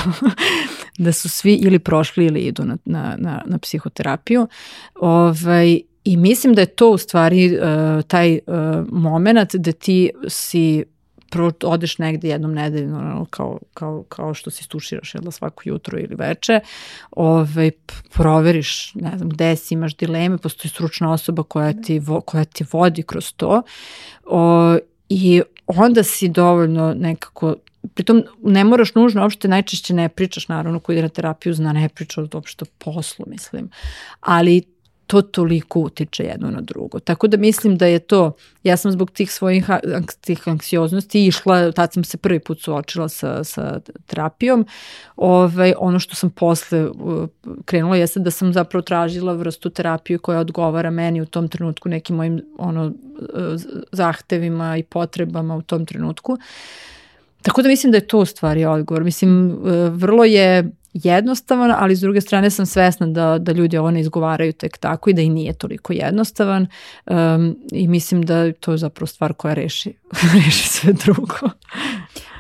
da 0.99 1.13
su 1.13 1.29
svi 1.29 1.55
ili 1.55 1.79
prošli 1.79 2.27
ili 2.27 2.41
idu 2.41 2.65
na, 2.65 2.77
na, 2.85 3.17
na, 3.19 3.43
na 3.47 3.59
psihoterapiju. 3.59 4.49
Ovaj, 4.95 5.81
I 6.05 6.17
mislim 6.17 6.55
da 6.55 6.61
je 6.61 6.67
to 6.67 6.91
u 6.91 6.99
stvari 6.99 7.59
uh, 7.59 8.03
taj 8.03 8.39
uh, 8.47 8.87
moment 8.93 9.55
da 9.55 9.73
ti 9.73 10.11
si 10.29 10.85
prvo 11.31 11.53
odeš 11.63 11.99
negde 11.99 12.29
jednom 12.29 12.55
nedeljno, 12.55 13.27
kao, 13.31 13.59
kao, 13.75 14.05
kao 14.09 14.35
što 14.35 14.51
se 14.51 14.65
stuširaš 14.65 15.15
jedla 15.15 15.31
svako 15.31 15.63
jutro 15.65 15.99
ili 15.99 16.15
veče, 16.15 16.61
ovaj, 17.11 17.71
proveriš, 18.15 18.95
ne 18.95 19.13
znam, 19.17 19.29
gde 19.29 19.57
si, 19.57 19.75
imaš 19.75 19.97
dileme, 19.97 20.39
postoji 20.39 20.71
stručna 20.71 21.13
osoba 21.13 21.43
koja 21.43 21.73
ti, 21.73 21.99
vo, 21.99 22.21
koja 22.21 22.45
ti 22.45 22.65
vodi 22.73 23.03
kroz 23.03 23.33
to 23.37 23.63
o, 24.27 24.77
i 25.09 25.43
onda 25.67 26.03
si 26.03 26.29
dovoljno 26.29 26.95
nekako 26.95 27.55
pritom 27.95 28.23
ne 28.43 28.65
moraš 28.65 28.95
nužno, 28.95 29.23
uopšte 29.23 29.49
najčešće 29.49 29.95
ne 29.95 30.09
pričaš, 30.09 30.49
naravno, 30.49 30.81
ko 30.81 30.93
ide 30.93 31.03
na 31.03 31.09
terapiju 31.09 31.55
zna, 31.55 31.73
ne 31.73 31.89
priča 31.89 32.27
uopšte 32.35 32.65
poslu, 32.79 33.25
mislim. 33.29 33.71
Ali 34.21 34.63
to 35.09 35.23
toliko 35.23 35.81
utiče 35.81 36.25
jedno 36.25 36.51
na 36.51 36.61
drugo. 36.61 37.01
Tako 37.01 37.27
da 37.27 37.37
mislim 37.37 37.77
da 37.77 37.87
je 37.87 37.99
to, 37.99 38.33
ja 38.63 38.77
sam 38.77 38.93
zbog 38.93 39.11
tih 39.11 39.33
svojih 39.33 39.67
tih 40.21 40.49
anksioznosti 40.49 41.27
išla, 41.27 41.73
tad 41.73 41.93
sam 41.93 42.05
se 42.05 42.17
prvi 42.17 42.41
put 42.41 42.61
suočila 42.63 43.09
sa, 43.09 43.45
sa 43.45 43.81
terapijom. 44.07 44.67
Ove, 45.17 45.75
ono 45.79 45.99
što 45.99 46.15
sam 46.15 46.31
posle 46.31 46.89
krenula 47.65 47.97
jeste 47.97 48.21
da 48.21 48.31
sam 48.31 48.53
zapravo 48.53 48.83
tražila 48.83 49.33
vrstu 49.33 49.71
terapije 49.71 50.19
koja 50.19 50.41
odgovara 50.41 50.91
meni 50.91 51.21
u 51.21 51.27
tom 51.27 51.49
trenutku 51.49 51.89
nekim 51.89 52.17
mojim 52.17 52.43
ono, 52.59 52.93
zahtevima 53.93 54.77
i 54.77 54.83
potrebama 54.83 55.57
u 55.57 55.63
tom 55.63 55.87
trenutku. 55.87 56.39
Tako 57.43 57.63
da 57.63 57.69
mislim 57.69 57.91
da 57.91 57.97
je 57.97 58.07
to 58.07 58.19
u 58.19 58.25
stvari 58.25 58.65
odgovor. 58.65 59.05
Mislim, 59.05 59.51
e, 59.51 59.91
vrlo 59.91 60.25
je 60.25 60.71
jednostavan, 60.93 61.75
ali 61.79 61.97
s 61.97 62.01
druge 62.01 62.21
strane 62.21 62.51
sam 62.51 62.67
svesna 62.67 63.07
da, 63.07 63.39
da 63.39 63.53
ljudi 63.53 63.79
ovo 63.79 63.91
ne 63.91 64.01
izgovaraju 64.01 64.53
tek 64.53 64.79
tako 64.79 65.11
i 65.11 65.13
da 65.13 65.23
i 65.23 65.29
nije 65.29 65.53
toliko 65.53 65.93
jednostavan 65.93 66.67
um, 67.07 67.59
i 67.73 67.89
mislim 67.89 68.23
da 68.23 68.53
to 68.53 68.73
je 68.73 68.79
zapravo 68.79 69.07
stvar 69.07 69.33
koja 69.33 69.55
reši, 69.55 69.95
reši 70.45 70.69
sve 70.69 70.93
drugo. 70.93 71.51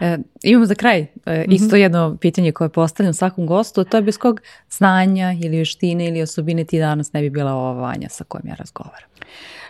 E, 0.01 0.19
imamo 0.43 0.67
za 0.67 0.75
kraj 0.75 1.01
e, 1.27 1.41
mhm. 1.43 1.53
isto 1.53 1.77
jedno 1.77 2.17
pitanje 2.21 2.53
koje 2.53 2.69
postavljam 2.69 3.15
svakom 3.15 3.47
gostu, 3.47 3.85
to 3.85 3.97
je 3.97 4.03
bez 4.03 4.19
kog 4.19 4.41
znanja 4.71 5.35
ili 5.43 5.59
veštine 5.59 6.07
ili 6.09 6.23
osobine 6.23 6.65
ti 6.65 6.79
danas 6.79 7.13
ne 7.13 7.23
bi 7.23 7.31
bila 7.31 7.53
ova 7.53 7.73
Vanja 7.73 8.09
sa 8.09 8.25
kojom 8.25 8.49
ja 8.49 8.55
razgovaram. 8.55 9.09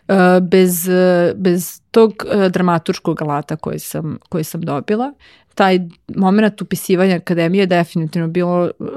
E, 0.09 0.41
bez, 0.41 0.89
bez 1.35 1.81
tog 1.91 2.13
e, 2.33 2.49
dramaturškog 2.49 3.23
alata 3.23 3.57
koji 3.57 3.79
sam, 3.79 4.19
koji 4.29 4.45
sam 4.45 4.61
dobila, 4.61 5.13
taj 5.59 5.79
moment 6.17 6.63
upisivanja 6.63 7.17
akademije 7.17 7.63
je 7.63 7.67
definitivno 7.67 8.29
bilo 8.29 8.71
uh, 8.79 8.89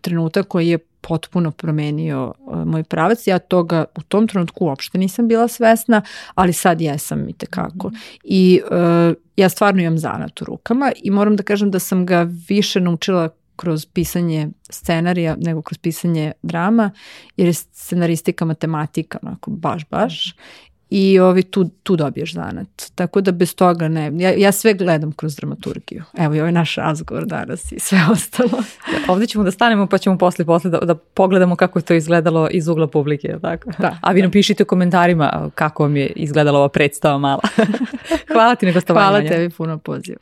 trenutak 0.00 0.46
koji 0.48 0.68
je 0.68 0.78
potpuno 1.00 1.50
promenio 1.50 2.32
uh, 2.38 2.64
moj 2.64 2.82
pravac. 2.84 3.26
Ja 3.26 3.38
toga 3.38 3.84
u 3.96 4.02
tom 4.02 4.28
trenutku 4.28 4.64
uopšte 4.64 4.98
nisam 4.98 5.28
bila 5.28 5.48
svesna, 5.48 6.02
ali 6.34 6.52
sad 6.52 6.80
jesam 6.80 7.28
i 7.28 7.32
tekako. 7.32 7.88
Mm 7.88 7.92
-hmm. 7.92 8.18
I 8.24 8.60
uh, 8.64 9.16
ja 9.36 9.48
stvarno 9.48 9.82
imam 9.82 9.98
zanat 9.98 10.42
u 10.42 10.44
rukama 10.44 10.92
i 11.02 11.10
moram 11.10 11.36
da 11.36 11.42
kažem 11.42 11.70
da 11.70 11.78
sam 11.78 12.06
ga 12.06 12.26
više 12.48 12.80
naučila 12.80 13.28
kroz 13.62 13.86
pisanje 13.86 14.48
scenarija 14.70 15.36
nego 15.38 15.62
kroz 15.62 15.78
pisanje 15.78 16.32
drama, 16.42 16.90
jer 17.36 17.48
je 17.48 17.54
scenaristika 17.54 18.44
matematika, 18.44 19.18
onako 19.22 19.50
baš, 19.50 19.88
baš 19.90 20.34
i 20.90 21.18
ovi, 21.18 21.42
tu, 21.42 21.64
tu 21.82 21.96
dobiješ 21.96 22.32
zanat. 22.34 22.68
Tako 22.94 23.20
da 23.20 23.32
bez 23.32 23.54
toga 23.54 23.88
ne. 23.88 24.12
Ja, 24.14 24.30
ja 24.36 24.52
sve 24.52 24.74
gledam 24.74 25.12
kroz 25.12 25.36
dramaturgiju. 25.36 26.02
Evo 26.18 26.34
i 26.34 26.40
ovaj 26.40 26.52
naš 26.52 26.74
razgovor 26.76 27.26
danas 27.26 27.72
i 27.72 27.78
sve 27.78 27.98
ostalo. 28.12 28.62
Ovde 29.08 29.26
ćemo 29.26 29.44
da 29.44 29.50
stanemo 29.50 29.86
pa 29.86 29.98
ćemo 29.98 30.18
posle, 30.18 30.44
posle 30.44 30.70
da, 30.70 30.78
da 30.78 30.94
pogledamo 30.94 31.56
kako 31.56 31.78
je 31.78 31.82
to 31.82 31.94
izgledalo 31.94 32.48
iz 32.50 32.68
ugla 32.68 32.86
publike. 32.86 33.36
Tako? 33.42 33.70
Da. 33.78 33.96
A 34.00 34.12
vi 34.12 34.22
nam 34.22 34.30
pišite 34.30 34.62
u 34.62 34.66
komentarima 34.66 35.50
kako 35.54 35.82
vam 35.82 35.96
je 35.96 36.06
izgledala 36.06 36.58
ova 36.58 36.68
predstava 36.68 37.18
mala. 37.18 37.42
Hvala 38.32 38.54
ti 38.54 38.66
na 38.66 38.72
gostovanju. 38.72 39.08
Hvala 39.08 39.28
tebi 39.28 39.50
puno 39.50 39.78
poziv. 39.78 40.16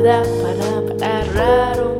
Da, 0.00 0.22
para, 0.22 0.96
para, 0.96 1.22
raro. 1.34 1.97